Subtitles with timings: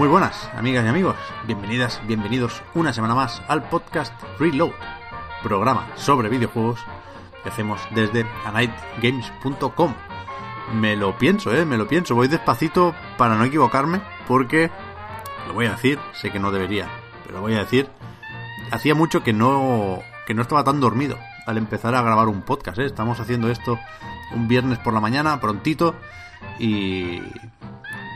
[0.00, 1.14] Muy buenas, amigas y amigos.
[1.46, 4.72] Bienvenidas, bienvenidos una semana más al podcast Reload,
[5.42, 6.80] programa sobre videojuegos
[7.42, 9.92] que hacemos desde anightgames.com.
[10.72, 12.14] Me lo pienso, eh, me lo pienso.
[12.14, 14.70] Voy despacito para no equivocarme porque
[15.46, 16.88] lo voy a decir, sé que no debería,
[17.22, 17.86] pero lo voy a decir.
[18.70, 22.78] Hacía mucho que no que no estaba tan dormido al empezar a grabar un podcast,
[22.78, 22.86] eh.
[22.86, 23.78] Estamos haciendo esto
[24.34, 25.94] un viernes por la mañana, prontito
[26.58, 27.20] y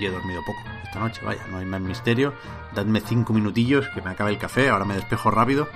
[0.00, 2.34] y he dormido poco esta noche, vaya, no hay más misterio.
[2.72, 5.68] Dadme cinco minutillos que me acabe el café, ahora me despejo rápido,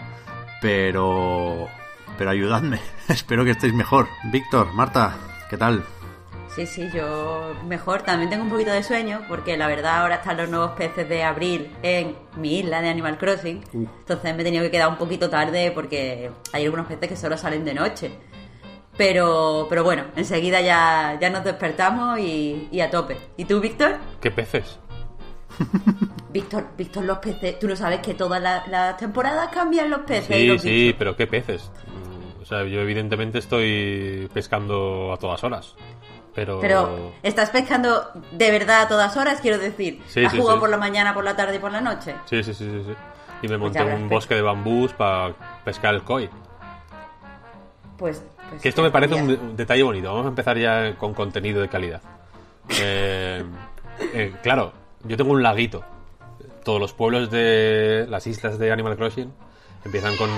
[0.60, 1.68] pero...
[2.16, 4.06] pero ayudadme, espero que estéis mejor.
[4.30, 5.16] Víctor, Marta,
[5.50, 5.82] ¿qué tal?
[6.54, 8.02] Sí, sí, yo mejor.
[8.02, 11.24] También tengo un poquito de sueño porque la verdad ahora están los nuevos peces de
[11.24, 13.64] abril en mi isla de Animal Crossing.
[13.72, 17.36] Entonces me he tenido que quedar un poquito tarde porque hay algunos peces que solo
[17.36, 18.12] salen de noche.
[18.96, 23.16] Pero, pero bueno, enseguida ya, ya nos despertamos y, y a tope.
[23.36, 23.98] ¿Y tú, Víctor?
[24.20, 24.78] ¿Qué peces?
[26.30, 27.58] Víctor, Víctor, los peces.
[27.58, 30.30] Tú no sabes que todas las, las temporadas cambian los peces.
[30.30, 30.98] y Sí, los sí, bichos?
[30.98, 31.70] pero ¿qué peces?
[32.40, 35.74] O sea, yo evidentemente estoy pescando a todas horas.
[36.34, 36.60] Pero...
[36.60, 39.40] Pero, ¿estás pescando de verdad a todas horas?
[39.40, 40.60] Quiero decir, Sí, ¿has sí, jugado sí.
[40.60, 42.14] por la mañana, por la tarde y por la noche?
[42.26, 42.94] Sí, sí, sí, sí, sí.
[43.42, 45.32] Y me Pues monté un bosque de bambús para
[45.64, 46.28] pescar el koi.
[47.96, 48.22] Pues.
[48.50, 50.08] pues Que esto me parece un detalle bonito.
[50.10, 52.00] Vamos a empezar ya con contenido de calidad.
[52.80, 53.44] Eh,
[54.14, 54.72] eh, claro,
[55.04, 55.84] yo tengo un laguito.
[56.64, 59.32] Todos los pueblos de las islas de Animal Crossing
[59.84, 60.28] empiezan con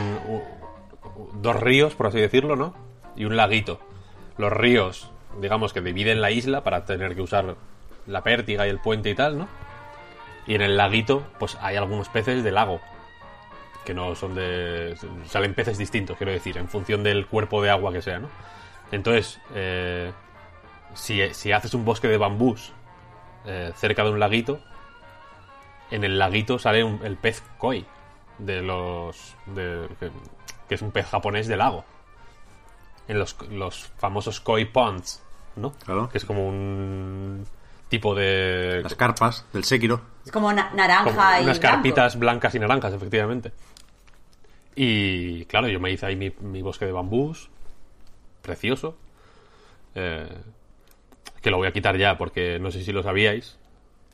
[1.40, 2.74] dos ríos, por así decirlo, ¿no?
[3.16, 3.80] Y un laguito.
[4.36, 5.10] Los ríos,
[5.40, 7.56] digamos que dividen la isla para tener que usar
[8.06, 9.48] la pértiga y el puente y tal, ¿no?
[10.46, 12.80] Y en el laguito, pues hay algunos peces de lago.
[13.84, 14.94] Que no son de.
[15.26, 18.28] Salen peces distintos, quiero decir, en función del cuerpo de agua que sea, ¿no?
[18.92, 20.12] Entonces, eh,
[20.94, 22.72] si, si haces un bosque de bambús
[23.46, 24.60] eh, cerca de un laguito,
[25.90, 27.84] en el laguito sale un- el pez koi,
[28.38, 29.34] de los.
[29.46, 30.10] de- que,
[30.68, 31.84] que es un pez japonés de lago.
[33.08, 35.22] En los, los famosos koi ponds,
[35.56, 35.72] ¿no?
[35.84, 36.08] Claro.
[36.08, 37.44] Que es como un
[37.88, 38.80] tipo de.
[38.82, 40.00] Las carpas del Sekiro.
[40.24, 41.44] Es como na- Como naranja y.
[41.44, 41.74] unas blanco.
[41.76, 43.52] carpitas blancas y naranjas, efectivamente.
[44.76, 47.50] Y claro, yo me hice ahí mi, mi bosque de bambús,
[48.42, 48.96] precioso.
[49.96, 50.28] eh,
[51.40, 53.58] que lo voy a quitar ya porque no sé si lo sabíais,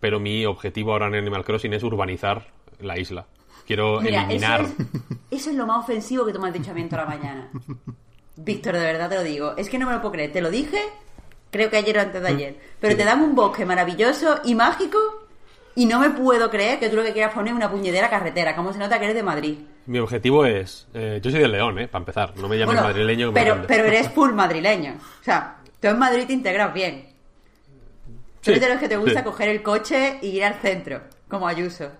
[0.00, 2.46] pero mi objetivo ahora en Animal Crossing es urbanizar
[2.80, 3.26] la isla.
[3.66, 4.60] Quiero Mira, eliminar.
[4.60, 6.88] Eso, es, eso es lo más ofensivo que tú me has dicho a mí en
[6.88, 7.50] toda la mañana.
[8.36, 9.54] Víctor, de verdad te lo digo.
[9.56, 10.32] Es que no me lo puedo creer.
[10.32, 10.78] Te lo dije,
[11.50, 12.56] creo que ayer o antes de ayer.
[12.80, 14.98] Pero te dan un bosque maravilloso y mágico
[15.74, 18.54] y no me puedo creer que tú lo que quieras poner es una puñetera carretera.
[18.54, 19.58] Como se nota que eres de Madrid.
[19.86, 20.86] Mi objetivo es.
[20.94, 21.88] eh, yo soy del León, ¿eh?
[21.88, 22.34] Para empezar.
[22.36, 23.28] No me llames Bueno, madrileño.
[23.32, 24.94] que pero, pero eres full madrileño.
[25.20, 27.15] O sea, tú en Madrid te integras bien.
[28.46, 31.46] Tú eres de los que te gusta coger el coche y ir al centro, como
[31.48, 31.90] Ayuso.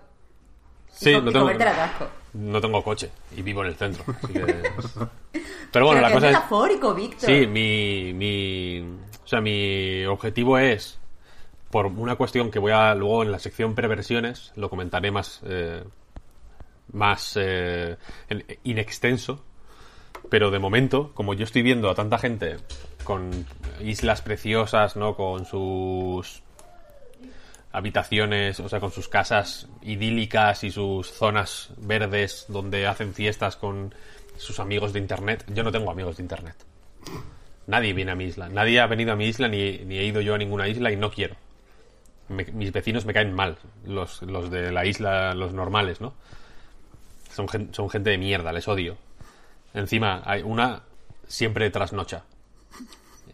[0.91, 2.07] Sí, no tengo, comerte el atasco.
[2.33, 4.03] no tengo coche y vivo en el centro.
[4.23, 4.41] así que-
[5.71, 6.37] Pero bueno, Pero la que cosa es es.
[6.39, 7.29] metafórico, Víctor.
[7.29, 8.79] Sí, mi, mi,
[9.23, 10.97] o sea, mi objetivo es,
[11.69, 15.83] por una cuestión que voy a luego en la sección preversiones, lo comentaré más, eh,
[16.93, 17.97] más eh,
[18.63, 19.43] in extenso,
[20.29, 22.57] pero de momento, como yo estoy viendo a tanta gente
[23.03, 23.45] con
[23.81, 25.15] islas preciosas, ¿no?
[25.15, 26.41] Con sus
[27.71, 33.93] habitaciones, o sea, con sus casas idílicas y sus zonas verdes donde hacen fiestas con
[34.37, 35.45] sus amigos de internet.
[35.53, 36.55] Yo no tengo amigos de internet.
[37.67, 38.49] Nadie viene a mi isla.
[38.49, 41.11] Nadie ha venido a mi isla ni, he ido yo a ninguna isla y no
[41.11, 41.35] quiero.
[42.29, 44.19] Mis vecinos me caen mal, los,
[44.49, 46.13] de la isla, los normales, ¿no?
[47.31, 48.97] Son, son gente de mierda, les odio.
[49.73, 50.81] Encima, hay una
[51.27, 52.23] siempre trasnocha.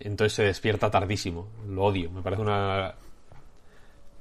[0.04, 1.48] Entonces se despierta tardísimo.
[1.68, 2.12] Lo odio.
[2.12, 2.94] Me parece una.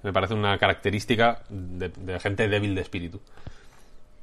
[0.03, 3.21] Me parece una característica de, de gente débil de espíritu.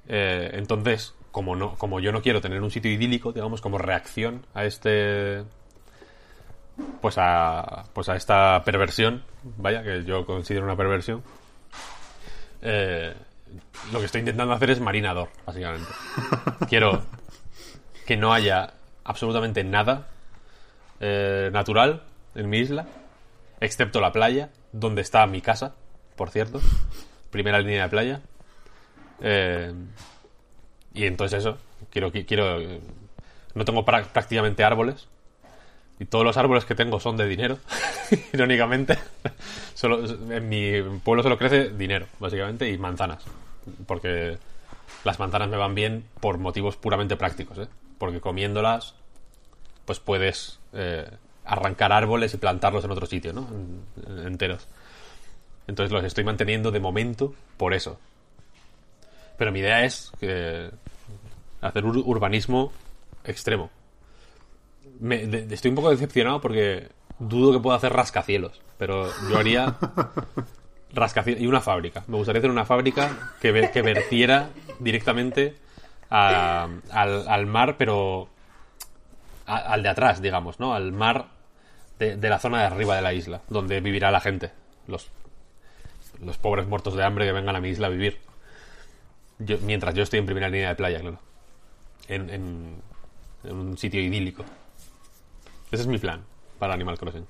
[0.07, 4.45] Eh, entonces, como no, como yo no quiero tener un sitio idílico, digamos, como reacción
[4.53, 5.43] a este.
[7.01, 9.23] pues a, pues a esta perversión,
[9.57, 11.23] vaya, que yo considero una perversión,
[12.61, 13.13] eh,
[13.93, 15.89] lo que estoy intentando hacer es marinador, básicamente.
[16.69, 17.03] Quiero
[18.05, 18.73] que no haya
[19.03, 20.07] absolutamente nada
[20.99, 22.03] eh, natural
[22.35, 22.87] en mi isla,
[23.59, 25.75] excepto la playa, donde está mi casa,
[26.15, 26.59] por cierto,
[27.31, 28.21] primera línea de playa.
[29.21, 29.73] Eh,
[30.93, 31.57] y entonces eso,
[31.91, 32.59] quiero, quiero,
[33.53, 35.07] no tengo prácticamente árboles,
[35.99, 37.59] y todos los árboles que tengo son de dinero,
[38.33, 38.97] irónicamente.
[39.73, 43.25] Solo, en mi pueblo solo crece dinero, básicamente, y manzanas.
[43.85, 44.37] Porque
[45.03, 47.67] las manzanas me van bien por motivos puramente prácticos, ¿eh?
[47.97, 48.95] Porque comiéndolas,
[49.83, 51.09] pues puedes eh,
[51.45, 53.47] arrancar árboles y plantarlos en otro sitio, ¿no?
[54.25, 54.67] enteros.
[55.67, 57.99] Entonces los estoy manteniendo de momento por eso.
[59.37, 60.69] Pero mi idea es que
[61.61, 62.71] hacer un urbanismo
[63.23, 63.69] extremo
[65.51, 66.89] estoy un poco decepcionado porque
[67.19, 69.75] dudo que pueda hacer rascacielos, pero yo haría
[70.93, 72.03] rascacielos y una fábrica.
[72.07, 74.49] Me gustaría hacer una fábrica que, que vertiera
[74.79, 75.55] directamente
[76.09, 78.29] al, mar, pero
[79.49, 80.73] al de atrás, digamos, ¿no?
[80.73, 81.27] Al mar
[81.97, 84.51] de, la zona de arriba de la isla, donde vivirá la gente,
[84.87, 85.09] los,
[86.21, 88.19] los pobres muertos de hambre que vengan a mi isla a vivir.
[89.61, 91.19] mientras yo estoy en primera línea de playa, claro.
[92.07, 92.81] en
[93.43, 94.45] un sitio idílico.
[95.71, 96.23] Ese es mi plan
[96.57, 97.27] para Animal Crossing.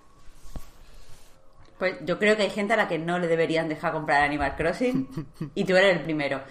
[1.77, 4.55] Pues yo creo que hay gente a la que no le deberían dejar comprar Animal
[4.55, 5.07] Crossing
[5.55, 6.41] y tú eres el primero.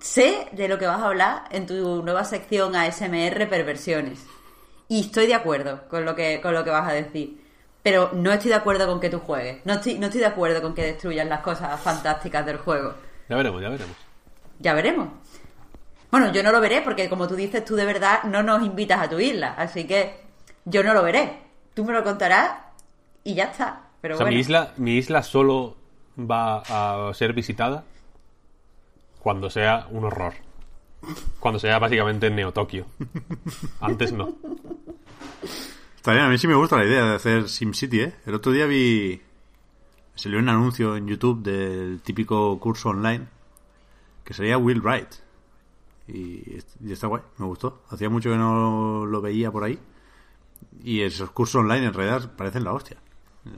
[0.00, 4.24] Sé de lo que vas a hablar en tu nueva sección ASMR Perversiones.
[4.92, 7.40] Y estoy de acuerdo con lo que, con lo que vas a decir.
[7.82, 9.64] Pero no estoy de acuerdo con que tú juegues.
[9.64, 12.92] No estoy, no estoy de acuerdo con que destruyas las cosas fantásticas del juego.
[13.26, 13.96] Ya veremos, ya veremos.
[14.58, 15.08] Ya veremos.
[16.10, 19.00] Bueno, yo no lo veré porque como tú dices, tú de verdad no nos invitas
[19.00, 19.54] a tu isla.
[19.56, 20.14] Así que
[20.66, 21.38] yo no lo veré.
[21.72, 22.50] Tú me lo contarás
[23.24, 23.84] y ya está.
[24.02, 25.74] Pero mi isla, mi isla solo
[26.18, 27.84] va a ser visitada
[29.20, 30.34] cuando sea un horror.
[31.40, 32.86] Cuando sea básicamente Neo Tokio.
[33.80, 34.36] Antes no.
[35.96, 38.14] Está bien, a mí sí me gusta la idea de hacer SimCity, ¿eh?
[38.26, 39.20] El otro día vi...
[40.14, 43.26] Salió un anuncio en YouTube del típico curso online
[44.24, 45.08] que sería Will Wright.
[46.08, 47.82] Y, y está guay, me gustó.
[47.90, 49.78] Hacía mucho que no lo veía por ahí.
[50.82, 52.98] Y esos cursos online en realidad parecen la hostia.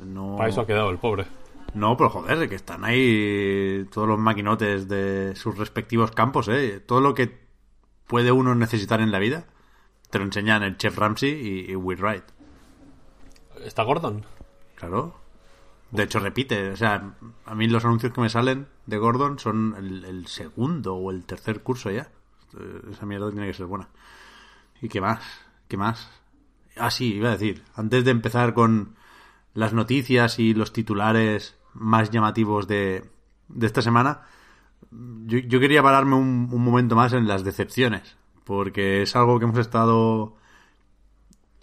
[0.04, 0.36] No...
[0.36, 1.26] Para eso ha quedado el pobre.
[1.74, 6.80] No, pero joder, que están ahí todos los maquinotes de sus respectivos campos, ¿eh?
[6.80, 7.44] Todo lo que
[8.06, 9.46] puede uno necesitar en la vida
[10.14, 12.22] te lo enseñan el Chef Ramsey y, Will Wright.
[13.64, 14.24] ¿Está Gordon?
[14.76, 15.16] Claro.
[15.90, 16.70] De hecho, repite.
[16.70, 20.94] O sea, a mí los anuncios que me salen de Gordon son el, el segundo
[20.94, 22.12] o el tercer curso ya.
[22.92, 23.88] Esa mierda tiene que ser buena.
[24.80, 25.20] ¿Y qué más?
[25.66, 26.08] ¿Qué más?
[26.76, 27.64] Ah, sí, iba a decir.
[27.74, 28.94] Antes de empezar con
[29.52, 33.04] las noticias y los titulares más llamativos de,
[33.48, 34.22] de esta semana,
[35.26, 40.36] yo, quería pararme un, momento más en las decepciones, porque es algo que hemos estado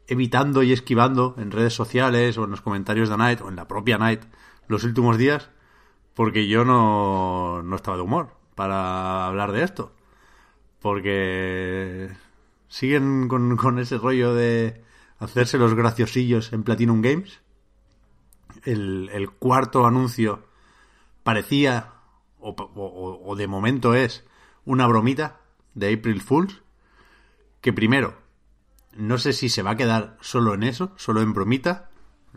[0.08, 3.68] evitando y esquivando en redes sociales o en los comentarios de Night o en la
[3.68, 4.24] propia Night
[4.68, 5.50] los últimos días,
[6.14, 9.94] porque yo no, no estaba de humor para hablar de esto.
[10.82, 12.10] Porque
[12.68, 14.84] siguen con, con ese rollo de
[15.20, 17.42] hacerse los graciosillos en Platinum Games.
[18.64, 20.44] El, cuarto anuncio
[21.24, 21.94] parecía,
[22.40, 24.26] o, de momento es,
[24.66, 25.40] una bromita
[25.74, 26.62] de April Fools.
[27.62, 28.16] Que primero,
[28.94, 31.90] no sé si se va a quedar solo en eso, solo en bromita.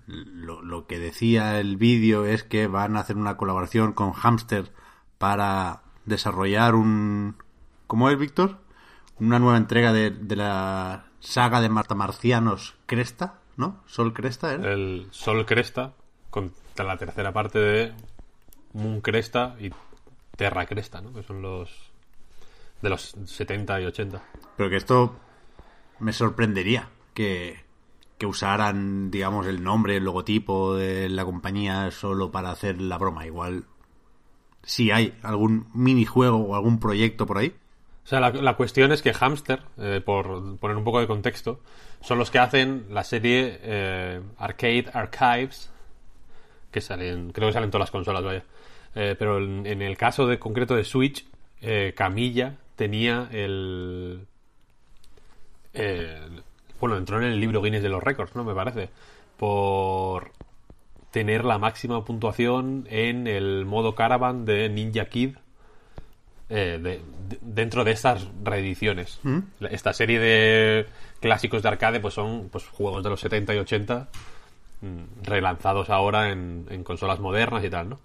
[0.07, 4.73] Lo, que decía el vídeo es que van a hacer una colaboración con Hamster
[5.19, 7.37] para desarrollar un...
[7.87, 8.59] ¿Cómo es, Víctor?
[9.19, 13.83] Una nueva entrega de, de la saga de marcianos Cresta, ¿no?
[13.87, 14.61] Sol Cresta, ¿eh?
[14.63, 15.95] El Sol Cresta,
[16.35, 17.93] con la tercera parte de
[18.73, 19.71] Moon Cresta y
[20.37, 21.15] Terra Cresta, ¿no?
[21.15, 21.71] Que son los
[22.83, 24.21] de los 70 y 80.
[24.57, 25.15] Pero que esto
[26.01, 27.61] me sorprendería que,
[28.19, 33.25] que usaran, digamos, el nombre, el logotipo de la compañía solo para hacer la broma.
[33.27, 33.67] Igual,
[34.65, 37.55] si hay algún minijuego o algún proyecto por ahí,
[38.05, 41.61] o sea, la, cuestión es que Hamster, eh, por poner un poco de contexto,
[42.01, 45.71] son los que hacen la serie eh, Arcade Archives,
[46.75, 48.43] que salen, creo que salen todas las consolas, vaya.
[48.95, 51.25] Eh, pero en, el caso de concreto de Switch,
[51.95, 54.27] Camilla tenía el,
[56.79, 58.45] Bueno, entró en el libro Guinness de los récords, ¿no?
[58.45, 58.91] Me parece.
[59.39, 60.33] Por
[61.11, 65.37] tener la máxima puntuación en el modo caravan de Ninja Kid
[66.51, 67.01] eh,
[67.41, 69.21] dentro de estas reediciones.
[69.23, 69.39] ¿Mm?
[69.71, 70.87] Esta serie de
[71.21, 74.07] clásicos de arcade pues son pues juegos de los 70 y 80 mm,
[75.23, 77.99] relanzados ahora en, en consolas modernas y tal, ¿no?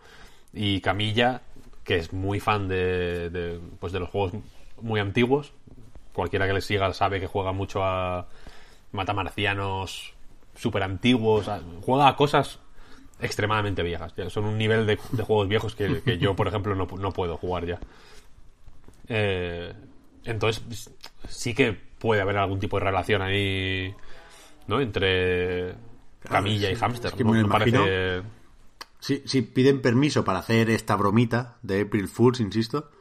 [0.53, 1.41] Y Camilla,
[1.83, 4.33] que es muy fan de, de, pues de los juegos
[4.81, 5.53] muy antiguos,
[6.13, 8.27] cualquiera que le siga sabe que juega mucho a
[8.91, 10.13] matamarcianos
[10.55, 11.49] super antiguos,
[11.81, 12.59] juega a cosas
[13.21, 14.13] extremadamente viejas.
[14.29, 17.79] Son un nivel de, juegos viejos que, yo, por ejemplo, no, no puedo jugar ya.
[19.07, 19.73] Eh,
[20.25, 20.91] entonces,
[21.27, 23.93] sí que puede haber algún tipo de relación ahí,
[24.67, 24.81] ¿no?
[24.81, 25.73] Entre
[26.27, 28.23] Camilla y es que me imagino- parece...
[28.99, 32.91] Si, si piden permiso para hacer esta bromita de April Fools, insisto,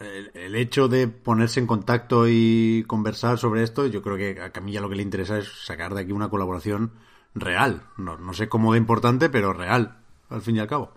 [0.00, 4.52] el, el hecho de ponerse en contacto y conversar sobre esto, yo creo que a
[4.52, 6.92] Camilla lo que le interesa es sacar de aquí una colaboración
[7.34, 7.82] real.
[7.98, 9.98] No, no sé cómo de importante, pero real,
[10.30, 10.94] al fin y al cabo.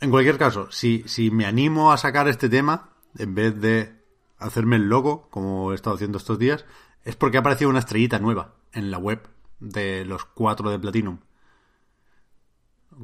[0.00, 3.92] En cualquier caso, si, si me animo a sacar este tema, en vez de
[4.38, 6.64] hacerme el loco, como he estado haciendo estos días,
[7.04, 9.28] es porque ha aparecido una estrellita nueva en la web
[9.60, 11.18] de los cuatro de Platinum.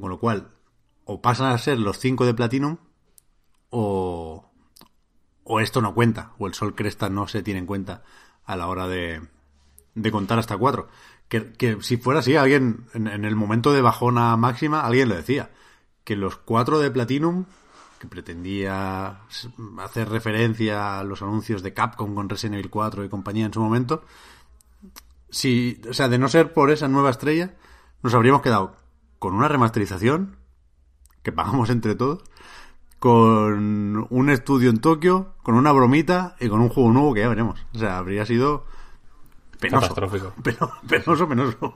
[0.00, 0.48] Con lo cual,
[1.04, 2.78] o pasan a ser los 5 de Platinum,
[3.70, 4.50] o,
[5.44, 8.02] o esto no cuenta, o el Sol Cresta no se tiene en cuenta
[8.44, 9.22] a la hora de,
[9.94, 10.88] de contar hasta 4.
[11.28, 15.50] Que, que si fuera así, alguien, en, el momento de bajona máxima, alguien lo decía,
[16.04, 17.46] que los 4 de Platinum,
[17.98, 19.22] que pretendía
[19.78, 23.60] hacer referencia a los anuncios de Capcom con Resident Evil 4 y compañía en su
[23.60, 24.04] momento,
[25.30, 27.54] si, o sea, de no ser por esa nueva estrella,
[28.02, 28.76] nos habríamos quedado
[29.18, 30.37] con una remasterización
[31.23, 32.23] que pagamos entre todos,
[32.99, 37.28] con un estudio en Tokio, con una bromita y con un juego nuevo que ya
[37.28, 37.64] veremos.
[37.75, 38.64] O sea, habría sido
[39.61, 39.83] penoso.
[39.88, 40.33] Catastrófico.
[40.42, 41.75] Peno- penoso, penoso.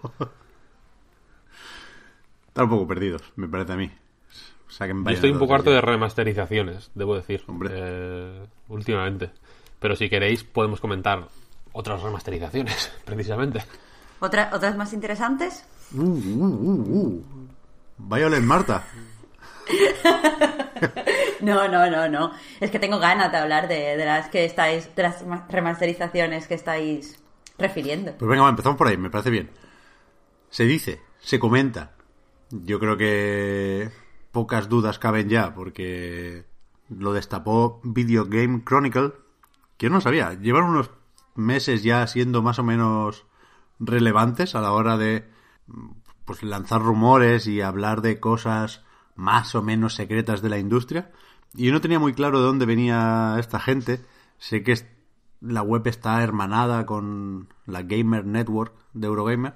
[2.49, 3.91] Están un poco perdidos, me parece a mí.
[4.79, 7.71] Yo vaya estoy un poco harto de remasterizaciones, debo decir, Hombre.
[7.75, 9.31] eh, últimamente.
[9.79, 11.29] Pero si queréis, podemos comentar
[11.73, 13.63] otras remasterizaciones, precisamente.
[14.21, 15.65] ¿Otra- ¿Otras más interesantes?
[15.95, 17.25] Uh, uh, uh, uh.
[17.99, 18.85] Violet Marta.
[21.41, 22.33] No, no, no, no.
[22.61, 26.47] Es que tengo ganas de hablar de, de las que estáis, de las ma- remasterizaciones
[26.47, 27.19] que estáis
[27.59, 28.13] refiriendo.
[28.19, 29.51] Pues venga, va, empezamos por ahí, me parece bien.
[30.51, 31.93] Se dice, se comenta.
[32.51, 33.91] Yo creo que
[34.33, 36.45] pocas dudas caben ya, porque
[36.91, 39.13] lo destapó Video Game Chronicle,
[39.77, 40.35] que yo no sabía.
[40.35, 40.91] Llevan unos
[41.41, 43.27] meses ya siendo más o menos
[43.79, 45.29] relevantes a la hora de
[46.25, 48.83] pues lanzar rumores y hablar de cosas
[49.17, 51.11] más o menos secretas de la industria.
[51.55, 54.01] Y yo no tenía muy claro de dónde venía esta gente.
[54.39, 54.87] Sé que es-
[55.41, 59.55] la web está hermanada con la Gamer Network de Eurogamer.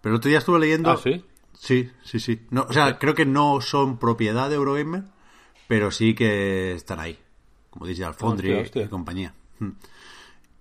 [0.00, 0.90] Pero el otro día estuve leyendo...
[0.90, 1.24] Ah, ¿sí?
[1.54, 2.46] Sí, sí, sí.
[2.50, 5.04] No, o sea, creo que no son propiedad de Eurogamer,
[5.68, 7.18] pero sí que están ahí.
[7.70, 8.82] Como Foundry Hostia, hostia.
[8.84, 9.34] y compañía.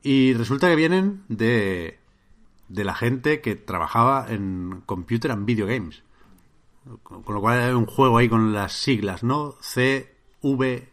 [0.04, 2.00] Y resulta que vienen de,
[2.70, 6.04] de la gente que trabajaba en Computer and Video Games.
[7.04, 9.56] Con, con lo cual hay un juego ahí con las siglas, ¿no?
[9.62, 10.92] CVG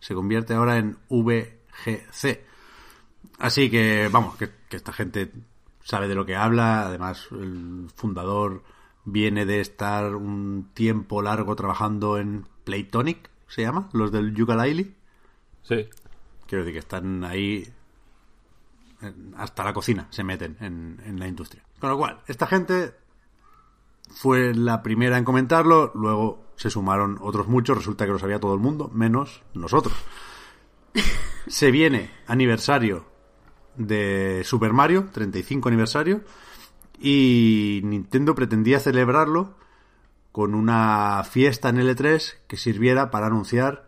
[0.00, 2.44] se convierte ahora en VGC.
[3.38, 5.30] Así que, vamos, que, que esta gente
[5.84, 6.86] sabe de lo que habla.
[6.86, 8.62] Además, el fundador
[9.04, 14.94] viene de estar un tiempo largo trabajando en Playtonic, se llama, los del Yooka-Laylee.
[15.62, 15.88] Sí.
[16.48, 17.72] Quiero decir que están ahí
[19.36, 21.62] hasta la cocina, se meten en, en la industria.
[21.78, 22.94] Con lo cual, esta gente
[24.10, 28.54] fue la primera en comentarlo, luego se sumaron otros muchos, resulta que lo sabía todo
[28.54, 29.94] el mundo, menos nosotros.
[31.46, 33.06] Se viene aniversario
[33.76, 36.22] de Super Mario, 35 aniversario,
[36.98, 39.54] y Nintendo pretendía celebrarlo
[40.32, 43.87] con una fiesta en L3 que sirviera para anunciar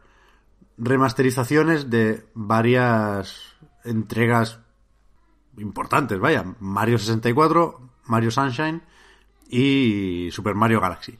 [0.81, 4.61] remasterizaciones de varias entregas
[5.59, 8.83] importantes, vaya, Mario 64, Mario Sunshine
[9.49, 11.19] y Super Mario Galaxy.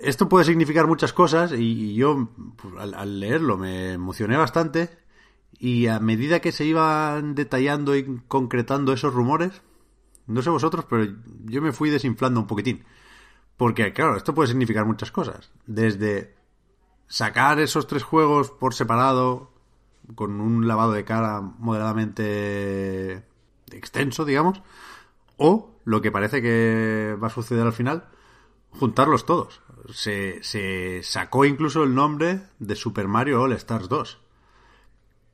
[0.00, 4.90] Esto puede significar muchas cosas y yo pues, al, al leerlo me emocioné bastante
[5.58, 9.60] y a medida que se iban detallando y concretando esos rumores,
[10.28, 11.04] no sé vosotros, pero
[11.46, 12.84] yo me fui desinflando un poquitín.
[13.56, 15.50] Porque, claro, esto puede significar muchas cosas.
[15.66, 16.37] Desde
[17.08, 19.50] sacar esos tres juegos por separado,
[20.14, 23.22] con un lavado de cara moderadamente
[23.72, 24.62] extenso, digamos,
[25.36, 28.04] o lo que parece que va a suceder al final,
[28.70, 29.60] juntarlos todos.
[29.90, 34.18] Se, se sacó incluso el nombre de Super Mario All Stars 2.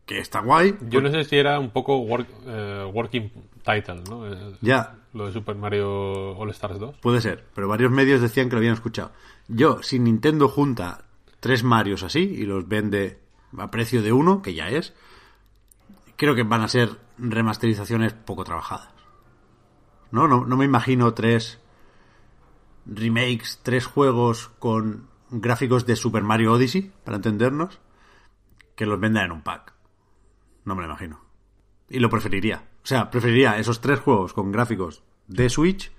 [0.07, 0.77] Que está guay.
[0.83, 3.33] Yo no sé si era un poco work- eh, working
[3.65, 4.31] title, ¿no?
[4.31, 6.97] Eh, Ya, Lo de Super Mario All Stars 2.
[6.99, 9.13] Puede ser, pero varios medios decían que lo habían escuchado.
[9.49, 11.05] Yo, si Nintendo junta
[11.45, 13.21] tres Marios así y los vende
[13.59, 14.95] a precio de uno, que ya es,
[16.17, 18.89] creo que van a ser remasterizaciones poco trabajadas.
[20.11, 20.27] ¿no?
[20.27, 20.47] ¿no?
[20.47, 21.61] No me imagino tres
[22.87, 27.79] remakes, tres juegos con gráficos de Super Mario Odyssey, para entendernos,
[28.75, 29.75] que los vendan en un pack.
[30.65, 31.21] No me lo imagino.
[31.91, 32.71] Y lo preferiría.
[32.83, 35.93] O sea, preferiría esos tres juegos con gráficos de Switch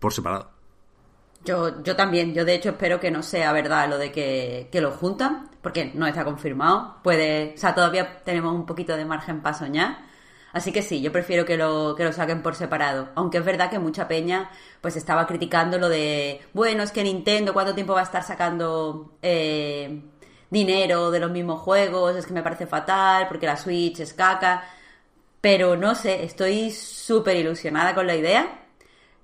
[0.00, 0.50] por separado.
[1.44, 4.80] Yo, yo también, yo de hecho espero que no sea verdad lo de que, que
[4.80, 6.96] lo juntan, porque no está confirmado.
[7.02, 10.10] Puede, o sea, todavía tenemos un poquito de margen para soñar.
[10.52, 13.10] Así que sí, yo prefiero que lo, que lo saquen por separado.
[13.14, 17.52] Aunque es verdad que mucha peña pues estaba criticando lo de, bueno, es que Nintendo
[17.52, 20.02] cuánto tiempo va a estar sacando eh,
[20.50, 24.64] dinero de los mismos juegos, es que me parece fatal, porque la Switch es caca.
[25.40, 28.59] Pero no sé, estoy súper ilusionada con la idea.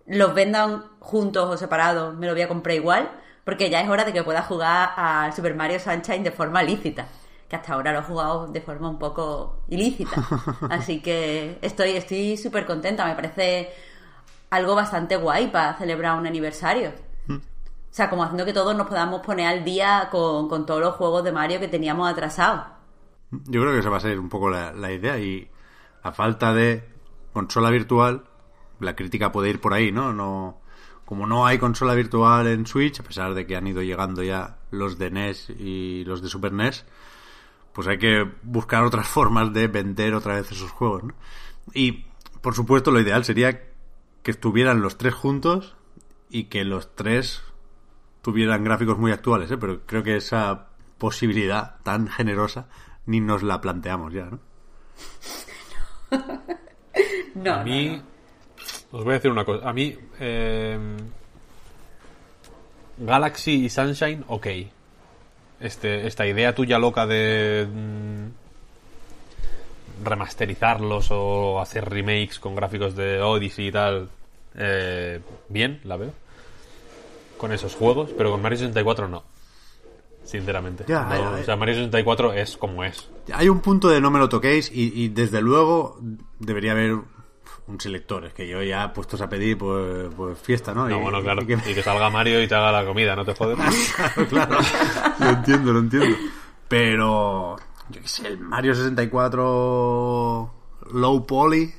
[0.07, 3.11] Los vendan juntos o separados, me lo voy a comprar igual,
[3.45, 7.09] porque ya es hora de que pueda jugar al Super Mario Sunshine de forma lícita
[7.49, 10.17] que hasta ahora lo he jugado de forma un poco ilícita.
[10.71, 13.71] Así que estoy estoy súper contenta, me parece
[14.51, 16.93] algo bastante guay para celebrar un aniversario.
[17.29, 20.95] O sea, como haciendo que todos nos podamos poner al día con, con todos los
[20.97, 22.67] juegos de Mario que teníamos atrasados.
[23.31, 25.49] Yo creo que esa va a ser un poco la, la idea y
[26.03, 26.87] a falta de
[27.33, 28.25] consola virtual,
[28.81, 30.13] la crítica puede ir por ahí, ¿no?
[30.13, 30.61] No
[31.07, 34.59] como no hay consola virtual en Switch, a pesar de que han ido llegando ya
[34.73, 36.85] los de NES y los de Super NES,
[37.73, 41.05] pues hay que buscar otras formas de vender otra vez esos juegos.
[41.05, 41.15] ¿no?
[41.73, 42.07] Y,
[42.43, 43.63] por supuesto, lo ideal sería
[44.23, 45.77] que estuvieran los tres juntos
[46.29, 47.43] y que los tres
[48.21, 49.57] tuvieran gráficos muy actuales, ¿eh?
[49.57, 52.67] pero creo que esa posibilidad tan generosa
[53.07, 54.41] ni nos la planteamos ya, ¿no?
[57.37, 58.03] no, a mí,
[58.97, 59.69] os voy a decir una cosa.
[59.69, 60.79] A mí, eh,
[62.99, 64.47] Galaxy y Sunshine, ok.
[65.61, 68.27] Este, esta idea tuya loca de mm,
[70.05, 74.09] remasterizarlos o hacer remakes con gráficos de Odyssey y tal,
[74.55, 76.13] eh, bien, la veo.
[77.37, 79.25] Con esos juegos, pero con Mario 64 no.
[80.25, 80.85] Sinceramente.
[80.89, 83.11] Ya, No, ya, o sea, Mario 64 es como es.
[83.33, 86.01] Hay un punto de no me lo toquéis y, y desde luego
[86.41, 86.97] debería haber
[87.69, 88.25] un selector.
[88.27, 90.89] Es que yo ya puestos a pedir, pues, pues fiesta, ¿no?
[90.89, 91.43] No, Y- bueno, claro.
[91.43, 93.59] y que- Y que salga Mario y te haga la comida, no te jodes.
[93.97, 94.59] claro, claro.
[95.19, 96.17] Lo entiendo, lo entiendo.
[96.69, 97.57] Pero,
[97.91, 100.53] yo qué sé, el Mario 64
[100.93, 101.73] Low Poly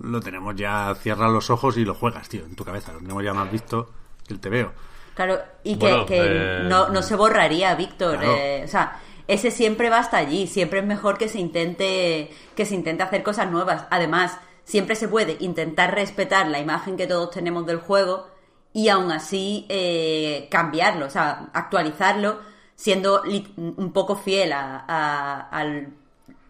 [0.00, 2.92] lo tenemos ya, cierras los ojos y lo juegas, tío, en tu cabeza.
[2.92, 3.90] Lo tenemos ya más visto
[4.26, 4.72] que el te veo.
[5.14, 8.16] Claro, y que, Bueno, que eh, no, no se borraría, Víctor.
[8.18, 8.34] Claro.
[8.36, 10.46] eh, o sea, ese siempre va hasta allí.
[10.46, 13.84] Siempre es mejor que se intente que se intente hacer cosas nuevas.
[13.90, 14.38] Además,
[14.70, 18.26] siempre se puede intentar respetar la imagen que todos tenemos del juego
[18.72, 22.38] y aún así eh, cambiarlo, o sea, actualizarlo,
[22.76, 23.22] siendo
[23.56, 25.64] un poco fiel a, a- a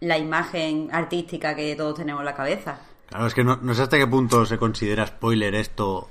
[0.01, 2.79] la imagen artística que todos tenemos en la cabeza.
[3.07, 6.07] Claro, es que no, no sé hasta qué punto se considera spoiler esto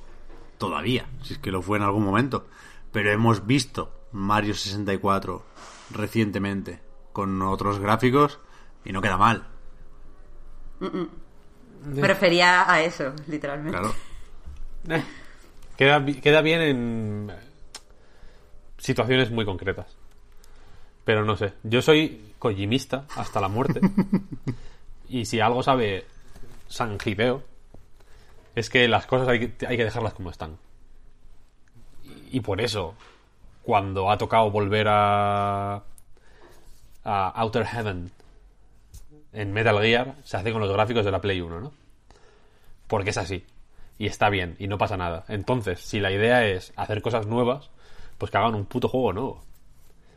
[0.59, 2.47] todavía, si es que lo fue en algún momento.
[2.93, 5.43] Pero hemos visto Mario 64
[5.93, 6.81] recientemente
[7.13, 8.41] con otros gráficos
[8.85, 9.47] y no queda mal.
[11.85, 13.79] Me refería a eso, literalmente.
[13.79, 13.95] Claro.
[14.89, 15.05] Eh,
[15.77, 17.33] queda, queda bien en
[18.79, 19.97] situaciones muy concretas.
[21.05, 21.55] Pero no sé.
[21.63, 23.81] Yo soy kojimista hasta la muerte.
[25.09, 26.07] y si algo sabe
[26.69, 27.43] San Hideo,
[28.55, 30.59] es que las cosas hay que, hay que dejarlas como están.
[32.05, 32.95] Y, y por eso,
[33.63, 35.83] cuando ha tocado volver a,
[37.05, 38.11] a Outer Heaven
[39.33, 41.73] en Metal Gear, se hace con los gráficos de la Play 1, ¿no?
[42.91, 43.47] porque es así.
[43.97, 45.25] Y está bien, y no pasa nada.
[45.29, 47.71] Entonces, si la idea es hacer cosas nuevas,
[48.19, 49.45] pues que hagan un puto juego nuevo.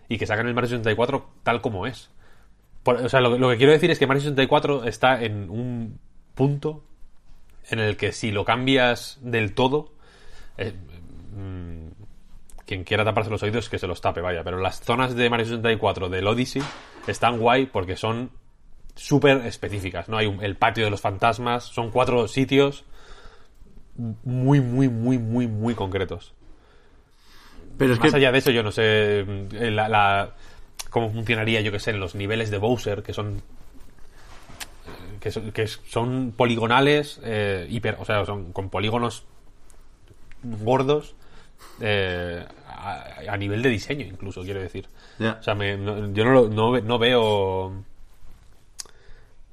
[0.10, 2.10] Y que saquen el Mario 64 tal como es.
[2.84, 6.00] O sea, lo, lo que quiero decir es que Mario 64 está en un
[6.34, 6.84] punto
[7.70, 9.94] en el que si lo cambias del todo,
[10.58, 10.74] eh,
[11.36, 11.88] mm,
[12.66, 14.44] quien quiera taparse los oídos que se los tape, vaya.
[14.44, 16.64] Pero las zonas de Mario 64 del Odyssey
[17.08, 18.32] están guay porque son
[18.96, 20.18] súper específicas, ¿no?
[20.18, 22.84] Hay un- el patio de los fantasmas, son cuatro sitios
[24.24, 26.34] muy, muy, muy, muy, muy concretos.
[27.78, 30.32] Pero es Más que allá de eso, yo no sé la, la-
[30.90, 33.42] cómo funcionaría, yo que sé, en los niveles de Bowser, que son
[35.20, 39.24] que son, que son poligonales, eh, hiper, o sea, son con polígonos
[40.44, 41.16] gordos
[41.80, 44.88] eh, a, a nivel de diseño, incluso, quiero decir.
[45.40, 47.74] O sea, me- no- yo no, no, no veo.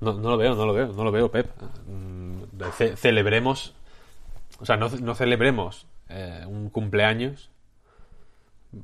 [0.00, 1.50] No, no lo veo, no lo veo, no lo veo, Pep.
[1.86, 2.42] Mm,
[2.76, 3.74] ce- celebremos.
[4.58, 7.50] O sea, no, no celebremos eh, un cumpleaños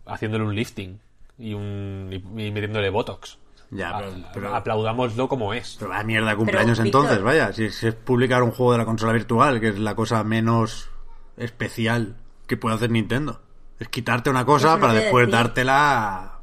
[0.07, 0.99] haciéndole un lifting
[1.39, 3.39] y, un, y, y metiéndole botox.
[3.71, 5.77] Ya, pero- pero- aplaudámoslo como es.
[5.79, 7.53] Pero vaya mierda de cumpleaños entonces, vaya.
[7.53, 10.89] Si, si es publicar un juego de la consola virtual, que es la cosa menos
[11.37, 13.41] especial que puede hacer Nintendo.
[13.79, 16.39] Es quitarte una cosa para después dártela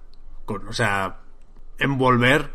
[0.45, 1.17] con, o sea,
[1.79, 2.51] envolver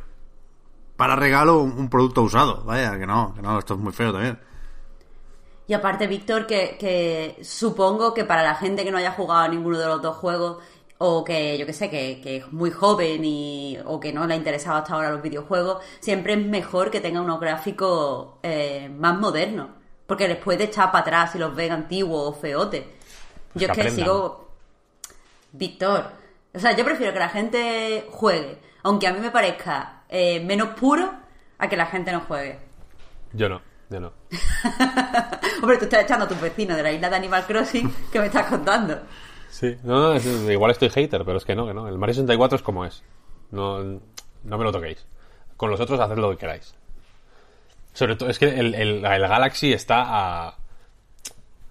[0.99, 2.65] para regalo un, un producto usado.
[2.65, 4.37] Vaya, que no, que no, esto es muy feo también.
[5.69, 9.49] Y aparte, Víctor, que, que supongo que para la gente que no haya jugado a
[9.49, 10.59] ninguno de los dos juegos,
[10.99, 14.35] o que yo que sé, que, que es muy joven y, o que no le
[14.35, 19.17] ha interesado hasta ahora los videojuegos, siempre es mejor que tenga unos gráficos eh, más
[19.21, 19.69] modernos.
[20.05, 22.83] Porque les puede echar para atrás si los ven antiguos o feotes.
[23.53, 24.05] Pues yo que es que aprendan.
[24.05, 24.49] sigo.
[25.53, 26.11] Víctor.
[26.55, 30.69] O sea, yo prefiero que la gente juegue, aunque a mí me parezca eh, menos
[30.79, 31.13] puro,
[31.59, 32.59] a que la gente no juegue.
[33.33, 34.13] Yo no, yo no.
[35.63, 38.27] Hombre, tú estás echando a tus vecinos de la isla de Animal Crossing que me
[38.27, 38.99] estás contando.
[39.51, 41.89] Sí, no, no, es- igual estoy hater, pero es que no, que no.
[41.89, 43.03] El Mario 64 es como es.
[43.51, 45.05] No, no me lo toquéis.
[45.57, 46.75] Con los otros haced lo que queráis.
[47.93, 50.55] Sobre todo, es que el, el- el Galaxy está a,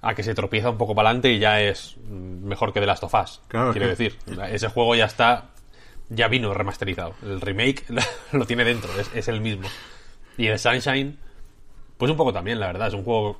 [0.01, 2.85] a que se tropieza un poco para adelante y ya es mm, mejor que The
[2.87, 3.41] Last of Us.
[3.47, 4.17] Claro, quiero que- decir,
[4.51, 5.45] ese juego ya está,
[6.09, 7.13] ya vino remasterizado.
[7.23, 7.83] El remake
[8.31, 9.67] lo tiene dentro, es, es el mismo.
[10.37, 11.17] Y el Sunshine,
[11.97, 12.87] pues un poco también, la verdad.
[12.89, 13.39] Es un juego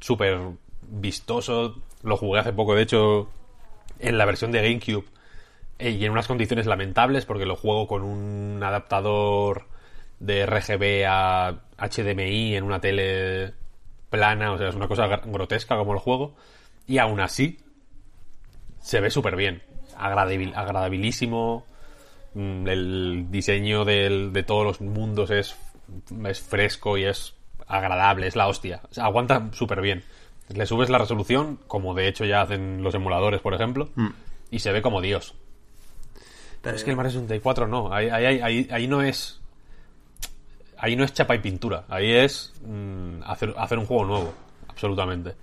[0.00, 0.38] súper
[0.82, 1.82] vistoso.
[2.02, 3.28] Lo jugué hace poco, de hecho,
[3.98, 5.04] en la versión de GameCube.
[5.78, 9.66] eh, Y en unas condiciones lamentables, porque lo juego con un adaptador
[10.20, 13.54] de RGB a HDMI en una tele
[14.08, 14.52] plana.
[14.52, 16.34] O sea, es una cosa gr- grotesca como el juego.
[16.86, 17.58] Y aún así,
[18.80, 19.62] se ve súper bien.
[19.96, 21.66] Agradabil- agradabilísimo.
[22.34, 25.56] Mm, El diseño del- de todos los mundos es,
[26.26, 27.34] es fresco y es
[27.66, 28.80] agradable, es la hostia.
[28.90, 30.04] O sea, aguanta súper bien.
[30.48, 33.88] Le subes la resolución, como de hecho ya hacen los emuladores, por ejemplo,
[34.50, 35.34] y se ve como Dios.
[36.62, 39.40] Pero es que el Mario 64 no, ahí, ahí, ahí- ahí no es.
[40.76, 44.34] Ahí no es chapa y pintura, ahí es mm, hacer, hacer un juego nuevo,
[44.68, 45.34] absolutamente.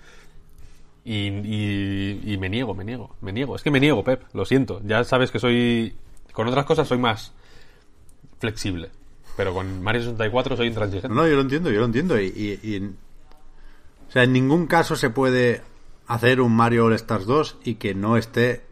[1.05, 3.55] Y, y- y me niego, me niego, me niego.
[3.55, 4.81] Es que me niego, Pep, lo siento.
[4.83, 5.95] Ya sabes que soy.
[6.37, 7.33] Con otras cosas soy más
[8.39, 8.91] flexible.
[9.35, 11.07] Pero con Mario 64 soy intransigente.
[11.09, 12.21] No, no, yo lo entiendo, yo lo entiendo.
[12.21, 12.27] Y,
[12.61, 12.93] y-
[14.07, 15.63] o sea, en ningún caso se puede
[16.05, 18.67] hacer un Mario All Stars 2 y que no esté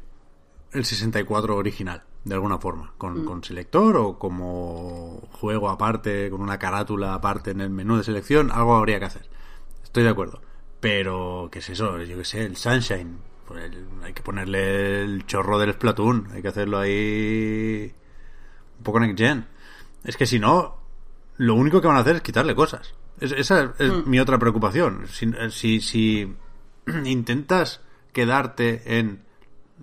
[0.74, 2.94] el 64 original, de alguna forma.
[3.00, 8.04] Con, con selector o como juego aparte, con una carátula aparte en el menú de
[8.04, 9.26] selección, algo habría que hacer.
[9.84, 10.40] Estoy de acuerdo.
[10.82, 11.98] Pero, ¿qué es eso?
[12.04, 13.18] Yo qué sé, el Sunshine.
[14.04, 16.30] Hay que ponerle el chorro del Splatoon.
[16.34, 17.94] Hay que hacerlo ahí
[18.78, 19.46] un poco next gen.
[20.04, 20.78] Es que si no,
[21.38, 22.94] lo único que van a hacer es quitarle cosas.
[23.20, 25.08] Es- esa es mi otra preocupación.
[25.08, 26.36] Si, si, si
[27.06, 27.82] intentas
[28.14, 29.24] quedarte en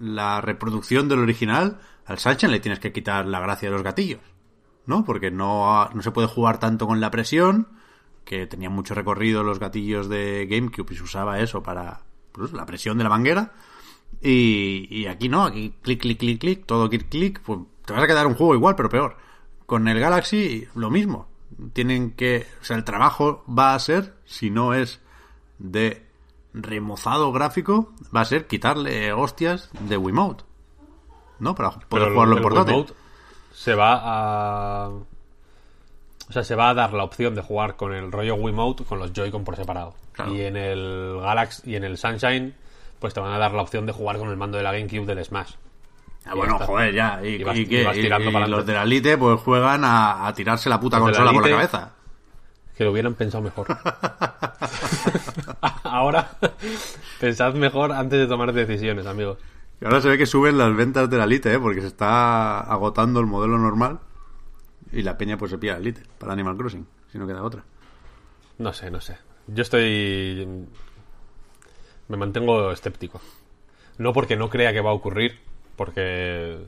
[0.00, 4.20] la reproducción del original, al Sunshine le tienes que quitar la gracia de los gatillos.
[4.86, 5.04] ¿No?
[5.04, 7.68] Porque no, ha- no se puede jugar tanto con la presión,
[8.24, 12.00] que tenía mucho recorrido los gatillos de GameCube y se usaba eso para
[12.32, 13.52] pues, la presión de la manguera.
[14.20, 18.02] Y, y aquí no, aquí clic, clic, clic, clic, todo clic, clic, pues te vas
[18.02, 19.16] a quedar un juego igual, pero peor.
[19.66, 21.28] Con el Galaxy, lo mismo.
[21.72, 25.00] Tienen que, o sea, el trabajo va a ser, si no es
[25.58, 26.06] de
[26.54, 30.44] remozado gráfico, va a ser quitarle hostias de Wiimote.
[31.38, 31.54] ¿No?
[31.54, 32.86] Para poder Pero jugarlo en portátil.
[33.52, 34.88] Se va a.
[34.88, 38.98] O sea, se va a dar la opción de jugar con el rollo Wiimote con
[38.98, 39.94] los Joy-Con por separado.
[40.12, 40.34] Claro.
[40.34, 42.54] Y en el Galaxy y en el Sunshine,
[42.98, 45.06] pues te van a dar la opción de jugar con el mando de la GameCube
[45.06, 45.52] del Smash.
[46.24, 47.20] Ah, bueno, joder, ya.
[47.24, 50.32] Y, Y vas- y vas Y- para los de la Elite pues juegan a, a
[50.34, 51.92] tirarse la puta Los de la consola por la cabeza.
[52.76, 53.66] Que lo hubieran pensado mejor.
[55.84, 56.30] Ahora,
[57.20, 59.38] pensad mejor antes de tomar decisiones, amigos.
[59.80, 61.58] Y ahora se ve que suben las ventas de la Elite, ¿eh?
[61.58, 63.98] Porque se está agotando el modelo normal.
[64.92, 67.64] Y la peña pues se pilla la Elite para Animal Crossing, si no queda otra.
[68.58, 69.16] No sé, no sé.
[69.46, 70.46] Yo estoy.
[72.08, 73.20] Me mantengo escéptico.
[73.98, 75.38] No porque no crea que va a ocurrir,
[75.76, 76.66] porque eh,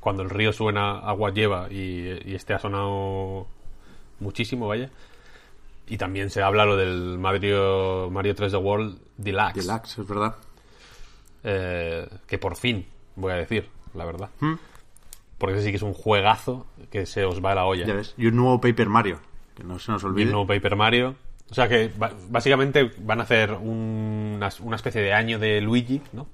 [0.00, 3.46] cuando el río suena, agua lleva y, y este ha sonado
[4.20, 4.90] muchísimo, vaya.
[5.88, 9.66] Y también se habla lo del Mario, Mario 3D World Deluxe.
[9.66, 10.34] Deluxe, es verdad.
[11.44, 14.30] eh, que por fin, voy a decir, la verdad.
[14.40, 14.54] Hmm.
[15.38, 17.86] Porque ese sí que es un juegazo que se os va a la olla.
[17.86, 18.14] Ya ves.
[18.16, 19.20] Y un nuevo Paper Mario,
[19.54, 20.26] que no se nos Y olvide.
[20.26, 21.14] un nuevo Paper Mario.
[21.50, 21.90] O sea que
[22.28, 26.26] básicamente van a hacer un- una, una especie de año de Luigi, ¿no?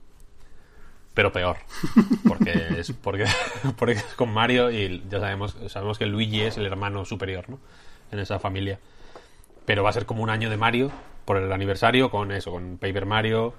[1.15, 1.59] Pero peor.
[2.27, 3.27] Porque es, porque,
[3.77, 7.59] porque es con Mario y ya sabemos, sabemos que Luigi es el hermano superior, ¿no?
[8.11, 8.79] En esa familia.
[9.67, 10.91] Pero va a ser como un año de Mario
[11.25, 13.55] por el aniversario con eso, con Paper Mario.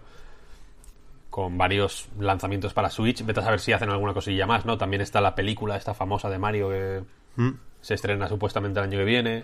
[1.30, 3.26] con varios lanzamientos para Switch.
[3.26, 4.78] Vete a saber si hacen alguna cosilla más, ¿no?
[4.78, 7.04] También está la película, esta famosa de Mario que
[7.38, 7.50] Mm.
[7.82, 9.44] se estrena supuestamente el año que viene.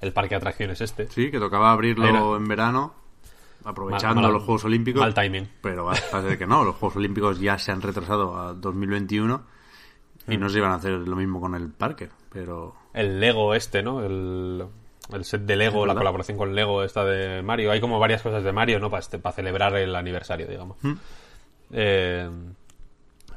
[0.00, 1.08] El parque de atracciones este.
[1.08, 2.94] Sí, que tocaba abrirlo Era- en verano,
[3.64, 5.00] aprovechando Mal- mal- los Juegos Olímpicos.
[5.00, 5.48] mal timing.
[5.62, 9.42] Pero ser que no, los Juegos Olímpicos ya se han retrasado a 2021
[10.28, 10.40] y Mm.
[10.40, 12.08] no se iban a hacer lo mismo con el parque.
[12.32, 14.04] Pero El Lego este, ¿no?
[14.04, 14.66] El,
[15.12, 17.70] el set de Lego, la colaboración con Lego esta de Mario.
[17.72, 18.90] Hay como varias cosas de Mario, ¿no?
[18.90, 20.76] Para, este- para celebrar el aniversario, digamos.
[20.82, 20.92] Mm.
[21.72, 22.30] Eh,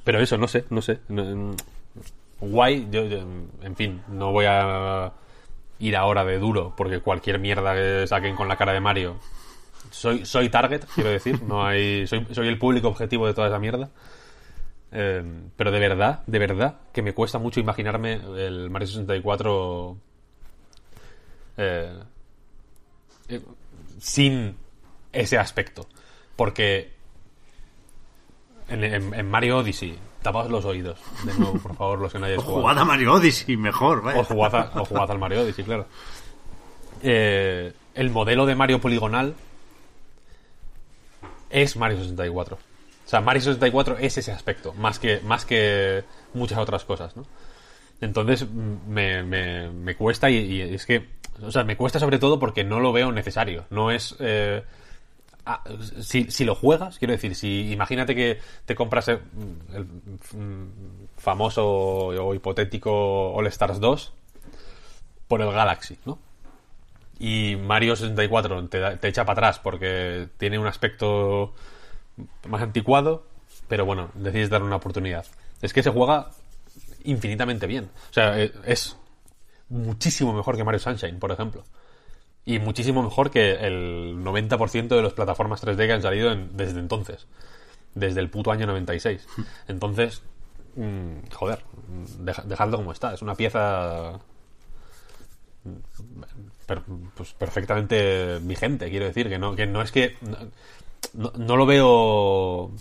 [0.03, 0.99] pero eso, no sé, no sé.
[1.07, 1.55] No-
[2.41, 3.17] Guay, yo, yo,
[3.61, 5.11] en fin, no voy a
[5.79, 9.17] ir ahora de duro porque cualquier mierda que saquen con la cara de Mario
[9.91, 13.59] soy soy target, quiero decir, no hay soy, soy el público objetivo de toda esa
[13.59, 13.89] mierda.
[14.91, 15.23] Eh,
[15.55, 19.97] pero de verdad, de verdad, que me cuesta mucho imaginarme el Mario 64
[21.57, 21.99] eh,
[23.27, 23.41] eh,
[23.99, 24.55] sin
[25.11, 25.87] ese aspecto.
[26.35, 26.91] Porque
[28.69, 32.43] en, Mario Odyssey, tapaos los oídos, de nuevo, por favor, los que no hayáis o
[32.43, 32.61] jugado.
[32.61, 34.19] jugad a Mario Odyssey, mejor, vaya.
[34.19, 35.85] O jugad, a- o jugad al Mario Odyssey, claro.
[37.01, 39.33] Eh, el modelo de Mario poligonal
[41.49, 42.55] es Mario 64.
[42.57, 46.03] O sea, Mario 64 es ese aspecto, más que, más que
[46.33, 47.25] muchas otras cosas, ¿no?
[48.01, 48.45] Entonces
[48.87, 51.07] me, me- me cuesta y, y es que,
[51.41, 53.65] o sea, me cuesta sobre todo porque no lo veo necesario.
[53.71, 54.15] No es...
[54.19, 54.63] eh,
[55.49, 55.63] ah,
[56.01, 59.19] si, si lo juegas, quiero decir, si imagínate que te compras el,
[59.73, 64.13] el, mm, famoso o hipotético All Stars 2
[65.27, 66.19] por el Galaxy, ¿no?
[67.19, 71.53] Y Mario 64 te, te echa para atrás porque tiene un aspecto
[72.47, 73.23] más anticuado,
[73.67, 75.25] pero bueno, decides darle una oportunidad.
[75.61, 76.31] Es que se juega
[77.03, 77.89] infinitamente bien.
[78.09, 78.97] O sea, eh, es
[79.69, 81.63] muchísimo mejor que Mario Sunshine, por ejemplo.
[82.45, 86.79] Y muchísimo mejor que el 90% de las plataformas 3D que han salido en- desde
[86.79, 87.27] entonces.
[87.95, 89.27] Desde el puto año 96.
[89.67, 90.21] Entonces,
[90.75, 91.63] mm, joder,
[92.19, 93.13] deja- dejadlo como está.
[93.13, 94.19] Es una pieza
[96.65, 96.81] per-
[97.15, 100.37] pues perfectamente vigente, quiero decir, que no, que no es que no,
[101.13, 102.71] no- no lo veo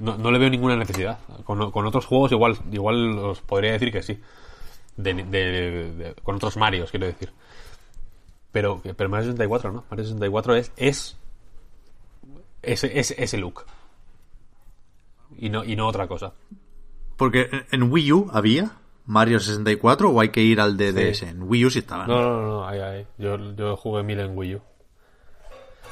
[0.00, 1.18] no, no le veo ninguna necesidad.
[1.44, 4.20] Con, con otros juegos igual, igual os podría decir que sí.
[4.96, 7.32] De, de- de- con otros Marios, quiero decir.
[8.54, 9.84] Pero, pero Mario 64 no.
[9.90, 11.16] Mario 64 es, es
[12.62, 13.64] ese, look.
[15.36, 16.34] Y no, y no otra cosa.
[17.16, 18.70] Porque en Wii U había
[19.06, 21.18] Mario 64 o hay que ir al DDS.
[21.18, 21.26] Sí.
[21.26, 22.06] En Wii U sí estaban.
[22.06, 23.06] No, no, no, no, ahí, ahí.
[23.18, 24.62] Yo, yo jugué mil en Wii U.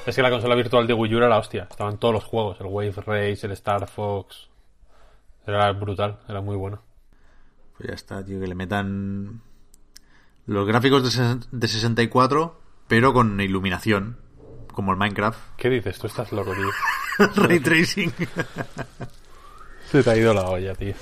[0.06, 1.66] Es que la consola virtual de Wii U era la hostia.
[1.68, 2.60] Estaban todos los juegos.
[2.60, 4.48] El Wave Race, el Star Fox.
[5.44, 6.80] Era brutal, era muy bueno.
[7.76, 9.42] Pues ya está, tío, que le metan
[10.46, 14.18] los gráficos de, de 64, pero con iluminación,
[14.72, 15.38] como el Minecraft.
[15.56, 15.98] ¿Qué dices?
[15.98, 17.28] Tú estás loco, tío.
[17.36, 18.12] Ray tracing.
[19.90, 20.94] Se te ha ido la olla, tío.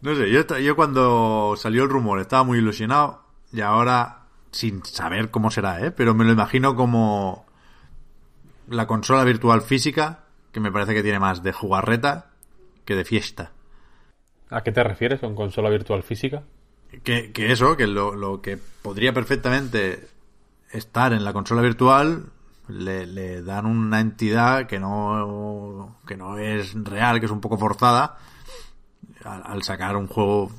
[0.00, 5.30] No sé, yo, yo cuando salió el rumor estaba muy ilusionado y ahora, sin saber
[5.30, 5.90] cómo será, ¿eh?
[5.92, 7.46] pero me lo imagino como
[8.68, 12.30] la consola virtual física, que me parece que tiene más de jugarreta
[12.84, 13.52] que de fiesta.
[14.50, 16.42] ¿A qué te refieres con consola virtual física?
[17.04, 20.08] Que, que eso, que lo, lo que podría perfectamente
[20.70, 22.26] estar en la consola virtual
[22.68, 27.58] le, le dan una entidad que no, que no es real, que es un poco
[27.58, 28.18] forzada
[29.24, 30.50] al, al sacar un juego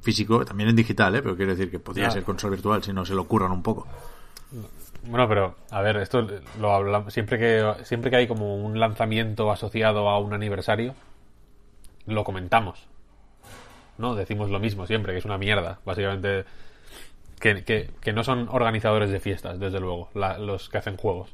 [0.00, 1.22] físico, también en digital, ¿eh?
[1.22, 3.86] pero quiero decir que podría ser consola virtual si no se lo ocurran un poco.
[5.04, 6.26] Bueno, pero, a ver, esto
[6.60, 7.12] lo hablamos.
[7.12, 10.94] Siempre que, siempre que hay como un lanzamiento asociado a un aniversario,
[12.06, 12.86] lo comentamos.
[13.98, 14.14] ¿No?
[14.14, 16.44] Decimos lo mismo siempre, que es una mierda, básicamente.
[17.40, 21.30] Que, que, que no son organizadores de fiestas, desde luego, la- los que hacen juegos.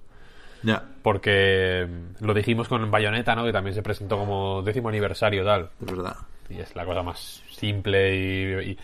[0.63, 3.45] Ya, Porque mm, lo dijimos con Bayonetta, ¿no?
[3.45, 5.71] Que también se presentó como décimo aniversario tal.
[5.81, 6.17] es verdad.
[6.51, 8.71] Y es la cosa más simple y...
[8.73, 8.79] y-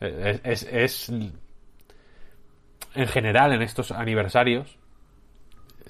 [0.00, 1.12] eh, es, es- es-
[2.94, 4.78] En general, en estos aniversarios,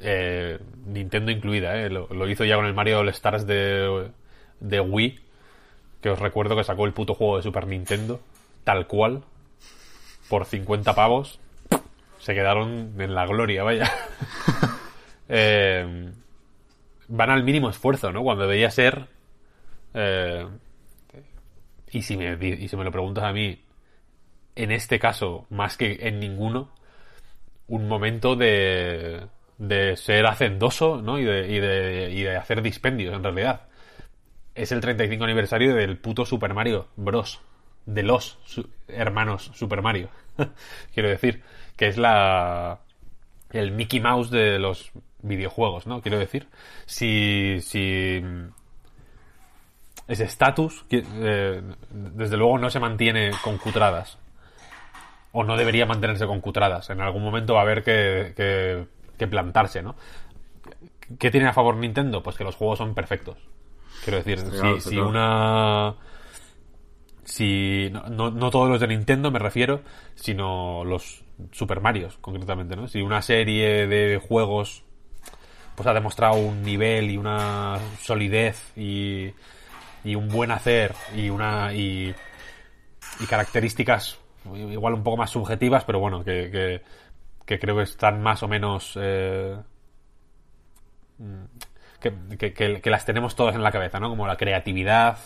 [0.01, 1.91] eh, Nintendo incluida, ¿eh?
[1.91, 4.11] Lo, lo hizo ya con el Mario All Stars de,
[4.61, 5.21] de Wii,
[6.05, 8.21] que os recuerdo que sacó el puto juego de Super Nintendo,
[8.63, 9.25] tal cual,
[10.29, 11.41] por 50 pavos.
[12.19, 13.91] Se quedaron en la gloria, vaya.
[15.27, 16.13] Eh,
[17.09, 18.23] van al mínimo esfuerzo, ¿no?
[18.23, 19.07] Cuando debería ser...
[19.95, 20.47] eh,
[21.91, 23.65] y si, me, y si me lo preguntas a mí,
[24.55, 26.75] en este caso, más que en ninguno,
[27.69, 31.19] un momento de, de ser hacendoso, ¿no?
[31.19, 33.63] Y de, y, de, y de hacer dispendios, en realidad.
[34.55, 37.41] Es el 35 aniversario del puto Super Mario Bros.
[37.87, 38.39] De los
[38.89, 40.09] hermanos Super Mario.
[40.95, 41.43] Quiero decir,
[41.77, 42.81] que es la,
[43.51, 44.91] el Mickey Mouse de los
[45.23, 46.01] videojuegos, ¿no?
[46.01, 46.49] Quiero decir,
[46.87, 48.23] si, si
[50.07, 54.19] ese estatus, eh, desde luego no se mantiene con cutradas.
[55.33, 56.91] O no debería mantenerse con cutradas.
[56.91, 58.87] En algún momento va a haber que,
[59.17, 59.97] que, plantarse, ¿no?
[61.19, 62.23] ¿Qué tiene a favor Nintendo?
[62.23, 63.37] Pues que los juegos son perfectos.
[64.03, 65.95] Quiero decir, si, si una...
[67.25, 69.83] Si, no, no, todos los de Nintendo me refiero,
[70.15, 72.87] sino los Super Marios, concretamente, ¿no?
[72.87, 74.85] Si una serie de juegos
[75.75, 79.33] pues ha demostrado un nivel y una solidez y
[80.05, 82.15] y un buen hacer y una y,
[83.21, 84.19] y características
[84.55, 86.83] igual un poco más subjetivas, pero bueno, que,
[87.47, 89.57] que, creo que están más o menos eh,
[92.01, 94.09] que, las tenemos todas en la cabeza, ¿no?
[94.11, 95.19] Como la creatividad,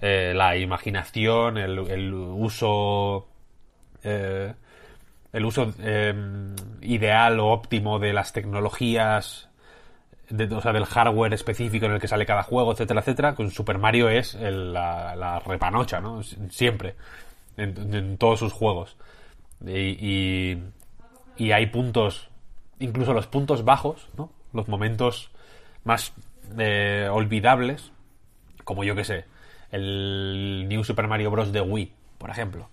[0.00, 3.28] eh, la imaginación, el, uso
[4.02, 4.54] eh,
[5.32, 5.72] el uso
[6.80, 9.48] ideal o óptimo de las tecnologías
[10.30, 13.78] o sea, del hardware específico en el que sale cada juego, etcétera, etcétera, con Super
[13.78, 16.22] Mario es la, repanocha, ¿no?
[16.22, 16.96] Siempre,
[17.56, 18.96] en, todos sus juegos.
[19.64, 20.58] Y,
[21.38, 22.28] y, hay puntos,
[22.80, 24.30] incluso los puntos bajos, ¿no?
[24.52, 25.30] Los momentos
[25.86, 26.12] más
[26.58, 27.90] eh, olvidables,
[28.64, 29.24] como yo que sé,
[29.70, 31.52] el New Super Mario Bros.
[31.52, 32.68] de Wii, por ejemplo,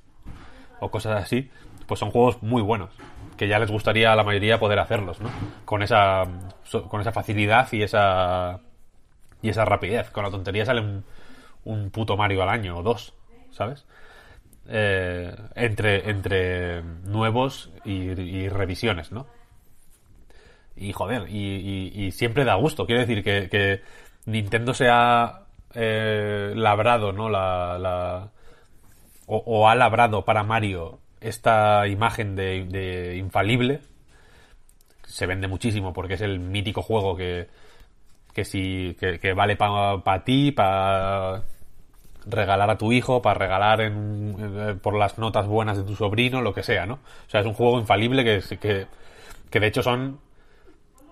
[0.82, 1.50] o cosas así,
[1.88, 2.90] pues son juegos muy buenos
[3.38, 5.30] que ya les gustaría a la mayoría poder hacerlos, ¿no?
[5.66, 6.24] Con esa,
[6.90, 8.60] con esa facilidad y esa,
[9.42, 10.10] y esa rapidez.
[10.12, 11.04] Con la tontería sale
[11.64, 13.14] un, puto Mario al año o dos,
[13.52, 13.86] ¿sabes?
[14.68, 19.28] Eh, entre, entre nuevos y, revisiones, ¿no?
[20.76, 22.86] Y joder, y, siempre da gusto.
[22.86, 23.82] Quiero decir que,
[24.26, 27.30] Nintendo se ha eh, labrado, ¿no?
[27.30, 28.30] La, la
[29.28, 33.82] o, ha labrado para Mario esta imagen de, infalible
[35.06, 37.48] se vende muchísimo porque es el mítico juego que,
[38.34, 41.44] que, si, que, vale para ti, para
[42.26, 46.54] regalar a tu hijo, para regalar en, por las notas buenas de tu sobrino, lo
[46.54, 46.96] que sea, ¿no?
[46.96, 48.88] O sea, es un juego infalible que, que,
[49.50, 50.20] que de hecho son...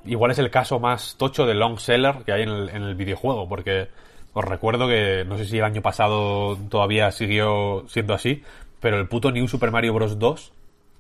[0.06, 2.96] Igual es el caso más tocho de long seller que hay en el, en el
[2.96, 3.90] videojuego, porque
[4.34, 8.44] os recuerdo que no sé si el año pasado todavía siguió siendo así,
[8.80, 10.18] pero el puto New Super Mario Bros.
[10.18, 10.54] 2,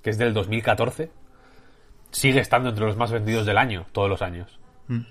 [0.03, 1.11] que es del 2014,
[2.11, 4.59] sigue estando entre los más vendidos del año, todos los años.
[4.87, 5.01] Mm.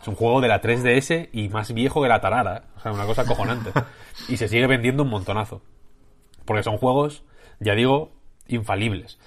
[0.00, 2.62] Es un juego de la 3DS y más viejo que la tarara, ¿eh?
[2.76, 3.70] o sea, una cosa acojonante.
[4.28, 5.62] y se sigue vendiendo un montonazo.
[6.44, 7.24] Porque son juegos,
[7.60, 8.12] ya digo,
[8.48, 9.18] infalibles.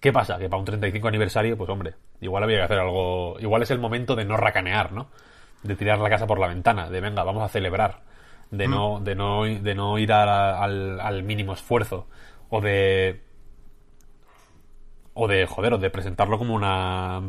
[0.00, 0.38] ¿Qué pasa?
[0.38, 3.38] Que para un 35 aniversario, pues hombre, igual había que hacer algo.
[3.40, 5.08] Igual es el momento de no racanear, ¿no?
[5.62, 8.10] De tirar la casa por la ventana, de venga, vamos a celebrar
[8.50, 8.70] de mm.
[8.70, 12.06] no, de no, de no ir al, al mínimo esfuerzo
[12.48, 13.22] o de
[15.14, 17.20] o de joder o de presentarlo como una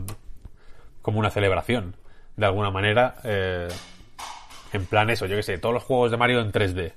[1.02, 1.96] como una celebración
[2.36, 3.68] de alguna manera eh,
[4.74, 6.94] en plan eso yo que sé todos los juegos de Mario en 3D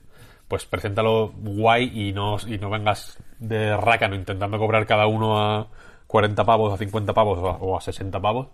[0.48, 5.68] pues preséntalo guay y no y no vengas de rácano intentando cobrar cada uno a
[6.14, 8.46] 40 pavos a 50 pavos o a, 60 pavos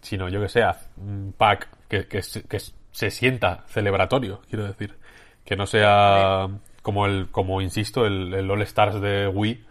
[0.00, 0.64] sino yo que sé
[0.96, 2.58] un pack que, que, que,
[2.90, 4.96] se sienta celebratorio, quiero decir.
[5.44, 6.48] Que no sea
[6.82, 9.64] como el, como insisto, el, All Stars de Wii,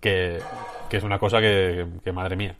[0.00, 0.40] que,
[0.92, 2.56] es una cosa que, madre mía.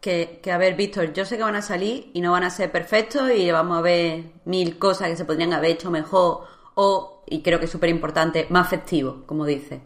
[0.00, 2.50] Que, que, a ver, Víctor, yo sé que van a salir y no van a
[2.50, 6.44] ser perfectos y vamos a ver mil cosas que se podrían haber hecho mejor
[6.76, 9.80] o, y creo que es súper importante, más efectivo, como dice.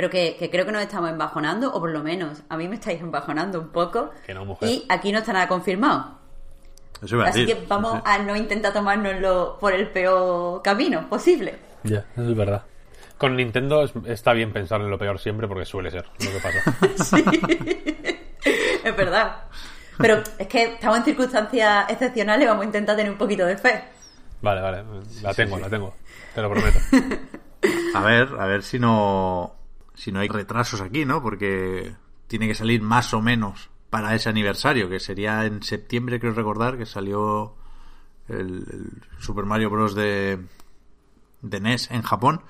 [0.00, 3.02] Pero que, creo que nos estamos embajonando, o por lo menos a mí me estáis
[3.02, 4.10] embajonando un poco.
[4.62, 6.16] Y aquí no está nada confirmado.
[7.26, 11.58] Así que vamos a no intentar tomárnoslo por el peor camino posible.
[11.82, 12.62] Ya, eso es verdad.
[13.18, 17.04] Con Nintendo está bien pensar en lo peor siempre porque suele ser lo que pasa.
[17.04, 17.24] sí,
[18.82, 19.36] es verdad.
[19.98, 23.84] Pero es que estamos en circunstancias excepcionales, vamos a intentar tener un poquito de fe.
[24.40, 24.82] Vale, vale,
[25.20, 25.94] la tengo, la tengo,
[26.34, 26.78] te lo prometo.
[27.94, 29.59] A ver, a ver si no
[29.94, 31.22] si no hay retrasos aquí, ¿no?
[31.22, 31.94] Porque
[32.26, 36.78] tiene que salir más o menos para ese aniversario, que sería en septiembre, creo recordar,
[36.78, 37.54] que salió
[38.28, 38.64] el,
[39.18, 39.94] Super Mario Bros.
[39.94, 40.38] de,
[41.42, 42.42] de NES en Japón.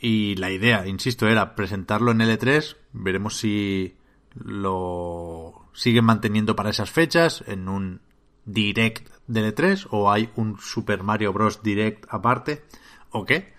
[0.00, 2.76] Y la idea, insisto, era presentarlo en L3.
[2.92, 3.96] Veremos si
[4.34, 8.00] lo siguen manteniendo para esas fechas en un
[8.44, 11.62] Direct de L3 o hay un Super Mario Bros.
[11.62, 12.64] Direct aparte
[13.10, 13.54] o qué.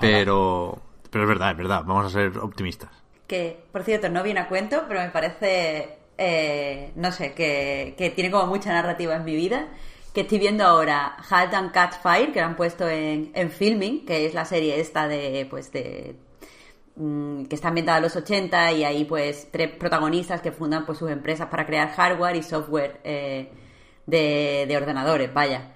[0.00, 0.80] Pero,
[1.12, 1.82] pero es verdad, es verdad.
[1.86, 2.90] Vamos a ser optimistas.
[3.28, 8.30] Que, por cierto, no viene a cuento, pero me parece eh, no sé, que, tiene
[8.30, 9.68] como mucha narrativa en mi vida.
[10.14, 14.04] Que estoy viendo ahora Halt and Catch Fire, que lo han puesto en, en Filming,
[14.04, 16.16] que es la serie esta de, pues, de
[16.96, 20.98] mm, que está ambientada en los 80 y hay pues tres protagonistas que fundan pues
[20.98, 23.50] sus empresas para crear hardware y software eh,
[24.06, 25.72] de, de ordenadores, vaya.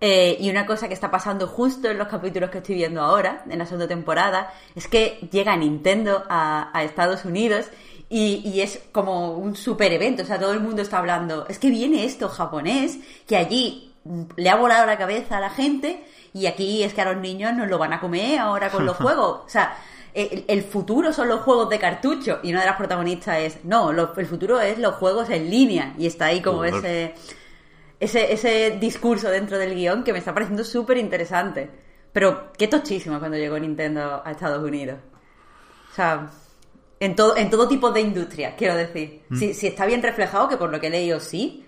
[0.00, 3.44] Eh, y una cosa que está pasando justo en los capítulos que estoy viendo ahora,
[3.48, 7.66] en la segunda temporada, es que llega Nintendo a, a Estados Unidos
[8.08, 10.22] y, y, es como un super evento.
[10.22, 11.46] O sea, todo el mundo está hablando.
[11.48, 13.94] Es que viene esto japonés, que allí
[14.36, 17.54] le ha volado la cabeza a la gente y aquí es que a los niños
[17.54, 19.42] nos lo van a comer ahora con los juegos.
[19.46, 19.76] O sea,
[20.12, 23.92] el, el, futuro son los juegos de cartucho y una de las protagonistas es, no,
[23.92, 27.14] lo, el futuro es los juegos en línea y está ahí como ese
[28.00, 31.70] ese, ese discurso dentro del guion que me está pareciendo súper interesante.
[32.12, 34.98] Pero qué tochísimo cuando llegó Nintendo a Estados Unidos.
[35.90, 36.30] O sea,
[37.00, 39.22] en todo, en todo tipo de industria, quiero decir.
[39.28, 39.36] Mm.
[39.36, 41.66] Si, si, está bien reflejado, que por lo que he leído sí,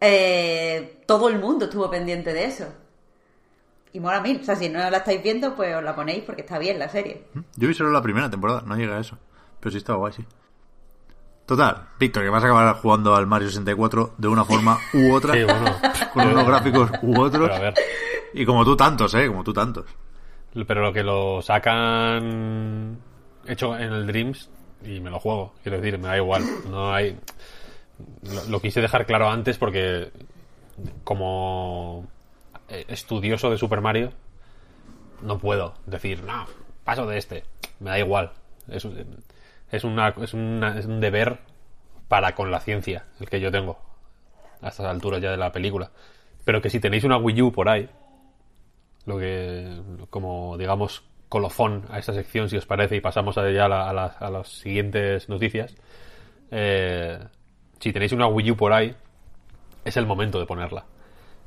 [0.00, 2.66] eh, todo el mundo estuvo pendiente de eso.
[3.92, 4.40] Y mola mil.
[4.40, 6.88] O sea, si no la estáis viendo, pues os la ponéis porque está bien la
[6.88, 7.24] serie.
[7.32, 7.40] Mm.
[7.56, 9.18] Yo vi solo la primera temporada, no llega a eso.
[9.60, 10.24] Pero sí estaba guay, sí.
[11.50, 15.34] Total, Víctor, que vas a acabar jugando al Mario 64 de una forma u otra,
[15.34, 15.76] sí, bueno.
[16.14, 17.50] con unos gráficos u otros.
[18.32, 19.26] Y como tú tantos, ¿eh?
[19.26, 19.84] Como tú tantos.
[20.54, 23.00] Pero lo que lo sacan
[23.48, 24.48] hecho en el Dreams
[24.84, 26.44] y me lo juego, quiero decir, me da igual.
[26.70, 27.18] No hay.
[28.32, 30.12] Lo, lo quise dejar claro antes porque,
[31.02, 32.06] como
[32.68, 34.12] estudioso de Super Mario,
[35.20, 36.46] no puedo decir, no,
[36.84, 37.42] paso de este.
[37.80, 38.30] Me da igual.
[38.68, 38.86] Es,
[39.70, 41.38] es, una, es, una, es un deber
[42.08, 43.78] para con la ciencia, el que yo tengo,
[44.60, 45.90] a estas alturas ya de la película.
[46.44, 47.88] Pero que si tenéis una Wii U por ahí,
[49.06, 53.68] lo que, como digamos, colofón a esta sección, si os parece, y pasamos ya a,
[53.68, 55.76] la, a, la, a las siguientes noticias,
[56.50, 57.18] eh,
[57.78, 58.94] si tenéis una Wii U por ahí,
[59.84, 60.84] es el momento de ponerla.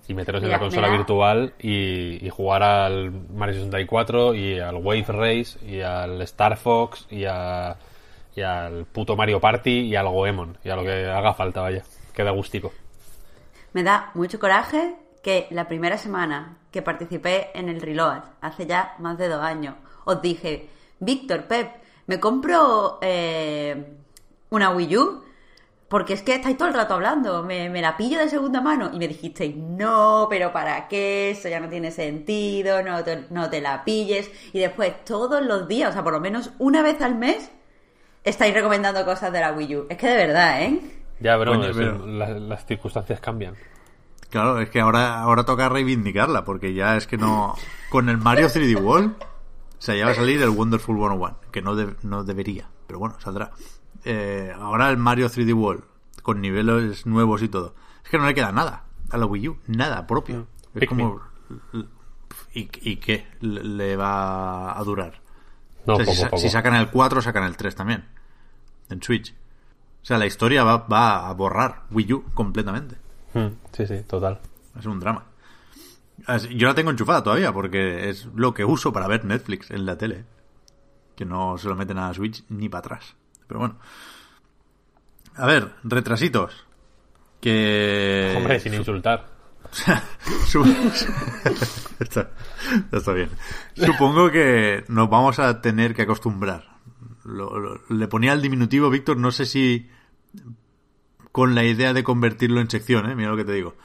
[0.07, 0.97] Y meteros mira, en la consola mira.
[0.97, 7.07] virtual y, y, jugar al Mario 64 y al Wave Race y al Star Fox
[7.09, 7.77] y a
[8.35, 11.83] y al puto Mario Party y al Goemon y a lo que haga falta, vaya.
[12.13, 12.71] Queda gustico.
[13.73, 18.95] Me da mucho coraje que la primera semana que participé en el Reload, hace ya
[18.99, 19.75] más de dos años,
[20.05, 20.69] os dije,
[20.99, 21.71] Víctor, Pep,
[22.07, 23.95] me compro eh,
[24.49, 25.23] una Wii U
[25.93, 28.89] porque es que estáis todo el rato hablando, me, me, la pillo de segunda mano
[28.91, 31.29] y me dijisteis, no, pero ¿para qué?
[31.29, 34.31] Eso ya no tiene sentido, no te, no te la pilles.
[34.53, 37.51] Y después todos los días, o sea, por lo menos una vez al mes,
[38.23, 39.85] estáis recomendando cosas de la Wii U.
[39.89, 40.79] Es que de verdad, ¿eh?
[41.19, 41.55] Ya, pero...
[41.55, 43.55] las, las circunstancias cambian.
[44.29, 47.55] Claro, es que ahora, ahora toca reivindicarla, porque ya es que no...
[47.89, 49.25] Con el Mario 3D World, o
[49.77, 53.15] sea, ya va a salir el Wonderful 101, que no, de, no debería, pero bueno,
[53.19, 53.51] saldrá.
[54.03, 55.83] Eh, ahora el Mario 3D World,
[56.23, 57.75] con niveles nuevos y todo.
[58.03, 60.47] Es que no le queda nada a la Wii U, nada propio.
[60.73, 60.79] Mm.
[60.79, 61.21] Es como...
[62.55, 65.21] ¿Y, ¿Y qué le va a durar?
[65.85, 66.37] No, o sea, poco, si, poco.
[66.37, 68.05] si, sacan el 4, sacan el 3 también.
[68.89, 69.33] En Switch.
[70.01, 72.95] O sea, la historia va, va a borrar Wii U completamente.
[73.33, 74.39] Mm, sí, sí, total.
[74.77, 75.25] Es un drama.
[76.55, 79.97] Yo la tengo enchufada todavía porque es lo que uso para ver Netflix en la
[79.97, 80.25] tele.
[81.15, 83.15] Que no se lo meten a Switch ni para atrás.
[83.47, 83.77] Pero bueno.
[85.35, 86.65] A ver, retrasitos.
[87.41, 88.33] Que.
[88.37, 89.27] Hombre, sin insultar.
[92.91, 93.29] está, bien.
[93.75, 96.77] Supongo que nos vamos a tener que acostumbrar.
[97.23, 99.89] Lo, lo, le ponía el diminutivo, Víctor, no sé si
[101.33, 103.15] con la idea de convertirlo en sección, ¿eh?
[103.15, 103.75] mira lo que te digo.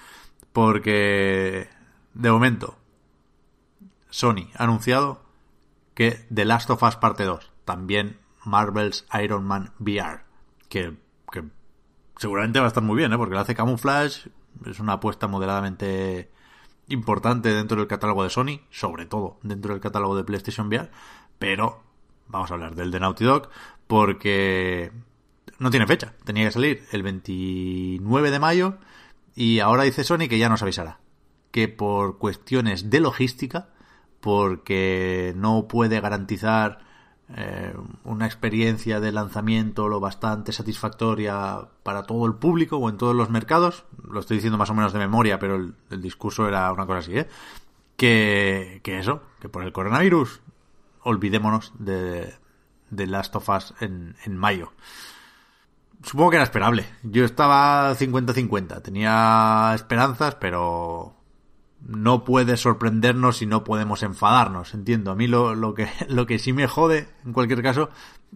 [0.53, 1.69] Porque,
[2.13, 2.79] de momento,
[4.11, 5.23] Sony ha anunciado
[5.95, 10.21] que The Last of Us Parte 2, también Marvel's Iron Man VR,
[10.69, 10.95] que,
[12.19, 13.17] seguramente va a estar muy bien, ¿eh?
[13.17, 14.31] porque lo hace Camouflage,
[14.67, 16.31] es una apuesta moderadamente
[16.89, 20.91] importante dentro del catálogo de Sony, sobre todo dentro del catálogo de PlayStation VR,
[21.39, 21.83] pero
[22.29, 23.49] vamos a hablar del de Naughty Dog
[23.87, 24.93] porque
[25.59, 28.79] no tiene fecha, tenía que salir el 29 de mayo
[29.35, 31.01] y ahora dice Sony que ya nos avisará,
[31.51, 33.69] que por cuestiones de logística,
[34.21, 36.81] porque no puede garantizar
[37.37, 37.75] eh,
[38.05, 43.29] una experiencia de lanzamiento lo bastante satisfactoria para todo el público o en todos los
[43.29, 43.85] mercados.
[44.03, 47.19] Lo estoy diciendo más o menos de memoria, pero el, discurso era una cosa así,
[47.19, 47.29] ¿eh?
[47.97, 50.41] Que, que, eso, que por el coronavirus
[51.03, 52.35] olvidémonos de,
[52.91, 53.49] de Last of
[53.81, 54.73] en, en mayo.
[56.03, 56.87] Supongo que era esperable.
[57.03, 58.83] Yo estaba 50-50.
[58.83, 61.18] Tenía esperanzas, pero
[61.81, 65.11] no puede sorprendernos y no podemos enfadarnos, entiendo.
[65.11, 67.91] A mí lo, lo, que, lo que sí me jode, en cualquier caso,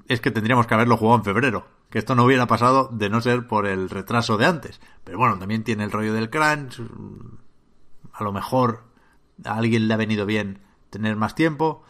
[0.08, 1.66] es que tendríamos que haberlo jugado en febrero.
[1.90, 4.80] Que esto no hubiera pasado de no ser por el retraso de antes.
[5.04, 6.80] Pero bueno, también tiene el rollo del crunch.
[8.14, 8.84] A lo mejor
[9.44, 11.82] a alguien le ha venido bien tener más tiempo.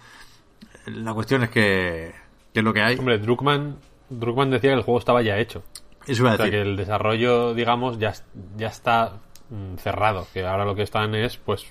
[0.87, 2.15] La cuestión es que
[2.53, 2.99] que es lo que hay.
[2.99, 3.79] Hombre, Druckmann,
[4.11, 5.63] Druckmann decía que el juego estaba ya hecho.
[6.07, 6.59] Eso iba a O sea, decir.
[6.61, 8.13] que el desarrollo, digamos, ya,
[8.57, 9.21] ya está
[9.53, 10.27] mm, cerrado.
[10.33, 11.67] Que ahora lo que están es, pues,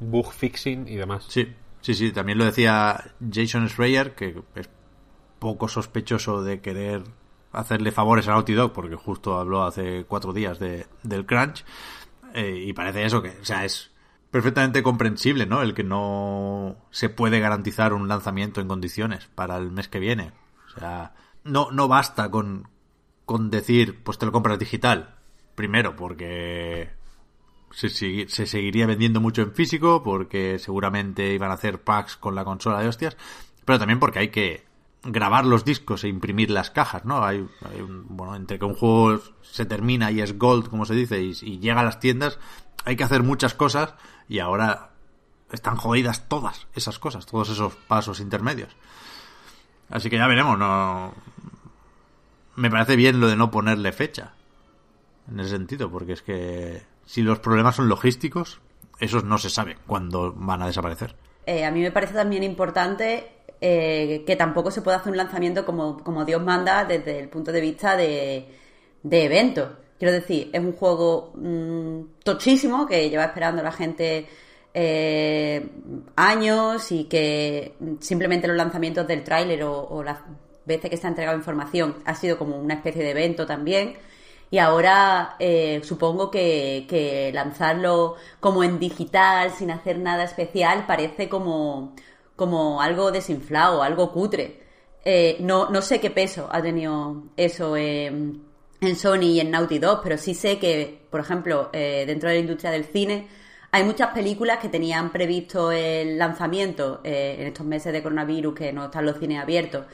[0.00, 1.24] bug fixing y demás.
[1.28, 2.12] Sí, sí, sí.
[2.12, 4.68] También lo decía Jason Schreier, que es
[5.38, 7.02] poco sospechoso de querer
[7.52, 11.64] hacerle favores a Naughty Dog, porque justo habló hace cuatro días de, del crunch.
[12.34, 13.92] eh, y parece eso, que, o sea, es
[14.30, 15.62] perfectamente comprensible, ¿no?
[15.62, 20.32] El que no se puede garantizar un lanzamiento en condiciones para el mes que viene.
[20.74, 22.68] O sea, no, no basta con,
[23.24, 25.14] con decir, pues te lo compras digital.
[25.54, 26.90] Primero, porque
[27.74, 27.90] se,
[28.28, 32.80] se seguiría vendiendo mucho en físico, porque seguramente iban a hacer packs con la consola
[32.80, 33.16] de hostias,
[33.64, 34.64] pero también porque hay que
[35.02, 37.22] grabar los discos e imprimir las cajas, ¿no?
[37.24, 40.94] Hay, hay un- bueno, entre que un juego se termina y es gold, como se
[40.94, 42.38] dice, y, y llega a las tiendas,
[42.84, 43.94] hay que hacer muchas cosas
[44.28, 44.90] y ahora
[45.52, 48.74] están jodidas todas esas cosas, todos esos pasos intermedios.
[49.90, 51.12] Así que ya veremos, no...
[52.56, 54.32] Me parece bien lo de no ponerle fecha.
[55.30, 58.60] En ese sentido, porque es que si los problemas son logísticos,
[59.00, 61.14] esos no se sabe cuándo van a desaparecer.
[61.46, 65.64] Eh, a mí me parece también importante eh, que tampoco se pueda hacer un lanzamiento
[65.64, 68.48] como, como Dios manda desde el punto de vista de,
[69.02, 69.76] de evento.
[69.98, 74.26] Quiero decir, es un juego mm, tochísimo que lleva esperando la gente
[74.72, 75.66] eh,
[76.16, 80.18] años y que simplemente los lanzamientos del tráiler o, o las
[80.66, 83.96] veces que se ha entregado información ha sido como una especie de evento también.
[84.50, 91.28] Y ahora eh, supongo que, que lanzarlo como en digital, sin hacer nada especial, parece
[91.28, 91.94] como,
[92.36, 94.62] como algo desinflado, algo cutre.
[95.04, 98.42] Eh, no, no sé qué peso ha tenido eso en,
[98.80, 102.36] en Sony y en Naughty Dog, pero sí sé que, por ejemplo, eh, dentro de
[102.36, 103.28] la industria del cine,
[103.70, 108.72] hay muchas películas que tenían previsto el lanzamiento eh, en estos meses de coronavirus, que
[108.72, 109.86] no están los cines abiertos,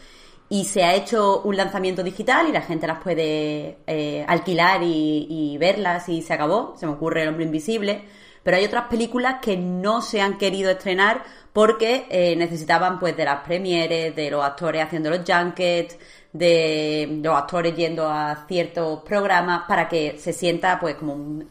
[0.50, 5.26] y se ha hecho un lanzamiento digital y la gente las puede eh, alquilar y,
[5.30, 6.74] y verlas y se acabó.
[6.76, 8.02] Se me ocurre El Hombre Invisible.
[8.42, 11.22] Pero hay otras películas que no se han querido estrenar
[11.52, 15.96] porque eh, necesitaban pues de las premieres, de los actores haciendo los junkets,
[16.32, 21.48] de los actores yendo a ciertos programas para que se sienta pues como un,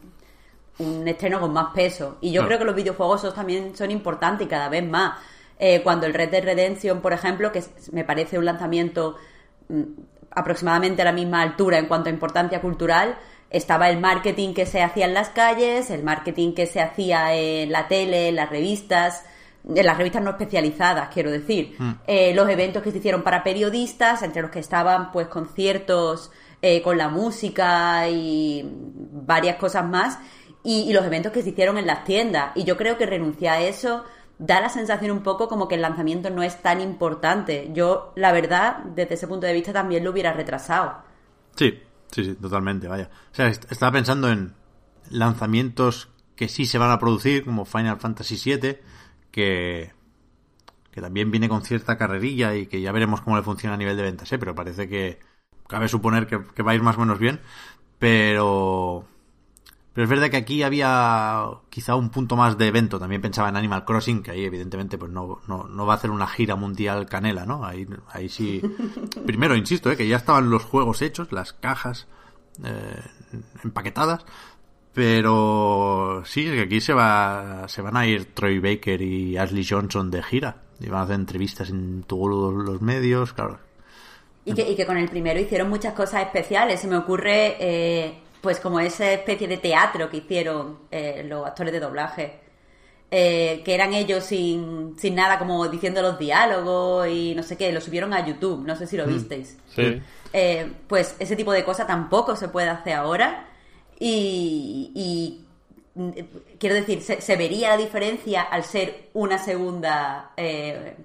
[0.78, 2.18] un estreno con más peso.
[2.20, 5.18] Y yo creo que los videojuegos también son importantes y cada vez más.
[5.62, 9.16] Eh, cuando el Red Dead Redemption, por ejemplo, que me parece un lanzamiento
[9.68, 9.82] mm,
[10.30, 13.18] aproximadamente a la misma altura en cuanto a importancia cultural,
[13.50, 17.70] estaba el marketing que se hacía en las calles, el marketing que se hacía en
[17.70, 19.24] la tele, en las revistas,
[19.68, 24.22] en las revistas no especializadas, quiero decir, eh, los eventos que se hicieron para periodistas,
[24.22, 26.30] entre los que estaban pues conciertos
[26.62, 30.18] eh, con la música y varias cosas más,
[30.62, 32.52] y, y los eventos que se hicieron en las tiendas.
[32.54, 34.04] Y yo creo que renunciar a eso
[34.40, 37.70] da la sensación un poco como que el lanzamiento no es tan importante.
[37.72, 40.94] Yo, la verdad, desde ese punto de vista también lo hubiera retrasado.
[41.56, 41.78] Sí,
[42.10, 43.10] sí, sí, totalmente, vaya.
[43.32, 44.54] O sea, est- estaba pensando en
[45.10, 48.82] lanzamientos que sí se van a producir, como Final Fantasy VII,
[49.30, 49.92] que,
[50.92, 53.96] que también viene con cierta carrerilla y que ya veremos cómo le funciona a nivel
[53.96, 54.38] de ventas, ¿eh?
[54.38, 55.20] pero parece que
[55.68, 57.40] cabe suponer que, que va a ir más o menos bien,
[57.98, 59.06] pero...
[60.00, 62.98] Pero es verdad que aquí había quizá un punto más de evento.
[62.98, 66.10] También pensaba en Animal Crossing, que ahí evidentemente pues no, no, no va a hacer
[66.10, 67.66] una gira mundial canela, ¿no?
[67.66, 68.62] Ahí, ahí sí.
[69.26, 69.98] Primero, insisto, ¿eh?
[69.98, 72.08] que ya estaban los juegos hechos, las cajas
[72.64, 73.02] eh,
[73.62, 74.24] empaquetadas.
[74.94, 79.66] Pero sí, es que aquí se va se van a ir Troy Baker y Ashley
[79.68, 80.62] Johnson de gira.
[80.80, 83.58] Y van a hacer entrevistas en todos los medios, claro.
[84.46, 86.80] Y que, y que con el primero hicieron muchas cosas especiales.
[86.80, 91.72] Se me ocurre, eh, pues como esa especie de teatro que hicieron eh, los actores
[91.72, 92.40] de doblaje.
[93.10, 97.72] eh, que eran ellos sin, sin nada, como diciendo los diálogos y no sé qué.
[97.72, 99.58] Lo subieron a YouTube, no sé si lo visteis.
[99.74, 100.00] Sí.
[100.32, 103.48] Eh, pues ese tipo de cosas tampoco se puede hacer ahora.
[103.98, 105.46] Y, y,
[106.00, 106.10] mm,
[106.58, 110.96] quiero decir, se, se vería la diferencia al ser una segunda eh,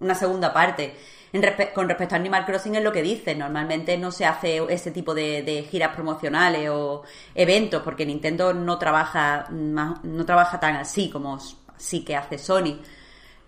[0.00, 0.94] una segunda parte.
[1.32, 4.62] En respe- con respecto a Animal Crossing es lo que dice, normalmente no se hace
[4.70, 7.02] ese tipo de, giras promocionales o
[7.34, 11.38] eventos porque Nintendo no trabaja ma- no trabaja tan así como
[11.76, 12.80] sí que hace Sony.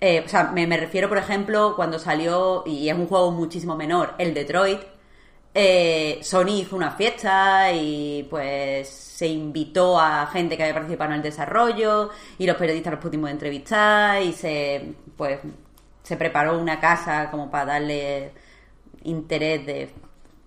[0.01, 3.77] Eh, o sea, me, me refiero, por ejemplo, cuando salió, y es un juego muchísimo
[3.77, 4.81] menor, el Detroit,
[5.55, 11.17] eh, Sony hizo una fiesta y pues se invitó a gente que había participado en
[11.17, 15.41] el desarrollo y los periodistas los pudimos entrevistar y se pues
[16.11, 18.33] se preparó una casa como para darle
[19.05, 19.91] interés de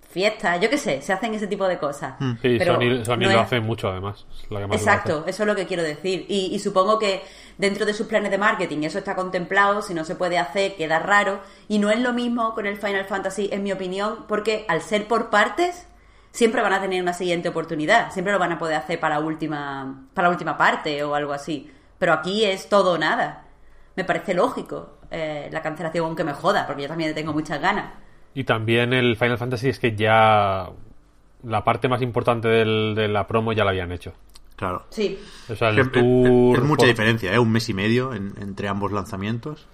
[0.10, 2.16] fiestas, yo qué sé, se hacen ese tipo de cosas.
[2.42, 4.26] Sí, Pero Sony, Sony no lo es- hace mucho además.
[4.44, 6.26] es la que más lo Exacto, eso es lo que quiero decir.
[6.28, 7.24] Y, y supongo que
[7.58, 11.00] dentro de sus planes de marketing eso está contemplado, si no se puede hacer, queda
[11.00, 11.40] raro.
[11.70, 15.08] Y no es lo mismo con el Final Fantasy, en mi opinión, porque al ser
[15.08, 15.88] por partes,
[16.32, 18.12] siempre van a tener una siguiente oportunidad.
[18.12, 21.32] Siempre lo van a poder hacer para la última, para la última parte o algo
[21.32, 21.72] así.
[21.98, 23.46] Pero aquí es todo o nada.
[23.96, 27.62] Me parece lógico eh, la cancelación, aunque me joda, porque yo también le tengo muchas
[27.62, 27.94] ganas.
[28.34, 30.70] Y también el Final Fantasy es que ya
[31.44, 34.14] la parte más importante del- de la promo ya la habían hecho.
[34.56, 34.86] Claro.
[34.90, 36.58] Sí, O sea, Es, el es- tour...
[36.58, 37.40] es mucha diferencia, ¿eh?
[37.40, 39.68] Un mes y medio en- entre ambos lanzamientos.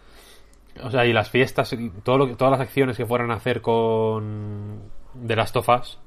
[0.83, 3.35] O sea, y las fiestas, y todo lo que- todas las acciones que fueran a
[3.35, 4.79] hacer con
[5.27, 5.99] The Last of Us,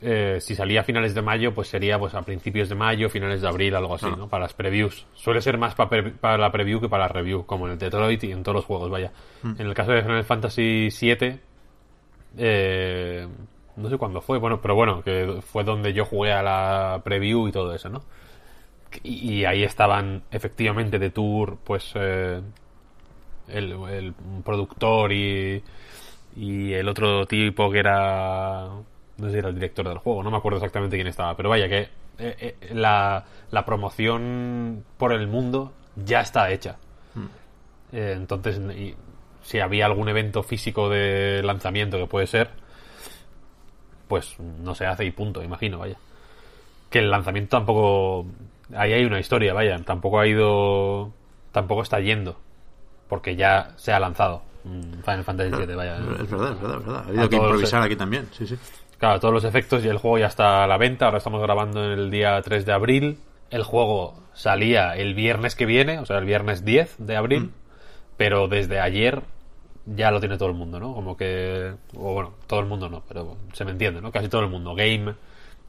[0.00, 3.40] eh, si salía a finales de mayo, pues sería pues a principios de mayo, finales
[3.42, 4.14] de abril, algo así, Ah.
[4.16, 4.28] ¿no?
[4.28, 5.06] Para las previews.
[5.14, 7.78] Suele ser más pa- pre- para la preview que para la review, como en el
[7.78, 9.12] Detroit y en todos los juegos, vaya.
[9.44, 11.40] En el caso de Final Fantasy VII,
[12.36, 13.26] eh,
[13.76, 17.48] no sé cuándo fue, bueno, pero bueno, que fue donde yo jugué a la preview
[17.48, 18.02] y todo eso, ¿no?
[19.02, 22.40] Y, y ahí estaban efectivamente de tour, pues eh,
[23.48, 25.62] el, el productor y,
[26.36, 28.68] y el otro tipo que era
[29.18, 31.48] no sé si era el director del juego, no me acuerdo exactamente quién estaba, pero
[31.48, 31.80] vaya que
[32.18, 36.76] eh, eh, la, la promoción por el mundo ya está hecha.
[37.92, 38.94] Eh, entonces, y
[39.42, 42.50] si había algún evento físico de lanzamiento que puede ser,
[44.06, 45.96] pues no se hace y punto, imagino, vaya.
[46.90, 48.26] Que el lanzamiento tampoco...
[48.74, 51.12] Ahí hay una historia, vaya, tampoco ha ido...
[51.52, 52.38] Tampoco está yendo,
[53.08, 55.96] porque ya se ha lanzado mm, Final Fantasy VII, vaya.
[55.96, 57.04] Es verdad, es verdad, es verdad.
[57.04, 58.56] Ha habido que improvisar aquí también, sí, sí.
[58.98, 61.06] Claro, todos los efectos y el juego ya está a la venta.
[61.06, 63.18] Ahora estamos grabando en el día 3 de abril.
[63.50, 67.52] El juego salía el viernes que viene, o sea, el viernes 10 de abril.
[68.16, 69.22] Pero desde ayer
[69.86, 70.94] ya lo tiene todo el mundo, ¿no?
[70.94, 71.74] Como que.
[71.96, 74.10] O bueno, todo el mundo no, pero se me entiende, ¿no?
[74.12, 74.74] Casi todo el mundo.
[74.74, 75.14] Game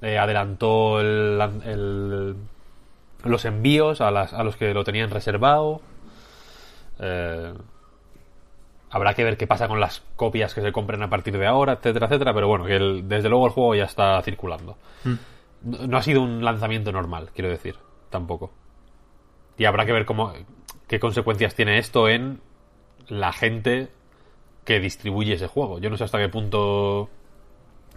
[0.02, 2.36] eh, adelantó el, el-
[3.24, 5.82] los envíos a, las, a los que lo tenían reservado.
[7.00, 7.54] Eh,
[8.92, 11.74] Habrá que ver qué pasa con las copias que se compren a partir de ahora,
[11.74, 12.34] etcétera, etcétera.
[12.34, 14.78] Pero bueno, que el- desde luego el juego ya está circulando.
[15.64, 17.76] No, no ha sido un lanzamiento normal, quiero decir,
[18.10, 18.52] tampoco.
[19.58, 20.34] Y habrá que ver cómo,
[20.88, 22.40] qué consecuencias tiene esto en
[23.10, 23.90] la gente
[24.66, 25.80] que distribuye ese juego.
[25.80, 27.10] Yo no sé hasta qué punto,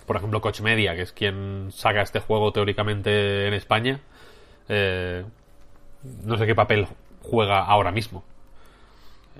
[0.06, 4.00] por ejemplo, Coach Media, que es quien saca este juego teóricamente en España,
[4.68, 5.24] eh,
[6.24, 6.86] no sé qué papel
[7.22, 8.24] juega ahora mismo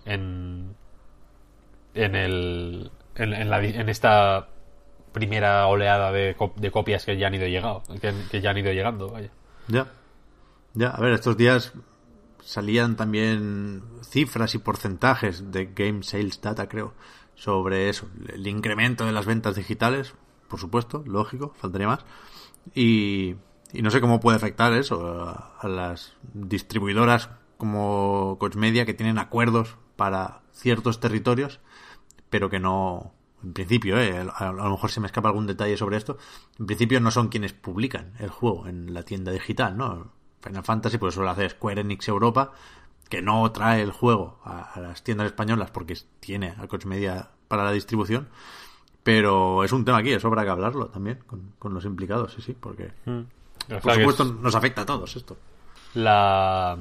[0.05, 0.75] en,
[1.95, 4.49] en el en, en la en esta
[5.13, 7.83] primera oleada de, co- de copias que ya han ido llegado
[8.31, 9.31] que ya han ido llegando vaya
[9.69, 9.87] Ya.
[10.75, 11.73] Ya, a ver, estos días
[12.43, 16.95] salían también cifras y porcentajes de Game Sales Data, creo,
[17.35, 20.15] sobre eso, el incremento de las ventas digitales,
[20.49, 22.01] por supuesto, lógico, faltaría más.
[22.75, 23.37] Y,
[23.75, 27.29] y no sé cómo puede afectar eso a, a las distribuidoras
[27.59, 31.61] como Coach Media que tienen acuerdos para ciertos territorios,
[32.33, 33.13] pero que no,
[33.45, 36.17] en principio, eh, a, a lo mejor se me escapa algún detalle sobre esto,
[36.59, 40.11] en principio no son quienes publican el juego en la tienda digital, ¿no?
[40.41, 42.53] Final Fantasy pues suele hacer Square Enix Europa,
[43.11, 47.29] que no trae el juego a, a las tiendas españolas porque tiene a Coach Media
[47.49, 48.29] para la distribución,
[49.03, 52.41] pero es un tema aquí, es sobra que hablarlo también con, con los implicados, sí,
[52.41, 55.37] sí, porque O por supuesto es nos afecta a todos esto.
[55.95, 56.79] la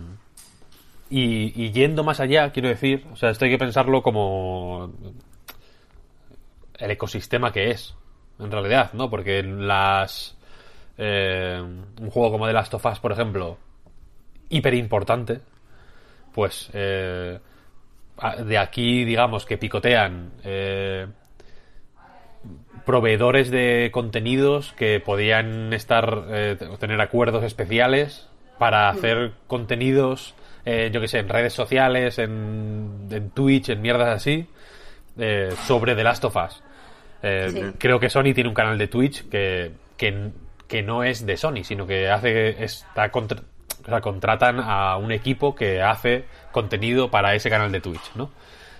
[1.10, 4.94] y, y yendo más allá quiero decir o sea esto hay que pensarlo como
[6.82, 7.96] el ecosistema que es
[8.40, 10.38] en realidad no porque las
[10.98, 13.58] eh, un juego como The Last of Us por ejemplo
[14.50, 15.40] hiper importante
[16.34, 17.40] pues eh,
[18.46, 21.08] de aquí digamos que picotean eh,
[22.86, 28.28] proveedores de contenidos que podían estar eh, tener acuerdos especiales
[28.58, 34.10] para hacer contenidos eh, yo que sé en redes sociales en, en Twitch en mierdas
[34.10, 34.48] así
[35.18, 36.64] eh, sobre The Last of Us
[37.24, 37.62] Eh, Sí.
[37.78, 40.30] creo que Sony tiene un canal de Twitch que, que,
[40.68, 43.42] que no es de Sony sino que hace está contra-
[43.84, 48.32] o sea, contratan a un equipo que hace contenido para ese canal de Twitch no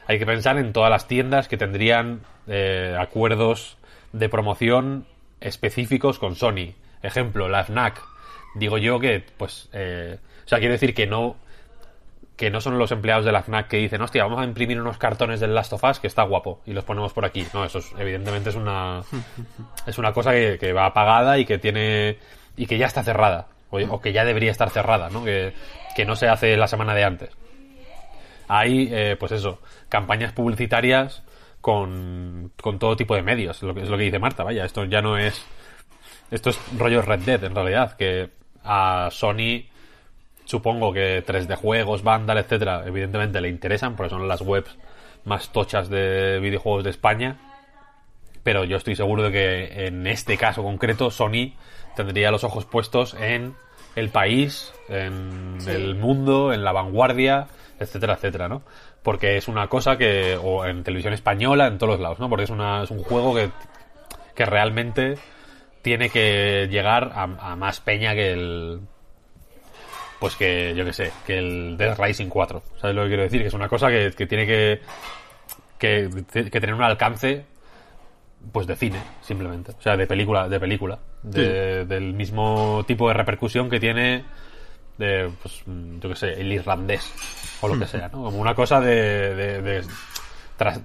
[0.08, 3.78] hay que pensar en todas las tiendas que tendrían eh, acuerdos
[4.12, 5.06] de promoción
[5.40, 6.74] específicos con Sony.
[7.02, 8.02] Ejemplo, la FNAC.
[8.56, 11.38] Digo yo que, pues, eh, o sea, quiero decir que no
[12.42, 14.98] que no son los empleados de la FNAC que dicen, hostia, vamos a imprimir unos
[14.98, 17.46] cartones del Last of Us que está guapo y los ponemos por aquí.
[17.54, 19.02] No, eso es- evidentemente es una
[19.86, 22.18] es una cosa que, que va apagada y que tiene
[22.58, 25.24] y que ya está cerrada o, o que ya debería estar cerrada, ¿no?
[25.24, 25.54] Que,
[25.96, 27.30] que no se hace la semana de antes
[28.48, 31.24] hay, eh, pues eso, campañas publicitarias
[31.62, 34.84] con, con todo tipo de medios, lo que es lo que dice Marta, vaya, esto
[34.86, 35.46] ya no es
[36.32, 38.30] esto es rollo Red Dead en realidad, que
[38.64, 39.68] a Sony
[40.52, 44.78] supongo que 3D juegos, Vandal, etcétera, evidentemente le interesan porque son las webs
[45.24, 47.38] más tochas de videojuegos de España,
[48.44, 51.54] pero yo estoy seguro de que en este caso concreto Sony
[51.96, 53.56] tendría los ojos puestos en
[53.96, 57.48] el país, en el mundo, en la vanguardia,
[57.80, 58.62] etcétera, etcétera, ¿no?
[59.04, 62.28] Porque es una cosa que, o en televisión española, en todos los lados, ¿no?
[62.28, 63.52] Porque es, una, es un juego que,
[64.36, 65.16] que realmente
[65.82, 68.82] tiene que llegar a, a más peña que el,
[70.22, 72.62] pues que, yo que sé, que el Dead Rising 4.
[72.80, 73.42] ¿Sabes lo que quiero decir?
[73.42, 74.80] Que es una cosa que, que tiene que,
[75.80, 77.44] que, que tener un alcance
[78.52, 79.72] pues de cine, simplemente.
[79.78, 81.00] O sea, de película, de película.
[81.24, 84.24] De- Del mismo tipo de repercusión que tiene
[84.98, 87.12] de, pues, yo que sé, el irlandés
[87.62, 88.24] o lo que sea, ¿no?
[88.24, 89.82] Como una cosa de, de, de
[90.58, 90.82] tras-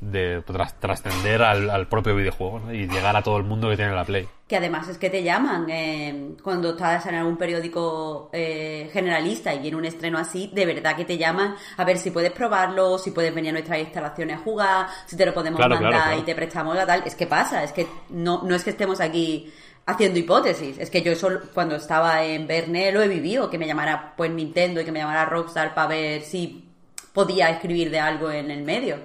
[0.00, 2.72] de tras- trascender al, al propio videojuego ¿no?
[2.72, 4.26] y llegar a todo el mundo que tiene la Play.
[4.48, 9.60] Que además es que te llaman eh, cuando estás en algún periódico eh, generalista y
[9.60, 13.10] viene un estreno así, de verdad que te llaman a ver si puedes probarlo, si
[13.12, 16.20] puedes venir a nuestras instalaciones a jugar, si te lo podemos Claro, mandar claro, claro.
[16.20, 17.02] y te prestamos la tal.
[17.04, 19.52] Es que pasa, es que no, no es que estemos aquí
[19.86, 23.66] haciendo hipótesis, es que yo eso cuando estaba en Verne lo he vivido, que me
[23.66, 26.64] llamara pues Nintendo y que me llamara Rockstar para ver si
[27.12, 28.96] podía escribir de algo en el medio.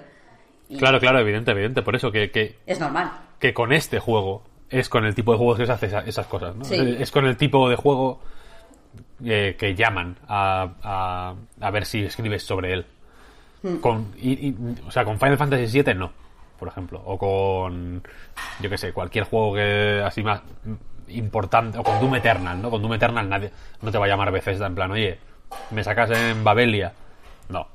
[0.68, 1.82] Y Claro, claro, evidente, evidente.
[1.82, 3.10] Por eso que, que, Es normal.
[3.38, 6.26] que con este juego es con el tipo de juegos que se hace esa- esas
[6.26, 6.64] cosas, ¿no?
[6.64, 6.96] Sí.
[6.98, 8.20] Es con el tipo de juego
[9.24, 12.86] eh, que llaman a, a, a ver si escribes sobre él.
[13.80, 14.56] Con, y- y-
[14.86, 16.12] o sea, con Final Fantasy VII no,
[16.58, 17.02] por ejemplo.
[17.04, 18.02] O con,
[18.60, 20.42] yo que sé, cualquier juego que así más
[21.08, 21.78] importante.
[21.78, 22.70] O con Doom Eternal, ¿no?
[22.70, 23.50] Con Doom Eternal nadie
[23.82, 25.18] no te va a llamar Bethesda en plan, oye,
[25.70, 26.92] ¿me sacas en Babelia?
[27.48, 27.66] No.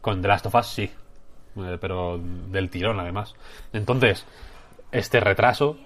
[0.00, 0.90] Con The Last of Us sí.
[1.56, 3.34] Eh, pero del tirón además.
[3.72, 4.26] Entonces,
[4.92, 5.76] este retraso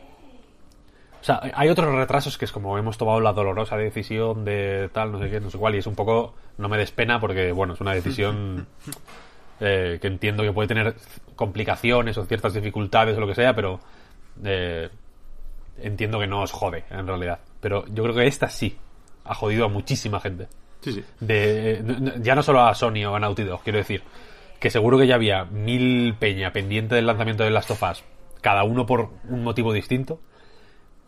[1.20, 5.12] o sea, hay otros retrasos que es como hemos tomado la dolorosa decisión de tal,
[5.12, 7.52] no sé qué, no sé cuál, y es un poco, no me des pena porque,
[7.52, 8.66] bueno, es una decisión
[9.60, 10.94] eh, que entiendo que puede tener
[11.36, 13.80] complicaciones o ciertas dificultades o lo que sea, pero
[14.42, 14.88] eh,
[15.78, 17.40] entiendo que no os jode, en realidad.
[17.60, 18.78] Pero yo creo que esta sí
[19.24, 20.48] ha jodido a muchísima gente.
[20.80, 21.04] Sí, sí.
[21.20, 21.84] De,
[22.22, 24.02] ya no solo a Sony o a Naughty Dog, quiero decir,
[24.60, 28.04] que seguro que ya había mil peña pendiente del lanzamiento de Last of Us,
[28.42, 30.20] cada uno por un motivo distinto,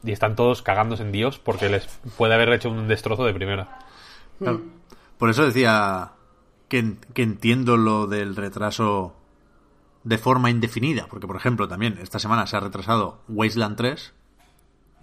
[0.02, 1.86] y están todos cagándose en Dios porque les
[2.16, 3.78] puede haber hecho un destrozo de primera.
[4.38, 4.62] Claro.
[5.18, 6.12] Por eso decía
[6.68, 9.14] que, que entiendo lo del retraso
[10.02, 14.14] de forma indefinida, porque por ejemplo también esta semana se ha retrasado Wasteland 3,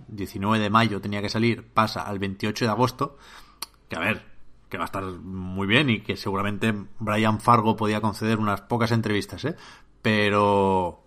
[0.10, 3.18] 19 de mayo tenía que salir, pasa al 28 de agosto,
[3.88, 4.26] que a ver,
[4.70, 8.92] que va a estar muy bien y que seguramente Brian Fargo podía conceder unas pocas
[8.92, 9.56] entrevistas, ¿eh?
[10.02, 11.04] Pero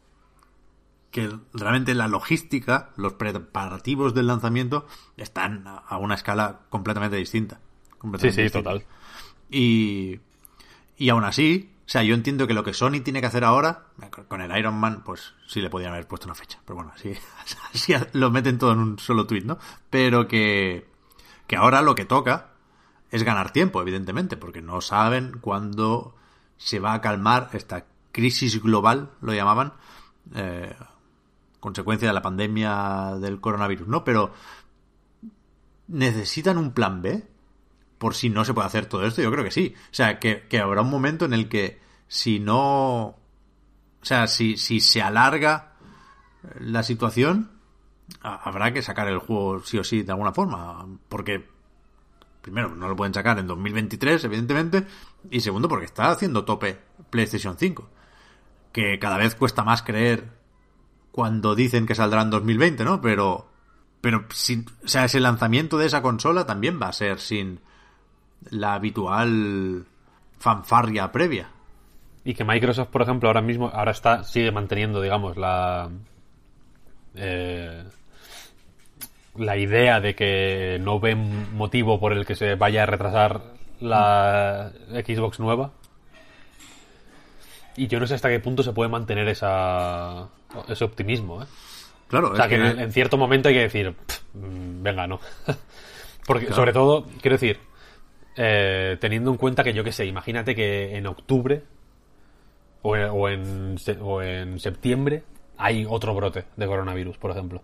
[1.10, 4.86] que realmente la logística, los preparativos del lanzamiento
[5.16, 7.56] están a- una escala completamente distinta.
[7.56, 8.70] Sí, Completamente sí, distinta.
[8.70, 8.86] total.
[9.50, 10.20] Y,
[10.96, 13.86] y aún así, o sea, yo entiendo que lo que Sony tiene que hacer ahora,
[14.28, 16.58] con el Iron Man, pues sí le podrían haber puesto una fecha.
[16.64, 17.12] Pero bueno, así,
[17.74, 19.58] así lo meten todo en un solo tweet, ¿no?
[19.90, 20.86] Pero que,
[21.46, 22.51] que ahora lo que toca
[23.12, 26.16] es ganar tiempo, evidentemente, porque no saben cuándo
[26.56, 29.74] se va a calmar esta crisis global, lo llamaban,
[30.34, 30.74] eh,
[31.60, 34.02] consecuencia de la pandemia del coronavirus, ¿no?
[34.02, 34.32] Pero
[35.88, 37.26] necesitan un plan B
[37.98, 39.74] por si no se puede hacer todo esto, yo creo que sí.
[39.76, 43.04] O sea, que, que habrá un momento en el que si no...
[43.04, 45.74] O sea, si, si se alarga
[46.58, 47.52] la situación,
[48.22, 50.84] ha- habrá que sacar el juego sí o sí de alguna forma.
[51.08, 51.48] Porque,
[52.42, 54.84] primero, no lo pueden sacar en 2023, evidentemente.
[55.30, 56.78] Y segundo, porque está haciendo tope
[57.08, 57.88] PlayStation 5.
[58.72, 60.28] Que cada vez cuesta más creer
[61.12, 63.00] cuando dicen que saldrá en 2020, ¿no?
[63.00, 63.48] Pero,
[64.00, 67.60] pero sin, o sea, ese lanzamiento de esa consola también va a ser sin
[68.50, 69.86] la habitual
[70.38, 71.48] fanfarria previa.
[72.24, 75.90] Y que Microsoft, por ejemplo, ahora mismo, ahora está, sigue manteniendo, digamos, la.
[77.14, 77.84] eh,
[79.36, 83.40] la idea de que no ven motivo por el que se vaya a retrasar
[83.80, 85.72] la Xbox nueva.
[87.76, 90.28] Y yo no sé hasta qué punto se puede mantener esa,
[90.68, 91.46] ese optimismo, ¿eh?
[92.08, 94.82] Claro, O sea, es que que- en, en cierto momento hay que decir, "Pff, mm,
[94.82, 95.18] venga, no.
[96.26, 96.56] Porque, Claro.
[96.56, 97.58] sobre todo, quiero decir,
[98.36, 101.62] eh, teniendo en cuenta que yo qué sé, imagínate que en octubre
[102.82, 105.24] o en, o en, o en septiembre
[105.56, 107.62] hay otro brote de coronavirus, por ejemplo.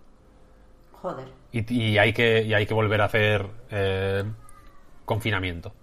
[0.93, 1.27] Joder.
[1.51, 4.23] Y, y hay, que, y hay que volver a hacer eh,
[5.05, 5.73] confinamiento.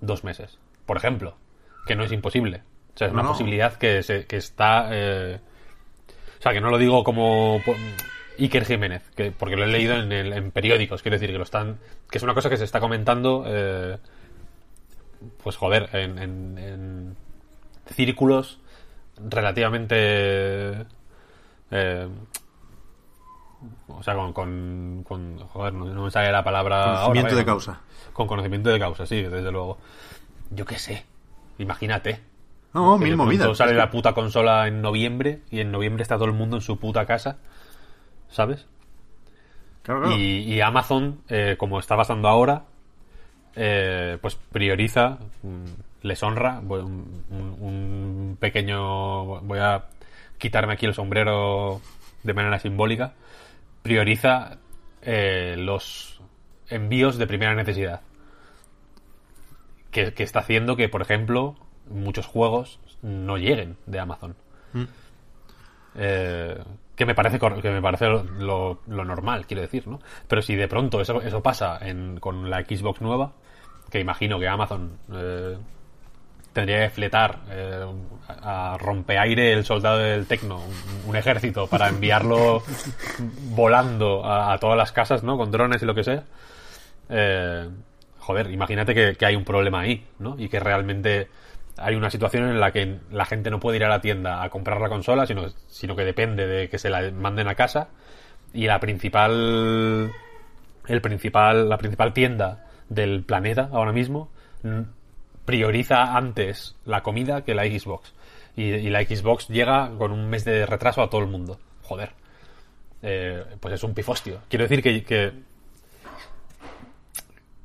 [0.00, 0.58] Dos meses.
[0.86, 1.36] Por ejemplo.
[1.86, 2.62] Que no es imposible.
[2.94, 3.32] O sea, es No, una no.
[3.32, 4.88] posibilidad que, se- que está...
[4.90, 5.38] eh,
[6.38, 7.60] o sea, que no lo digo como
[8.38, 11.44] Iker Jiménez, que, porque lo he leído en, el- en periódicos, quiero decir que lo
[11.44, 11.78] están...
[12.10, 13.98] que es una cosa que se está comentando, eh,
[15.42, 17.16] pues joder, en, en- en
[17.94, 18.58] círculos
[19.18, 20.86] relativamente...
[21.70, 22.08] eh,
[23.88, 26.84] o sea, con, con, con- Joder, no, no me sale la palabra...
[26.84, 27.80] Conocimiento de causa.
[28.12, 29.78] Con conocimiento de causa, sí, desde luego.
[30.50, 31.04] Yo qué sé.
[31.58, 32.20] Imagínate.
[32.74, 33.56] No, mil movidas.
[33.56, 36.78] sale la puta consola en noviembre y en noviembre está todo el mundo en su
[36.78, 37.38] puta casa.
[38.28, 38.66] ¿Sabes?
[39.82, 40.16] Claro, claro.
[40.16, 42.64] Y, y Amazon, eh, como está pasando ahora,
[43.54, 45.64] eh, pues prioriza, mm,
[46.02, 46.60] les honra.
[46.60, 49.40] un- un pequeño.
[49.40, 49.84] Voy a
[50.38, 51.80] quitarme aquí el sombrero
[52.22, 53.14] de manera simbólica.
[53.86, 54.58] Prioriza
[55.02, 56.20] eh, los
[56.68, 58.00] envíos de primera necesidad.
[59.90, 61.56] Que, que está haciendo que, por ejemplo,
[61.88, 64.36] muchos juegos no lleguen de Amazon.
[65.94, 66.62] Eh,
[66.94, 70.00] que me parece que me parece lo, lo- lo normal, quiero decir, ¿no?
[70.28, 73.32] Pero si de pronto eso, eso pasa en- con la Xbox nueva,
[73.90, 75.56] que imagino que Amazon eh,
[76.56, 77.84] tendría que fletar eh,
[78.28, 82.62] a rompeaire el soldado del Tecno, un, un ejército, para enviarlo
[83.50, 85.36] volando a, a todas las casas, ¿no?
[85.36, 86.24] Con drones y lo que sea.
[87.10, 87.68] Eh,
[88.20, 90.34] joder, imagínate que, que hay un problema ahí, ¿no?
[90.38, 91.28] Y que realmente
[91.76, 94.48] hay una situación en la que la gente no puede ir a la tienda a
[94.48, 97.88] comprar la consola, sino, sino que depende de que se la manden a casa.
[98.54, 100.10] Y la principal.
[100.88, 101.68] El principal.
[101.68, 104.30] La principal tienda del planeta ahora mismo
[105.46, 108.12] prioriza antes la comida que la Xbox.
[108.56, 111.58] Y, y la Xbox llega con un mes de retraso a todo el mundo.
[111.82, 112.10] Joder.
[113.02, 114.40] Eh, pues es un pifostio.
[114.48, 115.32] Quiero decir que, que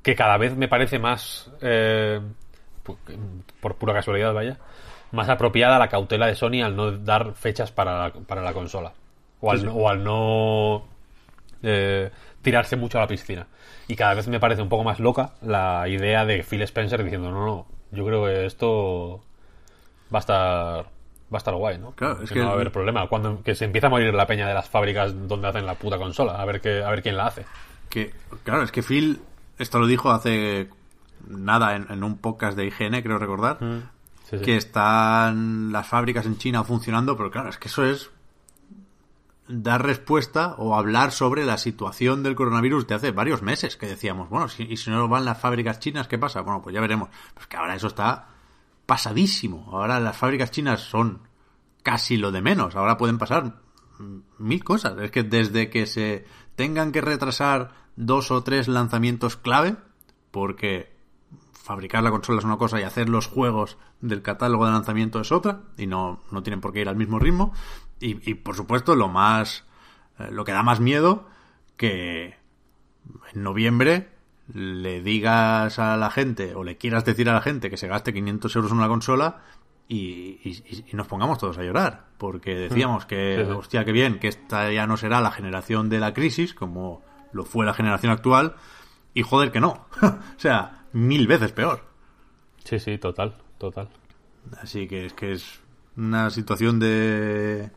[0.01, 2.19] que cada vez me parece más, eh,
[3.59, 4.57] por pura casualidad, vaya,
[5.11, 8.93] más apropiada la cautela de Sony al no dar fechas para la, para la consola.
[9.41, 10.87] O al, no- o al no
[11.63, 12.09] eh,
[12.41, 13.45] tirarse mucho a la piscina.
[13.91, 17.29] Y cada vez me parece un poco más loca la idea de Phil Spencer diciendo,
[17.29, 19.21] no, no, yo creo que esto
[20.13, 20.85] va a estar...
[21.33, 21.91] Va a estar guay, ¿no?
[21.91, 23.07] Claro, es que, que no va a haber problema.
[23.07, 25.97] Cuando que se empieza a morir la peña de las fábricas donde hacen la puta
[25.97, 27.45] consola, a ver qué, a ver quién la hace.
[27.89, 28.13] Que,
[28.43, 29.21] claro, es que Phil,
[29.57, 30.67] esto lo dijo hace
[31.27, 33.57] nada en, en un podcast de IGN, creo recordar,
[34.29, 34.43] Sí, sí.
[34.43, 38.09] que están las fábricas en China funcionando, pero claro, es que eso es
[39.51, 44.29] dar respuesta o hablar sobre la situación del coronavirus de hace varios meses, que decíamos,
[44.29, 46.41] bueno, si, y si no van las fábricas chinas, ¿qué pasa?
[46.41, 47.09] Bueno, pues ya veremos.
[47.33, 48.29] Pues que ahora eso está
[48.85, 49.69] pasadísimo.
[49.71, 51.21] Ahora las fábricas chinas son
[51.83, 52.75] casi lo de menos.
[52.75, 53.61] Ahora pueden pasar
[54.37, 54.97] mil cosas.
[54.99, 56.25] Es que desde que se
[56.55, 59.75] tengan que retrasar dos o tres lanzamientos clave,
[60.31, 60.91] porque
[61.53, 65.31] fabricar la consola es una cosa y hacer los juegos del catálogo de lanzamiento es
[65.31, 67.53] otra, y no, no tienen por qué ir al mismo ritmo.
[68.01, 69.65] Y, y, por supuesto, lo más.
[70.19, 71.27] eh, lo que da más miedo,
[71.77, 72.35] que
[73.33, 74.09] en noviembre
[74.53, 78.13] le digas a la gente, o le quieras decir a la gente que se gaste
[78.13, 79.41] 500 euros en una consola
[79.87, 82.07] y, y- y nos pongamos todos a llorar.
[82.17, 83.51] Porque decíamos que, Sí, sí.
[83.51, 87.01] hostia, qué bien, que esta ya no será la generación de la crisis, como
[87.33, 88.55] lo fue la generación actual,
[89.13, 89.87] y joder que no.
[90.01, 91.85] o sea, mil veces peor.
[92.63, 93.89] Sí, sí, total, total.
[94.61, 95.61] Así que es que es
[95.97, 97.69] una situación de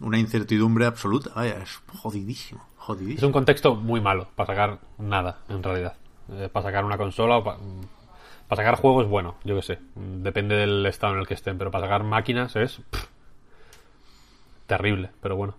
[0.00, 1.30] una incertidumbre absoluta.
[1.34, 3.26] Vaya, es jodidísimo, Es jodidísimo.
[3.28, 5.94] un contexto muy malo para sacar nada, en realidad.
[6.30, 7.58] Eh, para sacar una consola o para,
[8.48, 9.78] para sacar juegos, bueno, yo qué sé.
[9.94, 13.04] Depende del estado en el que estén, pero para sacar máquinas es pff,
[14.66, 15.54] terrible, pero bueno.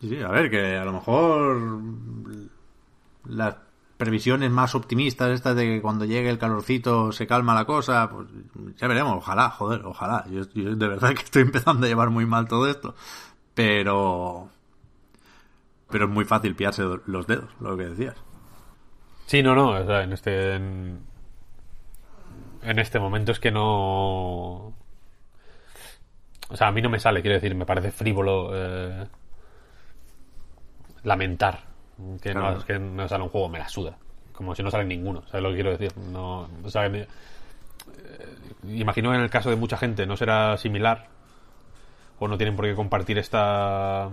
[0.00, 1.80] Sí, sí, a ver, que a lo mejor
[3.26, 3.56] las
[3.98, 8.28] previsiones más optimistas, estas de que cuando llegue el calorcito se calma la cosa, pues
[8.78, 10.24] ya veremos, ojalá, joder, ojalá.
[10.30, 12.94] Yo, yo de verdad que estoy empezando a llevar muy mal todo esto,
[13.54, 14.48] pero...
[15.90, 18.16] Pero es muy fácil pillarse los dedos, lo que decías.
[19.26, 21.00] Sí, no, no, o sea, en este en,
[22.62, 24.74] en este momento es que no
[26.48, 29.06] o sea, a mí no me sale, quiero decir, me parece frívolo eh,
[31.02, 31.60] lamentar
[32.22, 32.58] que, Claro.
[32.58, 33.96] no, que no sale un juego, me la suda.
[34.32, 35.96] Como si no sale ninguno, ¿sabes lo que quiero decir?
[35.98, 37.08] No, o sea, me- eh,
[38.64, 41.08] imagino en el caso de mucha gente no será similar
[42.20, 44.08] o no tienen por qué compartir esta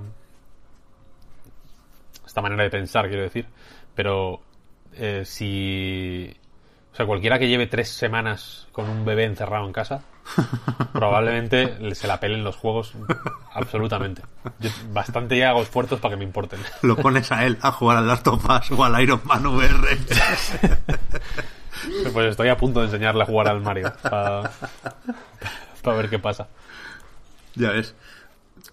[2.26, 3.46] esta manera de pensar, quiero decir.
[3.96, 4.42] Pero
[4.96, 6.36] eh, si.
[6.94, 10.02] O sea, cualquiera que lleve tres semanas con un bebé encerrado en casa,
[10.94, 12.94] probablemente le- se la pelen los juegos
[13.54, 14.24] absolutamente.
[14.60, 16.60] Yo bastante ya hago esfuerzos para que me importen.
[16.82, 19.98] Lo pones a él a jugar al Last of Us o al Iron Man VR.
[22.12, 23.94] Pues estoy a punto de enseñarle a jugar al Mario.
[24.02, 24.50] Para,
[25.84, 26.48] para ver qué pasa.
[27.58, 27.96] Ya ves.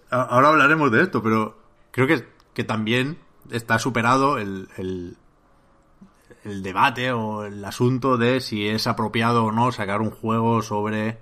[0.09, 1.57] Ahora hablaremos de esto, pero
[1.91, 3.17] creo que, que también
[3.51, 5.17] está superado el, el,
[6.43, 11.17] el debate o el asunto de si es apropiado o no sacar un juego sobre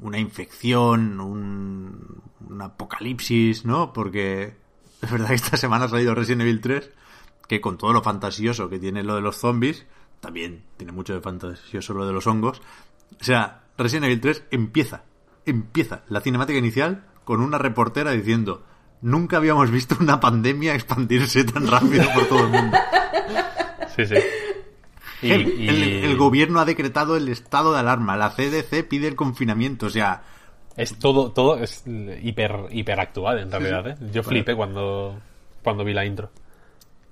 [0.00, 3.92] una infección, un, un apocalipsis, ¿no?
[3.92, 4.54] Porque
[5.02, 6.90] es verdad que esta semana ha salido Resident Evil 3,
[7.46, 9.86] que con todo lo fantasioso que tiene lo de los zombies,
[10.20, 12.60] también tiene mucho de fantasioso lo de los hongos.
[13.20, 15.04] O sea, Resident Evil 3 empieza,
[15.50, 18.64] empieza la cinemática inicial con una reportera diciendo
[19.02, 22.76] nunca habíamos visto una pandemia expandirse tan rápido por todo el mundo.
[23.96, 24.14] Sí, sí.
[25.22, 29.08] Y, el, y- el- el gobierno ha decretado el estado de alarma, la CDC pide
[29.08, 30.22] el confinamiento, o sea,
[30.76, 31.82] es todo, todo es
[32.22, 33.96] hiper, hiperactual en realidad, ¿eh?
[34.12, 35.18] Yo flipé cuando,
[35.62, 36.30] cuando vi la intro.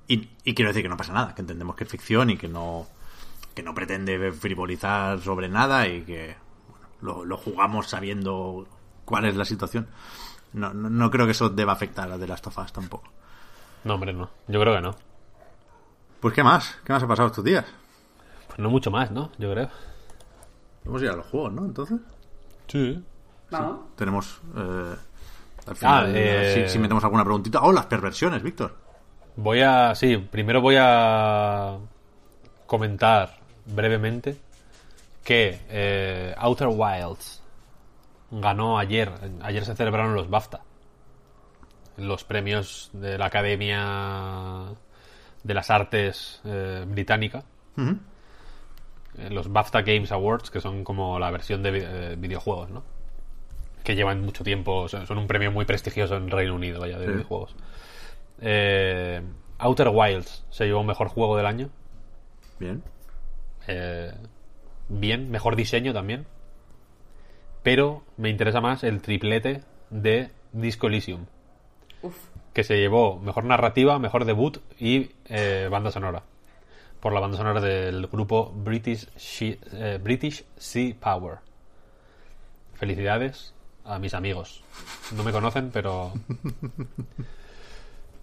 [0.07, 2.47] Y, y quiero decir que no pasa nada, que entendemos que es ficción y que
[2.47, 2.87] no,
[3.55, 6.37] que no pretende frivolizar sobre nada y que
[7.01, 8.67] lo, lo jugamos sabiendo
[9.05, 9.89] cuál es la situación.
[10.53, 13.09] No, no, no creo que eso deba afectar a The Last of Us tampoco.
[13.85, 14.31] No, hombre, no.
[14.49, 14.95] Yo creo que no.
[16.21, 16.79] Pues ¿qué más?
[16.85, 17.65] ¿Qué más ha pasado estos días?
[18.49, 19.31] Pues no mucho más, ¿no?
[19.39, 19.69] Yo creo.
[20.85, 21.65] Vamos a ir a los juegos, ¿no?
[21.67, 21.99] Entonces
[22.69, 23.03] Sí.
[23.51, 23.79] Vamos.
[23.97, 24.41] tenemos...
[24.57, 24.95] eh,
[25.67, 27.61] al final, Ah, eh, si, si metemos alguna preguntita.
[27.63, 28.75] Oh, las perversiones, Víctor.
[29.37, 29.95] Voy a.
[29.95, 31.77] Sí, primero voy a
[32.67, 33.37] comentar
[33.67, 34.41] brevemente
[35.27, 37.43] que eh, Outer Wilds
[38.31, 39.11] ganó ayer.
[39.43, 40.61] Ayer se celebraron los BAFTA.
[41.97, 44.67] Los premios de la Academia
[45.43, 47.43] de las Artes eh, Británica.
[49.19, 52.85] Eh, Los BAFTA Games Awards, que son como la versión de vi- eh, videojuegos, ¿no?
[53.83, 57.07] Que llevan mucho tiempo, son son un premio muy prestigioso en Reino Unido, vaya, de
[57.07, 57.13] Sí.
[57.13, 57.57] videojuegos.
[58.41, 59.23] Eh,
[59.59, 61.71] Outer Wilds se llevó mejor juego del año.
[62.59, 62.83] Bien.
[63.67, 64.13] Eh,
[64.89, 66.27] bien, mejor diseño también.
[67.63, 71.27] Pero me interesa más el triplete de Disco Elysium,
[72.03, 72.17] Uf.
[72.53, 76.23] que se llevó mejor narrativa, mejor debut y eh, banda sonora.
[77.01, 81.39] Por la banda sonora del grupo British, She- eh, British Sea Power.
[82.75, 84.63] Felicidades a mis amigos.
[85.17, 86.13] No me conocen, pero.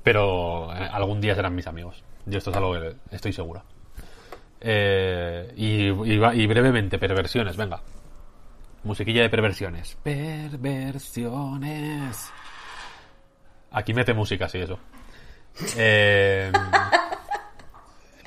[0.04, 2.04] Pero eh, algún día serán mis amigos.
[2.26, 3.64] Yo esto es algo que estoy seguro.
[4.66, 7.82] Eh, y, y va- y brevemente, perversiones, venga.
[8.84, 9.98] Musiquilla de perversiones.
[10.04, 12.32] Perversiones.
[13.72, 14.80] Aquí mete música, sí, eso.
[15.78, 16.52] Eh,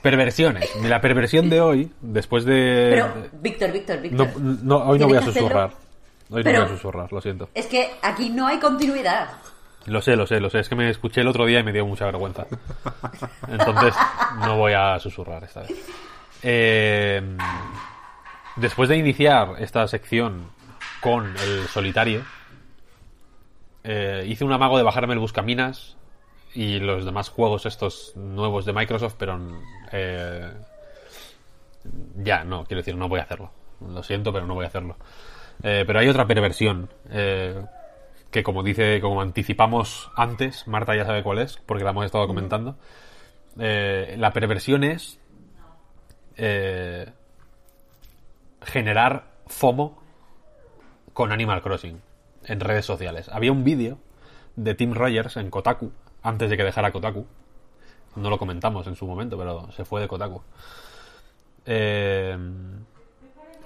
[0.03, 0.71] perversiones.
[0.85, 2.89] La perversión de hoy, después de...
[2.91, 4.41] Pero, Víctor, Víctor, Víctor.
[4.41, 5.71] no, hoy no voy a susurrar.
[6.31, 7.49] Hoy no voy a susurrar, lo siento.
[7.55, 9.29] Es que aquí no hay continuidad.
[9.87, 10.59] Lo sé, lo sé, lo sé.
[10.61, 12.45] Es que me escuché el otro día y me dio mucha vergüenza.
[13.49, 13.95] Entonces,
[14.41, 15.71] no voy a susurrar esta vez.
[16.43, 17.23] Eh,
[18.57, 20.51] después de iniciar esta sección
[21.01, 22.25] con el solitario,
[23.85, 25.97] eh, hice un amago de bajarme el Buscaminas
[26.57, 29.39] y los demás juegos estos nuevos de Microsoft, pero
[29.93, 30.51] eh,
[32.17, 33.53] ya, no, quiero decir, no voy a hacerlo.
[33.81, 34.97] Lo siento, pero no voy a hacerlo.
[35.63, 37.63] Eh, pero hay otra perversión eh,
[38.31, 42.27] que, como dice, como anticipamos antes, Marta ya sabe cuál es, porque la hemos estado
[42.27, 42.77] comentando.
[43.57, 45.19] La perversión es
[46.37, 47.07] eh,
[48.63, 49.99] generar FOMO
[51.13, 52.01] con Animal Crossing
[52.45, 53.29] en redes sociales.
[53.31, 53.99] Había un vídeo
[54.57, 57.27] de Tim Rogers en Kotaku, antes de que dejara Kotaku.
[58.17, 60.43] No lo comentamos en su momento, pero se fue de Kotaku.
[61.67, 62.37] Eh,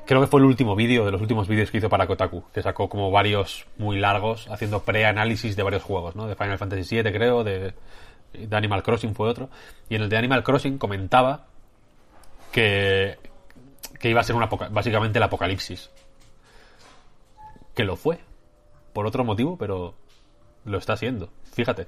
[0.07, 2.63] creo que fue el último vídeo de los últimos vídeos que hizo para Kotaku, que
[2.63, 6.27] sacó como varios muy largos, haciendo pre-análisis de varios juegos, ¿no?
[6.27, 7.75] De Final Fantasy VII, creo, de,
[8.33, 9.51] de Animal Crossing fue otro.
[9.89, 11.47] Y en el de Animal Crossing comentaba
[12.53, 13.19] que,
[13.99, 15.91] que iba a ser una básicamente el apocalipsis.
[17.75, 18.19] Que lo fue.
[18.93, 19.95] Por otro motivo, pero
[20.65, 21.31] lo está siendo.
[21.53, 21.87] Fíjate.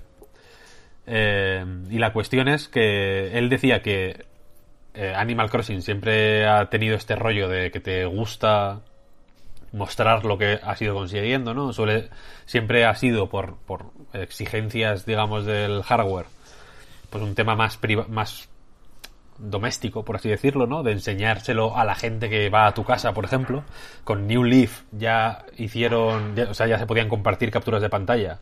[1.06, 4.24] Eh, y la cuestión es que él decía que
[4.94, 8.82] eh, Animal Crossing siempre ha tenido este rollo de que te gusta
[9.72, 11.72] mostrar lo que has ido consiguiendo, ¿no?
[11.72, 12.10] Suele,
[12.44, 16.26] siempre ha sido por, por exigencias, digamos, del hardware,
[17.08, 18.50] pues un tema más priva- más
[19.42, 20.82] doméstico, por así decirlo, ¿no?
[20.82, 23.64] De enseñárselo a la gente que va a tu casa, por ejemplo.
[24.04, 28.40] Con New Leaf ya hicieron, o sea, ya se podían compartir capturas de pantalla.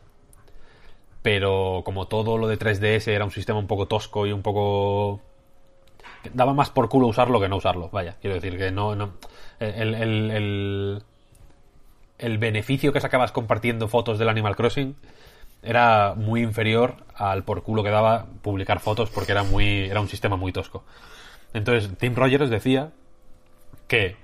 [1.21, 5.21] Pero como todo lo de 3DS era un sistema un poco tosco y un poco
[6.33, 7.89] daba más por culo usarlo que no usarlo.
[7.91, 8.95] Vaya, quiero decir que no.
[8.95, 9.13] no
[9.59, 11.03] el, el, el,
[12.17, 14.95] el beneficio que sacabas compartiendo fotos del Animal Crossing
[15.63, 16.95] era muy inferior
[17.29, 20.83] al por culo que daba publicar fotos porque era muy era un sistema muy tosco.
[21.53, 22.91] Entonces, Tim Rogers decía
[23.87, 24.15] que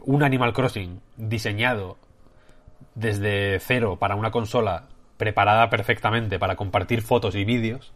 [0.00, 1.96] un Animal Crossing diseñado
[2.94, 7.92] desde cero para una consola preparada perfectamente para compartir fotos y vídeos,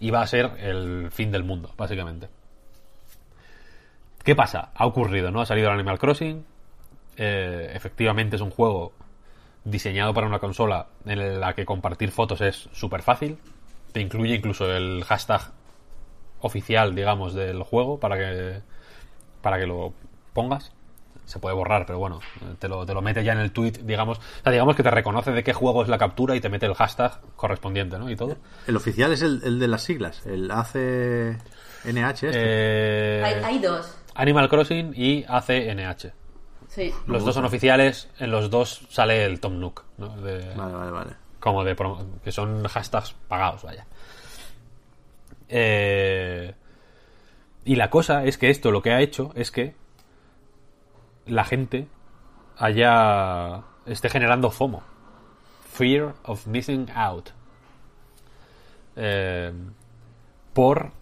[0.00, 2.28] iba a ser el fin del mundo, básicamente.
[4.22, 4.70] ¿Qué pasa?
[4.74, 5.40] Ha ocurrido, ¿no?
[5.40, 6.44] Ha salido el Animal Crossing.
[7.16, 8.92] eh, efectivamente es un juego
[9.64, 13.38] diseñado para una consola en la que compartir fotos es súper fácil.
[13.92, 15.40] Te incluye incluso el hashtag
[16.40, 18.60] oficial, digamos, del juego para que,
[19.40, 19.94] para que lo
[20.32, 20.72] pongas.
[21.24, 22.20] Se puede borrar, pero bueno,
[22.58, 24.18] te lo, te lo mete ya en el tweet, digamos.
[24.18, 26.66] O sea, digamos que te reconoce de qué juego es la captura y te mete
[26.66, 28.10] el hashtag correspondiente, ¿no?
[28.10, 28.36] Y todo.
[28.66, 31.38] El oficial es el, el de las siglas, el ACNH
[31.84, 32.30] este.
[32.32, 33.96] Eh, Hay, hay dos.
[34.14, 36.12] Animal Crossing y ACNH.
[36.74, 36.92] Sí.
[37.06, 40.08] Los dos son oficiales, en los dos sale el Tom Nook, ¿no?
[40.16, 41.10] De- Vale, vale, vale.
[41.38, 43.86] como de promo- que son hashtags pagados, vaya.
[45.48, 46.54] Eh,
[47.64, 49.74] y la cosa es que esto lo que ha hecho es que
[51.26, 51.86] la gente
[52.56, 54.82] haya esté generando FOMO,
[55.70, 57.30] fear of missing out,
[58.96, 59.52] Eh,
[60.52, 60.92] por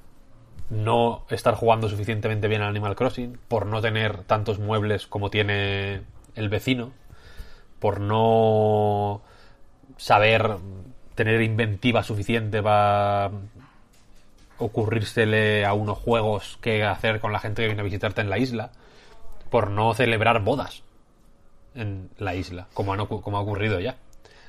[0.73, 6.03] no estar jugando suficientemente bien al Animal Crossing, por no tener tantos muebles como tiene
[6.35, 6.93] el vecino,
[7.79, 9.21] por no
[9.99, 10.57] saber
[11.15, 13.31] tener inventiva suficiente para
[14.57, 18.39] ocurrírsele a unos juegos que hacer con la gente que viene a visitarte en la
[18.39, 18.71] isla,
[19.51, 20.83] por no celebrar bodas
[21.75, 23.97] en la isla, como, han como ha ocurrido ya.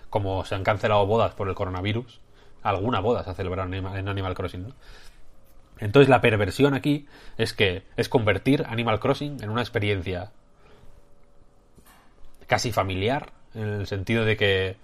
[0.10, 2.22] Como se han cancelado bodas por el coronavirus,
[2.62, 4.76] alguna boda se ha celebrado en Animal Crossing, ¿no?
[5.84, 7.06] Entonces la perversión aquí
[7.38, 10.32] es que es convertir Animal Crossing en una experiencia
[12.48, 14.78] casi familiar, en el sentido de que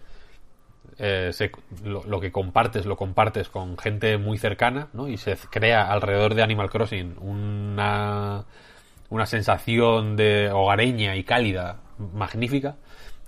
[0.98, 1.52] eh, se-
[1.84, 5.08] lo, lo que compartes lo compartes con gente muy cercana, ¿no?
[5.08, 8.46] Y se crea alrededor de Animal Crossing una,
[9.10, 11.78] una sensación de hogareña y cálida
[12.14, 12.76] magnífica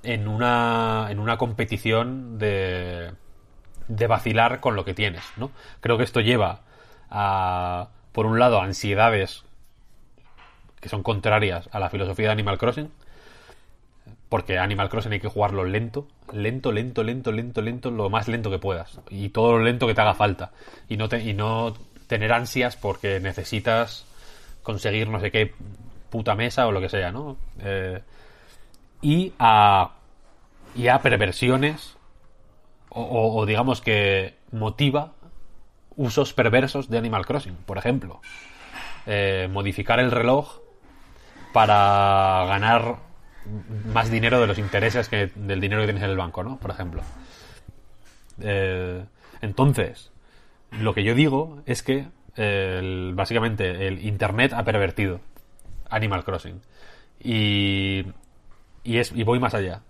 [0.03, 3.11] en una, en una competición de,
[3.87, 5.51] de vacilar con lo que tienes, ¿no?
[5.79, 6.61] Creo que esto lleva
[7.11, 9.43] a, por un lado, ansiedades
[10.79, 12.89] que son contrarias a la filosofía de Animal Crossing,
[14.29, 18.49] porque Animal Crossing hay que jugarlo lento, lento, lento, lento, lento, lento, lo más lento
[18.49, 18.99] que puedas.
[19.09, 20.51] Y todo lo lento que te haga falta.
[20.87, 21.73] Y no, te- y no
[22.07, 24.05] tener ansias porque necesitas
[24.63, 25.53] conseguir no sé qué
[26.09, 27.37] puta mesa o lo que sea, ¿no?
[27.59, 28.01] Eh,
[29.01, 29.91] y a,
[30.75, 31.97] y a perversiones
[32.89, 35.13] o, digamos que motiva
[35.95, 37.55] usos perversos de Animal Crossing.
[37.55, 38.21] Por ejemplo,
[39.05, 40.59] eh, modificar el reloj
[41.53, 42.97] para ganar
[43.93, 46.57] más dinero de los intereses que del dinero que tienes en el banco, ¿no?
[46.57, 47.01] Por ejemplo.
[48.41, 49.03] Eh,
[49.41, 50.11] entonces,
[50.71, 55.19] lo que yo digo es que eh, básicamente el Internet ha pervertido
[55.89, 56.61] Animal Crossing.
[57.19, 58.05] Y,
[58.83, 59.81] y, es, y voy más allá.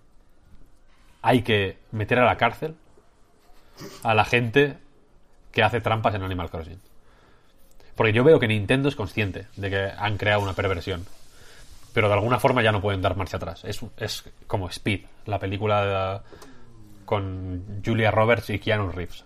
[1.22, 2.74] Hay que meter a la cárcel
[4.02, 4.76] a la gente
[5.52, 6.80] que hace trampas en Animal Crossing.
[7.94, 11.06] Porque yo veo que Nintendo es consciente de que han creado una perversión.
[11.92, 13.62] Pero de alguna forma ya no pueden dar marcha atrás.
[13.64, 16.20] Es, es como Speed, la película de-
[17.04, 19.24] con Julia Roberts y Keanu Reeves.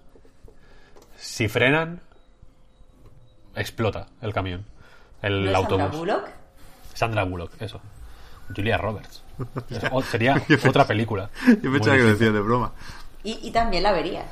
[1.16, 2.00] Si frenan,
[3.54, 4.64] explota el camión,
[5.22, 5.82] el ¿No es autobús.
[5.84, 6.28] Sandra Bullock?
[6.94, 7.80] Sandra Bullock, eso.
[8.54, 9.22] Julia Roberts.
[9.70, 11.30] Es o- sería otra película.
[11.62, 12.72] Yo pensaba que lo decía de broma.
[13.22, 14.24] Y, y también la vería.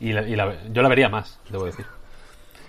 [0.00, 1.86] Y, la- yo la vería más, debo decir.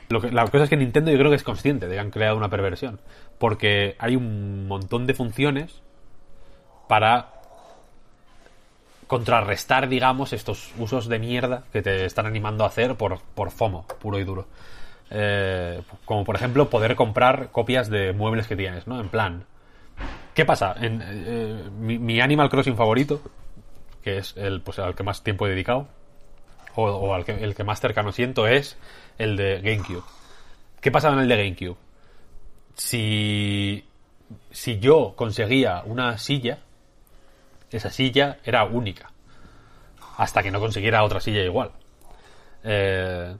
[0.09, 2.11] Lo que, la cosa es que Nintendo yo creo que es consciente de que han
[2.11, 2.99] creado una perversión.
[3.39, 5.82] Porque hay un montón de funciones
[6.88, 7.30] para
[9.07, 13.86] contrarrestar, digamos, estos usos de mierda que te están animando a hacer por, por FOMO,
[13.99, 14.47] puro y duro.
[15.11, 18.99] Eh, como por ejemplo poder comprar copias de muebles que tienes, ¿no?
[18.99, 19.45] En plan,
[20.34, 20.76] ¿qué pasa?
[20.82, 23.21] Eh, mi, mi Animal Crossing favorito,
[24.03, 25.88] que es el pues, al que más tiempo he dedicado,
[26.76, 28.77] o, al que, el que más cercano siento es
[29.18, 30.03] el de GameCube.
[30.81, 31.77] ¿Qué pasaba en el de GameCube?
[32.76, 33.85] Si,
[34.52, 36.60] si yo conseguía una silla,
[37.72, 39.11] esa silla era única.
[40.18, 41.72] Hasta que no consiguiera otra silla igual.
[42.64, 43.35] Eh,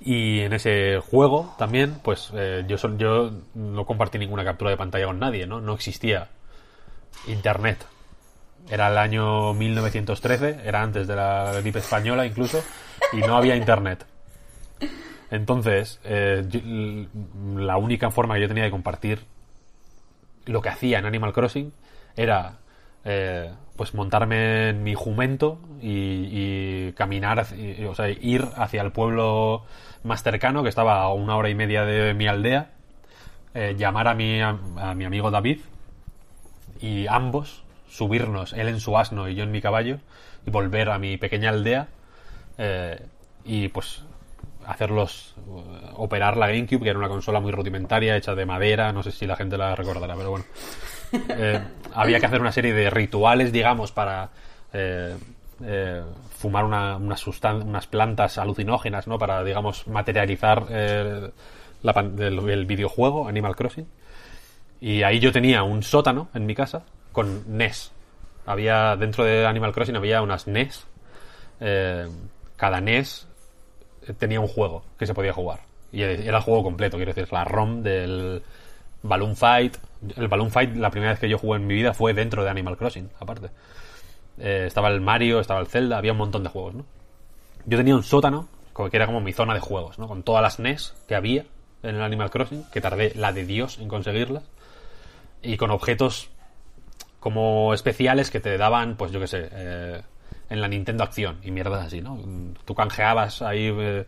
[0.00, 5.06] y en ese juego también, pues eh, yo, yo no compartí ninguna captura de pantalla
[5.06, 5.60] con nadie, ¿no?
[5.60, 6.28] No existía
[7.26, 7.86] internet.
[8.70, 12.62] Era el año 1913, era antes de la gripe española incluso,
[13.12, 14.06] y no había internet.
[15.30, 16.46] Entonces, eh,
[17.56, 19.20] la única forma que yo tenía de compartir
[20.46, 21.72] lo que hacía en Animal Crossing
[22.16, 22.58] era
[23.04, 27.46] eh, pues montarme en mi jumento y, caminar,
[27.88, 29.64] o sea, ir hacia el pueblo
[30.04, 32.70] más cercano, que estaba a una hora y media de mi aldea,
[33.54, 34.52] eh, llamar a mi, a
[34.94, 35.60] mi amigo David
[36.80, 39.98] y ambos, subirnos, él en su asno y yo en mi caballo,
[40.46, 41.88] y volver a mi pequeña aldea
[42.58, 43.00] eh,
[43.44, 44.02] y pues
[44.66, 49.02] hacerlos eh, operar la GameCube, que era una consola muy rudimentaria, hecha de madera, no
[49.02, 50.44] sé si la gente la recordará, pero bueno.
[51.12, 51.60] Eh,
[51.92, 54.30] había que hacer una serie de rituales, digamos, para
[54.72, 55.16] eh,
[55.64, 56.02] eh,
[56.38, 59.18] fumar una, unas, sustan- unas plantas alucinógenas, ¿no?
[59.18, 63.88] Para, digamos, materializar la el videojuego Animal Crossing.
[64.80, 66.84] Y ahí yo tenía un sótano en mi casa
[67.20, 67.92] con NES.
[68.46, 70.86] Había, dentro de Animal Crossing había unas NES.
[71.60, 72.08] Eh,
[72.56, 73.28] cada NES
[74.18, 75.60] tenía un juego que se podía jugar.
[75.92, 78.42] Y era el juego completo, quiero decir, la ROM del
[79.02, 79.76] Balloon Fight.
[80.16, 82.48] El Balloon Fight, la primera vez que yo jugué en mi vida fue dentro de
[82.48, 83.50] Animal Crossing, aparte.
[84.38, 86.86] Eh, estaba el Mario, estaba el Zelda, había un montón de juegos, ¿no?
[87.66, 88.48] Yo tenía un sótano,
[88.90, 90.08] que era como mi zona de juegos, ¿no?
[90.08, 91.44] Con todas las NES que había
[91.82, 94.44] en el Animal Crossing, que tardé la de Dios en conseguirlas.
[95.42, 96.30] Y con objetos
[97.20, 100.02] como especiales que te daban, pues yo qué sé, eh,
[100.48, 102.18] en la Nintendo Acción y mierdas así, ¿no?
[102.64, 104.06] Tú canjeabas ahí eh,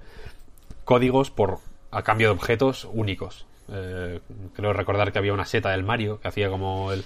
[0.85, 1.61] códigos por
[1.91, 3.47] a cambio de objetos únicos.
[3.69, 4.21] Eh,
[4.55, 7.05] creo recordar que había una seta del Mario que hacía como el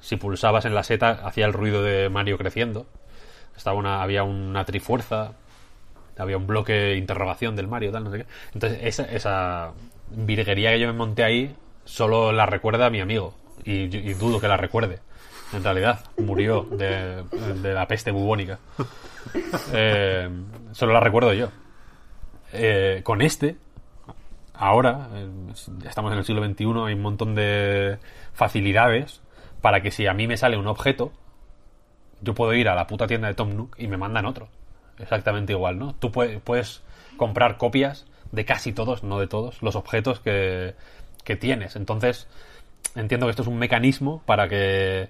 [0.00, 2.86] si pulsabas en la seta hacía el ruido de Mario creciendo.
[3.56, 5.32] Estaba una había una trifuerza,
[6.18, 8.26] había un bloque de interrogación del Mario, tal, no sé qué.
[8.52, 9.72] Entonces, esa, esa
[10.10, 13.34] virguería que yo me monté ahí solo la recuerda mi amigo.
[13.64, 15.00] Y dudo que la recuerde.
[15.54, 17.22] En realidad, murió de,
[17.62, 18.58] de la peste bubónica.
[19.72, 20.28] Eh,
[20.72, 21.48] solo la recuerdo yo.
[22.52, 23.56] Eh, con este,
[24.52, 25.28] ahora, eh,
[25.86, 27.98] estamos en el siglo XXI, hay un montón de
[28.32, 29.22] facilidades
[29.60, 31.12] para que si a mí me sale un objeto,
[32.20, 34.48] yo puedo ir a la puta tienda de Tom Nook y me mandan otro.
[34.98, 35.94] Exactamente igual, ¿no?
[35.94, 36.82] Tú puedes, puedes
[37.16, 40.74] comprar copias de casi todos, no de todos, los objetos que,
[41.24, 41.76] que tienes.
[41.76, 42.28] Entonces,
[42.94, 45.08] entiendo que esto es un mecanismo para que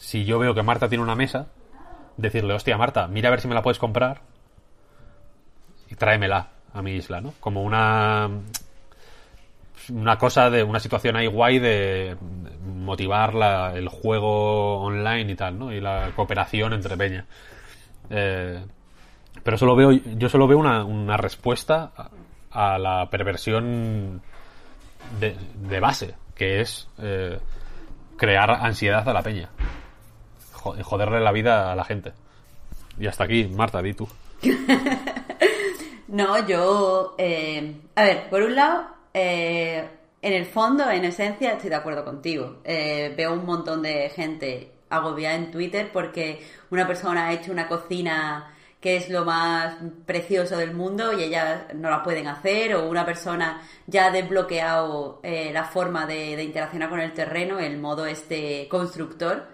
[0.00, 1.48] si yo veo que Marta tiene una mesa,
[2.16, 4.22] decirle, hostia, Marta, mira a ver si me la puedes comprar
[5.90, 7.34] y tráemela a mi isla, ¿no?
[7.38, 8.28] Como una
[9.90, 12.16] una cosa de una situación ahí guay de
[12.64, 15.72] motivar la- el juego online y tal, ¿no?
[15.72, 17.26] Y la cooperación entre peña.
[18.08, 18.64] Eh,
[19.42, 21.92] pero solo veo, yo solo veo una, una respuesta
[22.50, 24.22] a, la perversión
[25.18, 27.38] de, de base, que es eh,
[28.16, 29.48] crear ansiedad a la peña.
[30.60, 32.12] Joderle la vida a la gente.
[32.98, 34.08] Y hasta aquí, Marta, di tú.
[36.08, 37.14] No, yo.
[37.18, 38.84] eh, a ver, por un lado,
[39.14, 39.88] eh,
[40.20, 42.58] en el fondo, en esencia, estoy de acuerdo contigo.
[42.64, 47.68] Eh, veo un montón de gente agobiada en Twitter porque una persona ha hecho una
[47.68, 49.76] cocina que es lo más
[50.06, 55.20] precioso del mundo y ellas no la pueden hacer, o una persona ya ha desbloqueado
[55.22, 59.46] eh, la forma de, de interaccionar con el terreno, el modo este constructor,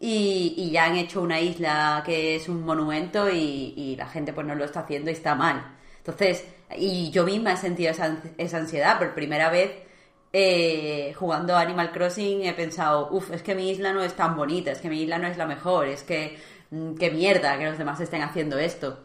[0.00, 4.54] y, ya han hecho una isla que es un monumento y, la gente pues no
[4.54, 5.76] lo está haciendo y está mal.
[5.98, 6.44] Entonces,
[6.76, 9.88] y yo misma he sentido esa, esa ansiedad por primera vez
[10.32, 14.70] eh, jugando Animal Crossing he pensado, uff, es que mi isla no es tan bonita,
[14.70, 16.38] es que mi isla no es la mejor, es que
[16.70, 19.00] mm, qué mierda que los demás estén haciendo esto.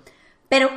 [0.49, 0.70] Pero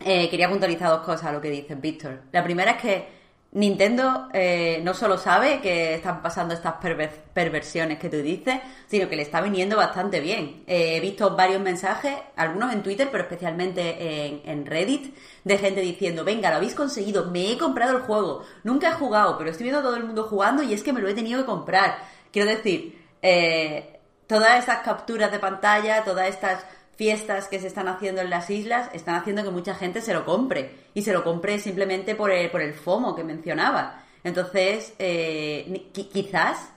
[0.00, 2.22] eh, quería puntualizar dos cosas a lo que dice Víctor.
[2.32, 3.08] La primera es que
[3.54, 9.08] Nintendo eh, no solo sabe que están pasando estas perver- perversiones que tú dices, sino
[9.08, 10.64] que le está viniendo bastante bien.
[10.66, 15.14] Eh, he visto varios mensajes, algunos en Twitter, pero especialmente en, Reddit,
[15.44, 19.38] de gente diciendo, venga, lo habéis conseguido, me he comprado el juego, nunca he jugado,
[19.38, 21.40] pero estoy viendo a todo el mundo jugando y es que me lo he tenido
[21.40, 21.98] que comprar.
[22.32, 26.64] Quiero decir, eh, todas estas capturas de pantalla, todas estas
[26.96, 30.24] fiestas que se están haciendo en las islas están haciendo que mucha gente se lo
[30.24, 34.02] compre y se lo compre simplemente por el, por el FOMO que mencionaba.
[34.22, 36.70] Entonces, eh, quizás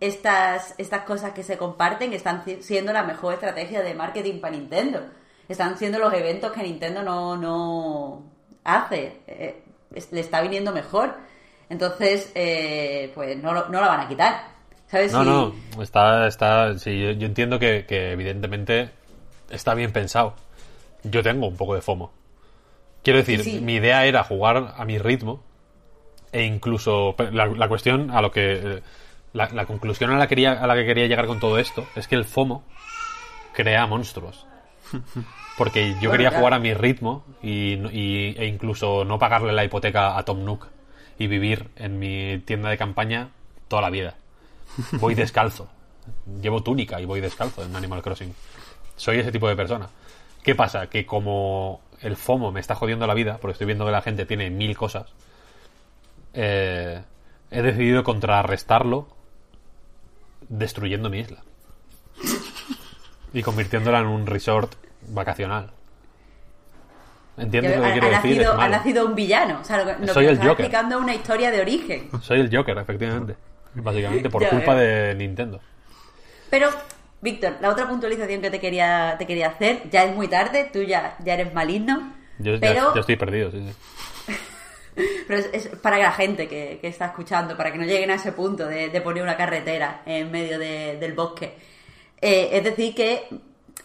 [0.00, 5.00] estas, estas cosas que se comparten están siendo la mejor estrategia de marketing para Nintendo.
[5.48, 8.22] Están siendo los eventos que Nintendo no, no
[8.64, 9.20] hace.
[9.26, 9.62] Eh,
[10.12, 11.14] le está viniendo mejor.
[11.68, 14.42] Entonces, eh, pues no, lo- no la van a quitar.
[14.86, 15.12] ¿Sabes?
[15.12, 15.28] No, Si-
[15.76, 18.90] no, está, está, sí, yo, yo entiendo que, que evidentemente
[19.50, 20.34] está bien pensado.
[21.04, 22.12] Yo tengo un poco de FOMO.
[23.02, 23.60] Quiero decir, Sí, sí.
[23.60, 25.42] mi idea era jugar a mi ritmo
[26.32, 28.82] e incluso la, la cuestión a lo que eh,
[29.32, 32.08] la, la conclusión a la, quería, a la que quería llegar con todo esto es
[32.08, 32.64] que el FOMO
[33.54, 34.46] crea monstruos.
[35.56, 36.40] Porque yo Bueno, quería claro.
[36.42, 40.66] jugar a mi ritmo y, y- e incluso no pagarle la hipoteca a Tom Nook
[41.18, 43.30] y vivir en mi tienda de campaña
[43.66, 44.14] toda la vida.
[44.92, 45.68] Voy descalzo.
[46.40, 48.32] Llevo túnica y voy descalzo en Animal Crossing.
[48.98, 49.88] Soy ese tipo de persona.
[50.42, 50.88] ¿Qué pasa?
[50.88, 54.26] Que como el FOMO me está jodiendo la vida, porque estoy viendo que la gente
[54.26, 55.06] tiene mil cosas,
[56.34, 57.02] eh,
[57.50, 59.08] he decidido contrarrestarlo
[60.48, 61.42] destruyendo mi isla.
[63.32, 64.74] Y convirtiéndola en un resort
[65.08, 65.70] vacacional.
[67.36, 68.46] ¿Entiendes lo que quiero decir?
[68.46, 69.60] ha nacido un villano.
[69.60, 70.50] O sea, lo, lo Soy que el Joker.
[70.50, 72.10] explicando una historia de origen.
[72.20, 73.36] Soy el Joker, efectivamente.
[73.74, 75.60] Básicamente, por Ya culpa de Nintendo.
[76.50, 76.70] Pero,
[77.20, 80.82] Víctor, la otra puntualización que te quería, te quería hacer, ya es muy tarde, tú
[80.82, 82.12] ya, ya eres maligno.
[82.38, 84.34] Yo ya- pero ya, estoy perdido, sí, sí.
[85.28, 88.14] Pero es, es para la gente que, que está escuchando, para que no lleguen a
[88.14, 91.54] ese punto de, de poner una carretera en medio de- del bosque.
[92.20, 93.22] Eh, es decir, que,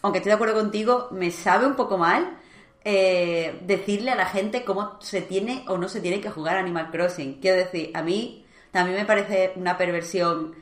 [0.01, 2.38] aunque estoy de acuerdo contigo, me sabe un poco mal
[2.84, 6.89] eh, decirle a la gente cómo se tiene o no se tiene que jugar Animal
[6.89, 7.39] Crossing.
[7.39, 10.55] Quiero decir, a mí también me parece una perversión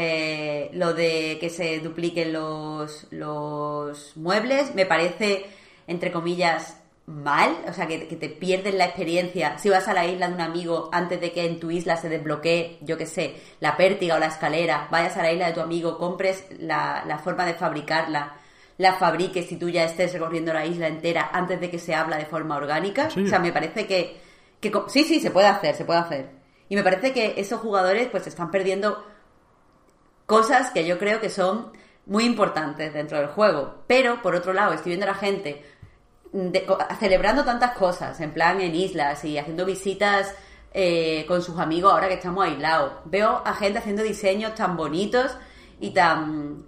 [0.00, 4.74] eh, lo de que se dupliquen los, los muebles.
[4.74, 5.46] Me parece,
[5.86, 9.58] entre comillas, mal, o sea, que, que te pierdes la experiencia.
[9.58, 12.08] Si vas a la isla de un amigo antes de que en tu isla se
[12.08, 15.60] desbloquee, yo qué sé, la pértiga o la escalera, vayas a la isla de tu
[15.60, 18.36] amigo, compres la, la forma de fabricarla,
[18.76, 22.18] la fabriques y tú ya estés recorriendo la isla entera antes de que se habla
[22.18, 23.10] de forma orgánica.
[23.10, 23.24] Sí.
[23.24, 24.20] O sea, me parece que,
[24.60, 24.70] que...
[24.88, 26.30] Sí, sí, se puede hacer, se puede hacer.
[26.68, 29.02] Y me parece que esos jugadores pues están perdiendo
[30.28, 31.72] cosas que yo creo que son
[32.04, 33.82] muy importantes dentro del juego.
[33.86, 35.64] Pero, por otro lado, estoy viendo a la gente
[37.00, 40.34] celebrando tantas cosas, en plan en islas y haciendo visitas
[40.74, 42.92] eh, con sus amigos ahora que estamos aislados.
[43.06, 45.34] Veo a gente haciendo diseños tan bonitos
[45.80, 46.64] y tan,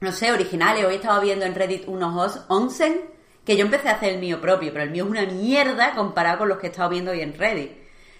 [0.00, 0.84] no sé, originales.
[0.86, 3.02] Hoy estaba viendo en Reddit unos os- onsen
[3.44, 6.38] que yo empecé a hacer el mío propio, pero el mío es una mierda comparado
[6.38, 7.72] con los que he estado viendo hoy en Reddit.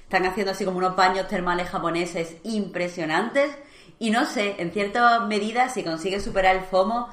[0.03, 3.51] Están haciendo así como unos baños termales japoneses impresionantes
[3.99, 7.09] y no sé, en cierta medida, si consigues superar el FOMO,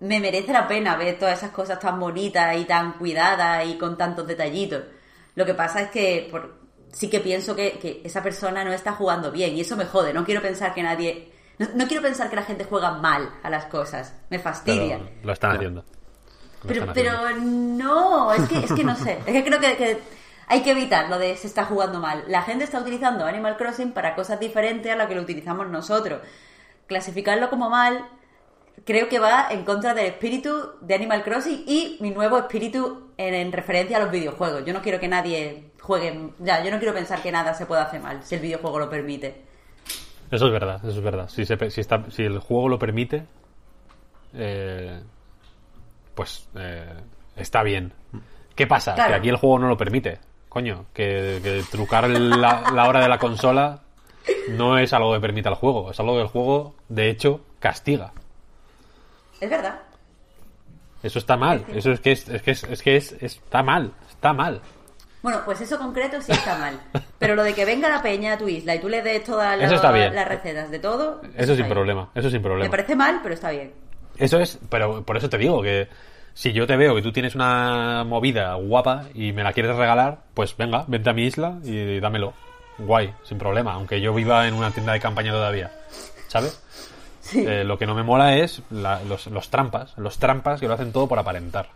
[0.00, 3.96] me merece la pena ver todas esas cosas tan bonitas y tan cuidadas y con
[3.96, 4.82] tantos detallitos.
[5.34, 6.60] Lo que pasa es que por-
[6.92, 10.12] sí que pienso que, que esa persona no está jugando bien y eso me jode.
[10.12, 11.32] No quiero pensar que nadie...
[11.58, 14.14] No, no quiero pensar que la gente juega mal a las cosas.
[14.28, 14.98] Me fastidia.
[14.98, 15.80] Pero lo están haciendo.
[15.82, 19.18] Lo Pero, están pero no, es que, es que no sé.
[19.24, 19.98] Es que creo que, que
[20.46, 22.24] hay que evitar lo de se está jugando mal.
[22.28, 26.20] La gente está utilizando Animal Crossing para cosas diferentes a lo que lo utilizamos nosotros.
[26.86, 28.06] Clasificarlo como mal
[28.84, 33.34] creo que va en contra del espíritu de Animal Crossing y mi nuevo espíritu en,
[33.34, 34.64] en referencia a los videojuegos.
[34.64, 36.30] Yo no quiero que nadie juegue...
[36.40, 38.90] Ya, yo no quiero pensar que nada se puede hacer mal si el videojuego lo
[38.90, 39.42] permite.
[40.30, 41.28] Eso es verdad, eso es verdad.
[41.28, 43.26] Si, se si, está, si el juego lo permite,
[44.32, 45.00] eh,
[46.14, 47.02] pues eh,
[47.36, 47.92] está bien.
[48.54, 48.94] ¿Qué pasa?
[48.94, 49.10] Claro.
[49.10, 50.18] Que aquí el juego no lo permite.
[50.52, 53.80] Coño, que, que trucar la, la hora de la consola
[54.50, 58.12] no es algo que permita el juego, es algo que el juego, de hecho, castiga.
[59.40, 59.80] Es verdad.
[61.02, 63.92] Eso está mal, eso es que es, es que es, es que es, está mal,
[64.10, 64.60] está mal.
[65.22, 66.78] Bueno, pues eso concreto sí está mal.
[67.18, 69.58] Pero lo de que venga la peña a tu isla y tú le des todas
[69.58, 71.22] Eso las recetas de todo.
[71.34, 72.70] Eso está sin problema, eso sin Me problema.
[72.70, 73.72] parece mal, pero está bien.
[74.18, 75.88] Eso es, pero por eso te digo que
[76.34, 80.18] si yo te veo que tú tienes una movida guapa y me la quieres regalar,
[80.34, 82.32] pues venga, vente a mi isla y dámelo.
[82.78, 85.70] Guay, sin problema, aunque yo viva en una tienda de campaña todavía.
[86.28, 86.60] ¿Sabes?
[87.34, 90.74] Eh, lo que no me mola es la- los, los trampas, los trampas que lo
[90.74, 91.68] hacen todo por aparentar.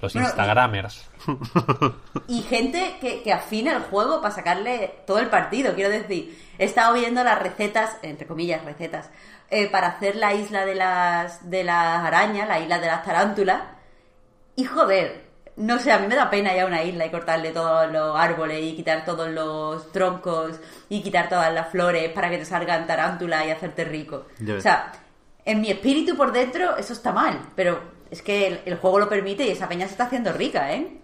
[0.00, 1.08] Los Bueno, y- Instagramers.
[2.28, 5.74] Y gente que, que afina el juego para sacarle todo el partido.
[5.74, 9.10] Quiero decir, he estado viendo las recetas, entre comillas, recetas,
[9.50, 13.62] eh, para hacer la isla de las, de las arañas, la isla de las tarántulas.
[14.56, 15.24] Y joder,
[15.56, 18.62] no sé, a mí me da pena ya una isla y cortarle todos los árboles
[18.62, 20.58] y quitar todos los troncos
[20.88, 24.26] y quitar todas las flores para que te salgan tarántulas y hacerte rico.
[24.56, 24.92] O sea,
[25.44, 27.80] en mi espíritu por dentro eso está mal, pero
[28.10, 30.98] es que el, el juego lo permite y esa peña se está haciendo rica, ¿eh?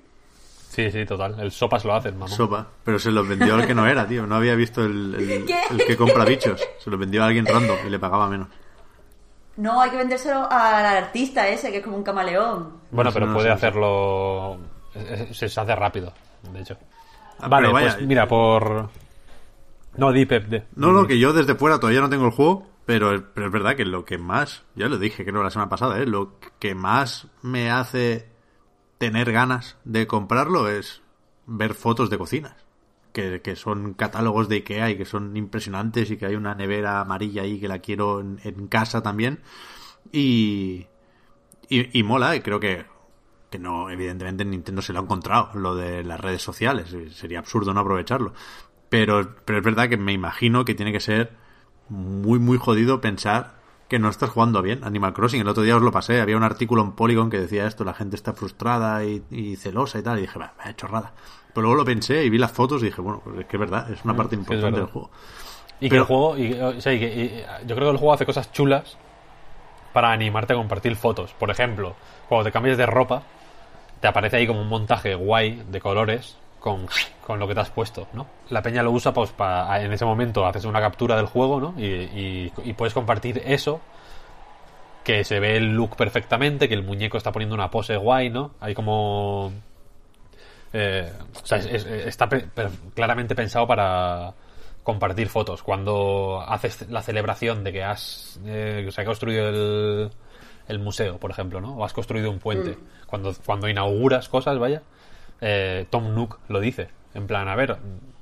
[0.68, 1.38] Sí, sí, total.
[1.38, 2.34] El sopas lo hacen, mamá.
[2.34, 2.66] Sopa.
[2.82, 4.26] Pero se los vendió al que no era, tío.
[4.26, 6.66] No había visto el, el que compra bichos.
[6.78, 8.48] Se los vendió a alguien random y le pagaba menos.
[9.56, 12.80] No, hay que vendérselo al artista ese, que es como un camaleón.
[12.90, 14.58] Bueno, Eso pero no puede no hacerlo.
[15.32, 16.12] Se, se hace rápido,
[16.52, 16.76] de hecho.
[17.38, 18.88] Ah, vale, vaya, pues mira, por.
[19.96, 20.64] No, di Pep, de.
[20.76, 23.76] No, no, que yo desde fuera todavía no tengo el juego, pero, pero es verdad
[23.76, 26.06] que lo que más, ya lo dije creo la semana pasada, ¿eh?
[26.06, 28.28] lo que más me hace
[28.98, 31.02] tener ganas de comprarlo es
[31.46, 32.54] ver fotos de cocinas.
[33.12, 37.01] Que, que son catálogos de Ikea y que son impresionantes y que hay una nevera
[37.01, 39.40] amarilla ahí que la quiero en, en casa también.
[40.12, 40.86] Y,
[41.68, 42.86] y, y mola, y creo que,
[43.51, 47.74] que no, evidentemente Nintendo se lo ha encontrado, lo de las redes sociales, sería absurdo
[47.74, 48.32] no aprovecharlo.
[48.89, 51.32] Pero, pero es verdad que me imagino que tiene que ser
[51.89, 53.61] muy, muy jodido pensar
[53.93, 55.43] que no estás jugando bien Animal Crossing.
[55.43, 57.93] El otro día os lo pasé, había un artículo en Polygon que decía esto, la
[57.94, 61.12] gente está frustrada y, y celosa y tal, y dije, va, vaya chorrada.
[61.55, 63.60] Pero luego lo pensé y vi las fotos y dije, bueno, pues es que es
[63.60, 65.10] verdad, es una parte Mm, es importante del juego.
[65.81, 66.39] Y que el juego.
[66.39, 67.06] y- o sea, y que-
[67.62, 68.97] y- yo creo que el juego hace cosas chulas
[69.93, 71.35] para animarte a compartir fotos.
[71.35, 71.94] Por ejemplo,
[72.28, 73.24] cuando te cambias de ropa,
[74.01, 76.86] te aparece ahí como un montaje guay de colores con,
[77.26, 78.26] con lo que te has puesto, ¿no?
[78.51, 81.74] La peña lo usa pues para en ese momento haces una captura del juego, ¿no?
[81.76, 83.80] Y, y- y puedes compartir eso
[85.05, 88.52] que se ve el look perfectamente, que el muñeco está poniendo una pose guay, ¿no?
[88.60, 89.52] Hay como
[90.72, 91.12] eh,
[91.43, 92.47] o sea, es- es- está pe-
[92.94, 94.32] claramente pensado para
[94.82, 95.62] compartir fotos.
[95.62, 100.10] Cuando haces la celebración de que has eh, se ha construido el,
[100.68, 101.74] el museo, por ejemplo, ¿no?
[101.76, 102.78] O has construido un puente.
[103.06, 104.82] Cuando, cuando inauguras cosas, vaya,
[105.43, 106.89] eh, Tom Nook lo dice.
[107.14, 107.77] En plan, a ver,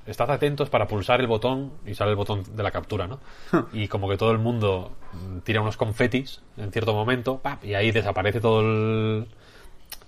[0.05, 3.19] estad atentos para pulsar el botón y sale el botón de la captura, ¿no?
[3.71, 7.63] y como que todo el mundo mm, tira unos confetis en cierto momento, ¡pap!
[7.63, 9.27] y ahí desaparece todo el,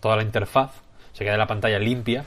[0.02, 0.72] toda la interfaz,
[1.14, 2.26] se queda la pantalla limpia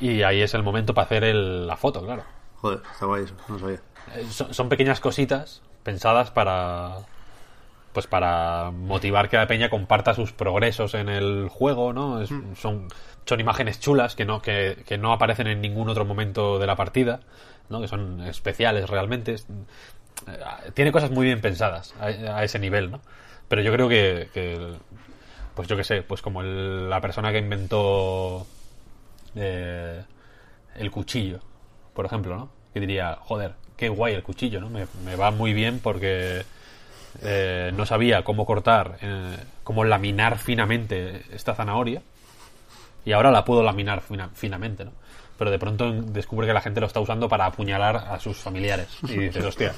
[0.00, 2.24] y ahí es el momento para hacer el- la foto, claro.
[2.56, 3.80] Joder, está guay eso, no sabía.
[4.16, 6.96] Eh, Son, son pequeñas cositas pensadas para
[7.92, 12.20] pues para motivar que la peña comparta sus progresos en el juego, ¿no?
[12.22, 12.86] Es- son,
[13.26, 16.76] son imágenes chulas que no, que, que no aparecen en ningún otro momento de la
[16.76, 17.20] partida,
[17.68, 17.80] ¿no?
[17.80, 19.34] Que son especiales realmente.
[19.34, 19.40] Eh,
[20.74, 23.00] tiene cosas muy bien pensadas a, ese nivel, ¿no?
[23.48, 24.58] Pero yo creo que, que
[25.54, 28.46] pues yo qué sé, pues como el- la persona que inventó
[29.36, 30.02] eh,
[30.76, 31.40] el cuchillo,
[31.94, 32.50] por ejemplo, ¿no?
[32.74, 34.70] Que diría, joder, qué guay el cuchillo, ¿no?
[34.70, 36.44] Me, me va muy bien porque
[37.22, 42.02] eh, no sabía cómo cortar, eh, cómo laminar finamente esta zanahoria
[43.04, 44.92] y ahora la puedo laminar fina- finamente, ¿no?
[45.38, 48.88] Pero de pronto descubre que la gente lo está usando para apuñalar a sus familiares
[49.04, 49.74] y dices, hostia,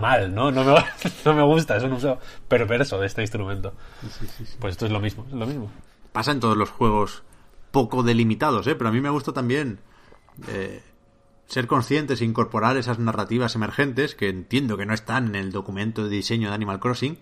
[0.00, 0.50] mal, ¿no?
[0.50, 0.74] No me,
[1.24, 3.72] no me gusta, es un uso perverso de este instrumento.
[4.58, 5.70] Pues esto es lo mismo, es lo mismo.
[6.12, 7.22] Pasa en todos los juegos
[7.70, 8.74] poco delimitados, ¿eh?
[8.74, 9.78] Pero a mí me gusta también
[10.48, 10.82] eh,
[11.46, 16.04] ser conscientes e incorporar esas narrativas emergentes que entiendo que no están en el documento
[16.04, 17.18] de diseño de Animal Crossing,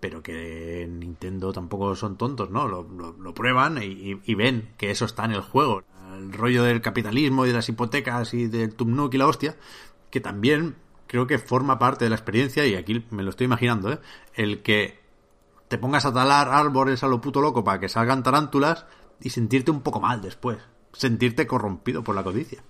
[0.00, 2.66] pero que en Nintendo tampoco son tontos, ¿no?
[2.66, 5.82] Lo, lo- lo prueban y ven que eso está en el juego.
[6.16, 9.56] El rollo del capitalismo y de las hipotecas y del Tumnuk y la hostia,
[10.10, 10.74] que también
[11.06, 13.98] creo que forma parte de la experiencia, y aquí me lo estoy imaginando, ¿eh?
[14.34, 15.00] El que
[15.68, 18.86] te pongas a talar árboles a lo puto loco para que salgan tarántulas
[19.20, 20.58] y sentirte un poco mal después.
[20.92, 22.62] Sentirte corrompido por la codicia.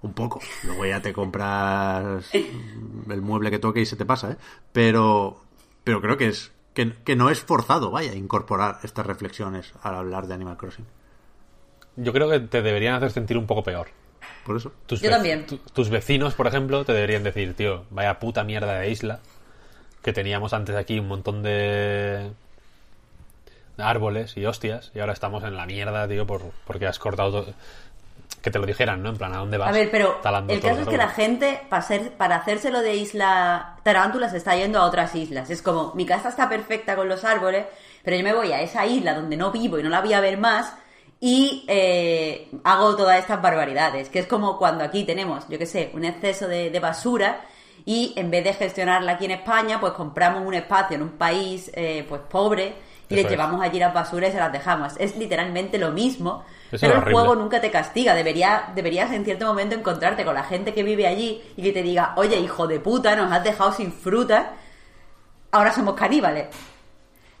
[0.00, 0.40] Un poco.
[0.64, 4.36] Luego ya te compras el mueble que toque y se te pasa, ¿eh?
[4.72, 5.42] Pero,
[5.84, 6.52] pero creo que es
[6.84, 10.86] que, que no es forzado, vaya, incorporar estas reflexiones al hablar de Animal Crossing.
[11.96, 13.88] Yo creo que te deberían hacer sentir un poco peor.
[14.44, 14.70] Por eso.
[14.86, 15.44] Tus Yo también.
[15.46, 19.18] tu- tus vecinos, por ejemplo, te deberían decir, tío, vaya puta mierda de isla
[20.02, 22.30] que teníamos antes aquí un montón de
[23.76, 27.42] de árboles y hostias y ahora estamos en la mierda, tío, por, porque has cortado
[27.42, 27.54] todo.
[28.42, 29.10] Que te lo dijeran, ¿no?
[29.10, 29.68] En plan, ¿a dónde vas?
[29.68, 32.94] A ver, pero talando el caso es que la gente, para, ser, para hacérselo de
[32.96, 35.50] isla Tarántula, se está yendo a otras islas.
[35.50, 37.66] Es como, mi casa está perfecta con los árboles,
[38.04, 40.20] pero yo me voy a esa isla donde no vivo y no la voy a
[40.20, 40.72] ver más
[41.20, 44.08] y eh, hago todas estas barbaridades.
[44.08, 47.40] Que es como cuando aquí tenemos, yo qué sé, un exceso de, de basura
[47.84, 51.70] y en vez de gestionarla aquí en España, pues compramos un espacio en un país
[51.74, 52.74] eh, pues pobre
[53.08, 53.28] y le es.
[53.28, 54.94] llevamos allí las basuras y se las dejamos.
[54.98, 56.44] Es literalmente lo mismo.
[56.70, 57.12] Eso pero el horrible.
[57.20, 58.14] juego nunca te castiga.
[58.14, 61.82] Debería, deberías en cierto momento encontrarte con la gente que vive allí y que te
[61.82, 64.52] diga, oye, hijo de puta, nos has dejado sin fruta,
[65.50, 66.48] ahora somos caníbales.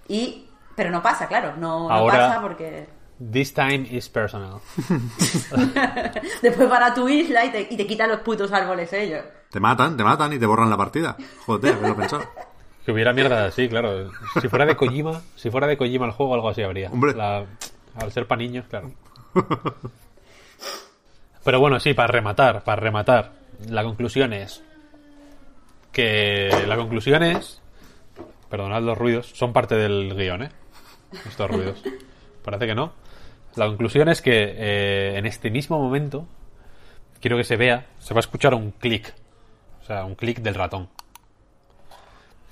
[0.08, 2.86] Y, pero no pasa, claro, no, no Ahora- pasa porque
[3.32, 4.60] This time is personal.
[6.42, 9.24] después van a tu isla y te, y te quitan los putos árboles ellos.
[9.50, 11.16] Te matan, te matan y te borran la partida.
[11.46, 12.22] Joder, haberlo pensado.
[12.84, 14.10] Que hubiera mierda así, claro.
[14.40, 16.90] Si fuera de Kojima, si fuera de Kojima el juego, algo así habría.
[16.90, 17.14] Hombre.
[17.14, 17.44] La-
[18.00, 18.92] al ser para niños, claro.
[21.44, 23.32] Pero bueno, sí, para rematar, para rematar.
[23.68, 24.62] La conclusión es
[25.92, 27.60] que la conclusión es,
[28.48, 30.50] perdonad los ruidos, son parte del guion, ¿eh?
[31.26, 31.82] Estos ruidos.
[32.44, 32.92] Parece que no.
[33.56, 36.26] La conclusión es que eh, en este mismo momento
[37.20, 39.14] quiero que se vea, se va a escuchar un clic,
[39.82, 40.88] o sea, un clic del ratón.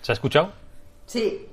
[0.02, 0.52] ¿Se ha escuchado?
[1.06, 1.46] Sí.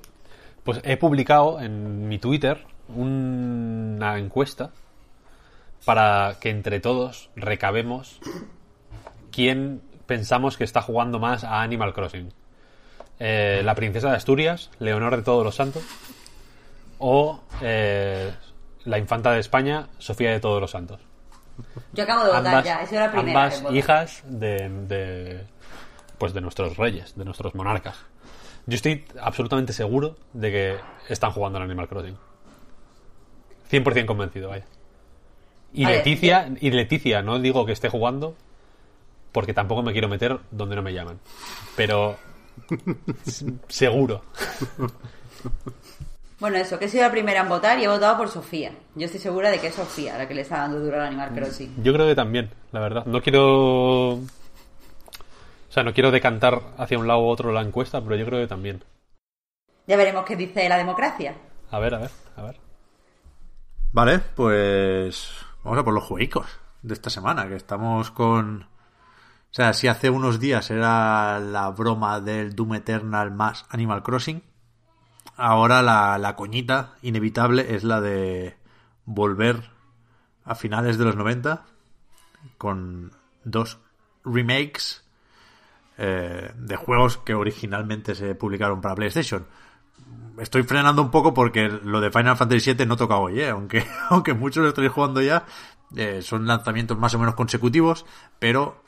[0.64, 4.72] Pues he publicado en mi Twitter una encuesta
[5.86, 8.20] para que entre todos recabemos
[9.32, 12.34] quién pensamos que está jugando más a Animal Crossing.
[13.20, 15.84] Eh, la princesa de Asturias, Leonor de Todos los Santos,
[17.00, 18.34] o eh,
[18.86, 21.02] la infanta de España, Sofía de Todos los Santos.
[21.94, 23.44] Yo acabo de votar Ambas, ya, sido la primera.
[23.44, 25.46] ambas hijas de, de,
[26.18, 27.98] pues de nuestros reyes, de nuestros monarcas.
[28.66, 30.78] Yo estoy absolutamente seguro de que
[31.10, 32.18] están jugando al Animal Crossing.
[33.70, 34.66] 100% convencido, vaya.
[35.74, 38.36] Y Leticia, y Leticia, no digo que esté jugando,
[39.32, 41.20] porque tampoco me quiero meter donde no me llaman.
[41.76, 42.18] Pero
[43.68, 44.24] Seguro.
[46.40, 48.72] Bueno, eso, que he sido la primera en votar y he votado por Sofía.
[48.96, 51.34] Yo estoy segura de que es Sofía la que le está dando duro al Animal
[51.34, 51.84] Crossing.
[51.84, 53.06] Yo creo que también, la verdad.
[53.06, 54.14] No quiero.
[54.16, 54.22] O
[55.70, 58.48] sea, no quiero decantar hacia un lado u otro la encuesta, pero yo creo que
[58.48, 58.84] también.
[59.88, 61.36] Ya veremos qué dice la democracia.
[61.72, 62.56] A ver, a ver, a ver.
[63.92, 65.32] Vale, pues
[65.64, 66.48] vamos a por los juegos
[66.82, 68.64] de esta semana, que estamos con...
[68.64, 74.44] O sea, si hace unos días era la broma del Doom Eternal más Animal Crossing,
[75.38, 78.58] ahora la, la coñita inevitable es la de
[79.06, 79.70] volver
[80.44, 81.66] a finales de los 90
[82.58, 83.12] con
[83.44, 83.80] dos
[84.26, 85.04] remakes
[85.98, 89.46] eh, de juegos que originalmente se publicaron para PlayStation.
[90.40, 93.50] Estoy frenando un poco porque lo de Final Fantasy VII no toca hoy, ¿eh?
[93.50, 95.46] aunque, aunque muchos lo estoy jugando ya.
[95.96, 98.06] eh, son lanzamientos más o menos consecutivos,
[98.40, 98.84] pero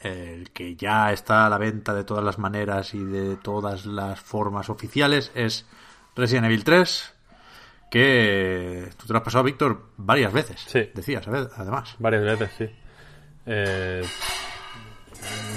[0.00, 3.86] eh, el que ya está a la venta de todas las maneras y de todas
[3.86, 5.66] las formas oficiales es
[6.14, 7.14] Resident Evil 3,
[7.90, 10.60] que tú te lo has pasado, Víctor, varias veces.
[10.66, 10.90] Sí.
[10.94, 11.26] Decías.
[11.28, 11.94] Además.
[11.98, 12.66] Varias veces, sí.
[13.46, 14.02] Eh,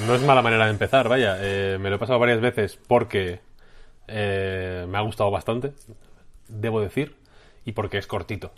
[0.07, 1.37] no es mala manera de empezar, vaya.
[1.39, 3.41] Eh, me lo he pasado varias veces porque
[4.07, 5.73] eh, me ha gustado bastante,
[6.47, 7.15] debo decir,
[7.65, 8.51] y porque es cortito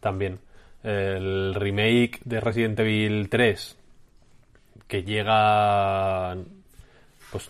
[0.00, 0.38] también.
[0.82, 3.76] El remake de Resident Evil 3,
[4.88, 6.36] que llega
[7.30, 7.48] pues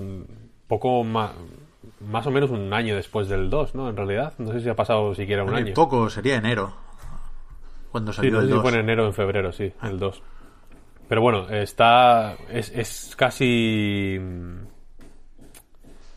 [0.67, 1.31] poco más,
[2.01, 3.89] más o menos un año después del 2, ¿no?
[3.89, 5.75] En realidad, no sé si ha pasado siquiera un Muy año.
[5.75, 6.75] poco, sería enero.
[7.93, 8.63] Cuando Sí, salió no sé el si 2.
[8.63, 10.23] fue en enero en febrero, sí, el 2.
[11.09, 12.37] Pero bueno, está.
[12.51, 14.19] Es, es casi.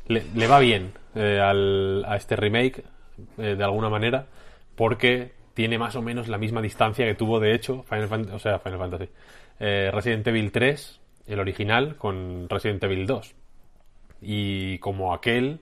[0.08, 2.84] Le, le va bien eh, al- a este remake,
[3.38, 4.26] eh, de alguna manera,
[4.76, 8.40] porque tiene más o menos la misma distancia que tuvo, de hecho, Final Fantasy, o
[8.40, 9.10] sea, Final Fantasy.
[9.60, 13.36] eh, Resident Evil 3, el original, con Resident Evil 2.
[14.22, 15.60] Y como aquel,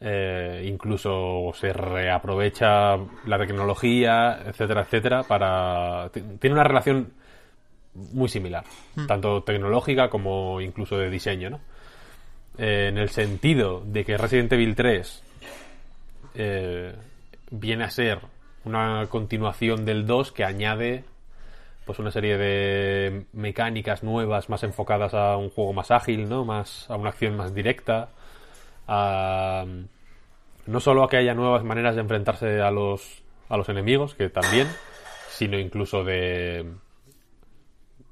[0.00, 2.96] eh, incluso se reaprovecha
[3.26, 6.10] la tecnología, etcétera, etcétera, para...
[6.12, 7.12] ti- Tiene una relación
[7.94, 8.64] muy similar,
[9.06, 11.60] tanto tecnológica como incluso de diseño, ¿no?
[12.58, 15.22] Eh, en el sentido de que Resident Evil 3
[16.34, 16.94] eh,
[17.50, 18.20] viene a ser
[18.64, 21.04] una continuación del 2 que añade
[21.84, 26.44] pues una serie de mecánicas nuevas más enfocadas a un juego más ágil, ¿no?
[26.44, 28.08] Más a una acción más directa,
[28.88, 34.28] no solo a que haya nuevas maneras de enfrentarse a los a los enemigos, que
[34.28, 34.66] también,
[35.28, 36.66] sino incluso de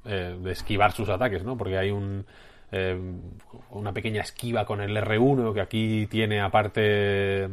[0.06, 1.56] eh, de esquivar sus ataques, ¿no?
[1.56, 2.26] Porque hay un
[2.76, 2.98] eh,
[3.70, 7.48] una pequeña esquiva con el R1 que aquí tiene aparte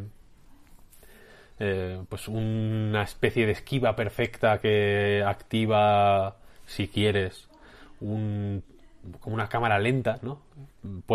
[1.60, 7.48] eh, pues una especie de esquiva perfecta que activa si quieres
[8.00, 8.64] un
[9.20, 10.42] como una cámara lenta, ¿no?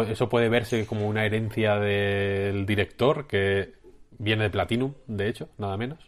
[0.08, 3.72] Eso puede verse como una herencia del director que
[4.18, 5.98] viene de Platinum, de hecho, nada menos,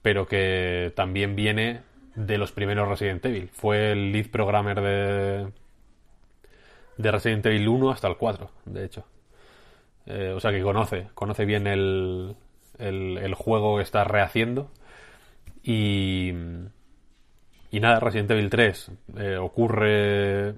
[0.00, 1.80] pero que también viene
[2.14, 3.50] de los primeros Resident Evil.
[3.52, 5.46] Fue el lead programmer de
[6.96, 9.04] de Resident Evil 1 hasta el 4, de hecho.
[10.06, 12.36] Eh, o sea que conoce, conoce bien el,
[12.78, 14.70] el, juego que está rehaciendo.
[15.62, 16.32] Y,
[17.70, 20.54] y nada, Resident Evil 3 eh, ocurre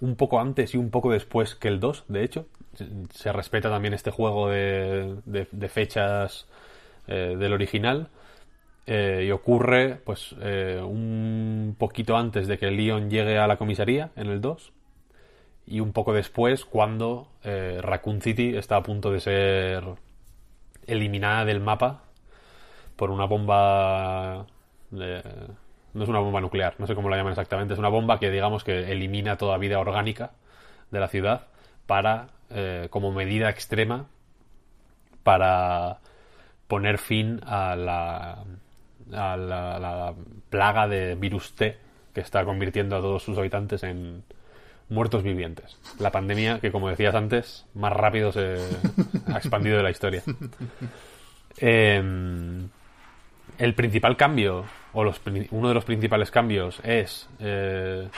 [0.00, 2.46] un poco antes y un poco después que el 2, de hecho.
[3.10, 6.46] Se, respeta también este juego de, de- fechas
[7.06, 8.08] eh, del original.
[8.88, 14.40] Y ocurre pues un poquito antes de que Leon llegue a la comisaría en el
[14.40, 14.72] 2
[15.66, 19.84] y un poco después cuando eh, Raccoon City está a punto de ser
[20.86, 22.04] eliminada del mapa
[22.94, 24.46] por una bomba
[24.90, 28.30] no es una bomba nuclear, no sé cómo la llaman exactamente, es una bomba que
[28.30, 30.32] digamos que elimina toda vida orgánica
[30.90, 31.48] de la ciudad
[31.86, 34.06] para eh, como medida extrema
[35.22, 35.98] para
[36.68, 38.44] poner fin a la,
[39.12, 40.14] a la, la
[40.48, 41.76] plaga de virus T
[42.14, 44.22] que está convirtiendo a todos sus habitantes en
[44.88, 45.78] muertos vivientes.
[45.98, 48.56] La pandemia que, como decías antes, más rápido se
[49.32, 50.22] ha expandido de la historia.
[51.58, 52.68] Em,
[53.58, 58.08] el principal cambio, o los, uno de los principales cambios, es eh,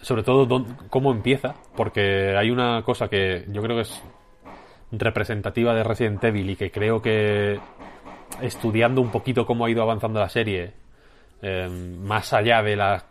[0.00, 4.02] sobre todo cómo empieza, porque hay una cosa que yo creo que es
[4.90, 7.58] representativa de Resident Evil y que creo que
[8.40, 10.72] estudiando un poquito cómo ha ido avanzando la serie,
[11.40, 13.04] eh, más allá de la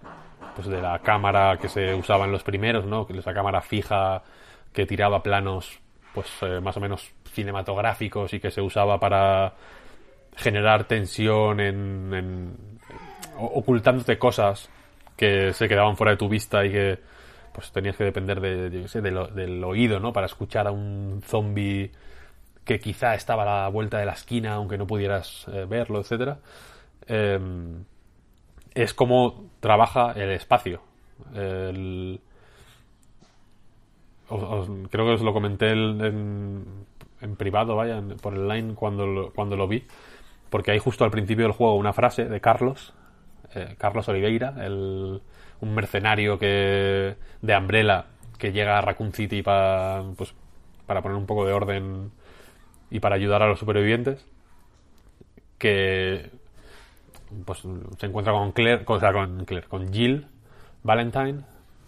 [0.56, 3.06] pues de la cámara que se usaba en los primeros, ¿no?
[3.08, 4.22] Que esa cámara fija
[4.74, 5.80] que tiraba planos
[6.14, 9.54] pues eh, más o menos cinematográficos y que se usaba para
[10.36, 12.54] generar tensión en,
[13.38, 14.70] ocultándote cosas
[15.16, 17.00] que se quedaban fuera de tu vista y que
[17.54, 20.14] pues tenías que depender de, yo sé, de lo- del oído, ¿no?
[20.14, 21.92] Para escuchar a un zombie
[22.64, 26.38] que quizá estaba a la vuelta de la esquina, aunque no pudieras eh, verlo, etcétera.
[27.08, 27.40] Eh,
[28.74, 30.82] es como trabaja el espacio.
[34.30, 36.86] Os- creo que os lo comenté en,
[37.22, 39.84] en privado, vaya, por el line cuando lo, cuando lo vi,
[40.50, 42.94] porque hay justo al principio del juego una frase de Carlos,
[43.56, 45.22] eh, Carlos Oliveira, el-
[45.62, 48.06] un mercenario que de Umbrella
[48.40, 50.34] que llega a Raccoon City para, pues,
[50.88, 52.12] para poner un poco de orden
[52.92, 54.26] y para ayudar a los supervivientes,
[55.58, 56.30] que
[57.46, 57.64] pues
[57.98, 60.28] se encuentra con Claire, o sea, con Claire, con Jill
[60.84, 61.42] Valentine,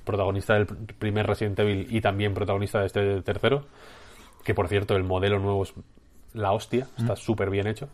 [0.03, 3.65] protagonista del pr- primer Resident Evil y también protagonista de este tercero,
[4.43, 5.73] que por cierto el modelo nuevo es
[6.33, 7.89] la hostia, está súper bien hecho.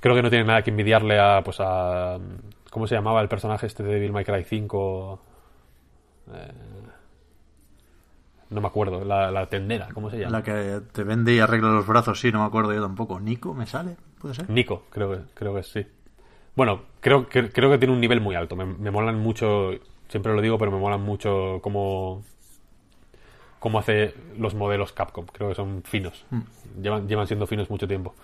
[0.00, 2.18] Creo que no tiene nada que envidiarle a, pues a,
[2.70, 5.20] ¿cómo se llamaba el personaje este de Devil May Cry 5?
[6.34, 6.52] Eh,
[8.50, 10.38] no me acuerdo, la, la tendera, ¿cómo se llama?
[10.38, 13.20] La que te vende y arregla los brazos, sí, no me acuerdo yo tampoco.
[13.20, 13.96] ¿Nico me sale?
[14.20, 14.48] ¿Puede ser?
[14.48, 15.86] Nico, creo que, creo que sí.
[16.56, 18.56] Bueno, creo, que creo que tiene un nivel muy alto.
[18.56, 19.70] Me, me molan mucho,
[20.08, 22.24] siempre lo digo, pero me molan mucho cómo,
[23.58, 25.26] cómo hace los modelos Capcom.
[25.26, 26.24] Creo que son finos.
[26.80, 28.14] Llevan, llevan siendo finos mucho tiempo.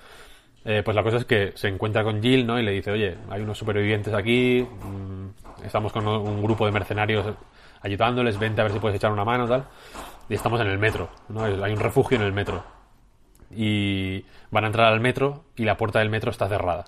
[0.65, 2.59] Eh, pues la cosa es que se encuentra con Jill, ¿no?
[2.59, 7.27] Y le dice, oye, hay unos supervivientes aquí, mm, estamos con un grupo de mercenarios
[7.83, 9.67] ayudándoles, vente a ver si puedes echar una mano, tal.
[10.29, 11.45] Y estamos en el metro, ¿no?
[11.45, 12.65] Hay un refugio en el metro.
[13.51, 16.85] Y van a entrar al metro y la puerta del metro está cerrada.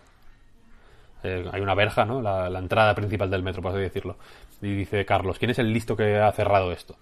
[1.23, 2.23] Eh, hay una verja, ¿no?
[2.23, 4.17] La, la entrada principal del metro, por así decirlo.
[4.63, 6.97] Y dice Carlos, ¿quién es el listo que ha cerrado esto?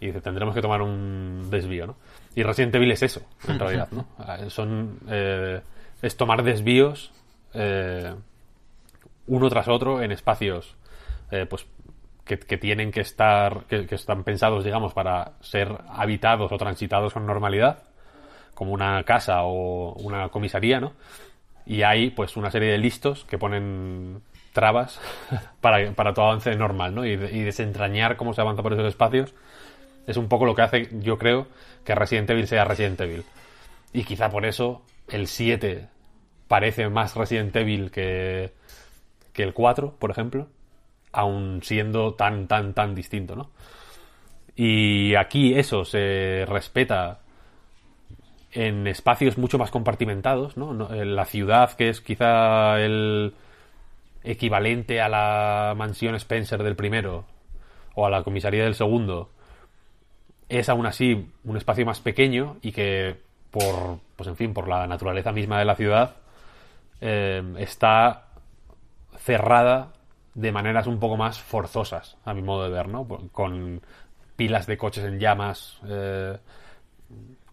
[0.00, 1.96] Y dice, tendremos que tomar un desvío, ¿no?
[2.34, 4.06] Y Resident Evil es eso, en realidad, ¿no?
[4.38, 5.60] Eh, Son, eh,
[6.02, 7.12] es tomar desvíos
[7.54, 8.14] eh,
[9.26, 10.74] uno tras otro en espacios
[11.50, 11.66] pues
[12.36, 17.82] que, tienen que estar que, están pensados digamos para ser habitados o transitados con normalidad
[18.54, 20.92] como una casa o una comisaría no
[21.66, 24.22] y hay pues una serie de listos que ponen
[24.52, 25.00] trabas
[25.60, 29.34] para, para tu avance normal no y desentrañar cómo se avanza por esos espacios
[30.08, 31.46] es un poco lo que hace yo creo
[31.84, 33.24] que Resident Evil sea Resident Evil.
[33.92, 35.86] Y quizá por eso el 7
[36.48, 38.52] parece más Resident Evil que,
[39.34, 40.48] que el 4, por ejemplo,
[41.18, 43.50] aun siendo tan, tan, tan distinto, ¿no?
[44.54, 47.18] Y aquí eso se respeta
[48.52, 50.72] en espacios mucho más compartimentados, ¿no?
[50.74, 53.34] La ciudad, que es quizá el
[54.22, 57.24] equivalente a la mansión Spencer del primero
[57.94, 59.30] o a la comisaría del segundo,
[60.48, 63.16] es aún así un espacio más pequeño y que
[63.50, 66.16] por, pues en fin, por la naturaleza misma de la ciudad,
[67.00, 68.28] eh, está
[69.18, 69.92] cerrada
[70.40, 73.06] de maneras un poco más forzosas, a mi modo de ver, ¿no?
[73.32, 73.80] Con
[74.36, 76.38] pilas de coches en llamas eh,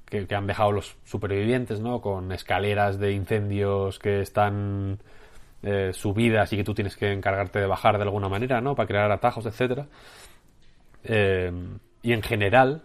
[0.05, 1.99] que, que han dejado los supervivientes, ¿no?
[1.99, 4.99] Con escaleras de incendios que están
[5.63, 8.75] eh, subidas y que tú tienes que encargarte de bajar de alguna manera, ¿no?
[8.75, 9.87] Para crear atajos, etcétera.
[11.03, 11.51] Eh,
[12.03, 12.83] y en general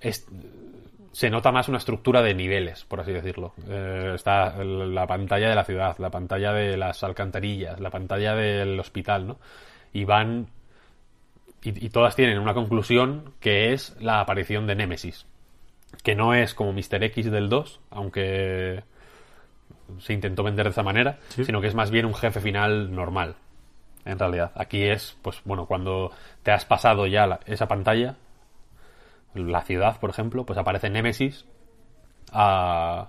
[0.00, 0.26] es-
[1.16, 3.54] se nota más una estructura de niveles, por así decirlo.
[3.66, 8.78] Eh, está la pantalla de la ciudad, la pantalla de las alcantarillas, la pantalla del
[8.78, 9.38] hospital, ¿no?
[9.94, 10.48] Y van
[11.62, 15.24] y, y todas tienen una conclusión que es la aparición de Némesis.
[16.02, 17.02] Que no es como Mr.
[17.04, 18.84] X del 2, aunque
[19.98, 21.46] se intentó vender de esa manera, Sí.
[21.46, 23.36] sino que es más bien un jefe final normal.
[24.04, 26.12] En realidad, aquí es, pues bueno, cuando
[26.42, 28.16] te has pasado ya la- esa pantalla,
[29.36, 31.44] la ciudad, por ejemplo, pues aparece Némesis
[32.32, 33.08] a,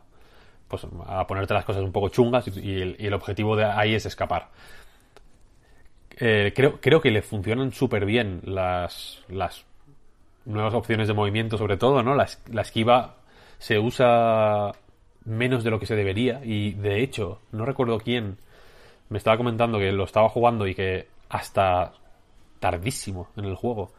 [0.68, 4.49] pues, a ponerte las cosas un poco chungas y, el, objetivo de ahí es escapar.
[6.20, 9.66] Eh, creo, creo que le funcionan súper bien las, las
[10.45, 12.16] nuevas opciones de movimiento, sobre todo, ¿no?
[12.16, 13.16] La, la esquiva
[13.60, 14.72] se usa
[15.26, 18.38] menos de lo que se debería y, de hecho, no recuerdo quién
[19.10, 21.94] me estaba comentando que lo estaba jugando y que hasta
[22.60, 23.91] tardísimo en el juego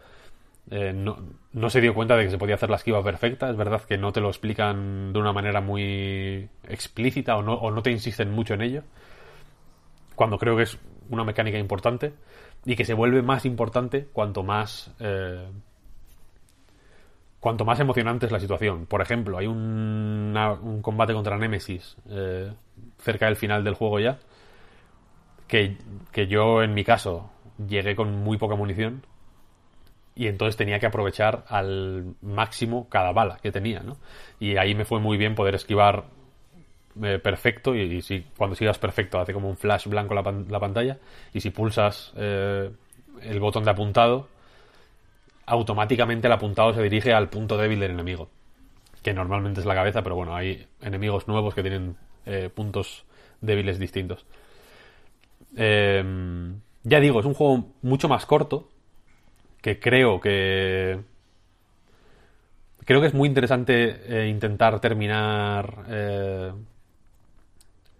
[0.70, 1.16] eh, no,
[1.52, 3.50] no se dio cuenta de que se podía hacer la esquiva perfecta.
[3.50, 7.70] Es verdad que no te lo explican de una manera muy explícita o no, o
[7.70, 8.82] no te insisten mucho en ello.
[10.14, 10.78] Cuando creo que es
[11.10, 12.12] una mecánica importante
[12.64, 15.46] y que se vuelve más importante cuanto más eh,
[17.40, 18.86] cuanto más emocionante es la situación.
[18.86, 22.52] Por ejemplo, hay un, un combate contra Nemesis eh,
[22.98, 24.18] cerca del final del juego ya
[25.46, 25.78] que,
[26.12, 27.30] que yo en mi caso
[27.66, 29.02] llegué con muy poca munición
[30.18, 33.96] y entonces tenía que aprovechar al máximo cada bala que tenía, ¿no?
[34.40, 36.06] Y ahí me fue muy bien poder esquivar
[37.02, 40.58] eh, perfecto y, si cuando sigas perfecto hace como un flash blanco la, pan- la
[40.58, 40.98] pantalla
[41.32, 42.68] y si pulsas eh,
[43.22, 44.28] el botón de apuntado,
[45.46, 48.28] automáticamente el apuntado se dirige al punto débil del enemigo,
[49.02, 51.96] que normalmente es la cabeza, pero bueno, hay enemigos nuevos que tienen
[52.26, 53.04] eh, puntos
[53.40, 54.26] débiles distintos.
[55.56, 56.04] Eh,
[56.84, 58.68] ya digo, es un juego mucho más corto,
[59.60, 61.00] que creo que...
[62.84, 66.52] Creo que es muy interesante eh, intentar terminar eh,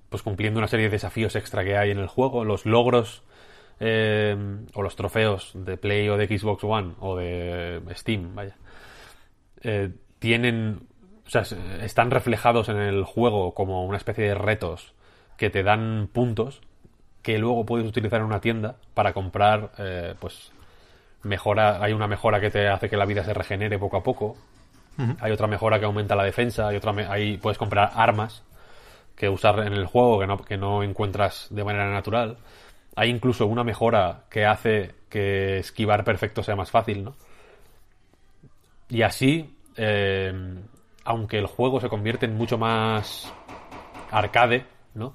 [0.09, 2.45] pues cumpliendo una serie de desafíos extra que hay en el juego.
[2.45, 3.23] Los logros
[3.81, 4.35] eh,
[4.73, 8.57] o los trofeos de Play o de Xbox One o de Steam, vaya,
[9.63, 10.81] eh, tienen,
[11.27, 11.43] o sea,
[11.83, 14.95] están reflejados en el juego como una especie de retos
[15.37, 16.61] que te dan puntos
[17.23, 20.53] que luego puedes utilizar en una tienda para comprar, eh, pues,
[21.23, 24.37] mejora, hay una mejora que te hace que la vida se regenere poco a poco.
[25.21, 28.43] Hay otra mejora que aumenta la defensa, hay otra, me- ahí puedes comprar armas
[29.15, 32.37] que usar en el juego que no, que no encuentras de manera natural.
[32.97, 37.15] Hay incluso una mejora que hace que esquivar perfecto sea más fácil, ¿no?
[38.89, 40.33] Y así, eh,
[41.05, 43.33] aunque el juego se convierte en mucho más
[44.11, 44.65] arcade,
[44.95, 45.15] ¿no?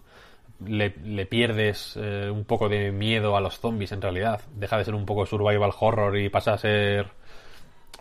[0.66, 4.42] Le, le pierdes eh, un poco de miedo a los zombies en realidad.
[4.56, 7.08] Deja de ser un poco survival horror y pasa a ser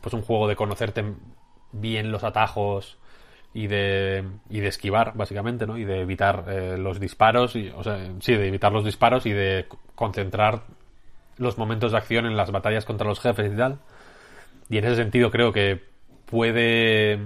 [0.01, 1.05] pues un juego de conocerte
[1.73, 2.99] bien los atajos
[3.55, 5.77] y de, y de esquivar, básicamente, ¿no?
[5.77, 9.33] Y de evitar eh, los disparos, y, o sea, sí, de evitar los disparos y
[9.33, 10.63] de concentrar
[11.37, 13.79] los momentos de acción en las batallas contra los jefes y tal.
[14.71, 15.83] Y en ese sentido creo que
[16.27, 17.19] puede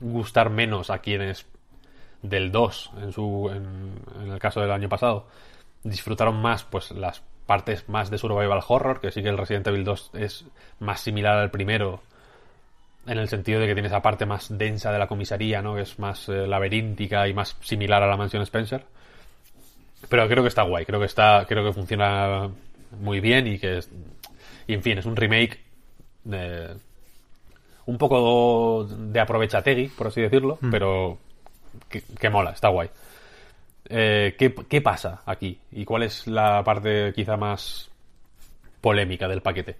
[0.00, 1.46] gustar menos a quienes
[2.22, 5.26] del 2, en, su, en, en el caso del año pasado,
[5.82, 9.84] disfrutaron más pues las partes más de survival horror, que sí que el Resident Evil
[9.84, 10.44] 2 es
[10.78, 12.00] más similar al primero,
[13.06, 15.74] en el sentido de que tiene esa parte más densa de la comisaría, ¿no?
[15.74, 18.84] Que es más eh, laberíntica y más similar a la mansión Spencer.
[20.08, 22.48] Pero creo que está guay, creo que está, creo que funciona
[23.00, 23.90] muy bien y que es,
[24.66, 25.60] y en fin, es un remake
[26.24, 26.76] de,
[27.86, 31.18] un poco de aprovechategui, por así decirlo, pero
[31.90, 32.88] que, mola, está guay.
[33.88, 35.58] Eh, ¿qué, ¿Qué pasa aquí?
[35.72, 37.90] ¿Y cuál es la parte quizá más
[38.80, 39.76] polémica del paquete?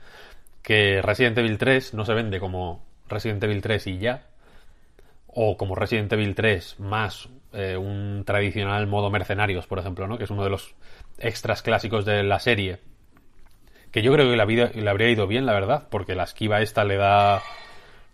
[0.63, 4.27] Que Resident Evil 3 no se vende como Resident Evil 3 y ya,
[5.29, 10.19] o como Resident Evil 3 más eh, un tradicional modo mercenarios, por ejemplo, ¿no?
[10.19, 10.75] que es uno de los
[11.19, 12.79] extras clásicos de la serie.
[13.93, 16.61] Que yo creo que la vida le habría ido bien, la verdad, porque la esquiva
[16.61, 17.43] esta le da.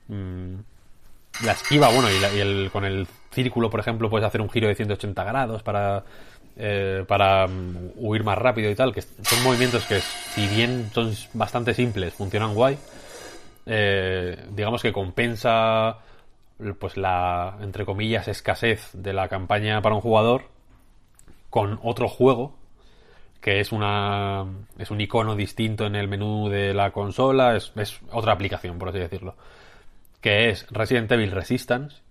[0.09, 0.55] mm,
[1.45, 3.07] la esquiva, bueno, y, la- y el, con el
[3.37, 6.03] círculo, por ejemplo, puedes hacer un giro de 180 grados para.
[6.57, 11.13] eh, para mm, huir más rápido y tal, que son movimientos que, si bien son
[11.35, 12.79] bastante simples, funcionan guay.
[13.67, 15.99] Eh, digamos que compensa
[16.79, 20.43] pues la entre comillas escasez de la campaña para un jugador
[21.51, 22.55] con otro juego
[23.41, 24.47] que es una
[24.79, 28.89] es un icono distinto en el menú de la consola es, es otra aplicación por
[28.89, 29.35] así decirlo
[30.21, 32.06] que es Resident Evil Resistance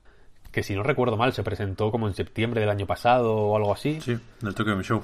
[0.56, 3.74] que si no recuerdo mal se presentó como en septiembre del año pasado o algo
[3.74, 5.04] así Sí, del Tokyo Show.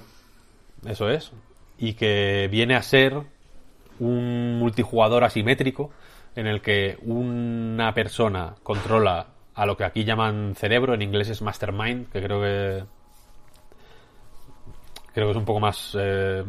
[0.86, 1.34] eso es.
[1.78, 3.22] Y que viene a ser
[4.00, 5.92] un multijugador asimétrico
[6.38, 11.42] en el que una persona controla a lo que aquí llaman cerebro, en inglés es
[11.42, 12.84] mastermind, que creo que
[15.14, 16.46] creo que es un poco más eh,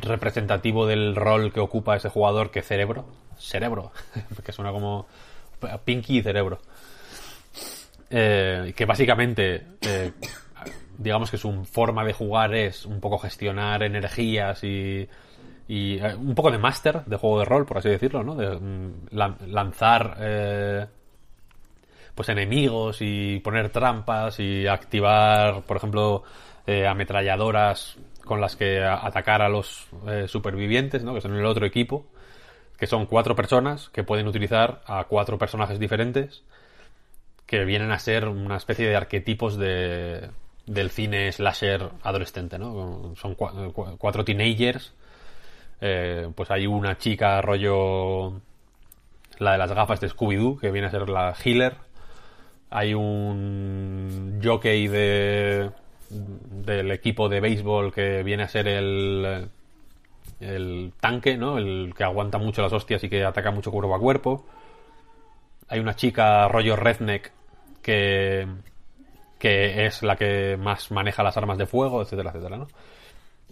[0.00, 3.04] representativo del rol que ocupa ese jugador que cerebro.
[3.36, 3.90] Cerebro,
[4.44, 5.08] que suena como
[5.84, 6.60] Pinky y cerebro.
[8.16, 10.12] Eh, que básicamente eh,
[10.98, 15.08] digamos que su forma de jugar es un poco gestionar energías y,
[15.68, 18.36] eh, un poco de máster de juego de rol, por así decirlo, ¿no?
[18.36, 20.86] De mm, lan- lanzar eh,
[22.14, 26.22] pues enemigos y poner trampas y activar, por ejemplo,
[26.88, 29.88] ametralladoras con las que atacar a los
[30.28, 31.12] supervivientes, ¿no?
[31.14, 32.06] Que son el otro equipo,
[32.78, 36.44] que son cuatro personas que pueden utilizar a cuatro personajes diferentes
[37.46, 40.30] que vienen a ser una especie de arquetipos de,
[40.66, 43.14] del cine slasher adolescente, ¿no?
[43.16, 44.94] Son cua- cua- cuatro teenagers.
[45.80, 48.40] eh, pues hay una chica rollo
[49.38, 51.74] la de las gafas de Scooby-Doo, que viene a ser la healer.
[52.70, 55.70] Hay un jockey de,
[56.10, 59.48] del equipo de béisbol que viene a ser el,
[60.40, 61.58] el tanque, ¿no?
[61.58, 64.46] El que aguanta mucho las hostias y que ataca mucho cuerpo a cuerpo.
[65.68, 67.32] Hay una chica rollo redneck
[67.82, 68.46] que,
[69.38, 72.68] que es la que más maneja las armas de fuego, etcétera, etcétera, ¿no?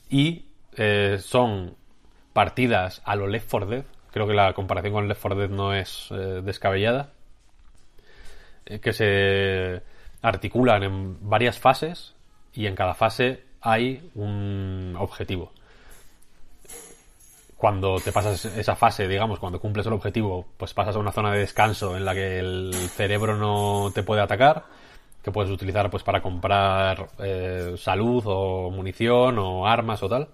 [0.08, 1.74] Y eh, son
[2.32, 3.84] partidas a lo Left 4 Dead.
[4.10, 7.12] Creo que la comparación con Left 4 Dead no es eh, descabellada.
[8.66, 9.82] Eh, que se
[10.22, 12.14] articulan en varias fases
[12.54, 15.52] y en cada fase hay un objetivo.
[17.62, 21.30] Cuando te pasas esa fase, digamos, cuando cumples el objetivo, pues pasas a una zona
[21.30, 24.64] de descanso en la que el cerebro no te puede atacar,
[25.22, 30.26] que puedes utilizar pues para comprar eh, salud o munición o armas o tal.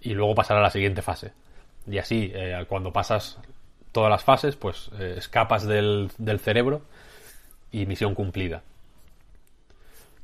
[0.00, 1.32] Y luego pasar a la siguiente fase.
[1.86, 3.38] Y así, eh, cuando pasas
[3.92, 6.82] todas las fases, pues eh, escapas del, del cerebro
[7.70, 8.64] y misión cumplida.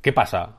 [0.01, 0.57] ¿Qué pasa?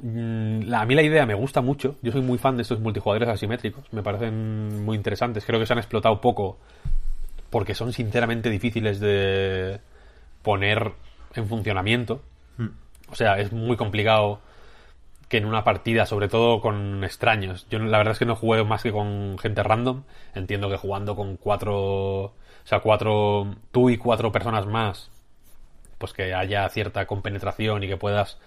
[0.00, 1.96] Mm, A mí la idea me gusta mucho.
[2.02, 3.84] Yo soy muy fan de estos multijugadores asimétricos.
[3.92, 5.44] Me parecen muy interesantes.
[5.44, 6.58] Creo que se han explotado poco
[7.50, 9.80] porque son sinceramente difíciles de
[10.42, 10.92] poner
[11.34, 12.22] en funcionamiento.
[13.10, 14.40] O sea, es muy complicado
[15.28, 17.66] que en una partida, sobre todo con extraños.
[17.70, 20.02] Yo la verdad es que no juego más que con gente random.
[20.34, 21.76] Entiendo que jugando con cuatro,
[22.24, 22.34] o
[22.64, 25.10] sea, cuatro, tú y cuatro personas más,
[25.98, 28.38] pues que haya cierta compenetración y que puedas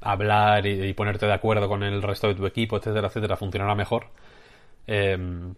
[0.00, 4.08] hablar y, ponerte de acuerdo con el resto de tu equipo, etcétera, etcétera, funcionará mejor.
[4.86, 5.54] Em,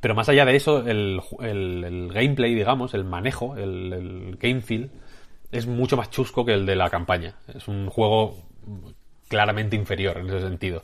[0.00, 4.90] pero más allá de eso, el, el- el gameplay, digamos, el manejo, el, game feel,
[5.52, 7.34] es mucho más chusco que el de la campaña.
[7.54, 8.36] Es un juego
[9.28, 10.82] claramente inferior en ese sentido.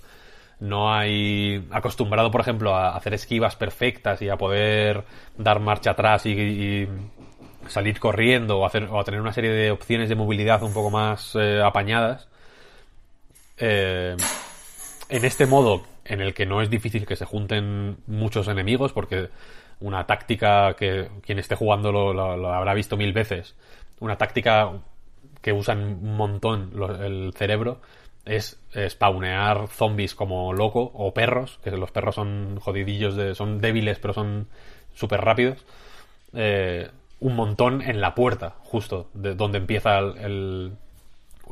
[0.61, 5.05] No hay acostumbrado, por ejemplo, a hacer esquivas perfectas y a poder
[5.39, 6.87] dar marcha atrás y
[7.69, 11.35] salir corriendo o, hacer, o tener una serie de opciones de movilidad un poco más
[11.35, 12.29] eh, apañadas.
[13.59, 14.17] Eh,
[15.09, 19.29] en este modo, en el que no es difícil que se junten muchos enemigos, porque
[19.81, 23.55] una táctica que quien esté jugando lo, habrá visto mil veces,
[24.01, 24.73] una táctica
[25.41, 26.73] que usan un montón
[27.03, 27.81] el cerebro
[28.25, 33.99] es spawnear zombies como loco o perros, que los perros son jodidillos, de, son débiles
[33.99, 34.49] pero son
[34.95, 35.65] súper rápidos.
[36.35, 36.89] eh,
[37.23, 40.73] un montón en la puerta, justo, de donde empieza el-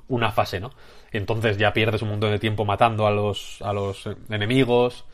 [0.08, 0.70] una fase, ¿no?
[1.12, 5.04] Entonces ya pierdes un montón de tiempo matando a los, a los enemigos.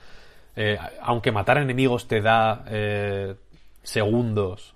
[0.56, 3.34] Eh, aunque matar enemigos te da eh,
[3.82, 4.74] segundos,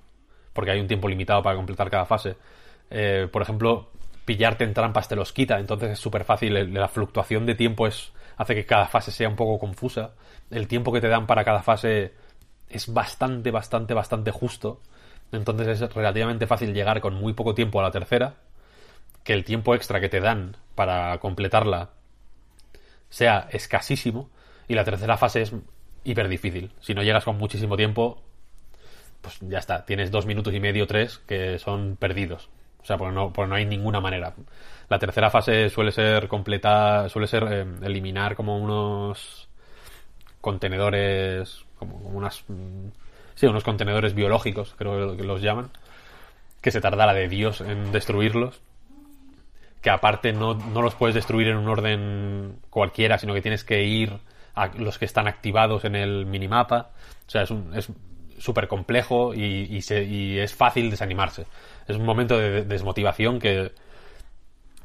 [0.52, 2.36] porque hay un tiempo limitado para completar cada fase.
[2.90, 3.88] eh, por ejemplo,
[4.24, 6.74] pillarte en trampas te los quita, entonces es súper fácil.
[6.74, 10.12] La fluctuación de tiempo es hace que cada fase sea un poco confusa.
[10.50, 12.12] El tiempo que te dan para cada fase
[12.68, 14.80] es bastante, bastante, bastante justo.
[15.32, 18.34] Entonces es relativamente fácil llegar con muy poco tiempo a la tercera.
[19.24, 21.90] Que el tiempo extra que te dan para completarla
[23.08, 24.30] sea escasísimo.
[24.68, 25.52] Y la tercera fase es
[26.04, 26.72] hiper difícil.
[26.80, 28.22] Si no llegas con muchísimo tiempo,
[29.20, 29.84] pues ya está.
[29.84, 32.48] Tienes dos minutos y medio, tres, que son perdidos.
[32.82, 34.34] O sea, porque no, no hay ninguna manera.
[34.88, 39.48] La tercera fase suele ser completa, suele ser eh, eliminar como unos
[40.40, 42.88] contenedores, como, como unas, mm,
[43.40, 45.70] sí, unos contenedores biológicos, creo que los llaman,
[46.60, 48.60] que se tarda la de Dios en destruirlos.
[49.80, 53.82] Que aparte no, no los puedes destruir en un orden cualquiera, sino que tienes que
[53.82, 54.12] ir
[54.54, 56.90] a los que están activados en el minimapa.
[57.26, 57.88] O sea, es un, es
[58.38, 61.46] súper complejo y, se- y es fácil desanimarse.
[61.88, 63.72] Es un momento de- desmotivación que,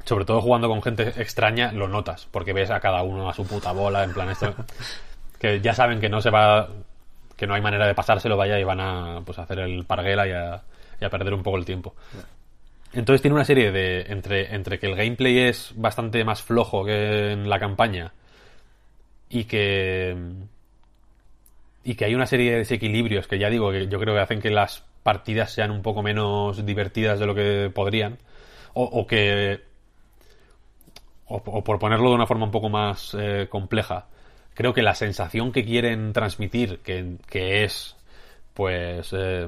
[0.06, 3.46] sobre todo jugando con gente extraña, lo notas, porque ves a cada uno a su
[3.46, 4.54] puta bola, en plan esto,
[5.38, 6.68] que ya saben que no se va,
[7.36, 10.32] que no hay manera de pasárselo, vaya, y van a pues hacer el parguela y
[10.32, 10.62] a,
[11.00, 11.94] y a perder un poco el tiempo.
[12.92, 17.32] Entonces tiene una serie de, entre, entre que el gameplay es bastante más flojo que
[17.32, 18.12] en la campaña
[19.28, 20.16] y que
[21.84, 24.40] y que hay una serie de desequilibrios que ya digo que yo creo que hacen
[24.40, 28.18] que las partidas sean un poco menos divertidas de lo que podrían
[28.74, 29.60] o, que
[31.26, 34.06] o, o por ponerlo de una forma un poco más eh, compleja
[34.56, 37.94] creo que la sensación que quieren transmitir que, es
[38.54, 39.46] pues eh,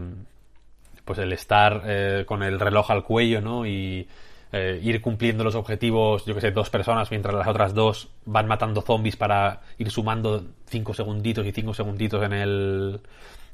[1.05, 3.67] pues el estar eh, con el reloj al cuello, ¿no?
[3.67, 4.07] Y
[4.53, 8.47] eh, ir cumpliendo los objetivos, yo que sé, dos personas, mientras las otras dos van
[8.47, 13.01] matando zombies para ir sumando cinco segunditos y cinco segunditos en el,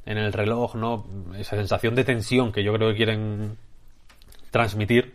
[0.07, 1.07] en el reloj, ¿no?
[1.39, 3.57] Esa sensación de tensión que yo creo que quieren
[4.51, 5.15] transmitir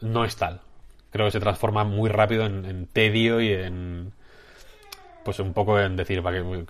[0.00, 0.60] no es tal.
[1.12, 4.12] Creo que se transforma muy rápido en, tedio y en
[5.24, 6.64] pues un poco en decir, ¿para qué,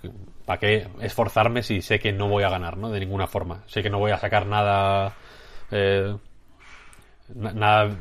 [0.45, 2.89] ¿para qué esforzarme si sé que no voy a ganar, ¿no?
[2.91, 3.63] De ninguna forma.
[3.65, 5.13] Sé que no voy a sacar nada,
[5.71, 6.15] eh,
[7.33, 7.95] na- nada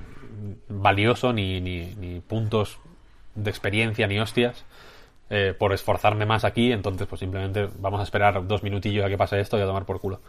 [0.68, 2.78] valioso, ni, ni, ni puntos
[3.34, 4.64] de experiencia, ni hostias,
[5.30, 6.72] eh, por esforzarme más aquí.
[6.72, 9.84] Entonces, pues simplemente vamos a esperar dos minutillos a que pase esto y a tomar
[9.84, 10.20] por culo.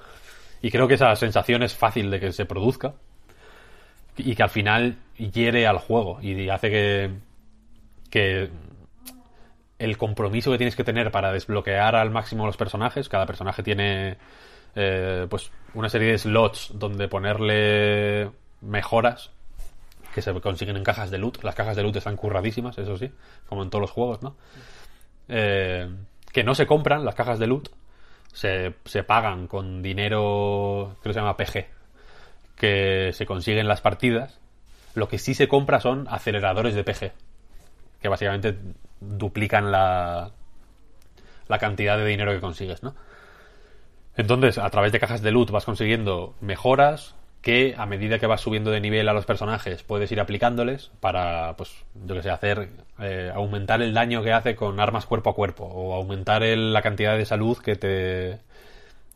[0.62, 2.94] Y creo que esa sensación es fácil de que se produzca
[4.18, 7.12] y que al final hiere al juego y hace que,
[8.10, 8.50] que
[9.80, 13.10] el compromiso que tienes que tener para desbloquear al máximo los personajes.
[13.10, 14.18] Cada personaje tiene
[14.76, 18.32] eh, pues una serie de slots donde ponerle
[18.62, 19.32] mejoras
[20.14, 21.44] que se consiguen en cajas de loot.
[21.44, 23.12] Las cajas de loot están curradísimas, eso sí,
[23.48, 24.36] como en todos los juegos, ¿no?
[25.28, 25.90] Eh,
[26.32, 27.70] que no se compran las cajas de loot,
[28.32, 31.68] se, se pagan con dinero, creo que se llama PG,
[32.64, 34.40] que se consiguen las partidas.
[34.96, 37.12] Lo que sí se compra son aceleradores de PG,
[38.02, 38.58] que básicamente
[39.02, 40.32] duplican la,
[41.48, 42.96] la cantidad de dinero que consigues, ¿no?
[44.16, 48.40] Entonces, a través de cajas de loot vas consiguiendo mejoras que a medida que vas
[48.42, 51.72] subiendo de nivel a los personajes puedes ir aplicándoles para, pues,
[52.06, 52.70] yo que sé, hacer,
[53.00, 56.82] eh, aumentar el daño que hace con armas cuerpo a cuerpo o aumentar el- la
[56.82, 58.40] cantidad de salud que te,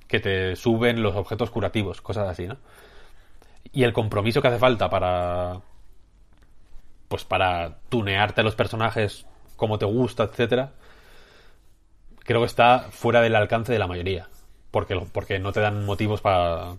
[0.07, 2.57] que te suben los objetos curativos, cosas así, ¿no?
[3.71, 5.61] Y el compromiso que hace falta para,
[7.07, 9.25] pues, para tunearte a los personajes
[9.55, 10.71] como te gusta, etcétera,
[12.19, 14.27] creo que está fuera del alcance de la mayoría.
[14.71, 16.75] Porque, porque no te dan motivos para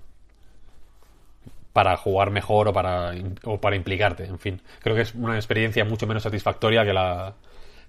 [1.79, 3.13] para jugar mejor o para,
[3.45, 4.61] o para implicarte, en fin.
[4.81, 7.35] Creo que es una experiencia mucho menos satisfactoria que la,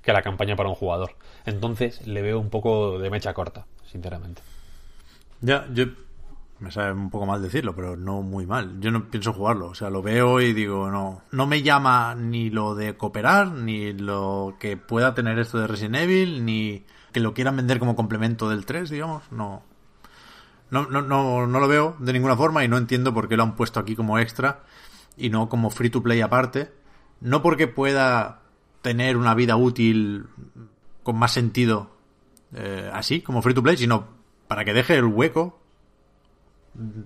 [0.03, 1.15] que la campaña para un jugador.
[1.47, 4.43] Entonces le veo un poco de mecha corta, sinceramente.
[5.41, 5.85] Ya, yo
[6.59, 8.79] me sabe un poco mal decirlo, pero no muy mal.
[8.79, 12.49] Yo no pienso jugarlo, o sea, lo veo y digo, no, no me llama ni
[12.49, 17.33] lo de cooperar, ni lo que pueda tener esto de Resident Evil, ni que lo
[17.33, 19.63] quieran vender como complemento del 3, digamos, no.
[20.69, 23.43] No, no, no, no lo veo de ninguna forma y no entiendo por qué lo
[23.43, 24.63] han puesto aquí como extra
[25.17, 26.71] y no como free to play aparte.
[27.21, 28.41] No porque pueda
[28.81, 30.27] tener una vida útil
[31.03, 31.89] con más sentido
[32.53, 34.07] eh, así, como free to play, sino
[34.47, 35.59] para que deje el hueco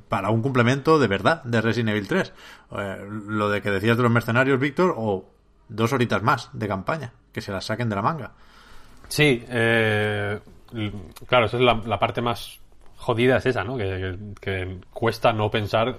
[0.09, 2.33] para un complemento de verdad de Resident Evil 3.
[2.77, 5.25] Eh, lo de que decías de los mercenarios, Víctor, o
[5.69, 8.31] dos horitas más de campaña, que se las saquen de la manga.
[9.07, 10.39] Sí, eh,
[11.27, 12.59] claro, esa es la, la parte más
[12.97, 13.77] jodida, es esa, ¿no?
[13.77, 15.97] Que, que- que cuesta no pensar.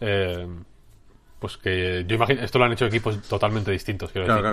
[0.00, 0.46] eh,
[1.38, 4.44] pues que yo imagino, esto lo han hecho equipos totalmente distintos, quiero decir.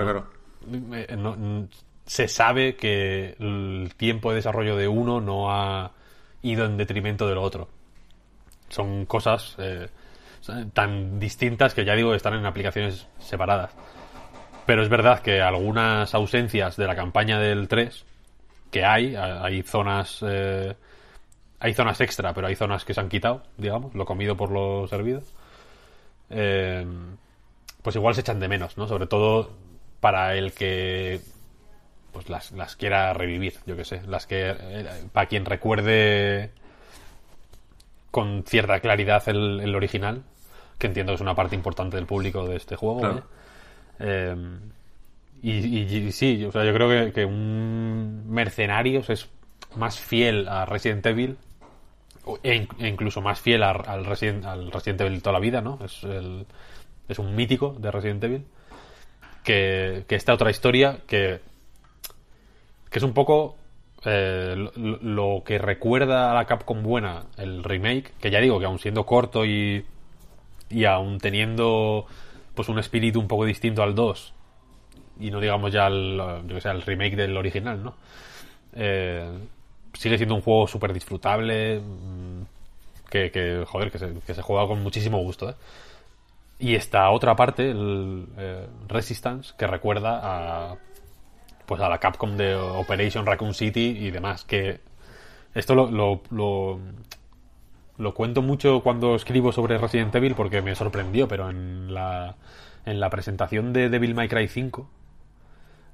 [0.72, 0.96] ¿no?
[0.96, 1.68] Eh, no- n-
[2.06, 5.92] se sabe que el tiempo de desarrollo de uno no ha
[6.44, 7.70] ido en detrimento del otro.
[8.70, 9.88] Son cosas eh,
[10.74, 13.72] tan distintas que ya digo están en aplicaciones separadas.
[14.66, 18.06] Pero es verdad que algunas ausencias de la campaña del 3
[18.72, 20.76] que hay, hay zonas eh,
[21.60, 24.88] hay zonas extra, pero hay zonas que se han quitado, digamos, lo comido por lo
[24.88, 25.22] servido.
[26.30, 26.86] Eh,
[27.82, 28.88] pues igual se echan de menos, ¿no?
[28.88, 29.52] Sobre todo
[30.00, 31.22] para el que
[32.12, 36.52] pues las, las quiera revivir, yo que sé, las que eh, para quien recuerde
[38.16, 40.24] con cierta claridad el, el original,
[40.78, 43.02] que entiendo que es una parte importante del público de este juego.
[43.02, 43.24] Claro.
[44.00, 44.36] Eh,
[45.42, 49.28] y, y- y sí, o sea, yo creo que, que un Mercenarios es
[49.76, 51.38] más fiel a Resident Evil
[52.42, 55.78] e, e incluso más fiel a- al, Resident, al Resident Evil toda la vida, ¿no?
[55.84, 56.46] Es, el-
[57.10, 58.46] es un mítico de Resident Evil
[59.44, 61.42] que, que esta otra historia que,
[62.90, 63.58] que es un poco
[64.06, 68.80] eh, lo, que recuerda a la Capcom buena el remake, que ya digo que aun
[68.80, 69.86] siendo corto y,
[70.70, 72.06] y aun teniendo
[72.54, 74.34] pues un espíritu un poco distinto al 2
[75.20, 77.96] y no digamos ya al, yo que sé, al remake del original, ¿no?
[78.74, 79.30] Eh,
[79.94, 82.42] sigue siendo un juego súper disfrutable mm,
[83.10, 85.56] que, que, joder, que se, que se juega con muchísimo gusto, ¿eh?
[86.58, 90.78] Y esta otra parte, el eh, Resistance, que recuerda a
[91.66, 94.80] pues a la Capcom de Operation Raccoon City y demás, que
[95.54, 96.80] esto lo, lo,
[97.98, 102.36] lo, cuento mucho cuando escribo sobre Resident Evil porque me sorprendió, pero en la,
[102.86, 104.90] en la presentación de Devil May Cry 5,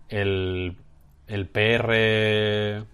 [0.10, 0.76] el,
[1.27, 2.85] el PR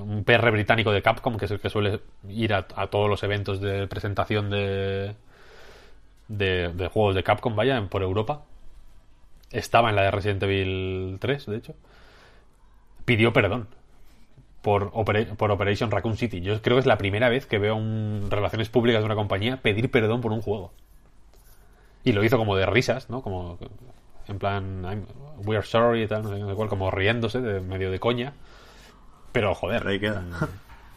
[0.00, 3.22] un PR británico de Capcom, que es el que suele ir a, a todos los
[3.22, 5.14] eventos de presentación de,
[6.28, 8.42] de, de juegos de Capcom, vaya, por Europa.
[9.50, 11.74] Estaba en la de Resident Evil 3, de hecho.
[13.04, 13.68] Pidió perdón
[14.62, 14.90] por,
[15.36, 16.40] por Operation Raccoon City.
[16.42, 19.56] Yo creo que es la primera vez que veo un relaciones públicas de una compañía
[19.62, 20.72] pedir perdón por un juego.
[22.04, 23.22] Y lo hizo como de risas, ¿no?
[23.22, 23.58] Como
[24.28, 25.06] en plan, I'm-
[25.46, 27.98] we are sorry y tal, no sé no sé cuál, como riéndose, de medio de
[27.98, 28.34] coña.
[29.32, 29.86] Pero joder.
[29.86, 30.20] Ahí queda.
[30.20, 30.32] mm,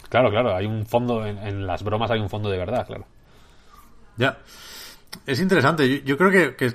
[0.10, 3.06] Claro, claro, hay un fondo, en, en las bromas hay un fondo de verdad, claro.
[4.18, 4.38] Ya.
[5.26, 5.88] Es interesante.
[5.90, 6.74] Yo, yo creo que, que,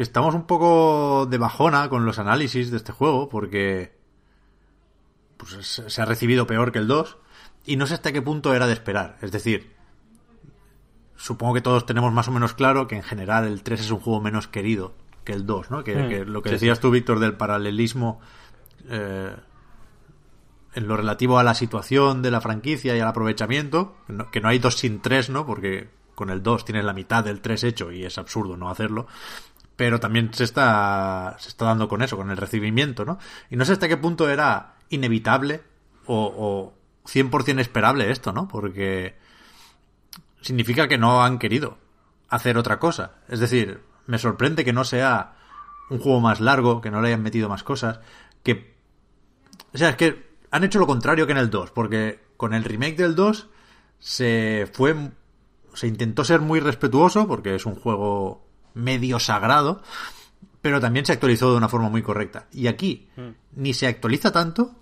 [0.00, 3.92] que estamos un poco de bajona con los análisis de este juego porque
[5.36, 7.18] pues, se, ha recibido peor que el 2
[7.66, 9.18] y no sé hasta qué punto era de esperar.
[9.20, 9.74] Es decir,
[11.16, 14.00] supongo que todos tenemos más o menos claro que en general el 3 es un
[14.00, 15.84] juego menos querido que el 2, ¿no?
[15.84, 18.22] Que, Mm, que lo que sí, decías tú, Víctor, del paralelismo
[18.88, 19.36] eh,
[20.76, 24.40] en lo relativo a la situación de la franquicia y al aprovechamiento, que no, que
[24.40, 25.44] no hay dos sin tres, ¿no?
[25.44, 25.90] Porque
[26.20, 29.06] con el 2 tienes la mitad del 3 hecho y es absurdo no hacerlo.
[29.80, 33.18] Pero también se está, se está dando con eso, con el recibimiento, ¿no?
[33.48, 35.62] Y no sé hasta qué punto era inevitable
[36.04, 36.74] o,
[37.06, 38.46] o 100% esperable esto, ¿no?
[38.46, 39.16] Porque
[40.42, 41.78] significa que no han querido
[42.28, 43.12] hacer otra cosa.
[43.26, 45.38] Es decir, me sorprende que no sea
[45.88, 48.00] un juego más largo, que no le hayan metido más cosas,
[48.42, 48.76] que...
[49.72, 52.64] O sea, es que han hecho lo contrario que en el 2, porque con el
[52.64, 53.48] remake del 2
[53.98, 54.94] se fue...
[55.72, 58.49] Se intentó ser muy respetuoso, porque es un juego
[58.82, 59.82] medio sagrado,
[60.62, 62.46] pero también se actualizó de una forma muy correcta.
[62.52, 63.08] Y aquí
[63.56, 64.72] ni se actualiza tanto,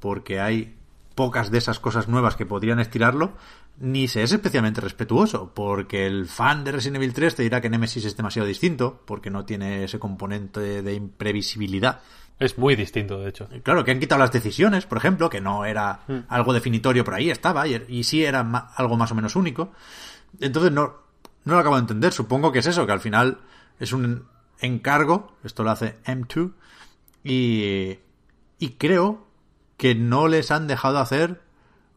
[0.00, 0.74] porque hay
[1.14, 3.32] pocas de esas cosas nuevas que podrían estirarlo,
[3.80, 7.70] ni se es especialmente respetuoso, porque el fan de Resident Evil 3 te dirá que
[7.70, 12.00] Nemesis es demasiado distinto, porque no tiene ese componente de imprevisibilidad.
[12.40, 13.48] Es muy distinto, de hecho.
[13.64, 17.30] Claro, que han quitado las decisiones, por ejemplo, que no era algo definitorio, por ahí
[17.30, 19.72] estaba, y, y sí era ma- algo más o menos único.
[20.40, 20.94] Entonces no,
[21.48, 22.12] no lo acabo de entender.
[22.12, 23.38] Supongo que es eso, que al final
[23.80, 24.24] es un
[24.60, 26.52] encargo, esto lo hace M2,
[27.24, 27.98] y,
[28.58, 29.26] y creo
[29.76, 31.40] que no les han dejado hacer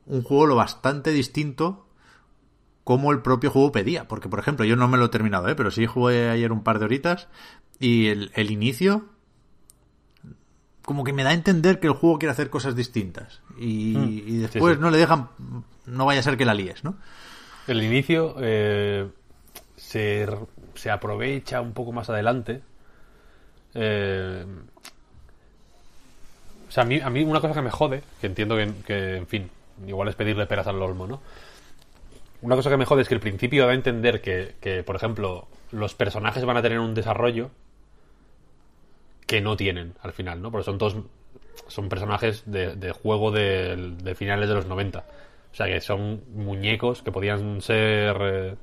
[0.06, 1.88] un juego lo bastante distinto
[2.84, 4.07] como el propio juego pedía.
[4.07, 5.56] Porque, por ejemplo, yo no me lo he terminado, ¿eh?
[5.56, 7.28] pero sí jugué ayer un par de horitas
[7.80, 9.06] y el, el inicio
[10.84, 13.41] como que me da a entender que el juego quiere hacer cosas distintas.
[13.57, 13.95] Y,
[14.26, 14.80] y después Mm.
[14.80, 14.82] sí.
[14.82, 15.30] no le dejan...
[15.86, 16.98] No vaya a ser que la líes, ¿no?
[17.68, 19.07] El inicio eh,
[19.91, 20.26] se,
[20.76, 22.61] se aprovecha un poco más adelante.
[23.73, 24.45] Eh,
[26.68, 29.18] o sea, a mí, a mí una cosa que me jode, que entiendo que, que,
[29.18, 29.49] en fin,
[29.85, 31.22] igual es pedirle peras al olmo, ¿no?
[32.41, 34.95] Una cosa que me jode es que el principio da a entender que, que, por
[34.95, 37.51] ejemplo, los personajes van a tener un desarrollo
[39.27, 40.51] que no tienen al final, ¿no?
[40.51, 40.95] Porque son todos
[41.68, 44.99] son personajes de, juego de, de finales de los 90.
[45.51, 48.55] O sea, que son muñecos que podían ser eh,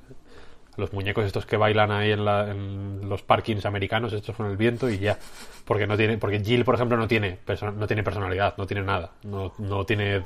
[0.78, 4.56] los muñecos estos que bailan ahí en, la- en los parkings americanos hechos con el
[4.56, 5.18] viento y ya.
[5.66, 7.38] Porque no tiene, porque Jill, por ejemplo, no tiene,
[7.76, 10.22] no tiene personalidad, no tiene nada, no, no tiene,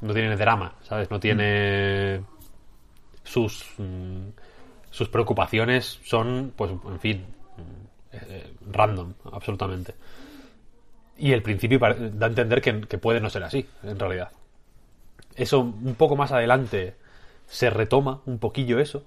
[0.00, 1.10] no tiene drama, ¿sabes?
[1.10, 2.20] No tiene
[3.24, 4.28] sus, mm,
[4.90, 7.26] sus preocupaciones son, pues, en fin,
[8.12, 9.94] eh, random, absolutamente.
[11.18, 14.30] Y el principio da a entender que puede no ser así, en realidad.
[15.36, 16.94] Eso un poco más adelante
[17.46, 19.04] se retoma un poquillo eso.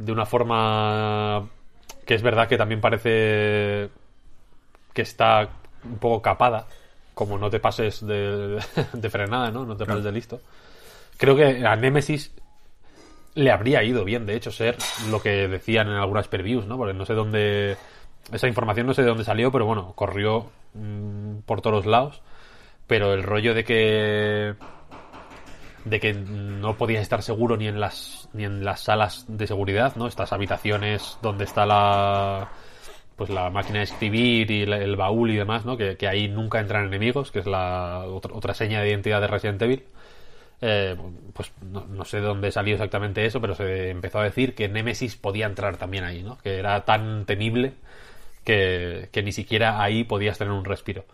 [0.00, 1.46] De una forma
[2.06, 3.90] que es verdad que también parece
[4.92, 5.48] que está
[5.84, 6.66] un poco capada.
[7.14, 8.58] Como no te pases de,
[8.92, 9.64] de frenada, ¿no?
[9.64, 10.40] No te pases de listo.
[11.18, 12.32] Creo que a Nemesis
[13.34, 14.76] le habría ido bien, de hecho, ser
[15.10, 16.76] lo que decían en algunas previews, ¿no?
[16.76, 17.76] Porque no sé dónde.
[18.32, 22.22] Esa información no sé de dónde salió, pero bueno, corrió mm, por todos lados.
[22.86, 24.54] Pero el rollo de que.
[25.84, 28.28] De que no podías estar seguro ni en las.
[28.32, 30.06] ni en las salas de seguridad, ¿no?
[30.06, 32.48] Estas habitaciones donde está la.
[33.16, 35.76] pues la máquina de escribir y la- el baúl y demás, ¿no?
[35.76, 39.60] Que, ahí nunca entran enemigos, que es la otra, otra seña de identidad de Resident
[39.62, 39.84] Evil.
[40.62, 40.96] Eh,
[41.34, 44.68] pues no, no sé de dónde salió exactamente eso, pero se empezó a decir que
[44.68, 46.38] Nemesis podía entrar también ahí, ¿no?
[46.38, 47.74] Que era tan temible
[48.44, 51.04] que, que ni siquiera ahí podías tener un respiro.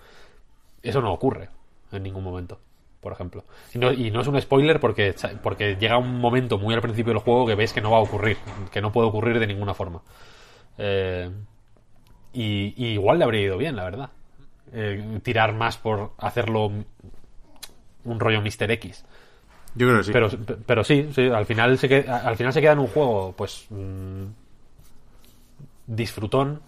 [0.83, 1.49] Eso no ocurre
[1.93, 2.61] en ningún momento,
[3.07, 3.45] por ejemplo.
[3.73, 7.13] Y no, y no es un spoiler porque, porque llega un momento muy al principio
[7.13, 8.37] del juego que ves que no va a ocurrir,
[8.73, 10.03] que no puede ocurrir de ninguna forma.
[10.77, 11.31] Eh,
[12.33, 14.11] y, y igual le habría ido bien, la verdad.
[14.73, 16.73] Eh, tirar más por hacerlo
[18.05, 18.73] un rollo Mr.
[18.73, 19.05] X.
[19.77, 20.11] Yo creo que sí.
[20.13, 20.29] Pero,
[20.67, 23.67] pero sí, sí, al final se queda, al final se queda en un juego, pues
[23.71, 24.25] mm,
[25.87, 26.61] disfrutón,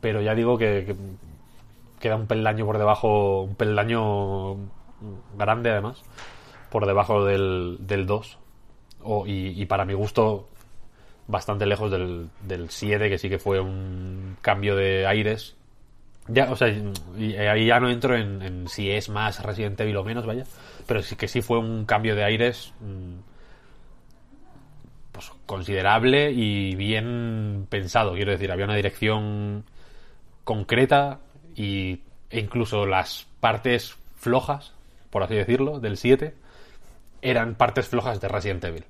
[0.00, 0.94] pero ya digo que, que
[1.98, 4.77] queda un peldaño por debajo, un peldaño
[5.36, 6.02] grande además,
[6.70, 8.38] por debajo del, del 2.
[9.02, 10.48] O- y, para mi gusto,
[11.26, 15.56] bastante lejos del, del 7, que sí que fue un cambio de aires.
[16.26, 20.04] Ya, o sea, ahí ya no entro en, en si es más Resident Evil o
[20.04, 20.44] menos, vaya.
[20.86, 23.14] Pero sí que sí fue un cambio de aires mm,
[25.12, 28.12] pues considerable y bien pensado.
[28.14, 29.64] Quiero decir, había una dirección
[30.44, 31.20] concreta
[31.54, 32.00] y,
[32.30, 34.74] e incluso las partes flojas,
[35.10, 36.34] por así decirlo, del 7
[37.22, 38.84] eran partes flojas de Resident Evil.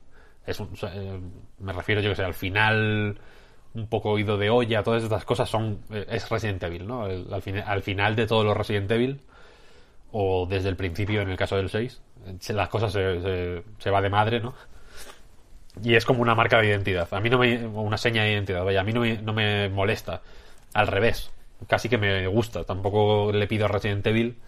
[0.47, 1.21] Es un- eh,
[1.59, 3.19] me refiero, yo que sé, al final
[3.75, 7.05] un poco oído de olla, todas estas cosas son eh, es Resident Evil, ¿no?
[7.05, 9.21] Al, fin- al final de todos los Resident Evil,
[10.13, 13.91] o desde el principio en el caso del 6, eh, se- las cosas se, se,
[13.91, 14.55] va de madre, ¿no?
[15.83, 17.09] Y es como una marca de identidad.
[17.13, 17.65] A mí no me.
[17.67, 20.23] una seña de identidad, vaya, a mí no no me molesta.
[20.75, 21.31] Al revés,
[21.69, 22.65] casi que me gusta.
[22.65, 24.39] Tampoco le pido a Resident Evil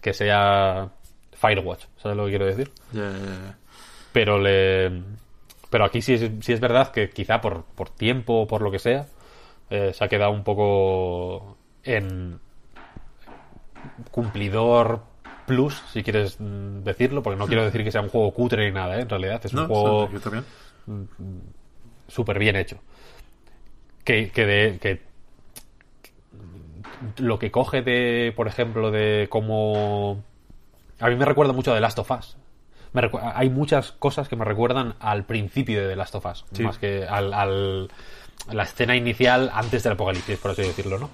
[0.00, 0.90] que sea
[1.40, 2.70] Firewatch, ¿sabes lo que quiero decir?
[4.12, 5.02] Pero le
[5.70, 8.70] pero aquí sí es, sí es verdad que quizá por, por tiempo o por lo
[8.70, 9.06] que sea,
[9.70, 12.40] eh, se ha quedado un poco en
[14.10, 15.02] cumplidor
[15.46, 18.72] plus, si quieres mm, decirlo, porque no quiero decir que sea un juego cutre ni
[18.72, 19.02] nada, ¿eh?
[19.02, 20.44] en realidad es un No, juego también.
[22.08, 22.78] súper bien hecho.
[24.04, 25.02] Que, que, de, que
[27.18, 30.22] lo que coge de, por ejemplo, de cómo...
[31.00, 32.36] A mí me recuerda mucho a The Last of Us.
[32.92, 33.02] Me
[33.34, 36.62] hay muchas cosas que me recuerdan al principio de The Last of Us, Sí.
[36.62, 37.88] más que al, al-
[38.48, 41.10] a la escena inicial antes del apocalipsis, por así decirlo, ¿no?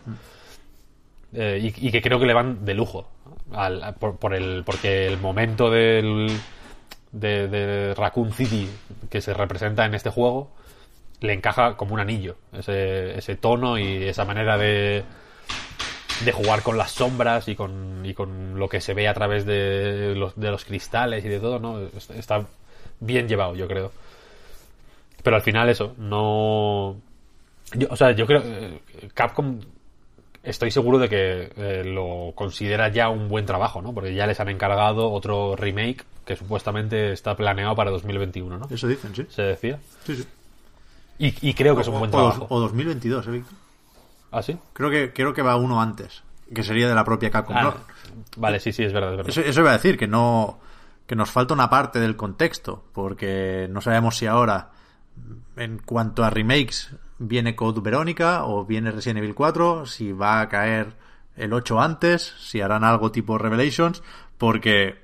[1.33, 3.09] Eh, y, y que creo que le van de lujo
[3.53, 6.29] al- por, por el porque el momento del
[7.11, 8.69] de, de Raccoon City
[9.11, 10.53] que se representa en este juego
[11.21, 15.03] le encaja como un anillo ese, ese tono y esa manera de
[16.21, 19.45] de jugar con las sombras y con, y con lo que se ve a través
[19.47, 21.81] de los, de los cristales y de todo, ¿no?
[21.81, 22.47] Es- Está
[23.01, 23.91] bien llevado, yo creo.
[25.23, 26.97] Pero al final eso, no...
[27.75, 28.43] yo- o sea, yo creo...
[28.45, 28.81] eh,
[29.15, 29.59] Capcom
[30.43, 33.93] estoy seguro de que eh, lo considera ya un buen trabajo, ¿no?
[33.95, 38.69] Porque ya les han encargado otro remake que supuestamente está planeado para 2021, ¿no?
[38.71, 39.27] Eso dicen, sí.
[39.31, 39.79] Se decía.
[40.07, 40.25] Sí, sí.
[41.19, 42.47] Y, y creo que es un buen o, trabajo.
[42.51, 43.55] o 2022, ¿eh, Víctor?
[44.37, 44.59] ¿Ah, sí?
[44.73, 47.57] Creo que, creo que va uno antes, que sería de la propia Capcom.
[47.57, 47.75] Ah, No,
[48.37, 49.31] vale, sí, sí, es verdad, es verdad.
[49.31, 50.59] Eso, eso iba a decir, que no
[51.07, 54.71] que nos falta una parte del contexto, porque no sabemos si ahora,
[55.57, 60.49] en cuanto a remakes, viene Code Verónica o viene Resident Evil 4, si va a
[60.49, 60.95] caer
[61.37, 64.03] el 8 antes, si harán algo tipo Revelations,
[64.39, 64.97] porque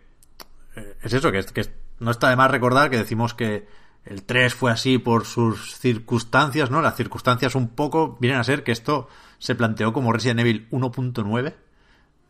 [0.77, 1.67] eh, es eso, que, es- que
[1.99, 3.69] no está de más recordar que decimos que
[4.05, 6.81] el 3 fue así por sus circunstancias, ¿no?
[6.83, 9.09] Las circunstancias un poco vienen a ser que esto
[9.39, 11.55] se planteó como Resident Evil 1.9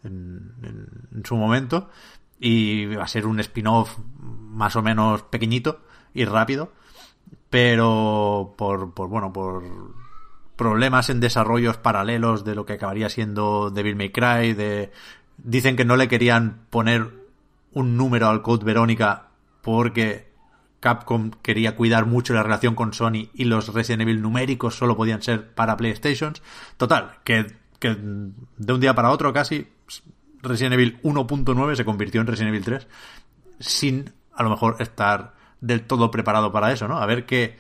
[0.05, 1.89] en, en- en su momento
[2.39, 5.81] y va a ser un spin-off más o menos pequeñito
[6.15, 6.73] y rápido
[7.51, 9.63] pero por, por bueno por
[10.57, 14.91] problemas en desarrollos paralelos de lo que acabaría siendo Devil May Cry de
[15.39, 17.11] dicen que no le querían poner
[17.73, 19.29] un número al Code Verónica
[19.63, 20.30] porque
[20.81, 25.23] Capcom quería cuidar mucho la relación con Sony y los Resident Evil numéricos solo podían
[25.23, 26.43] ser para PlayStations.
[26.77, 27.47] Total, que,
[27.79, 29.69] que de un día para otro casi
[30.43, 32.89] Resident Evil 1.9 se convirtió en Resident Evil 3
[33.59, 36.99] sin a lo mejor estar del todo preparado para eso, ¿no?
[36.99, 37.59] A ver qué,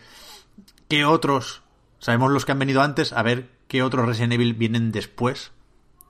[0.88, 1.62] qué otros,
[1.98, 5.52] sabemos los que han venido antes, a ver qué otros Resident Evil vienen después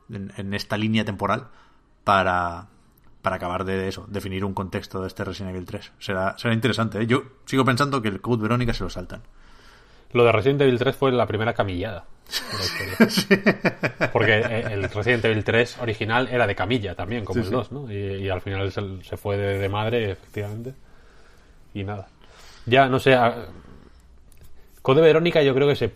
[0.08, 1.48] en, en esta línea temporal
[2.04, 2.68] para,
[3.22, 5.92] para acabar de eso, definir un contexto de este Resident Evil 3.
[5.98, 7.06] Será, será interesante, ¿eh?
[7.06, 9.22] Yo sigo pensando que el Code Verónica se lo saltan.
[10.12, 14.08] Lo de Resident Evil 3 fue la primera camillada la.
[14.12, 17.52] Porque eh, el Resident Evil 3 original era de camilla también, como Sí, el sí.
[17.52, 17.92] 2, ¿no?
[17.92, 20.74] Y, y al final se, se fue de, de madre, efectivamente.
[21.74, 22.08] Y nada.
[22.66, 23.14] Ya, no sé.
[23.14, 23.46] a-
[24.82, 25.92] Code Verónica yo creo que se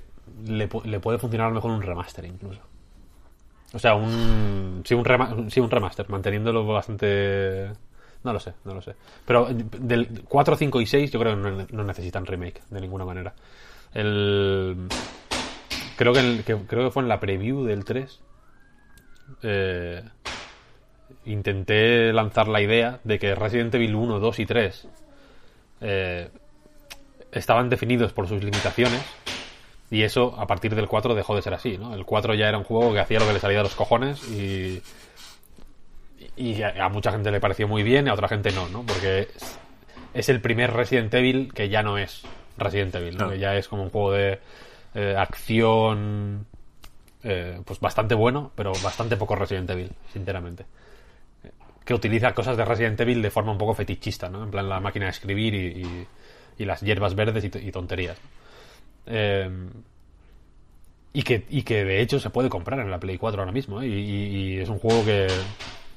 [0.47, 2.61] le, le puede funcionar mejor un remaster incluso.
[3.75, 4.83] O sea, un.
[4.85, 7.71] Sí, un, rema- sí, un remaster, manteniéndolo bastante.
[8.23, 8.95] No lo sé, no lo sé.
[9.27, 13.05] Pero del 4, 5 y 6 yo creo que no, no necesitan remake de ninguna
[13.05, 13.35] manera.
[13.93, 14.77] El.
[15.97, 18.21] Creo que, que- creo que fue en la preview del 3.
[19.43, 20.03] eh,
[21.27, 24.89] intenté lanzar la idea de que Resident Evil 1, 2 y 3
[25.81, 26.29] eh,
[27.33, 29.03] estaban definidos por sus limitaciones
[29.91, 31.95] y eso a partir del 4 dejó de ser así, ¿no?
[31.95, 34.23] El 4 ya era un juego que hacía lo que le salía de los cojones
[34.31, 34.83] y
[36.37, 38.83] y a, a mucha gente le pareció muy bien y a otra gente no, ¿no?
[38.83, 39.59] Porque es,
[40.15, 42.23] es el primer Resident Evil que ya no es
[42.59, 43.31] Resident Evil, ¿no?
[43.31, 44.41] Que ya es como un juego de
[44.95, 46.47] eh, acción
[47.23, 50.65] eh, pues bastante bueno, pero bastante poco Resident Evil, sinceramente.
[51.85, 54.43] Que utiliza cosas de Resident Evil de forma un poco fetichista, ¿no?
[54.43, 56.07] En plan la máquina de escribir y, y-
[56.57, 58.17] y las hierbas verdes y, y tonterías.
[59.07, 59.51] Eh,
[61.13, 63.81] y, que, y que de hecho se puede comprar en la Play 4 ahora mismo,
[63.83, 63.87] ¿eh?
[63.87, 65.29] y, y- y es un juego que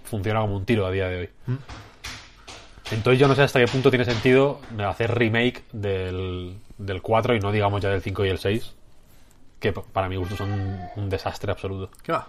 [0.04, 1.30] funciona como un tiro a día de hoy.
[2.92, 7.40] Entonces yo no sé hasta qué punto tiene sentido hacer remake del, del 4 y
[7.40, 8.74] no digamos ya del 5 y el 6,
[9.60, 11.90] que para mi gusto son un, un desastre absoluto.
[12.04, 12.28] ¿Qué va?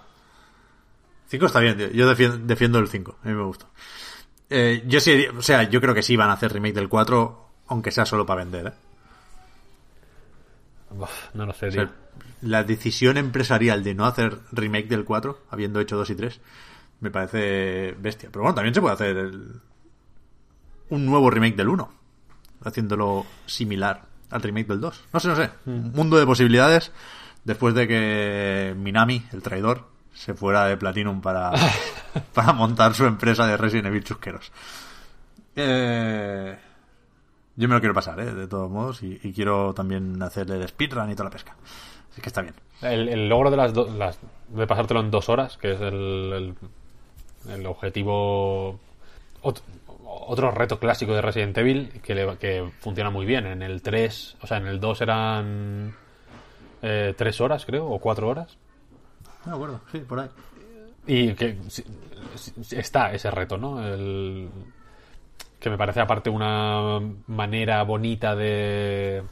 [1.28, 1.90] 5 está bien, tío.
[1.90, 3.16] Yo defiendo, defiendo el 5.
[3.22, 3.66] A mí me gusta.
[4.50, 7.48] Eh, yo sí, o sea, yo creo que sí van a hacer remake del 4,
[7.68, 8.72] aunque sea solo para vender, ¿eh?
[10.90, 11.82] Uf, no lo sé, O tío.
[11.82, 11.92] sea,
[12.42, 16.40] la decisión empresarial de no hacer remake del 4, habiendo hecho 2 y 3,
[17.00, 18.28] me parece bestia.
[18.32, 19.60] Pero bueno, también se puede hacer el-
[20.90, 21.90] un nuevo remake del 1,
[22.64, 25.04] haciéndolo similar al remake del 2.
[25.12, 25.50] No sé, no sé.
[25.66, 26.92] Un mundo de posibilidades
[27.44, 31.52] después de que Minami, el traidor, se fuera de Platinum para,
[32.34, 34.50] para montar su empresa de Resident Evil chusqueros.
[35.54, 36.58] Eh,
[37.60, 38.32] Yo me lo quiero pasar, ¿eh?
[38.34, 41.56] De todos modos, y, y quiero también hacer el speedrun y toda la pesca.
[42.12, 42.54] Así que está bien.
[42.82, 44.18] El, el logro de las, do- las
[44.48, 46.54] de pasártelo en dos horas, que es el,
[47.48, 48.78] el, el objetivo.
[49.42, 49.60] ot-
[50.04, 53.44] otro reto clásico de Resident Evil que, le- que funciona muy bien.
[53.46, 55.94] En el 3, o sea, en el 2 eran
[56.82, 58.56] eh, 3 horas, creo, o 4 horas.
[59.44, 60.28] No me acuerdo, sí, por ahí.
[61.08, 61.58] Y que
[62.70, 63.82] está ese reto, ¿no?
[63.84, 64.48] El,
[65.60, 69.22] que me parece aparte una manera bonita de...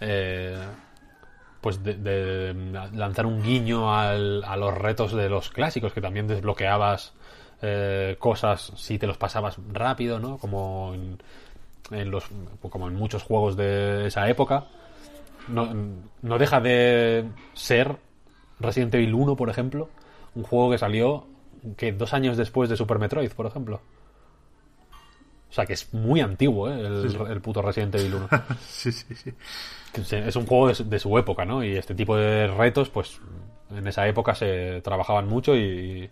[0.00, 0.56] eh,
[1.60, 2.54] pues de, de
[2.94, 7.14] lanzar un guiño a los retos de los clásicos, que también desbloqueabas
[7.62, 10.38] eh, cosas si te los pasabas rápido, ¿no?
[10.38, 11.18] Como en,
[11.90, 12.24] en los,
[12.70, 14.66] como en muchos juegos de esa época.
[15.48, 15.68] No,
[16.22, 17.24] no deja de
[17.54, 17.96] ser
[18.60, 19.88] Resident Evil 1, por ejemplo,
[20.34, 21.26] un juego que salió
[21.76, 23.80] que dos años después de Super Metroid, por ejemplo.
[25.50, 26.78] O sea, que es muy antiguo, ¿eh?
[26.80, 28.28] el, el puto Resident Evil 1.
[28.60, 29.32] Sí, sí, sí.
[30.12, 31.64] Es un juego de su, de su época, ¿no?
[31.64, 33.18] Y este tipo de retos, pues
[33.74, 36.10] en esa época se trabajaban mucho y,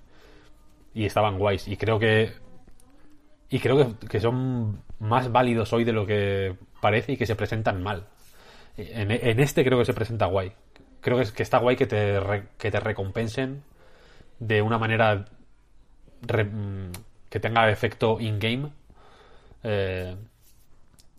[0.94, 1.68] y estaban guays.
[1.68, 2.32] Y creo que.
[3.50, 7.36] Y creo que, que son más válidos hoy de lo que parece y que se
[7.36, 8.06] presentan mal.
[8.76, 10.52] En, en este creo que se presenta guay.
[11.00, 13.62] Creo que, es- que está guay que te, re- que te recompensen
[14.40, 15.26] de una manera
[16.22, 16.92] re- mm,
[17.30, 18.70] que tenga efecto in-game.
[19.68, 20.16] Eh,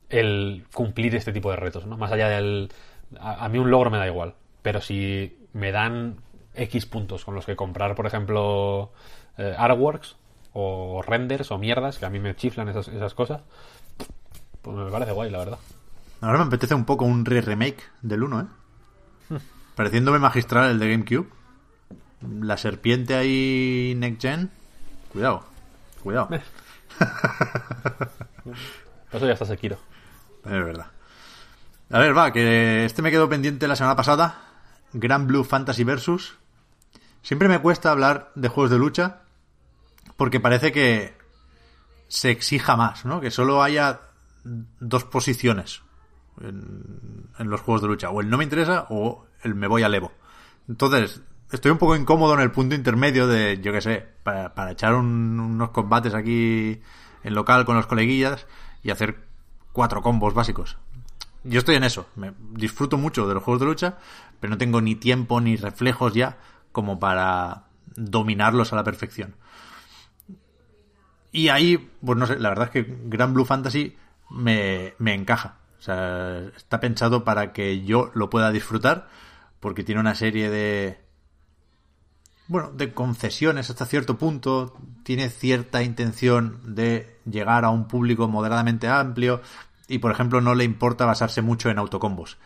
[0.09, 1.97] el cumplir este tipo de retos, ¿no?
[1.97, 2.71] Más allá del...
[3.19, 6.17] A, a mí un logro me da igual, pero si me dan
[6.53, 8.91] X puntos con los que comprar, por ejemplo,
[9.37, 10.15] eh, artworks
[10.53, 13.41] o renders o mierdas, que a mí me chiflan esas, esas cosas,
[14.61, 15.59] pues me parece guay, la verdad.
[16.21, 18.45] Ahora me apetece un poco un re-remake del 1, ¿eh?
[19.75, 21.27] Pareciéndome magistral el de GameCube.
[22.41, 24.49] La serpiente ahí Next Gen.
[25.11, 25.43] Cuidado,
[26.01, 26.29] cuidado.
[29.11, 29.77] Eso ya está Sekiro.
[30.45, 30.87] Es verdad.
[31.89, 34.41] A ver, va, que este me quedó pendiente la semana pasada.
[34.93, 36.37] Grand Blue Fantasy Versus.
[37.21, 39.21] Siempre me cuesta hablar de juegos de lucha
[40.15, 41.15] porque parece que
[42.07, 43.19] se exija más, ¿no?
[43.21, 44.01] Que solo haya
[44.43, 45.81] dos posiciones
[46.41, 48.09] en, los juegos de lucha.
[48.09, 50.11] O el no me interesa o el me voy al Evo.
[50.69, 51.21] Entonces,
[51.51, 54.95] estoy un poco incómodo en el punto intermedio de, yo qué sé, para, para echar
[54.95, 56.81] un- unos combates aquí
[57.27, 58.47] en local con los coleguillas
[58.83, 59.27] y hacer
[59.73, 60.77] cuatro combos básicos.
[61.43, 62.07] Yo estoy en eso.
[62.15, 63.97] Me disfruto mucho de los juegos de lucha,
[64.39, 66.37] pero no tengo ni tiempo ni reflejos ya
[66.71, 69.35] como para dominarlos a la perfección.
[71.31, 73.97] Y ahí, pues no sé, la verdad es que Grand Blue Fantasy
[74.29, 75.57] me, me encaja.
[75.79, 79.09] O sea, está pensado para que yo lo pueda disfrutar,
[79.59, 80.99] porque tiene una serie de.
[82.47, 84.75] Bueno, de concesiones hasta cierto punto.
[85.03, 89.41] Tiene cierta intención de llegar a un público moderadamente amplio.
[89.87, 92.37] Y, por ejemplo, no le importa basarse mucho en autocombos.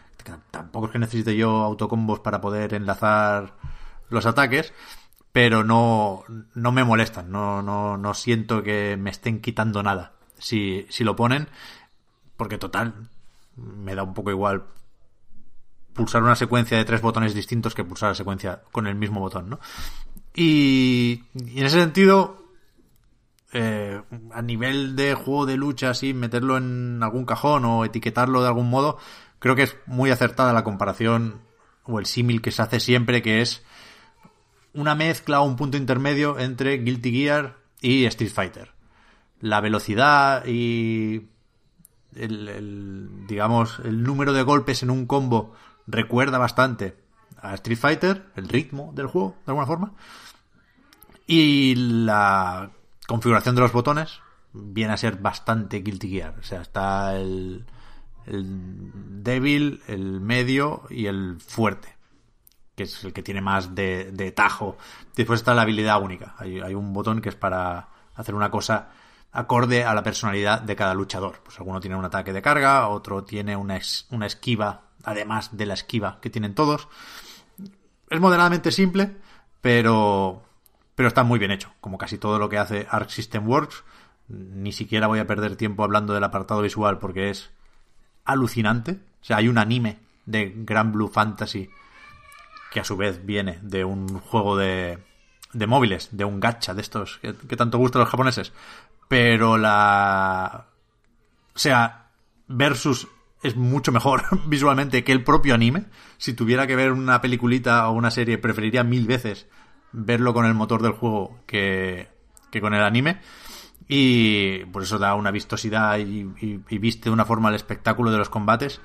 [0.51, 3.55] Tampoco es que necesite yo autocombos para poder enlazar
[4.09, 4.73] los ataques
[5.31, 6.23] pero no,
[6.53, 11.15] no me molestan, no, no, no siento que me estén quitando nada si, si lo
[11.15, 11.47] ponen,
[12.35, 13.09] porque total,
[13.55, 14.63] me da un poco igual
[16.01, 19.51] pulsar una secuencia de tres botones distintos que pulsar la secuencia con el mismo botón,
[19.51, 19.59] ¿no?
[20.33, 22.43] Y, y en ese sentido,
[23.53, 24.01] eh,
[24.33, 28.67] a nivel de juego de lucha, así, meterlo en algún cajón o etiquetarlo de algún
[28.67, 28.97] modo,
[29.37, 31.41] creo que es muy acertada la comparación
[31.83, 33.63] o el símil que se hace siempre, que es
[34.73, 38.71] una mezcla o un punto intermedio entre Guilty Gear y Street Fighter.
[39.39, 41.27] La velocidad y
[42.15, 45.53] el, digamos el número de golpes en un combo
[45.87, 46.97] recuerda bastante
[47.41, 49.93] a Street Fighter, el ritmo del juego, de alguna forma.
[51.27, 52.71] Y la
[53.07, 54.19] configuración de los botones
[54.53, 56.35] viene a ser bastante Guilty Gear.
[56.39, 57.65] O sea, está el,
[58.25, 62.01] el débil, el medio y el fuerte
[62.75, 64.77] que es el que tiene más de, de tajo.
[65.15, 66.35] Después está la habilidad única.
[66.37, 68.89] Hay, hay, un botón que es para hacer una cosa
[69.31, 71.41] acorde a la personalidad de cada luchador.
[71.43, 73.79] Pues alguno tiene un ataque de carga, otro tiene una,
[74.09, 76.87] una esquiva, además de la esquiva que tienen todos.
[78.09, 79.15] Es moderadamente simple,
[79.61, 80.43] pero,
[80.95, 83.83] pero está muy bien hecho, como casi todo lo que hace Arc System Works.
[84.27, 87.51] Ni siquiera voy a perder tiempo hablando del apartado visual porque es
[88.25, 88.99] alucinante.
[89.21, 91.69] O sea, hay un anime de Grand Blue Fantasy
[92.71, 94.99] que a su vez viene de un juego de,
[95.51, 98.53] de móviles, de un gacha de estos que, que, tanto gustan los japoneses.
[99.09, 100.67] Pero la...
[101.53, 102.01] O sea,
[102.53, 103.07] Versus
[103.43, 105.85] es mucho mejor visualmente que el propio anime.
[106.17, 109.47] Si tuviera que ver una peliculita o una serie, preferiría mil veces
[109.91, 112.07] verlo con el motor del juego que,
[112.51, 113.19] que con el anime.
[113.87, 118.17] Y por eso da una vistosidad y, y- viste de una forma el espectáculo de
[118.19, 118.79] los combates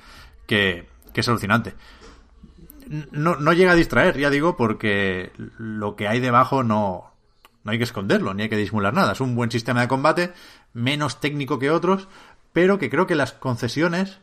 [0.47, 1.74] que, que es alucinante.
[3.11, 7.12] No, no llega a distraer, ya digo, porque lo que hay debajo no,
[7.65, 9.12] no hay que esconderlo, ni hay que disimular nada.
[9.12, 10.33] Es un buen sistema de combate,
[10.73, 12.09] menos técnico que otros,
[12.53, 14.20] pero que creo que las concesiones,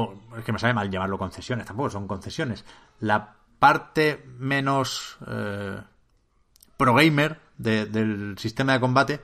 [0.00, 2.64] o es que me sabe mal llamarlo concesiones, tampoco son concesiones,
[3.00, 5.80] la parte menos eh,
[6.76, 9.20] pro gamer de- del sistema de combate,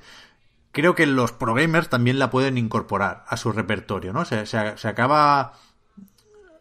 [0.73, 4.25] creo que los pro gamers también la pueden incorporar a su repertorio, ¿no?
[4.25, 5.53] Se, se- se acaba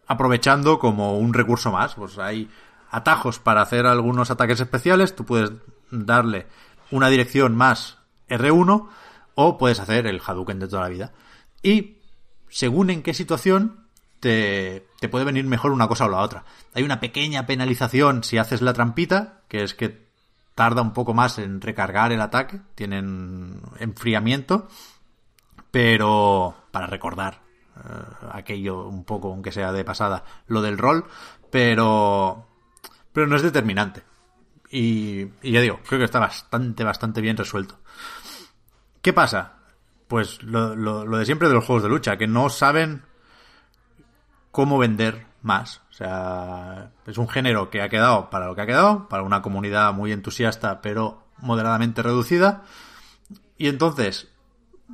[0.07, 1.95] aprovechando como un recurso más.
[1.95, 2.49] Pues hay
[2.91, 5.15] atajos para hacer algunos ataques especiales.
[5.15, 5.51] Tú puedes
[5.91, 6.47] darle
[6.91, 7.97] una dirección más
[8.29, 8.87] R1
[9.35, 11.11] o puedes hacer el Hadouken de toda la vida.
[11.63, 11.97] Y
[12.49, 13.82] según en qué situación
[14.23, 16.45] te, te puede venir mejor una cosa o la otra.
[16.73, 20.07] Hay una pequeña penalización si haces la trampita, que es que
[20.55, 24.69] tarda un poco más en recargar el ataque, tienen enfriamiento,
[25.71, 27.41] pero para recordar
[27.75, 27.81] eh,
[28.31, 31.03] aquello un poco, aunque sea de pasada, lo del rol,
[31.51, 32.47] pero,
[33.11, 34.03] pero no es determinante.
[34.71, 37.77] Y, y ya digo, creo que está bastante, bastante bien resuelto.
[39.01, 39.57] ¿Qué pasa?
[40.07, 43.03] Pues lo, lo, lo de siempre de los juegos de lucha, que no saben
[44.53, 45.81] cómo vender más.
[45.89, 49.41] O sea, es un género que ha quedado para lo que ha quedado, para una
[49.41, 52.63] comunidad muy entusiasta, pero moderadamente reducida.
[53.57, 54.29] Y entonces,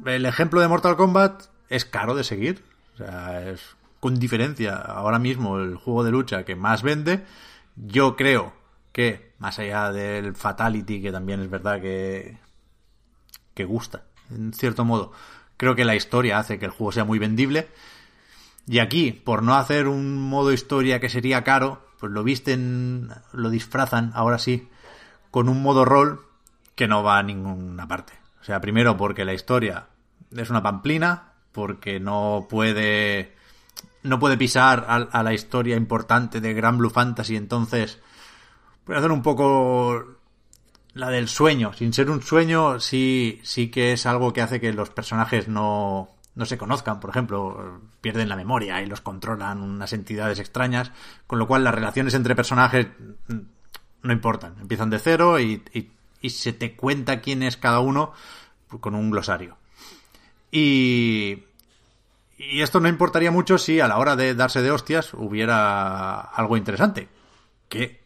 [0.05, 2.63] el ejemplo de Mortal Kombat es caro de seguir.
[2.93, 7.25] O sea, es con diferencia ahora mismo el juego de lucha que más vende.
[7.75, 8.53] Yo creo
[8.93, 12.37] que, más allá del Fatality, que también es verdad que,
[13.53, 15.11] que gusta, en cierto modo,
[15.57, 17.67] creo que la historia hace que el juego sea muy vendible.
[18.69, 23.49] Y aquí, por no hacer un modo historia que sería caro, pues lo visten, lo
[23.49, 24.69] disfrazan, ahora sí,
[25.31, 26.23] con un modo rol
[26.75, 28.13] que no va a ninguna parte.
[28.39, 29.87] O sea, primero porque la historia
[30.37, 33.35] es una pamplina, porque no puede
[34.03, 37.99] no puede pisar a, a la historia importante de Gran Blue Fantasy, entonces
[38.83, 40.05] puede hacer un poco
[40.93, 41.73] la del sueño.
[41.73, 46.18] Sin ser un sueño, sí, sí que es algo que hace que los personajes no,
[46.35, 50.91] no se conozcan, por ejemplo, pierden la memoria y los controlan unas entidades extrañas,
[51.27, 52.87] con lo cual las relaciones entre personajes
[54.01, 55.91] no importan, empiezan de cero y, y,
[56.21, 58.13] y se te cuenta quién es cada uno
[58.79, 59.57] con un glosario.
[60.51, 61.43] Y,
[62.37, 66.57] y esto no importaría mucho si a la hora de darse de hostias hubiera algo
[66.57, 67.09] interesante.
[67.67, 68.01] Que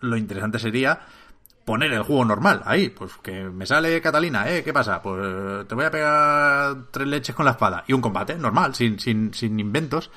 [0.00, 1.00] lo interesante sería
[1.66, 2.88] poner el juego normal ahí.
[2.90, 4.62] Pues que me sale Catalina, ¿eh?
[4.62, 5.02] ¿Qué pasa?
[5.02, 7.84] Pues te voy a pegar tres leches con la espada.
[7.88, 10.10] Y un combate normal, sin, sin, sin inventos.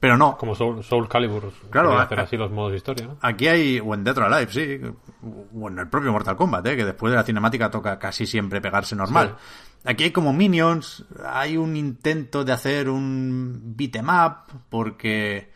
[0.00, 0.36] Pero no.
[0.38, 1.52] Como Soul, Soul Calibur.
[1.70, 3.18] Claro, hacer así los modos de historia, ¿no?
[3.20, 4.80] Aquí hay, o en Dead or Alive, sí,
[5.54, 6.76] o en el propio Mortal Kombat, ¿eh?
[6.76, 9.36] que después de la cinemática toca casi siempre pegarse normal.
[9.84, 15.52] Aquí hay como minions, hay un intento de hacer un beat 'em up, porque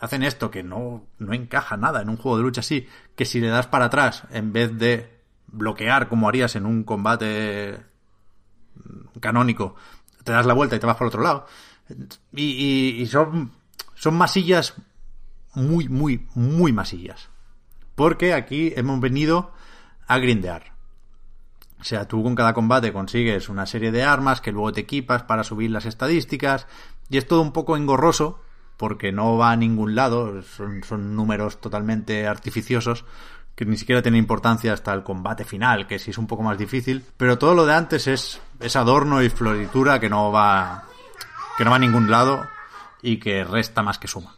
[0.00, 3.40] hacen esto que no, no encaja nada en un juego de lucha así, que si
[3.40, 5.18] le das para atrás, en vez de
[5.48, 7.78] bloquear como harías en un combate
[9.20, 9.74] canónico,
[10.24, 11.46] te das la vuelta y te vas por otro lado.
[12.32, 13.52] Y, son,
[13.94, 14.74] son masillas
[15.54, 17.30] muy, muy, muy masillas.
[17.94, 19.52] Porque aquí hemos venido
[20.06, 20.72] a grindear.
[21.80, 25.22] O sea, tú con cada combate consigues una serie de armas que luego te equipas
[25.22, 26.66] para subir las estadísticas.
[27.08, 28.40] Y es todo un poco engorroso
[28.78, 30.40] porque no va a ningún lado.
[30.42, 33.04] Son, son números totalmente artificiosos
[33.54, 36.56] que ni siquiera tienen importancia hasta el combate final, que sí es un poco más
[36.56, 37.04] difícil.
[37.16, 40.84] Pero todo lo de antes es, es adorno y floritura que no va
[41.58, 42.46] que no va a ningún lado
[43.02, 44.36] y que resta más que suma.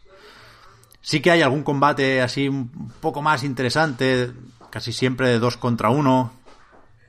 [1.01, 4.31] Sí que hay algún combate así un poco más interesante,
[4.71, 6.31] casi siempre de dos contra uno,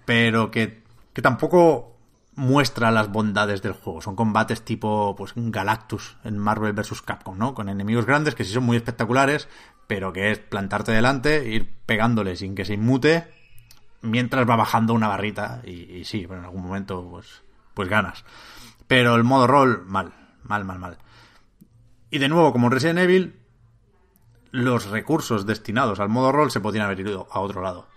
[0.04, 0.82] pero que,
[1.14, 1.91] que tampoco
[2.34, 4.00] muestra las bondades del juego.
[4.00, 7.02] Son combates tipo pues Galactus en Marvel vs.
[7.02, 7.54] Capcom, ¿no?
[7.54, 9.48] Con enemigos grandes que sí son muy espectaculares,
[9.86, 13.32] pero que es plantarte delante, ir pegándole sin que se inmute,
[14.00, 17.42] mientras va bajando una barrita y, sí, pero en algún momento pues,
[17.74, 18.24] pues ganas.
[18.86, 20.98] Pero el modo rol, mal, mal, mal, mal.
[22.10, 23.40] Y de nuevo, como en Resident Evil,
[24.50, 27.88] los recursos destinados al modo rol se podrían haber ido a otro lado.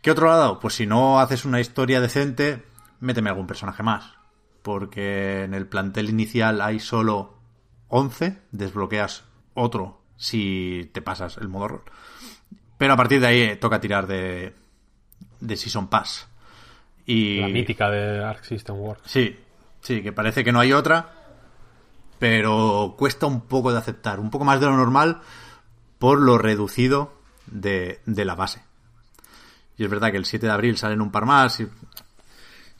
[0.00, 0.60] ¿Qué otro lado?
[0.60, 2.64] Pues si no haces una historia decente,
[3.00, 4.12] méteme algún personaje más.
[4.62, 7.38] Porque en el plantel inicial hay solo
[7.88, 9.24] 11, desbloqueas
[9.54, 11.82] otro si te pasas el modo rol.
[12.76, 14.54] Pero a partir de ahí eh, toca tirar de,
[15.40, 16.28] de Season Pass.
[17.06, 17.40] Y...
[17.40, 19.10] La mítica de Arc System Works.
[19.10, 19.36] Sí,
[19.80, 21.14] sí, que parece que no hay otra,
[22.18, 25.22] pero cuesta un poco de aceptar, un poco más de lo normal
[25.98, 27.14] por lo reducido
[27.46, 28.62] de, de la base.
[29.76, 31.60] Y es verdad que el 7 de abril salen un par más.
[31.60, 31.68] Y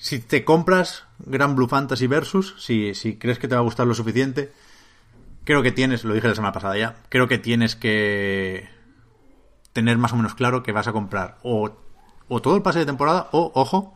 [0.00, 3.86] si te compras Gran Blue Fantasy Versus, si, si crees que te va a gustar
[3.86, 4.50] lo suficiente,
[5.44, 8.70] creo que tienes, lo dije la semana pasada ya, creo que tienes que
[9.74, 11.76] tener más o menos claro que vas a comprar o,
[12.28, 13.94] o todo el pase de temporada o, ojo,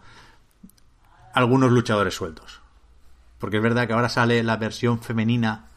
[1.33, 2.61] algunos luchadores sueltos.
[3.39, 5.69] Porque es verdad que ahora sale la versión femenina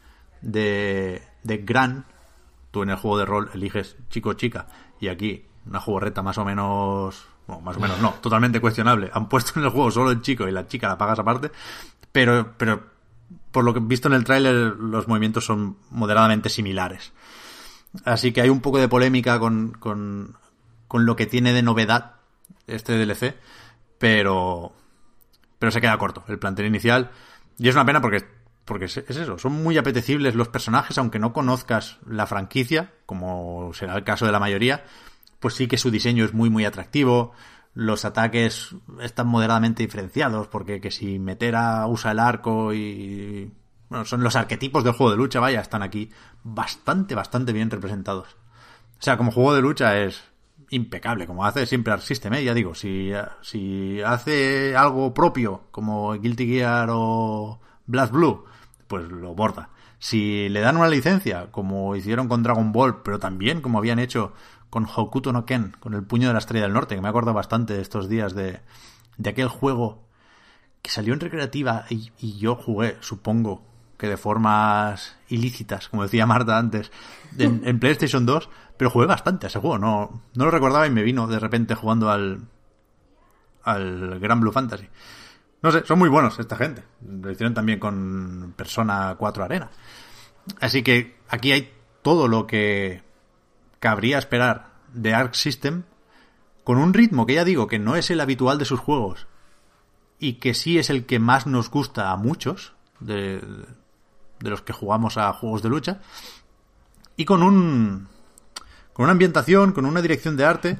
[0.42, 2.04] de, de Gran.
[2.70, 4.66] Tú en el juego de rol eliges chico o chica.
[5.00, 7.28] Y aquí una jugarreta más o menos.
[7.48, 9.10] Más o menos no, totalmente cuestionable.
[9.12, 11.50] Han puesto en el juego solo el chico y la chica la pagas aparte.
[12.12, 12.82] Pero, pero
[13.50, 17.12] por lo que he visto en el tráiler, los movimientos son moderadamente similares.
[18.04, 20.36] Así que hay un poco de polémica con, con,
[20.86, 22.16] con lo que tiene de novedad
[22.66, 23.34] este DLC.
[23.98, 24.72] Pero,
[25.58, 27.10] pero se queda corto el plantel inicial.
[27.58, 28.24] Y es una pena porque,
[28.64, 33.96] porque es eso, son muy apetecibles los personajes, aunque no conozcas la franquicia, como será
[33.96, 34.84] el caso de la mayoría,
[35.40, 37.32] pues sí que su diseño es muy, muy atractivo.
[37.74, 43.52] Los ataques están moderadamente diferenciados, porque que si Metera usa el arco y...
[43.88, 46.10] Bueno, son los arquetipos del juego de lucha, vaya, están aquí
[46.42, 48.36] bastante, bastante bien representados.
[48.98, 50.22] O sea, como juego de lucha es
[50.70, 52.44] impecable, como hace siempre Arc System, ¿eh?
[52.44, 58.44] ya digo, si, si hace algo propio, como Guilty Gear o Blast Blue,
[58.86, 59.70] pues lo borda.
[59.98, 64.32] Si le dan una licencia, como hicieron con Dragon Ball, pero también como habían hecho
[64.70, 67.32] con Hokuto no Ken, con el puño de la estrella del norte, que me acuerdo
[67.32, 68.60] bastante de estos días de,
[69.16, 70.06] de aquel juego
[70.82, 73.62] que salió en recreativa y, yo jugué, supongo,
[73.96, 76.92] que de formas ilícitas, como decía Marta antes,
[77.36, 80.90] en, en, PlayStation 2, pero jugué bastante a ese juego, no, no lo recordaba y
[80.90, 82.46] me vino de repente jugando al,
[83.64, 84.88] al Gran Blue Fantasy.
[85.60, 86.84] No sé, son muy buenos esta gente.
[87.04, 89.70] Lo hicieron también con Persona 4 Arena.
[90.60, 91.72] Así que aquí hay
[92.02, 93.02] todo lo que
[93.80, 95.84] cabría esperar de Arc System
[96.64, 99.26] con un ritmo que ya digo que no es el habitual de sus juegos
[100.18, 103.40] y que sí es el que más nos gusta a muchos de,
[104.40, 106.00] de los que jugamos a juegos de lucha.
[107.16, 108.08] Y con un
[108.92, 110.78] con una ambientación, con una dirección de arte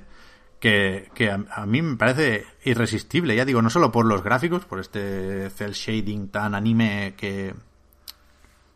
[0.59, 4.81] que, que a, mí me parece irresistible, ya digo, no solo por los gráficos, por
[4.81, 7.55] este cel shading tan anime que,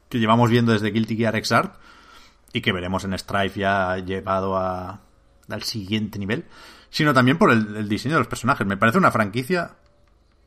[0.09, 1.74] que llevamos viendo desde Guilty Gear X-Art
[2.53, 5.01] y que veremos en Strife ya llevado a,
[5.49, 6.45] al siguiente nivel,
[6.91, 8.66] sino también por el, el diseño de los personajes.
[8.66, 9.77] Me parece una franquicia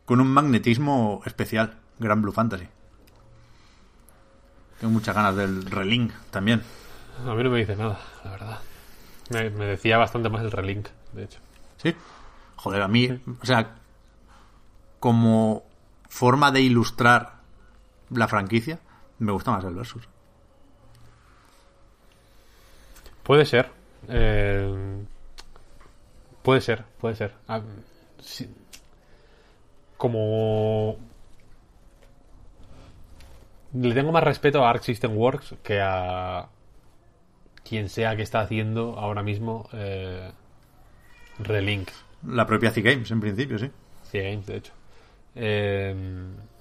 [0.05, 2.67] con un magnetismo especial, Gran Blue Fantasy.
[4.79, 6.61] Tengo muchas ganas del Relink también.
[7.25, 8.59] A mí no me dice nada, la verdad.
[9.31, 11.39] Me, me decía bastante más el Relink, de hecho.
[11.77, 11.95] Sí.
[12.57, 13.09] Joder, a mí,
[13.41, 13.75] o sea,
[14.99, 15.63] como
[16.09, 17.41] forma de ilustrar
[18.09, 18.79] la franquicia,
[19.19, 20.07] me gusta más el Versus.
[23.25, 23.69] Puede ser.
[24.07, 25.03] Eh,
[26.43, 27.33] puede ser, puede ser.
[27.47, 27.59] Ah,
[28.19, 28.47] sí.
[29.97, 30.97] Como
[33.73, 36.49] le tengo más respeto a Arc System Works que a
[37.67, 40.31] quien sea que está haciendo ahora mismo eh,
[41.39, 41.89] Relink.
[42.27, 43.71] La propia C-Games, en principio, sí.
[44.03, 44.73] C-Games, de hecho.
[45.33, 45.95] Eh,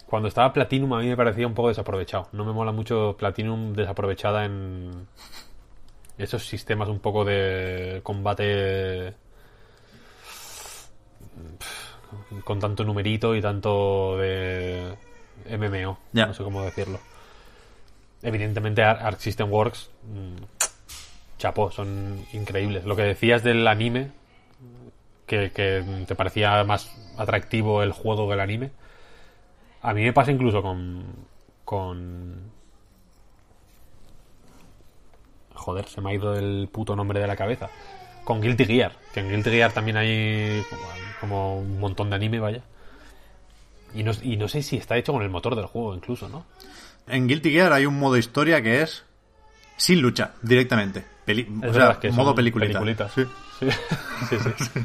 [0.07, 2.29] cuando estaba Platinum a mí me parecía un poco desaprovechado.
[2.33, 5.07] No me mola mucho Platinum desaprovechada en
[6.19, 9.15] esos sistemas un poco de combate
[12.45, 14.97] con tanto numerito y tanto de
[15.51, 15.99] MMO.
[16.13, 17.01] No sé cómo decirlo.
[18.23, 20.43] Evidentemente Arc System Works mmm,
[21.39, 22.85] chapó, son increíbles.
[22.85, 24.13] Lo que decías del anime,
[25.27, 28.71] que, que, te parecía más atractivo el juego que el anime,
[29.83, 31.05] a mí me pasa incluso con...
[31.65, 32.53] con...
[35.55, 37.71] Joder, se me ha ido el puto nombre de la cabeza.
[38.25, 40.63] Con Guilty Gear, que en Guilty Gear también hay
[41.21, 42.63] como un montón de anime, vaya.
[43.95, 46.45] Y no, y no sé si está hecho con el motor del juego incluso, ¿no?
[47.07, 49.05] En Guilty Gear hay un modo historia que es
[49.77, 51.05] sin lucha, directamente.
[51.25, 52.81] Peli es o sea, que modo peliculita.
[52.81, 53.13] peliculitas.
[53.13, 53.25] Sí.
[53.61, 53.67] Sí.
[54.29, 54.81] Sí, sí.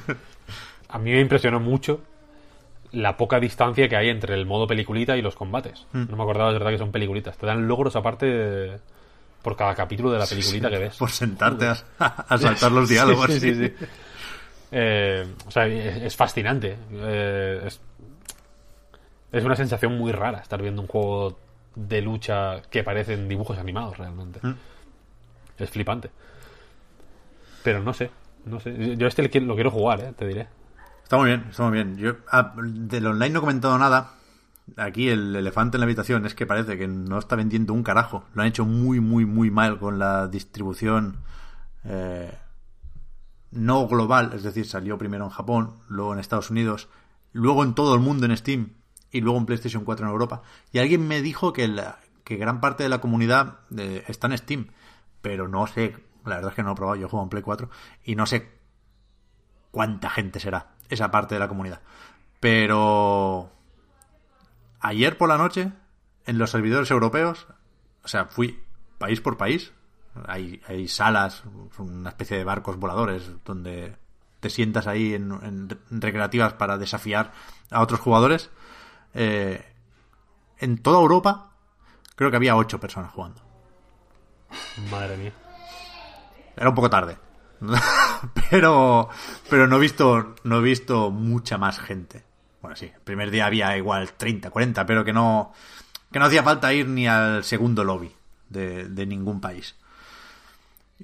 [0.89, 2.01] A mí me impresionó mucho
[2.91, 5.85] la poca distancia que hay entre el modo peliculita y los combates.
[5.93, 6.05] Mm.
[6.09, 7.37] No me acordaba, es verdad que son peliculitas.
[7.37, 8.79] Te dan logros aparte de-
[9.41, 10.97] por cada capítulo de la peliculita que ves.
[10.97, 13.27] Por sentarte a, a saltar los diálogos.
[13.27, 13.85] Sí, sí, sí, sí.
[14.71, 16.77] Eh, o sea, es, es fascinante.
[16.91, 17.79] Eh, es,
[19.31, 21.39] es una sensación muy rara estar viendo un juego
[21.75, 24.39] de lucha que parecen dibujos animados realmente.
[24.41, 24.53] Mm.
[25.59, 26.09] Es flipante.
[27.63, 28.09] Pero no sé,
[28.45, 28.95] no sé.
[28.97, 30.47] Yo este lo quiero- lo quiero jugar, eh, te diré.
[31.03, 31.97] Está muy bien, está muy bien.
[31.97, 34.11] Yo ah, del online no he comentado nada.
[34.77, 38.25] Aquí el elefante en la habitación es que parece que no está vendiendo un carajo.
[38.33, 41.17] Lo han hecho muy, muy, muy mal con la distribución
[41.83, 42.37] eh,
[43.51, 44.31] no global.
[44.33, 46.89] Es decir, salió primero en Japón, luego en Estados Unidos
[47.31, 48.73] luego en todo el mundo en Steam
[49.11, 50.41] y luego en PlayStation 4 en Europa.
[50.71, 51.73] Y alguien me dijo que,
[52.23, 54.67] que gran parte de la comunidad eh, está en Steam,
[55.21, 57.43] pero no sé, la verdad es que no lo he probado, yo juego en Play
[57.43, 57.69] 4
[58.03, 58.51] y no sé
[59.71, 61.81] cuánta gente será esa parte de la comunidad.
[62.39, 63.51] Pero
[64.79, 65.71] ayer por la noche,
[66.25, 67.47] en los servidores europeos,
[68.03, 68.63] o sea, fui
[68.97, 69.73] país por país,
[70.27, 71.43] hay, hay salas,
[71.77, 73.95] una especie de barcos voladores donde
[74.39, 77.31] te sientas ahí en, en recreativas para desafiar
[77.71, 78.49] a otros jugadores.
[79.13, 79.65] Eh,
[80.59, 81.51] en toda Europa
[82.15, 83.41] creo que había ocho personas jugando.
[84.89, 85.33] Madre mía.
[86.55, 87.17] Era un poco tarde.
[88.49, 89.09] pero
[89.49, 92.23] pero no he visto no he visto mucha más gente.
[92.61, 95.53] Bueno, sí, el primer día había igual 30, 40, pero que no
[96.11, 98.11] que no hacía falta ir ni al segundo lobby
[98.49, 99.75] de, de ningún país.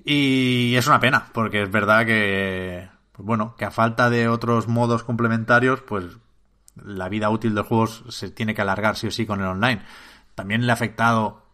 [0.03, 4.67] Y es una pena, porque es verdad que pues bueno, que a falta de otros
[4.67, 6.17] modos complementarios, pues
[6.75, 9.83] la vida útil de juegos se tiene que alargar sí o sí con el online.
[10.35, 11.45] También le ha afectado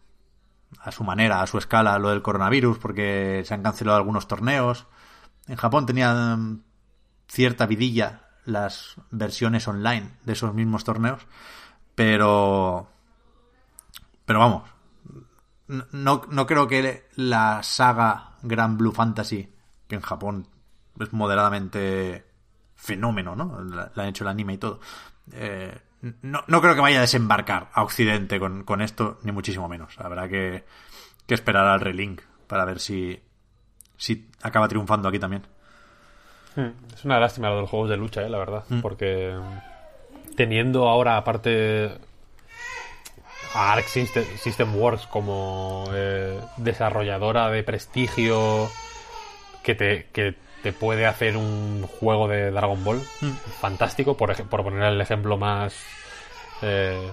[0.80, 4.86] a su manera, a su escala, lo del coronavirus, porque se han cancelado algunos torneos.
[5.46, 6.64] En Japón tenían
[7.28, 11.22] cierta vidilla las versiones online de esos mismos torneos,
[11.94, 12.88] pero...
[14.24, 14.62] Pero vamos,
[15.92, 19.48] no, no creo que la saga Grand Blue Fantasy,
[19.88, 20.48] que en Japón
[21.00, 22.26] es moderadamente
[22.74, 23.60] fenómeno, ¿no?
[23.62, 24.80] La, han hecho el anime y todo.
[25.32, 25.78] Eh,
[26.22, 29.98] no, no, creo que vaya a desembarcar a Occidente con, con esto, ni muchísimo menos.
[29.98, 30.64] Habrá que,
[31.26, 33.22] que, esperar al relink para ver si,
[33.96, 35.46] si acaba triunfando aquí también.
[36.56, 36.70] Hmm.
[36.94, 38.28] Es una lástima lo de los juegos de lucha, ¿eh?
[38.28, 38.64] la verdad.
[38.68, 38.80] Mm.
[38.80, 39.34] Porque
[40.36, 41.90] teniendo ahora, aparte,
[43.54, 48.70] a Arc System, System Works como eh, desarrolladora de prestigio
[49.62, 53.30] que te, que te puede hacer un juego de Dragon Ball mm.
[53.60, 55.74] fantástico, por, por poner el ejemplo más,
[56.62, 57.10] eh,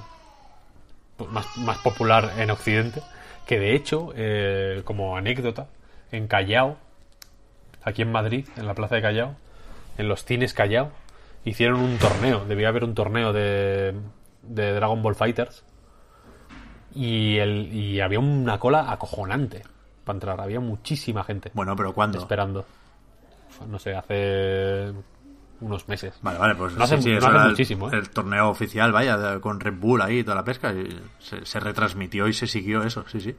[1.29, 3.01] más, más popular en Occidente,
[3.45, 5.67] que de hecho, eh, como anécdota,
[6.11, 6.77] en Callao,
[7.83, 9.35] aquí en Madrid, en la plaza de Callao,
[9.97, 10.91] en los cines Callao,
[11.43, 13.95] hicieron un torneo, debía haber un torneo de,
[14.43, 15.63] de Dragon Ball Fighters,
[16.93, 19.61] y, el, y había una cola acojonante
[20.03, 21.51] para entrar, había muchísima gente.
[21.53, 22.17] Bueno, pero ¿cuándo?
[22.17, 22.65] Esperando
[23.67, 24.93] no sé, hace
[25.61, 26.17] unos meses.
[26.21, 27.89] Vale, vale, pues no hace, sí, no hace muchísimo.
[27.89, 27.97] El, ¿eh?
[27.99, 32.27] el, torneo oficial, vaya, con Red Bull ahí, toda la pesca, y se, se retransmitió
[32.27, 33.35] y se siguió eso, sí, sí.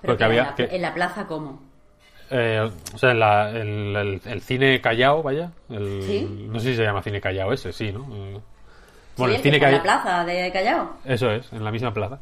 [0.00, 1.62] Pero Porque había, en, la, que, en la plaza, ¿cómo?
[2.30, 5.50] Eh, o sea, en la, el, el, el, cine Callao, vaya.
[5.68, 6.48] El, ¿Sí?
[6.50, 8.06] No sé si se llama cine Callao ese, sí, ¿no?
[8.12, 8.40] Eh,
[9.16, 9.80] bueno, sí, el cine Callao.
[9.80, 10.96] En la plaza de Callao.
[11.04, 12.18] Eso es, en la misma plaza.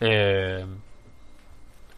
[0.00, 0.64] Eh,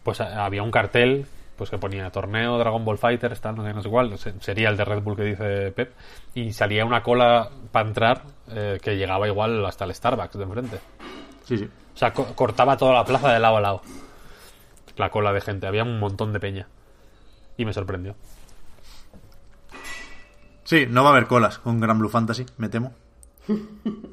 [0.03, 1.25] pues había un cartel
[1.57, 4.77] pues que ponía torneo Dragon Ball Fighter, tal, no sé, no sé cuál, sería el
[4.77, 5.91] de Red Bull que dice Pep,
[6.35, 10.79] y salía una cola para entrar eh, que llegaba igual hasta el Starbucks de enfrente.
[11.43, 11.65] Sí, sí.
[11.65, 13.81] O sea, co cortaba toda la plaza de lado a lado.
[14.97, 16.67] La cola de gente, había un montón de peña.
[17.57, 18.15] Y me sorprendió.
[20.63, 22.93] Sí, no va a haber colas con Gran Blue Fantasy, me temo.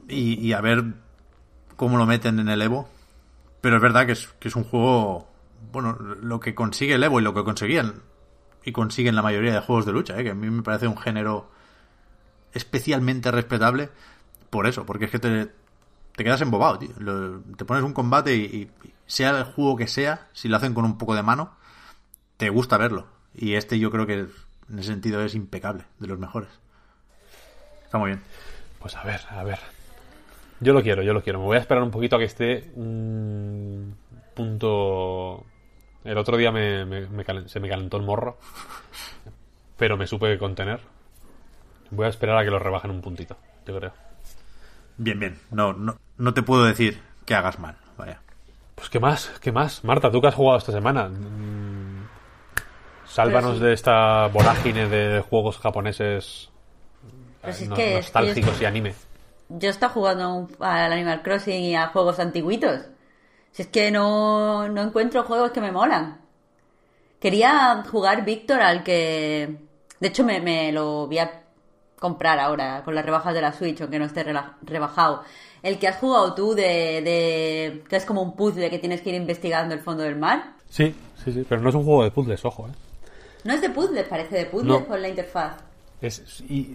[0.09, 0.85] Y, a ver
[1.77, 2.89] cómo lo meten en el Evo.
[3.61, 5.29] Pero es verdad que es, que es un juego
[5.73, 8.03] bueno, lo que consigue el Evo y lo que conseguían
[8.65, 10.25] y consiguen la mayoría de juegos de lucha, ¿eh?
[10.25, 11.51] que a mí me parece un género
[12.53, 13.91] especialmente respetable
[14.51, 15.51] por eso, porque es que te,
[16.15, 16.91] te quedas embobado, tío.
[17.57, 18.71] Te pones un combate y,
[19.07, 21.57] sea el juego que sea, si lo hacen con un poco de mano,
[22.37, 23.07] te gusta verlo.
[23.35, 26.51] Y este yo creo que en ese sentido es impecable, de los mejores.
[27.85, 28.23] Está muy bien.
[28.79, 29.59] Pues a ver, a ver.
[30.61, 31.41] Yo lo quiero, yo lo quiero.
[31.41, 33.97] Me voy a esperar un poquito a que esté un
[34.35, 35.45] punto
[36.05, 38.37] el otro día me, me, me se me calentó el morro,
[39.79, 40.81] pero me supe contener.
[41.91, 43.93] Voy a esperar a que lo rebajen un puntito, yo creo.
[44.99, 45.39] Bien, bien.
[45.51, 48.21] No, no, no te puedo decir que hagas mal, vaya.
[48.75, 49.83] Pues qué más, qué más.
[49.83, 51.11] Marta, tú que has jugado esta semana.
[53.15, 53.63] Sálvanos sí.
[53.63, 56.51] de esta vorágine de juegos japoneses
[57.41, 58.95] pues no, es que, nostálgicos es que y anime.
[59.51, 62.81] Yo estaba jugando al Animal Crossing y a juegos antiguitos.
[63.53, 66.23] Si es que no, no encuentro juegos que me molan.
[67.21, 69.61] Quería jugar Víctor al que...
[70.01, 71.45] De hecho, me, me, lo voy a
[72.01, 74.25] comprar ahora con las rebajas de la Switch, aunque no esté
[74.63, 75.23] rebajado.
[75.63, 77.85] El que has jugado tú de, de...
[77.89, 80.55] que es como un puzzle que tienes que ir investigando el fondo del mar.
[80.69, 82.73] Sí, sí, sí, pero no es un juego de puzzles, ojo, ¿eh?
[83.45, 84.87] No es de puzzles, parece de puzzles no.
[84.87, 85.57] con la interfaz.
[86.01, 86.23] Es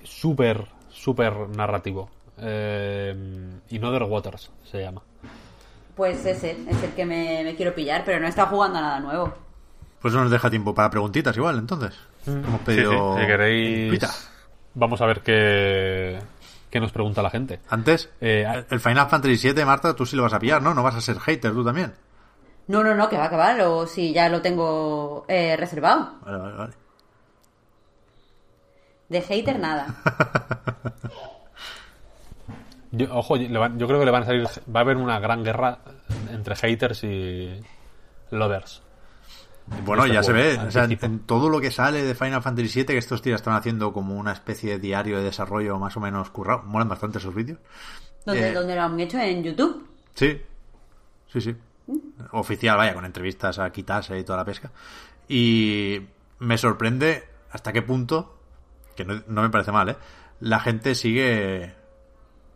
[0.03, 2.09] súper, súper narrativo.
[2.37, 3.15] Eh,
[3.69, 5.01] Inother Waters se llama.
[5.95, 8.99] Pues ese es el que me, me quiero pillar, pero no estado jugando a nada
[8.99, 9.33] nuevo.
[10.01, 11.93] Pues no nos deja tiempo para preguntitas igual, entonces.
[12.25, 12.45] Mm.
[12.45, 12.91] Hemos pedido...
[12.91, 13.21] Sí, sí.
[13.21, 13.91] Si queréis...
[13.91, 14.09] Pita.
[14.75, 16.19] Vamos a ver qué,
[16.69, 17.59] que nos pregunta la gente.
[17.69, 20.73] Antes, Eh, el Final Fantasy VII, Marta, tú sí lo vas a pillar, ¿no?
[20.73, 21.93] No vas a ser hater tú también.
[22.69, 23.53] No, no, no, que va, que va.
[23.55, 26.13] Lo, si ya lo tengo eh, reservado.
[26.23, 26.73] Vale, vale, vale.
[29.09, 29.87] De hater nada.
[32.91, 34.47] Yo, ojo, yo creo que le van a salir.
[34.73, 35.77] Va a haber una gran guerra
[36.31, 37.59] entre haters y
[38.31, 38.81] lovers.
[39.85, 42.79] Bueno, Este ya se ve, o sea, en todo lo que sale de Final Fantasy
[42.79, 45.99] VII, que estos tíos están haciendo como una especie de diario de desarrollo más o
[45.99, 46.63] menos currado.
[46.63, 47.59] Molan bastante esos vídeos.
[48.25, 49.19] ¿Dónde, Eh, dónde lo han hecho?
[49.19, 49.87] En YouTube.
[50.15, 50.41] Sí,
[51.31, 51.55] sí, sí.
[52.31, 54.71] Oficial, vaya, con entrevistas a quitarse y toda la pesca.
[55.27, 56.01] Y
[56.39, 58.37] me sorprende hasta qué punto,
[58.95, 59.97] que no, me parece mal, ¿eh?
[60.39, 61.75] La gente sigue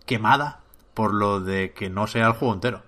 [0.05, 0.61] quemada
[0.93, 2.83] por lo de que no sea el juego entero.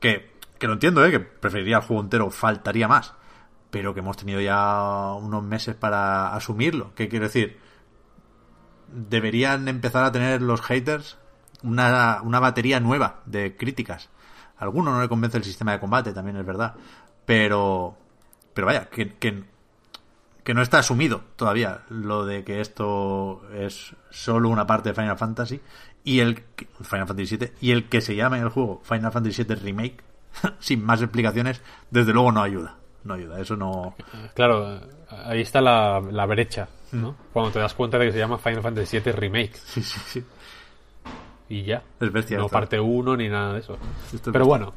[0.00, 1.10] Que, que lo entiendo, ¿eh?
[1.10, 3.14] Que preferiría el juego entero, faltaría más.
[3.70, 6.92] Pero que hemos tenido ya unos meses para asumirlo.
[6.94, 7.58] ¿Qué quiero decir?
[8.88, 11.18] deberían empezar a tener los haters
[11.62, 14.08] una, una batería nueva de críticas.
[14.58, 16.74] Alguno no le convence el sistema de combate, también es verdad.
[17.24, 17.96] Pero,
[18.54, 19.44] pero vaya, que, que,
[20.44, 25.18] que no está asumido todavía lo de que esto es solo una parte de Final
[25.18, 25.60] Fantasy
[26.04, 26.44] y el
[26.82, 29.96] Final Fantasy VII y el que se llame el juego Final Fantasy VII Remake
[30.60, 31.60] sin más explicaciones
[31.90, 33.96] desde luego no ayuda no ayuda eso no
[34.34, 37.16] Claro, ahí está la, la brecha, ¿no?
[37.32, 39.56] Cuando te das cuenta de que se llama Final Fantasy VII Remake.
[39.56, 40.24] sí sí sí
[41.48, 41.82] Y ya.
[42.00, 42.52] Es bestia No esto.
[42.52, 43.78] parte 1 ni nada de eso.
[44.12, 44.72] Es Pero bueno,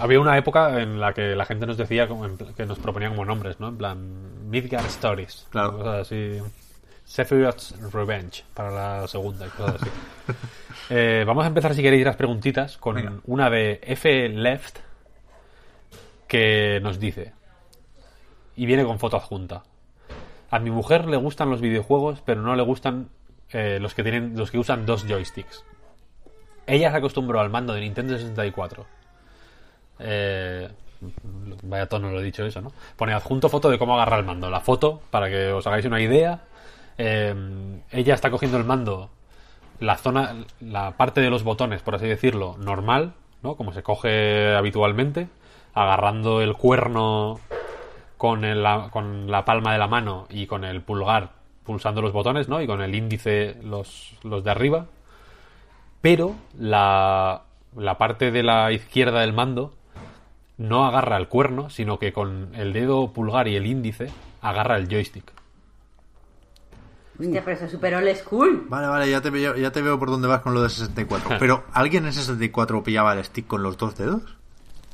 [0.00, 3.24] había una época en la que la gente nos decía, como que nos proponían como
[3.24, 3.68] nombres, ¿no?
[3.68, 5.46] En plan, Midgar Stories.
[5.50, 5.76] Claro.
[5.78, 6.38] Cosas así.
[7.04, 9.90] Sephiroth's Revenge para la segunda y cosas así.
[10.90, 13.12] Eh, vamos a empezar, si queréis, las preguntitas con Venga.
[13.26, 14.28] una de F.
[14.30, 14.78] Left
[16.26, 17.32] que nos dice,
[18.56, 19.64] y viene con foto adjunta.
[20.50, 23.08] A mi mujer le gustan los videojuegos, pero no le gustan
[23.52, 25.64] eh, los que tienen los que usan dos joysticks.
[26.66, 28.86] Ella se acostumbró al mando de Nintendo 64.
[30.00, 30.68] Eh,
[31.62, 32.72] vaya tono lo he dicho eso, ¿no?
[32.96, 34.50] Pone adjunto foto de cómo agarra el mando.
[34.50, 36.40] La foto, para que os hagáis una idea.
[36.98, 37.34] eh,
[37.90, 39.08] ella está cogiendo el mando,
[39.80, 43.56] la zona, la parte de los botones, por así decirlo, normal, ¿no?
[43.56, 45.28] Como se coge habitualmente,
[45.74, 47.40] agarrando el cuerno
[48.18, 48.42] con
[49.30, 51.37] la palma de la mano y con el pulgar
[51.68, 52.62] pulsando los botones, ¿no?
[52.62, 54.86] Y con el índice los, los de arriba.
[56.00, 57.42] Pero la,
[57.76, 59.74] la parte de la izquierda del mando
[60.56, 64.88] no agarra el cuerno, sino que con el dedo pulgar y el índice agarra el
[64.88, 65.30] joystick.
[67.20, 68.64] Hostia, pero eso es super old school.
[68.68, 71.36] Vale, vale, ya te, veo, ya te veo por dónde vas con lo de 64.
[71.40, 74.22] Pero, ¿alguien en 64 pillaba el stick con los dos dedos?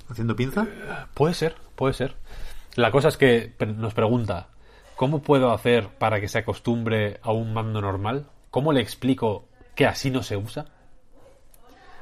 [0.09, 0.67] ¿Haciendo pinza?
[1.13, 2.17] Puede ser, puede ser.
[2.77, 4.49] La cosa es que nos pregunta,
[4.97, 8.27] ¿cómo puedo hacer para que se acostumbre a un mando normal?
[8.51, 10.67] ¿Cómo le explico que así no se usa?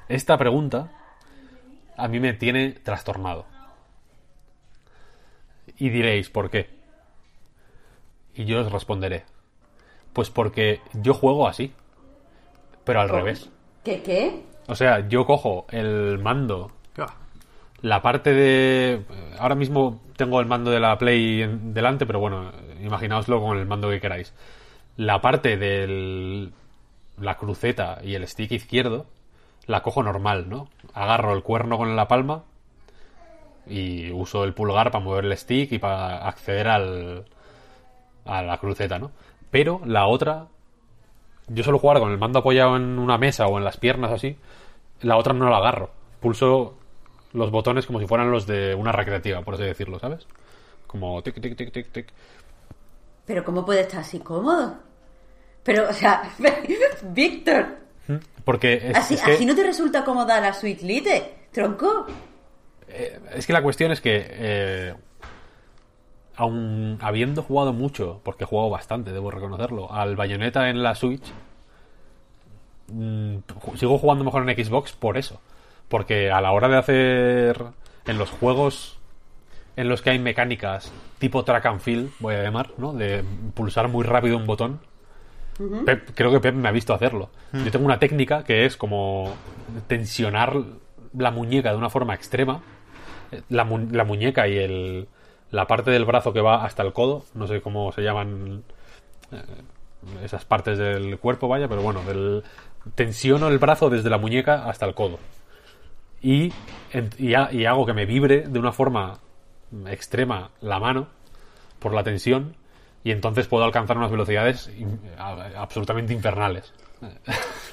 [0.09, 0.91] Esta pregunta
[1.97, 3.47] a mí me tiene trastornado.
[5.79, 6.69] Y diréis, ¿por qué?
[8.35, 9.25] Y yo os responderé.
[10.13, 11.73] Pues porque yo juego así,
[12.85, 13.51] pero al revés.
[13.85, 14.43] ¿Qué qué?
[14.69, 16.71] O sea, yo cojo el mando
[17.81, 19.05] la parte de.
[19.39, 23.67] Ahora mismo tengo el mando de la Play en- delante, pero bueno, imaginaoslo con el
[23.67, 24.35] mando que queráis.
[24.97, 26.51] La parte de
[27.19, 29.07] la cruceta y el stick izquierdo
[29.67, 30.69] la cojo normal, ¿no?
[30.93, 32.45] Agarro el cuerno con la palma
[33.67, 37.25] y uso el pulgar para mover el stick y para acceder al,
[38.25, 39.13] a la cruceta, ¿no?
[39.51, 40.47] Pero la otra,
[41.49, 44.37] yo suelo jugar con el mando apoyado en una mesa o en las piernas así,
[45.01, 45.91] la otra no la agarro.
[46.21, 46.75] Pulso
[47.33, 50.27] los botones como si fueran los de una recreativa, por así decirlo, ¿sabes?
[50.87, 52.13] Como tic, tic, tic, tic, tic.
[53.25, 54.77] Pero ¿cómo puede estar así cómodo?
[55.63, 56.23] Pero, o sea,
[57.03, 57.67] Víctor,
[58.45, 62.07] Porque es, así, es que, así no te resulta cómoda la Sweet Lite, tronco.
[63.35, 64.95] es que la cuestión es que, eh,
[66.37, 71.33] aun habiendo jugado mucho, porque he jugado bastante, debo reconocerlo, al Bayonetta en la Switch,
[72.89, 73.37] mm,
[73.77, 75.41] sigo jugando mejor en Xbox por eso.
[75.89, 77.65] Porque a la hora de hacer
[78.07, 78.99] en los juegos
[79.77, 80.91] en los que hay mecánicas
[81.23, 82.93] tipo track and field, voy a llamar, ¿no?
[82.93, 84.81] De pulsar muy rápido un botón.
[85.85, 87.31] Pep- creo que Pep me ha visto hacerlo.
[87.53, 89.33] Yo tengo una técnica que es como
[89.87, 90.57] tensionar
[91.17, 92.61] la muñeca de una forma extrema.
[93.31, 95.09] Eh, La, mu- la muñeca y el,
[95.51, 98.63] la parte del brazo que va hasta el codo, no sé cómo se llaman
[99.31, 99.43] eh,
[100.25, 102.01] esas partes del cuerpo, vaya, pero bueno,
[102.95, 105.19] tensiono el brazo desde la muñeca hasta el codo.
[106.23, 106.53] Y,
[106.93, 109.19] en- y, ha- y hago que me vibre de una forma
[109.87, 111.09] extrema la mano
[111.79, 112.55] por la tensión
[113.05, 114.71] Y entonces puedo alcanzar unas velocidades
[115.57, 116.73] absolutamente infernales.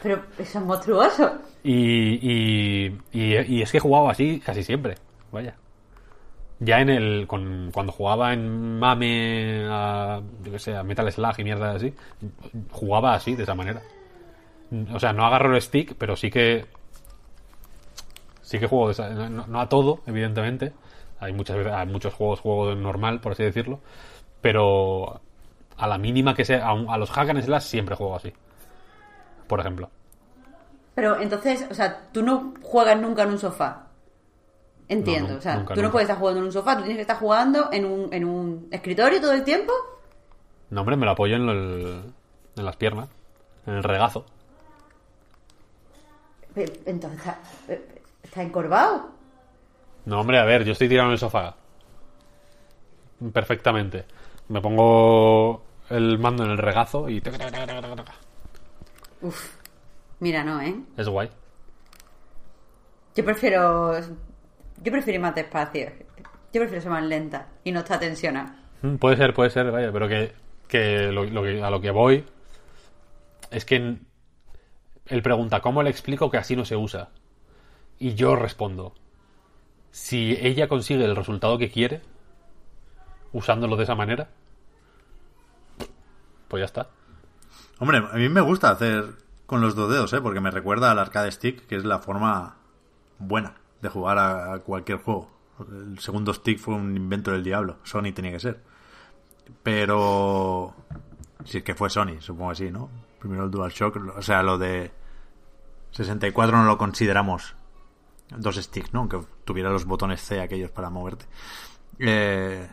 [0.02, 1.32] Pero eso es monstruoso.
[1.64, 1.74] Y,
[2.22, 4.95] y, y, y es que he jugado así casi siempre.
[5.32, 5.56] Vaya.
[6.61, 7.28] Ya en el.
[7.28, 11.94] Con, cuando jugaba en Mame, a, yo que sé, a Metal Slug y mierda así,
[12.72, 13.82] jugaba así, de esa manera.
[14.94, 16.66] O sea, no agarro el stick, pero sí que.
[18.42, 20.74] Sí que juego de esa- no, no a todo, evidentemente.
[21.20, 23.80] Hay muchas veces, hay muchos juegos juego normal, por así decirlo.
[24.42, 25.20] Pero
[25.78, 28.34] a la mínima que sea, a, un- a los hack and slash siempre juego así.
[29.48, 29.90] Por ejemplo.
[30.96, 33.86] Pero entonces, o sea, tú no juegas nunca en un sofá.
[34.88, 36.80] Entiendo, No, no, o sea, nunca, tú no puedes estar jugando en un sofá, tú
[36.82, 39.72] tienes que estar jugando en un, en un escritorio todo el tiempo.
[40.72, 42.14] No, hombre, me lo apoyo en, el-
[42.58, 43.08] en las piernas,
[43.68, 44.26] en el regazo.
[46.86, 47.38] Entonces, está,
[48.24, 49.12] está encorvado.
[50.06, 51.56] No, hombre, a ver, yo estoy tirado en el sofá.
[53.34, 54.06] Perfectamente.
[54.48, 57.22] Me pongo el mando en el regazo y...
[59.22, 59.56] Uf,
[60.19, 60.76] mira, no, ¿eh?
[60.98, 61.30] Es guay.
[63.16, 64.00] Yo prefiero.
[64.00, 65.92] Yo prefiero ir más despacio.
[66.53, 68.56] Yo prefiero ser más lenta y no estar tensionada.
[68.82, 70.34] Mm, Puede ser, puede ser, vaya, pero que,
[70.68, 72.24] que, lo, lo que a lo que voy
[73.52, 77.10] es que él pregunta, ¿cómo le explico que así no se usa?
[78.00, 78.94] Y yo respondo,
[79.92, 82.01] si ella consigue el resultado que quiere,
[83.32, 84.30] usándolo de esa manera,
[86.48, 86.90] pues ya está.
[87.80, 90.22] Hombre, a mí me gusta hacer con los dos dedos, ¿eh?
[90.22, 92.58] Porque me recuerda al arcade stick, que es la forma
[93.19, 95.32] buena de jugar a, cualquier juego.
[95.72, 97.77] El segundo stick fue un invento del diablo.
[97.84, 98.59] Sony tenía que ser.
[99.64, 100.76] Pero...
[101.45, 102.90] Si es que fue Sony, supongo que sí, ¿no?
[103.19, 104.92] Primero el DualShock, o sea, lo de
[105.92, 107.56] 64 no lo consideramos
[108.35, 109.01] dos sticks, ¿no?
[109.01, 111.25] Aunque tuviera los botones C aquellos para moverte.
[111.99, 112.67] Eh,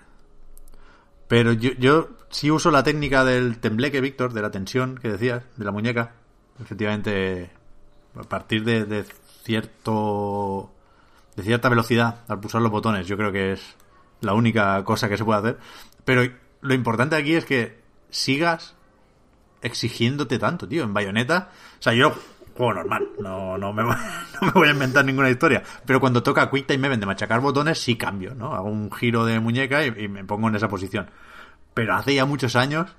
[1.29, 5.43] pero yo, yo sí uso la técnica del tembleque, Víctor, de la tensión que decías,
[5.57, 6.13] de la muñeca.
[6.61, 7.51] Efectivamente,
[8.15, 9.05] a partir de, de
[9.43, 10.73] cierto
[11.37, 13.77] de cierta velocidad al pulsar los botones, yo creo que es
[14.21, 15.59] la única cosa que se puede hacer.
[16.05, 16.23] Pero
[16.63, 18.75] lo importante aquí es que sigas
[19.63, 20.85] exigiéndote tanto, tío.
[20.85, 22.15] En Bayonetta, o sea, yo
[22.57, 23.95] juego normal, no, no, me, voy-
[24.41, 25.63] no me voy a inventar ninguna historia.
[25.85, 28.55] Pero cuando toca Quick Time Event de machacar botones, sí cambio, ¿no?
[28.55, 31.09] Hago un giro de muñeca y, y me pongo en esa posición.
[31.75, 32.97] Pero hace ya muchos años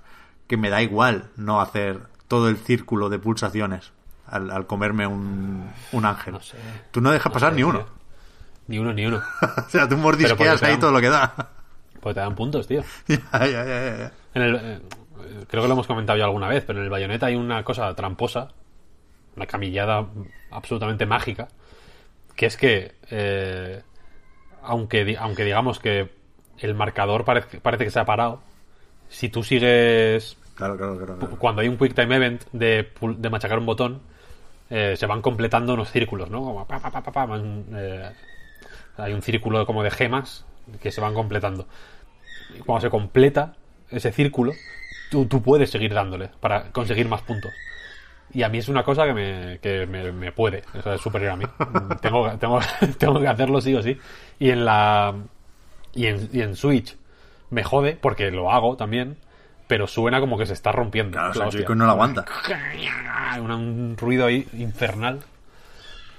[0.48, 3.92] que me da igual no hacer todo el círculo de pulsaciones
[4.28, 6.34] al, al comerme un, un ángel.
[6.34, 6.58] No sé.
[6.92, 7.70] Tú no dejas pasar sé, ni tío.
[7.70, 7.86] uno.
[8.68, 9.18] Ni uno, ni uno.
[9.66, 11.34] o sea, tú mordisqueas ahí dan- todo lo que da.
[12.02, 12.84] Pues te dan puntos, tío.
[13.08, 14.12] ya, ya, ya, ya.
[14.34, 14.82] En el, eh,
[15.50, 17.94] creo que lo hemos comentado ya alguna vez, pero en el bayoneta hay una cosa
[17.96, 18.50] tramposa,
[19.38, 20.08] una camillada
[20.52, 21.48] absolutamente mágica,
[22.36, 23.82] que es que, eh,
[24.62, 26.10] aunque, aunque digamos que
[26.60, 28.42] el marcador parece, parece que se ha parado,
[29.10, 31.18] si tú sigues Claro, claro, claro.
[31.20, 31.38] claro.
[31.38, 34.02] cuando hay un quick time event de, de machacar un botón,
[34.72, 36.42] eh, se van completando unos círculos, ¿no?
[36.42, 37.28] Como pa, pa, pa, pa,
[37.76, 38.10] eh,
[38.98, 40.46] hay un círculo como de gemas
[40.82, 41.68] que se van completando.
[42.56, 43.56] Y cuando se completa
[43.92, 44.54] ese círculo,
[45.12, 47.52] tú, tú puedes seguir dándole para conseguir más puntos.
[48.34, 51.32] Y a mí es una cosa que me, que me, me puede, eso es superior
[51.32, 51.46] a mí.
[52.02, 52.60] tengo, tengo,
[52.98, 53.98] tengo que hacerlo sí o sí.
[54.40, 55.16] Y en la
[55.94, 56.96] y en, y en Switch
[57.50, 59.18] me jode porque lo hago también,
[59.68, 61.18] pero suena como que se está rompiendo.
[61.18, 62.26] Claro, o sea, no lo aguanta.
[63.40, 65.20] Un, un ruido ahí infernal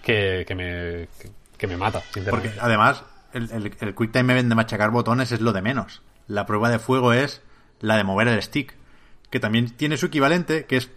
[0.02, 4.48] que, que me que, que me mata, Porque además, el, el, el Quick Time Event
[4.48, 6.02] de machacar botones es lo de menos.
[6.26, 7.42] La prueba de fuego es
[7.80, 8.76] la de mover el stick.
[9.30, 10.90] Que también tiene su equivalente, que es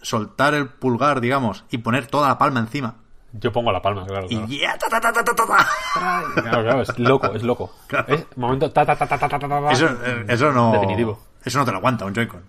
[0.00, 2.96] soltar el pulgar, digamos, y poner toda la palma encima.
[3.32, 4.26] Yo pongo la palma, claro.
[4.30, 5.44] Y ya, ta, ta, ta, ta, ta, ta.
[6.40, 7.74] Claro, claro, es loco, es loco.
[8.36, 9.70] Momento, ta, ta, ta, ta, ta, ta, ta.
[9.72, 9.88] Eso,
[10.28, 10.72] eso no.
[10.72, 11.20] Definitivo.
[11.44, 12.42] Eso no te lo aguanta un Joy-Con.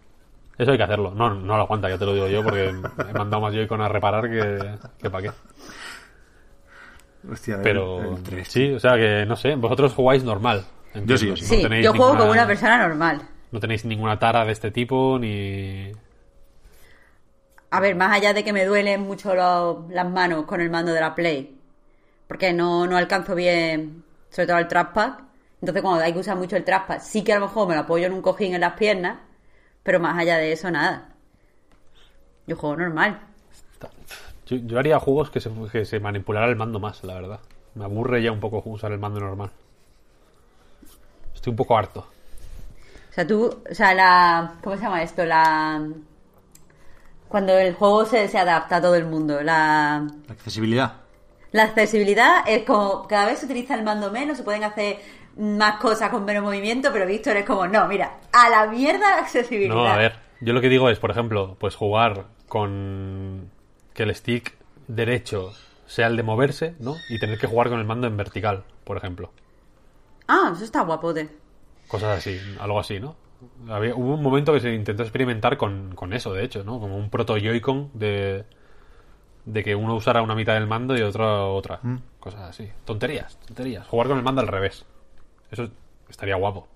[0.57, 1.13] Eso hay que hacerlo.
[1.13, 3.89] No, no lo aguanta, ya te lo digo yo, porque he mandado más Joy-Con a
[3.89, 5.31] reparar que, que para qué.
[7.29, 10.65] Hostia, pero sí, o sea que no sé, vosotros jugáis normal.
[11.05, 11.67] Yo sí, yo sí.
[11.81, 13.21] yo juego como una persona normal.
[13.51, 15.91] No tenéis ninguna tara de este tipo ni
[17.69, 20.93] a ver, más allá de que me duelen mucho los- las manos con el mando
[20.93, 21.59] de la Play,
[22.27, 25.13] porque no, no alcanzo bien, sobre todo el trackpad.
[25.61, 27.81] Entonces, cuando hay que usar mucho el trackpad, sí que a lo mejor me lo
[27.81, 29.19] apoyo en un cojín en las piernas,
[29.83, 31.09] pero más allá de eso, nada.
[32.47, 33.19] Yo juego normal.
[34.47, 37.39] Yo, yo haría juegos que se, que se manipulara el mando más, la verdad.
[37.75, 39.51] Me aburre ya un poco usar el mando normal.
[41.33, 42.05] Estoy un poco harto.
[43.09, 44.59] O sea, tú, o sea, la.
[44.63, 45.25] ¿Cómo se llama esto?
[45.25, 45.81] La.
[47.27, 49.41] Cuando el juego se, se adapta a todo el mundo.
[49.41, 50.07] La.
[50.27, 50.93] La accesibilidad.
[51.51, 54.99] La accesibilidad es como cada vez se utiliza el mando menos, se pueden hacer
[55.37, 59.17] más cosas con menos movimiento, pero Víctor es como, no, mira, a la mierda la
[59.19, 59.73] accesibilidad.
[59.73, 63.49] No, a ver, yo lo que digo es, por ejemplo, pues jugar con
[63.93, 64.55] que el stick
[64.87, 65.53] derecho
[65.85, 66.95] sea el de moverse, ¿no?
[67.09, 69.31] Y tener que jugar con el mando en vertical, por ejemplo.
[70.27, 71.29] Ah, eso está guapote.
[71.87, 73.15] Cosas así, algo así, ¿no?
[73.69, 76.79] Había, hubo un momento que se intentó experimentar con, con eso, de hecho, ¿no?
[76.79, 78.45] Como un proto Joy-Con de,
[79.45, 81.79] de que uno usara una mitad del mando y otro otra.
[82.19, 82.69] Cosas así.
[82.85, 83.87] Tonterías, tonterías.
[83.87, 84.85] Jugar con el mando al revés.
[85.51, 85.69] Eso
[86.09, 86.67] estaría guapo.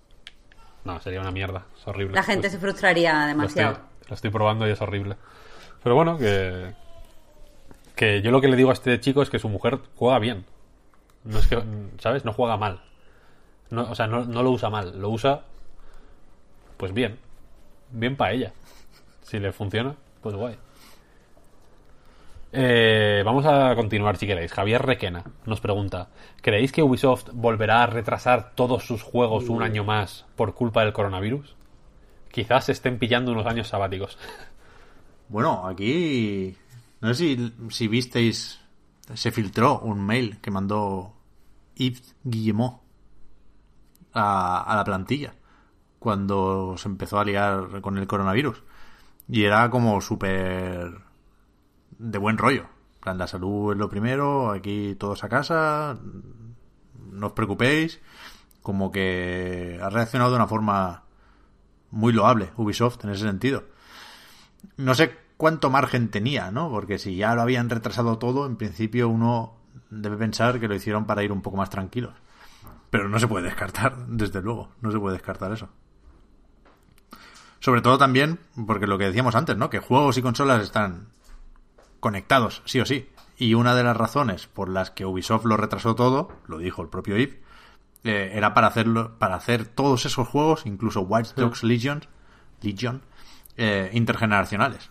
[0.83, 1.65] No, sería una mierda.
[1.77, 2.15] Es horrible.
[2.15, 3.71] La gente Lo- se frustraría lo demasiado.
[3.73, 5.15] estoy, lo estoy probando y es horrible.
[5.83, 6.73] Pero bueno, que.
[7.95, 10.45] Que yo lo que le digo a este chico es que su mujer juega bien.
[11.23, 11.61] No es que.
[11.99, 12.25] ¿Sabes?
[12.25, 12.81] No juega mal.
[13.69, 14.99] No, o sea, no, no lo usa mal.
[14.99, 15.41] Lo usa.
[16.81, 17.19] Pues bien.
[17.91, 18.53] Bien para ella.
[19.21, 20.57] Si le funciona, pues guay.
[22.51, 24.51] Eh, vamos a continuar si queréis.
[24.51, 26.09] Javier Requena nos pregunta:
[26.41, 30.91] ¿Creéis que Ubisoft volverá a retrasar todos sus juegos un año más por culpa del
[30.91, 31.55] coronavirus?
[32.31, 34.17] Quizás estén pillando unos años sabáticos.
[35.29, 36.57] Bueno, aquí.
[36.99, 38.59] No sé si, si visteis.
[39.13, 41.13] Se filtró un mail que mandó
[41.75, 42.81] Yves Guillemot
[44.13, 45.35] a, a la plantilla
[46.01, 48.61] cuando se empezó a liar con el coronavirus.
[49.30, 50.91] Y era como súper.
[51.97, 52.65] de buen rollo.
[52.99, 55.97] Plan, la salud es lo primero, aquí todos a casa,
[57.11, 58.01] no os preocupéis.
[58.61, 61.03] Como que ha reaccionado de una forma
[61.91, 63.63] muy loable Ubisoft en ese sentido
[64.77, 66.69] no sé cuánto margen tenía, ¿no?
[66.69, 69.55] Porque si ya lo habían retrasado todo, en principio uno
[69.89, 72.13] debe pensar que lo hicieron para ir un poco más tranquilos.
[72.89, 75.69] Pero no se puede descartar, desde luego, no se puede descartar eso.
[77.61, 79.69] Sobre todo también, porque lo que decíamos antes, ¿no?
[79.69, 81.07] Que juegos y consolas están
[82.01, 83.07] conectados, sí o sí.
[83.38, 86.90] Y una de las razones por las que Ubisoft lo retrasó todo, lo dijo el
[86.90, 87.38] propio Yves,
[88.03, 92.03] eh, era para hacerlo, para hacer todos esos juegos, incluso Watch Dogs Legion,
[92.61, 93.01] Legion,
[93.57, 94.90] eh, intergeneracionales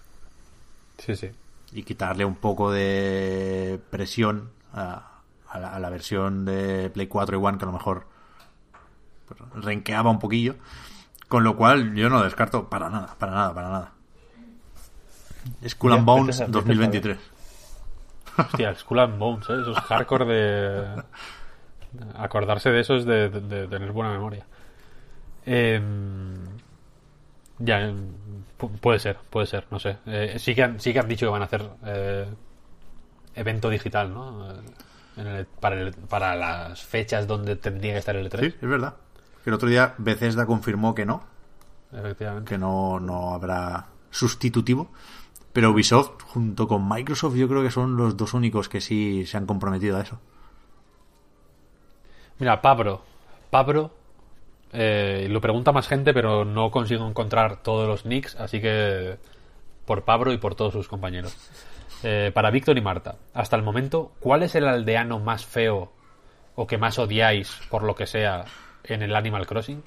[0.98, 1.30] Sí, sí.
[1.72, 7.36] y quitarle un poco de presión a, a la, a la versión de Play 4
[7.36, 8.06] y One que a lo mejor
[9.26, 10.54] pues, renqueaba un poquillo.
[11.30, 13.92] Con lo cual yo no descarto para nada, para nada, para nada.
[15.66, 17.18] Skull and Bones vete a- vete a 2023.
[18.36, 19.54] Hostia, Skull and Bones, ¿eh?
[19.62, 21.02] Eso es hardcore de...
[22.16, 24.44] Acordarse de eso es de, de- de tener buena memoria.
[25.46, 26.34] Em,
[27.58, 28.12] ya, em,
[28.58, 29.98] pu- puede ser, puede ser, no sé.
[30.06, 32.26] Eh, sí, que han, sí que han dicho que van a hacer eh,
[33.36, 34.50] evento digital, ¿no?
[34.50, 34.56] Eh,
[35.16, 38.40] en el- para, el- para las fechas donde tendría que estar el E3.
[38.40, 38.94] Sí, es verdad.
[39.44, 41.22] El otro día Bethesda confirmó que no,
[41.92, 42.48] Efectivamente.
[42.48, 44.90] que no, no habrá sustitutivo.
[45.52, 49.36] Pero Ubisoft, junto con Microsoft, yo creo que son los dos únicos que sí se
[49.36, 50.20] han comprometido a eso.
[52.38, 53.02] Mira, Pablo.
[53.50, 53.90] Pablo.
[54.72, 59.18] eh, lo pregunta más gente, pero no consigo encontrar todos los nicks, así que
[59.84, 61.36] por Pablo y por todos sus compañeros.
[62.04, 65.92] Eh, para Víctor y Marta, hasta el momento, ¿cuál es el aldeano más feo
[66.54, 68.44] o que más odiáis por lo que sea
[68.84, 69.82] en el Animal Crossing?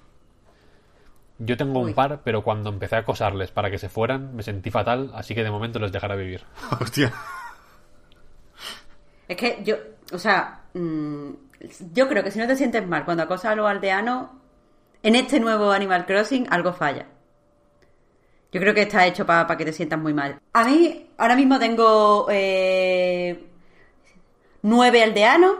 [1.39, 4.69] Yo tengo un par, pero cuando empecé a acosarles para que se fueran, me sentí
[4.69, 6.43] fatal, así que de momento les dejaré vivir.
[6.79, 7.11] Hostia.
[9.27, 9.75] Es que yo,
[10.11, 11.29] o sea, mm,
[11.93, 14.29] yo creo que si no te sientes mal cuando acosas a los aldeanos,
[15.01, 17.07] en este nuevo Animal Crossing algo falla.
[18.51, 20.39] Yo creo que está hecho para que te sientas muy mal.
[20.53, 23.47] A mí, ahora mismo tengo eh,
[24.61, 25.55] nueve aldeanos.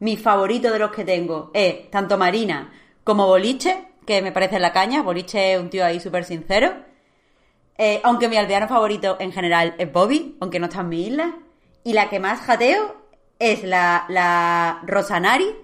[0.00, 2.72] Mi favorito de los que tengo es tanto Marina
[3.04, 5.02] como Boliche, que me parece la caña.
[5.02, 6.74] Boliche es un tío ahí súper sincero.
[7.76, 11.36] Eh, aunque mi aldeano favorito en general es Bobby, aunque no está en mi isla.
[11.82, 13.02] Y la que más jateo
[13.38, 15.54] es la, la Rosanari,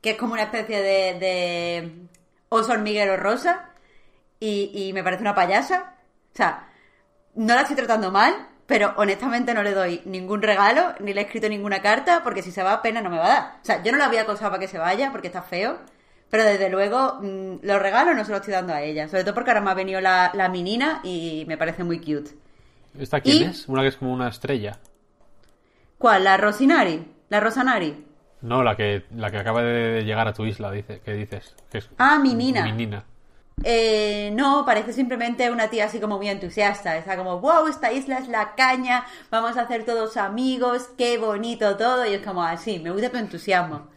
[0.00, 1.92] que es como una especie de, de
[2.48, 3.70] oso hormiguero rosa.
[4.40, 5.96] Y, y me parece una payasa.
[6.32, 6.68] O sea,
[7.34, 11.24] no la estoy tratando mal, pero honestamente no le doy ningún regalo, ni le he
[11.24, 13.42] escrito ninguna carta, porque si se va, pena no me va a dar.
[13.62, 15.78] O sea, yo no la voy a acosar para que se vaya, porque está feo.
[16.30, 19.06] Pero desde luego, mm, los regalos no se los estoy dando a ella.
[19.08, 22.30] Sobre todo porque ahora me ha venido la, la minina y me parece muy cute.
[22.98, 23.68] ¿Esta quién Y- es?
[23.68, 24.78] Una que es como una estrella.
[25.98, 26.24] ¿Cuál?
[26.24, 27.04] ¿La Rosinari?
[27.28, 28.06] ¿La Rosanari?
[28.40, 31.54] No, la que, la que acaba de llegar a tu isla, dice, ¿qué dices?
[31.70, 32.64] Que es Ah, mi nina.
[32.64, 33.04] Mi nina.
[33.64, 36.96] Eh, no, parece simplemente una tía así como muy entusiasta.
[36.96, 41.76] Está como, wow, esta isla es la caña, vamos a hacer todos amigos, qué bonito
[41.76, 42.04] todo.
[42.06, 43.88] Y es como así, me gusta tu entusiasmo.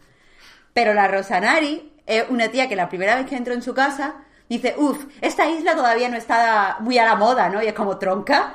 [0.72, 4.14] Pero la Rosanari es una tía que la primera vez que entro en su casa
[4.48, 7.62] dice, uff, esta isla todavía no está muy a la moda, ¿no?
[7.62, 8.54] Y es como tronca,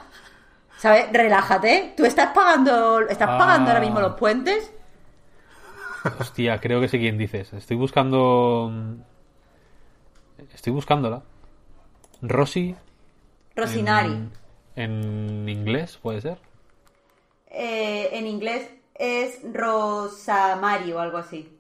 [0.77, 1.07] ¿sabes?
[1.11, 3.37] Relájate, tú estás pagando, estás Ah.
[3.37, 4.71] pagando ahora mismo los puentes.
[6.19, 7.51] Hostia, creo que sé quién dices.
[7.53, 8.71] Estoy buscando.
[10.53, 11.21] Estoy buscándola.
[12.21, 12.75] Rosy.
[13.55, 14.11] Rosinari.
[14.11, 14.31] En,
[14.75, 16.37] en inglés, puede ser.
[17.47, 21.57] Eh, en inglés es Rosamari o algo así.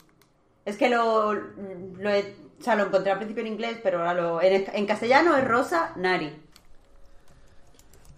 [0.65, 4.13] Es que lo, lo, he- o sea, lo encontré al principio en inglés, pero ahora
[4.13, 6.31] lo, en, en castellano es Rosa Nari.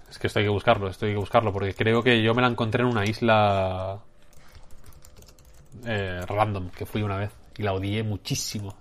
[0.09, 2.41] Es que esto hay que buscarlo, esto hay que buscarlo, porque creo que yo me
[2.41, 3.99] la encontré en una isla
[5.85, 8.75] eh, random que fui una vez y la odié muchísimo.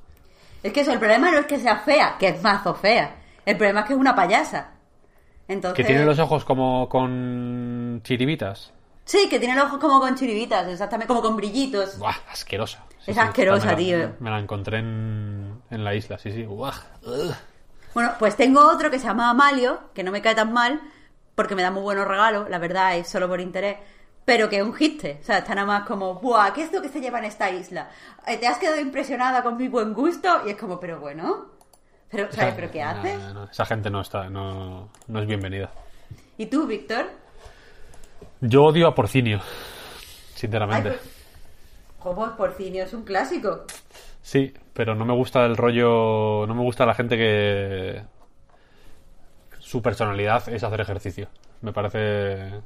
[0.62, 3.16] Es que eso, el problema no es que sea fea, que es mazo fea.
[3.44, 4.68] El problema es que es una payasa.
[5.48, 5.76] Entonces...
[5.76, 8.72] Que tiene los ojos como con chiribitas.
[9.04, 11.98] Sí, que tiene los ojos como con chiribitas, exactamente, como con brillitos.
[11.98, 12.84] Buah, asquerosa.
[13.04, 14.16] Es asquerosa, esta me la- tío.
[14.20, 16.44] Me la encontré en, en la isla, sí, sí.
[16.44, 16.74] Buah,
[17.04, 17.34] ugh.
[17.94, 20.80] Bueno, pues tengo otro que se llama Amalio, que no me cae tan mal,
[21.34, 23.76] porque me da muy buenos regalos, la verdad, es solo por interés,
[24.24, 25.18] pero que es un giste.
[25.20, 26.52] O sea, está nada más como, ¡buah!
[26.52, 27.90] ¿Qué es lo que se lleva en esta isla?
[28.26, 30.42] Eh, ¿Te has quedado impresionada con mi buen gusto?
[30.46, 31.46] Y es como, pero bueno,
[32.10, 32.54] pero, ¿sabes?
[32.54, 33.18] ¿Pero qué haces?
[33.18, 35.70] no, no, esa gente no está, no, no es bienvenida.
[36.36, 37.06] ¿Y tú, Víctor?
[38.40, 40.90] Yo odio a Porcinio, Ay, sinceramente.
[40.90, 41.00] pues,
[41.98, 42.36] ¿Cómo?
[42.36, 43.64] Porcinio es un clásico.
[44.20, 46.46] Sí, pero no me gusta el rollo.
[46.46, 48.02] No me gusta la gente que.
[49.58, 51.28] Su personalidad es hacer ejercicio.
[51.60, 52.60] Me parece.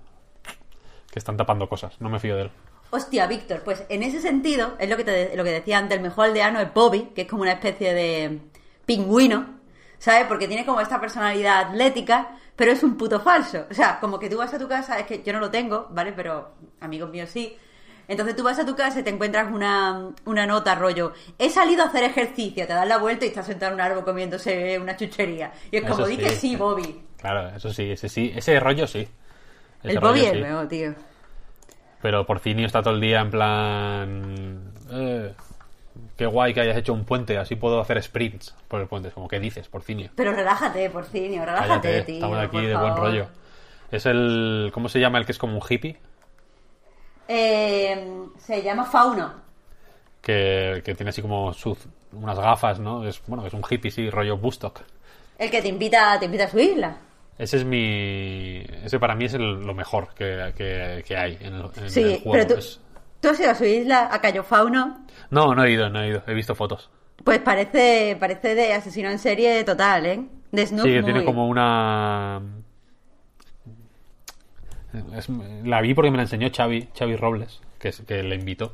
[1.17, 1.99] Que están tapando cosas.
[1.99, 2.51] No me fío de él.
[2.91, 6.03] Hostia, Víctor, pues en ese sentido, es lo que, te, lo que decía antes, el
[6.03, 8.39] mejor aldeano es Bobby, que es como una especie de
[8.85, 9.47] pingüino,
[9.99, 10.27] ¿sabes?
[10.29, 13.65] Porque tiene como esta personalidad atlética, pero es un puto falso.
[13.71, 15.89] O sea, como que tú vas a tu casa, es que yo no lo tengo,
[15.91, 16.13] ¿vale?
[16.13, 17.57] Pero amigos míos sí.
[18.09, 21.83] Entonces tú vas a tu casa y te encuentras una, una nota rollo, he salido
[21.83, 24.99] a hacer ejercicio, te das la vuelta y estás sentado en un árbol comiéndose una
[24.99, 25.51] chuchería.
[25.71, 27.01] Y es como, di que sí, Bobby.
[27.17, 28.35] Claro, eso sí, ese sí.
[28.37, 29.09] Ese rollo sí.
[29.87, 30.95] El Bobby es nuevo, tío.
[32.03, 34.73] Pero Porcinio está todo el día en plan.
[34.91, 35.35] eh,
[36.17, 39.09] qué guay que hayas hecho un puente, así puedo hacer sprints por el puente.
[39.09, 40.11] Es como, ¿qué dices, Porcinio?
[40.15, 42.15] Pero relájate, Porcinio, relájate, Cállate, tío.
[42.17, 43.27] estamos aquí de buen rollo.
[43.91, 44.71] Es el.
[44.75, 45.97] ¿Cómo se llama el que es como un hippie?
[47.29, 49.33] Eh, se llama Fauno.
[50.21, 51.79] Que, que tiene así como sus,
[52.13, 53.07] unas gafas, ¿no?
[53.07, 54.81] Es, bueno, es un hippie, sí, rollo Bustock.
[55.39, 56.97] El que te invita, te invita a su isla.
[57.39, 58.65] Ese es mi.
[58.85, 62.03] Ese para mí es el- lo mejor que, que- que hay en el, en Sí,
[62.03, 62.33] el juego.
[62.33, 62.81] pero tú, Es-
[63.21, 65.05] tú has ido a su isla, a Cayo Fauno.
[65.31, 66.23] No, no he ido, no he ido.
[66.27, 66.89] He visto fotos.
[67.25, 70.25] Pues parece, parece de asesino en serie total, ¿eh?
[70.53, 72.41] De Snoop Sí, que tiene como una.
[75.15, 75.29] es-
[75.65, 78.73] la vi porque me la enseñó Xavi, Xavi Robles, que, es, que le invitó.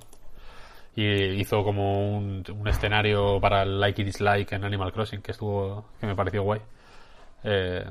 [0.94, 1.04] Y
[1.40, 5.86] hizo como un, un escenario para el Like y Dislike en Animal Crossing, que estuvo.
[6.00, 6.60] que me pareció guay.
[7.44, 7.84] Eh,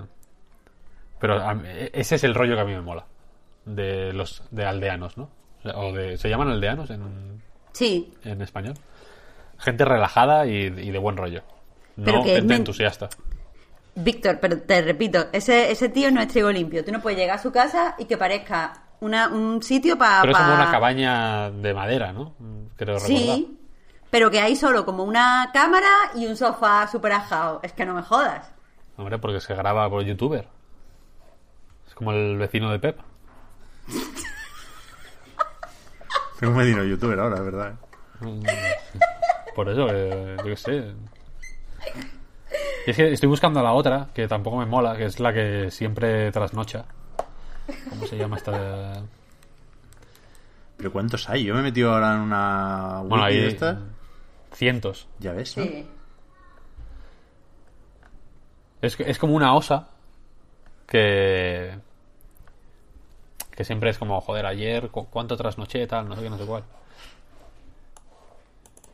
[1.22, 3.06] pero mí- ese es el rollo que a mí me mola.
[3.64, 5.30] De los de aldeanos, ¿no?
[5.76, 7.42] O de, ¿Se llaman aldeanos en,
[7.72, 8.74] Sí, en español?
[9.60, 11.44] Gente relajada y, y de buen rollo.
[11.96, 13.08] Pero No que gente entusiasta.
[13.94, 16.84] Víctor, pero te repito, ese, ese tío no es trigo limpio.
[16.84, 20.22] Tú no puedes llegar a su casa y que parezca una, un sitio para...
[20.22, 22.34] Pero es como una cabaña de madera, ¿no?
[22.78, 23.08] Creo recordar.
[23.08, 23.60] Sí,
[24.10, 27.60] pero que hay solo como una cámara y un sofá super ajado.
[27.64, 28.52] Es que no me jodas.
[28.98, 30.48] Hombre, porque se graba por youtuber.
[32.02, 32.98] Como el vecino de Pep.
[36.40, 37.74] Tengo un medino youtuber ahora, es verdad.
[38.24, 38.44] ¿eh?
[39.54, 40.94] Por eso, eh, yo qué sé.
[42.88, 45.32] Y es que estoy buscando a la otra, que tampoco me mola, que es la
[45.32, 46.86] que siempre trasnocha.
[47.92, 48.52] ¿Cómo se llama esta?
[48.52, 49.04] de-
[50.78, 51.44] Pero ¿cuántos hay?
[51.44, 53.78] Yo me he metido ahora en una wiki Bueno, de hay estas.
[54.54, 55.08] cientos.
[55.20, 55.66] Ya ves, ¿no?
[55.66, 55.88] Sí.
[58.82, 59.90] Es, es como una osa
[60.88, 61.78] que.
[63.62, 65.86] Que siempre es como, joder, ayer, cu- ¿cuánto trasnoché?
[65.88, 66.64] Tal, no sé qué, no sé cuál.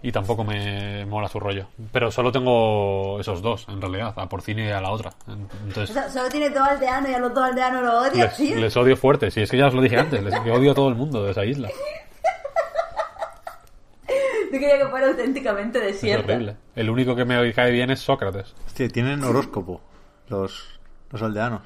[0.03, 1.67] Y tampoco me mola su rollo.
[1.91, 5.11] Pero solo tengo esos dos, en realidad, a Porcini y a la otra.
[5.27, 5.31] O
[5.65, 8.55] Entonces, sea, solo tienes dos aldeanos y a los dos aldeanos los odias, les, tío.
[8.59, 9.31] les odio fuerte.
[9.31, 11.23] Si es que ya os lo dije antes, les que odio a todo el mundo
[11.23, 11.69] de esa isla.
[14.51, 16.33] Yo quería que fuera auténticamente Es desierta.
[16.33, 16.55] horrible.
[16.75, 18.53] El único que me cae bien es Sócrates.
[18.65, 19.81] Hostia, tienen horóscopo
[20.29, 20.79] los,
[21.11, 21.61] los aldeanos.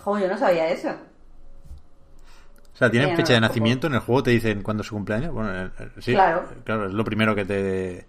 [0.00, 0.90] Joder, yo no sabía eso.
[2.74, 5.32] O sea, tienen fecha de nacimiento, en el juego te dicen cuándo es su cumpleaños.
[5.32, 5.70] Bueno, eh,
[6.00, 6.44] sí, Claro.
[6.64, 8.06] claro, es lo primero que te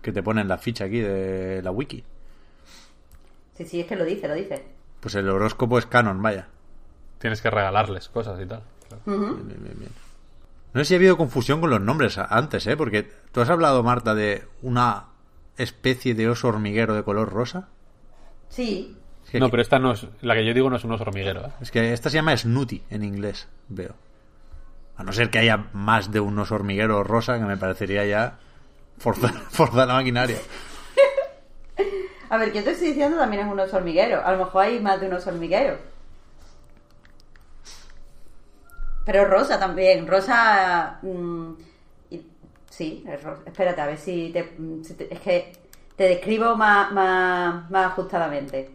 [0.00, 2.04] que te ponen la ficha aquí de la wiki.
[3.56, 4.64] Sí, sí, es que lo dice, lo dice.
[5.00, 6.46] Pues el horóscopo es canon, vaya.
[7.18, 8.62] Tienes que regalarles cosas y tal.
[8.86, 9.02] Claro.
[9.06, 9.90] Bien, bien, bien, bien.
[10.72, 12.76] No sé si ha habido confusión con los nombres antes, ¿eh?
[12.76, 15.06] Porque tú has hablado, Marta, de una
[15.56, 17.68] especie de oso hormiguero de color rosa.
[18.48, 18.96] Sí.
[19.30, 20.06] Que, No, pero esta no es.
[20.22, 21.50] La que yo digo no es un oso hormiguero, ¿eh?
[21.60, 23.94] es que esta se llama Snooty en inglés, veo.
[24.96, 28.38] A no ser que haya más de unos hormigueros rosa, que me parecería ya
[28.98, 30.38] forzar, forzar la maquinaria.
[32.30, 33.16] A ver, ¿qué te estoy diciendo?
[33.16, 34.22] También es unos hormigueros.
[34.24, 35.78] A lo mejor hay más de unos hormigueros.
[39.04, 40.06] Pero rosa también.
[40.06, 40.98] Rosa.
[41.02, 41.52] mm,
[42.10, 42.26] y-
[42.68, 43.42] sí, es rosa.
[43.46, 45.52] Espérate, a ver si te, si te- Es que
[45.96, 48.70] te describo más, más, más ajustadamente.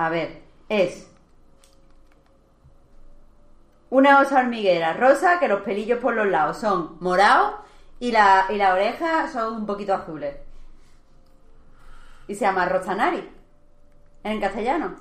[0.00, 1.06] A ver, es.
[3.90, 7.56] Una osa hormiguera rosa que los pelillos por los lados son morados
[7.98, 10.36] y la, y las orejas son un poquito azules.
[12.28, 13.28] Y se llama Rosanari.
[14.24, 14.96] En castellano.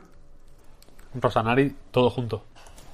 [1.13, 2.43] Rosanari, todo junto.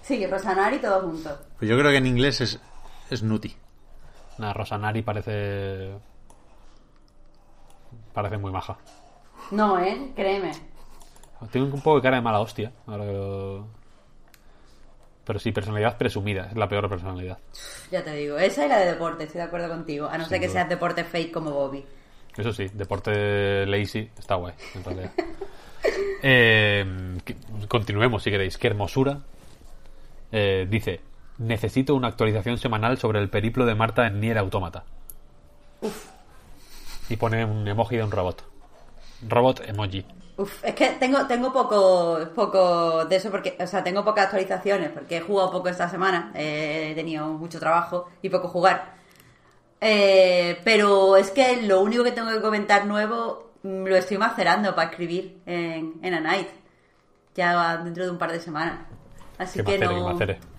[0.03, 1.35] Sí, Rosanari todo junto.
[1.58, 2.61] Pues yo creo que en inglés es,
[3.09, 3.58] es Nutty.
[4.38, 5.98] Nada, Rosanari parece.
[8.14, 8.77] Parece muy maja.
[9.50, 10.11] No, ¿eh?
[10.16, 10.75] Créeme.
[11.52, 12.72] Tiene un poco de cara de mala hostia.
[12.88, 13.68] ahora que lo-
[15.26, 16.48] Pero sí, personalidad presumida.
[16.50, 17.38] Es la peor personalidad.
[17.92, 20.08] Ya te digo, esa y la de deporte, estoy de acuerdo contigo.
[20.08, 20.54] A no ser que duda.
[20.54, 21.84] seas deporte fake como Bobby.
[22.38, 25.12] Eso sí, deporte lazy está guay, en realidad.
[26.28, 27.36] Eh, que-
[27.68, 28.58] continuemos si queréis.
[28.58, 29.20] Qué hermosura.
[30.32, 31.00] Eh, dice:
[31.38, 34.84] Necesito una actualización semanal sobre el periplo de Marta en Nier Automata.
[37.10, 38.44] Y pone un emoji de un robot.
[39.28, 40.04] Robot emoji.
[40.38, 44.90] Uf, es que tengo, tengo poco, poco de eso porque, o sea, tengo pocas actualizaciones
[44.90, 48.96] porque he jugado poco esta semana, eh, he tenido mucho trabajo y poco jugar.
[49.80, 54.76] Eh, pero es que lo único que tengo que comentar nuevo mm, lo estoy macerando
[54.76, 56.50] para escribir en, en A Night,
[57.34, 58.80] ya dentro de un par de semanas.
[59.38, 60.56] Así Que macere, no...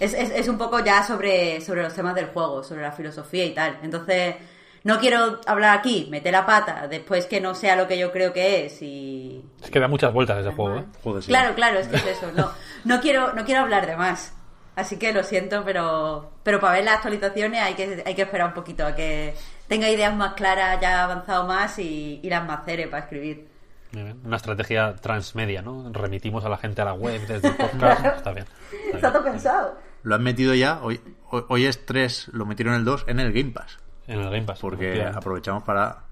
[0.00, 3.44] Es, es, es un poco ya sobre, sobre los temas del juego, sobre la filosofía
[3.44, 3.78] y tal.
[3.82, 4.34] Entonces,
[4.84, 8.32] no quiero hablar aquí, meter la pata, después que no sea lo que yo creo
[8.34, 9.42] que es y...
[9.62, 10.84] Es que da muchas vueltas ese juego, ¿eh?
[11.02, 11.28] Joder, sí.
[11.28, 12.30] Claro, claro, es que es eso.
[12.36, 12.50] No,
[12.84, 14.34] no, quiero, no quiero hablar de más.
[14.76, 18.48] Así que lo siento, pero, pero para ver las actualizaciones hay que, hay que esperar
[18.48, 19.34] un poquito a que
[19.68, 23.48] tenga ideas más claras, ya avanzado más y, y las macere para escribir.
[23.92, 24.20] Muy bien.
[24.24, 25.90] Una estrategia transmedia, ¿no?
[25.92, 28.04] Remitimos a la gente a la web desde el podcast.
[28.16, 28.46] Está bien.
[28.46, 29.12] está Está bien.
[29.12, 29.78] todo pensado.
[30.02, 33.32] Lo han metido ya, hoy, hoy, hoy es 3, lo metieron el 2 en el
[33.32, 33.78] Game Pass.
[34.06, 34.58] En el Game Pass.
[34.60, 36.04] Porque aprovechamos para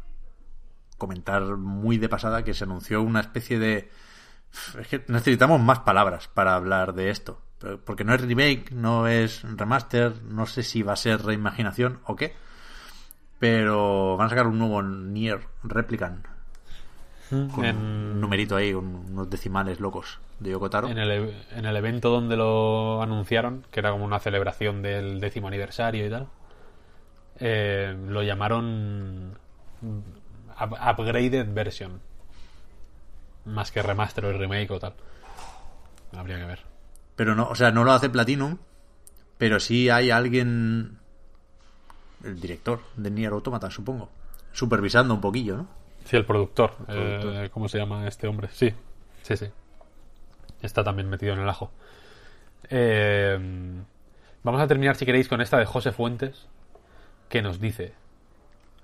[0.99, 3.91] comentar muy de pasada que se anunció una especie de...
[4.79, 7.41] Es que necesitamos más palabras para hablar de esto.
[7.85, 12.17] Porque no es remake, no es remaster, no sé si va a ser reimaginación o
[12.17, 12.35] qué.
[13.39, 16.27] Pero van a sacar un nuevo Nier Replicant.
[17.31, 20.89] Con En- un numerito ahí, un- unos decimales locos de Yoko Taro.
[20.89, 25.19] en el, e- en el evento donde lo anunciaron, que era como una celebración del
[25.19, 26.29] décimo aniversario y tal,
[27.39, 29.39] eh, lo llamaron
[29.83, 32.01] up- Upgraded Version.
[33.45, 34.95] Más que remaster o remake o tal.
[36.17, 36.61] Habría que ver.
[37.17, 38.59] Pero no, o sea, no lo hace Platinum,
[39.39, 40.99] pero sí hay alguien,
[42.25, 44.09] el director de Nier Automata, supongo,
[44.53, 45.67] supervisando un poquillo, ¿no?
[46.05, 46.75] Sí, el productor.
[46.87, 47.45] Productor.
[47.45, 48.49] eh, ¿Cómo se llama este hombre?
[48.53, 48.73] Sí,
[49.23, 49.47] sí, sí.
[50.63, 51.71] Está también metido en el ajo.
[52.71, 53.39] Eh,
[54.43, 56.47] vamos a terminar, si queréis, con esta de José Fuentes,
[57.33, 57.95] que nos dice: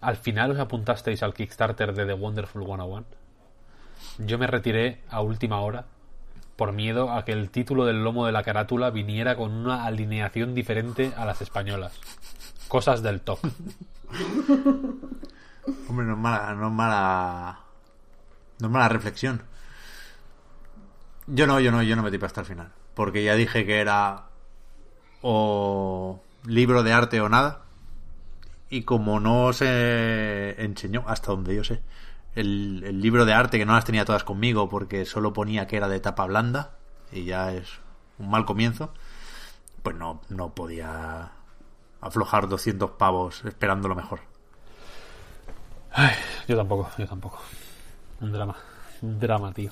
[0.01, 3.05] Al final os apuntasteis al Kickstarter de The Wonderful 101.
[4.21, 5.85] Yo me retiré a última hora
[6.57, 10.55] por miedo a que el título del lomo de la carátula viniera con una alineación
[10.55, 11.93] diferente a las españolas.
[12.69, 13.39] Cosas del top.
[15.89, 17.61] Hombre, no es mala, no es mala,
[18.61, 19.43] no es mala reflexión.
[21.27, 24.29] Yo no, yo no, yo no metí hasta el final, porque ya dije que era
[25.21, 27.68] o libro de arte o nada,
[28.71, 31.83] y como no se enseñó, hasta donde yo sé,
[32.35, 35.77] el, el libro de arte que no las tenía todas conmigo porque solo ponía que
[35.77, 36.77] era de tapa blanda
[37.13, 37.81] y ya es
[38.19, 38.93] un mal comienzo,
[39.83, 41.33] pues no, no podía
[42.01, 44.21] aflojar 200 pavos esperando lo mejor.
[46.47, 47.41] Yo tampoco, yo tampoco.
[48.21, 48.57] Un drama.
[49.03, 49.71] Un drama, tío.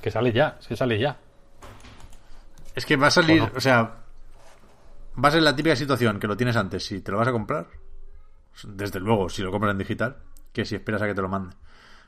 [0.00, 1.16] Que sale ya, es que sale ya.
[2.74, 3.52] Es que va a salir, ¿O no?
[3.56, 3.98] o sea,
[5.22, 7.32] va a ser la típica situación que lo tienes antes, si te lo vas a
[7.32, 7.66] comprar,
[8.62, 10.16] desde luego, si lo compras en digital,
[10.52, 11.58] que si esperas a que te lo manden.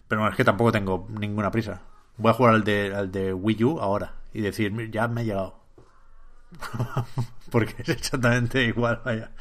[0.09, 1.83] Pero no, es que tampoco tengo ninguna prisa.
[2.17, 5.23] Voy a jugar al de, al de Wii U ahora y decir, "Mira, ya me
[5.23, 5.61] ha llegado.
[7.51, 9.33] Porque es exactamente igual, vaya.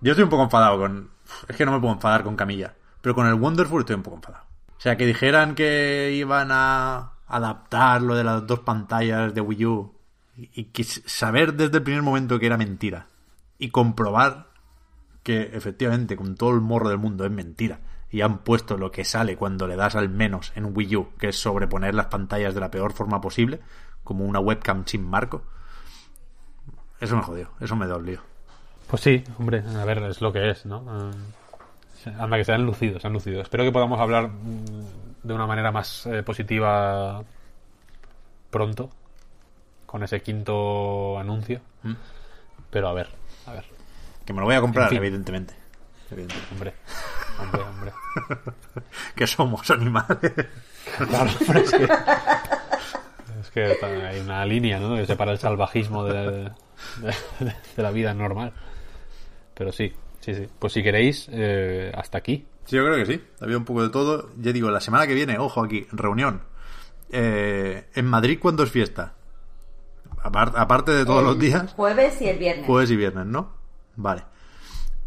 [0.00, 1.10] Yo estoy un poco enfadado con...
[1.48, 4.16] Es que no me puedo enfadar con Camilla, pero con el Wonderful estoy un poco
[4.16, 4.44] enfadado.
[4.76, 9.66] O sea, que dijeran que iban a adaptar lo de las dos pantallas de Wii
[9.66, 9.94] U
[10.36, 13.08] y que saber desde el primer momento que era mentira
[13.58, 14.45] y comprobar
[15.26, 17.80] que efectivamente con todo el morro del mundo es mentira
[18.12, 21.30] y han puesto lo que sale cuando le das al menos en Wii U, que
[21.30, 23.58] es sobreponer las pantallas de la peor forma posible,
[24.04, 25.42] como una webcam sin marco.
[27.00, 28.20] Eso me jodió, eso me dolió.
[28.86, 31.10] Pues sí, hombre, a ver, es lo que es, ¿no?
[32.04, 33.42] Eh, anda, que se han lucido, se han lucido.
[33.42, 37.24] Espero que podamos hablar mm, de una manera más eh, positiva
[38.48, 38.90] pronto,
[39.86, 41.60] con ese quinto anuncio.
[42.70, 43.08] Pero a ver,
[43.46, 43.75] a ver,
[44.26, 44.98] Que me lo voy a comprar, En fin.
[44.98, 45.54] evidentemente.
[46.10, 46.52] Evidentemente.
[46.52, 46.74] hombre,
[47.40, 47.92] hombre, hombre.
[49.14, 50.18] Que somos animales.
[51.08, 51.84] Claro, hombre, es que,
[53.40, 54.94] es que hay una línea, ¿no?
[54.96, 56.14] Que separa el salvajismo de,
[57.00, 58.52] de- de la vida normal.
[59.54, 60.48] Pero sí, sí, sí.
[60.58, 62.46] Pues si queréis, eh, hasta aquí.
[62.66, 63.24] Sí, yo creo que sí.
[63.40, 64.30] Había un poco de todo.
[64.38, 66.42] Ya digo, la semana que viene, ojo aquí, reunión.
[67.10, 69.14] Eh, en Madrid, ¿cuándo es fiesta?
[70.22, 72.66] Apar- aparte de todos El los días, Jueves y el viernes.
[72.66, 73.55] jueves y viernes, ¿no?
[73.96, 74.24] Vale.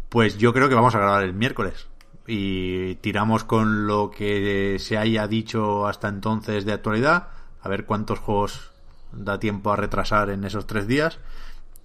[0.08, 1.86] Pues yo creo que vamos a grabar el miércoles.
[2.26, 7.28] Y tiramos con lo que se haya dicho hasta entonces de actualidad.
[7.62, 8.70] A ver cuántos juegos
[9.12, 11.18] da tiempo a retrasar en esos tres días.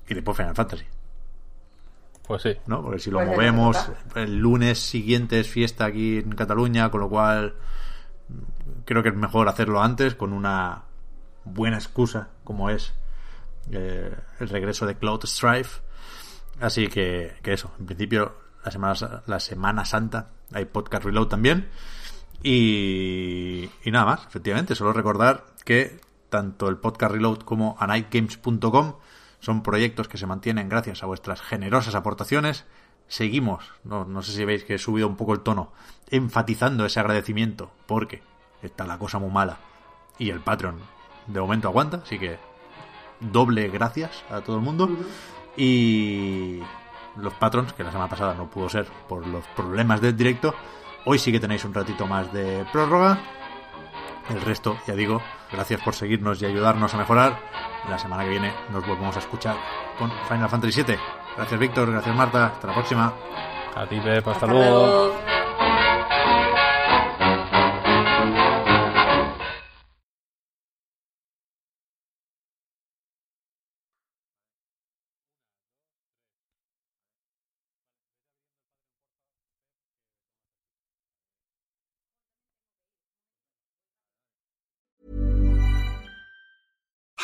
[0.07, 0.85] Y después Final Fantasy.
[2.27, 2.55] Pues sí.
[2.65, 2.81] ¿no?
[2.81, 7.09] Porque si lo Pues movemos, el lunes siguiente es fiesta aquí en Cataluña, con lo
[7.09, 7.55] cual
[8.85, 10.83] creo que es mejor hacerlo antes con una
[11.43, 12.93] buena excusa, como es
[13.71, 15.81] eh, el regreso de Cloud Strife.
[16.59, 21.69] Así que, que eso, en principio la semana, la semana Santa hay podcast reload también.
[22.43, 28.95] Y, nada más, efectivamente, solo recordar que tanto el podcast reload como anightgames.com
[29.39, 32.65] son proyectos que se mantienen gracias a vuestras generosas aportaciones.
[33.07, 35.71] Seguimos, no, no sé si veis que he subido un poco el tono,
[36.09, 38.21] enfatizando ese agradecimiento, porque
[38.61, 39.59] está la cosa muy mala
[40.17, 40.79] y el Patreon
[41.27, 42.37] de momento aguanta, así que
[43.19, 44.89] doble gracias a todo el mundo.
[45.57, 46.59] Y
[47.17, 50.53] los patrons, que la semana pasada no pudo ser por los problemas del directo,
[51.05, 53.17] hoy sí que tenéis un ratito más de prórroga.
[54.29, 57.39] El resto, ya digo, gracias por seguirnos y ayudarnos a mejorar.
[57.89, 59.55] La semana que viene nos volvemos a escuchar
[59.99, 60.97] con Final Fantasy VII.
[61.37, 63.13] Gracias Víctor, gracias Marta, hasta la próxima.
[63.75, 64.85] A ti, Pep, hasta, Hasta luego.
[64.87, 65.34] luego.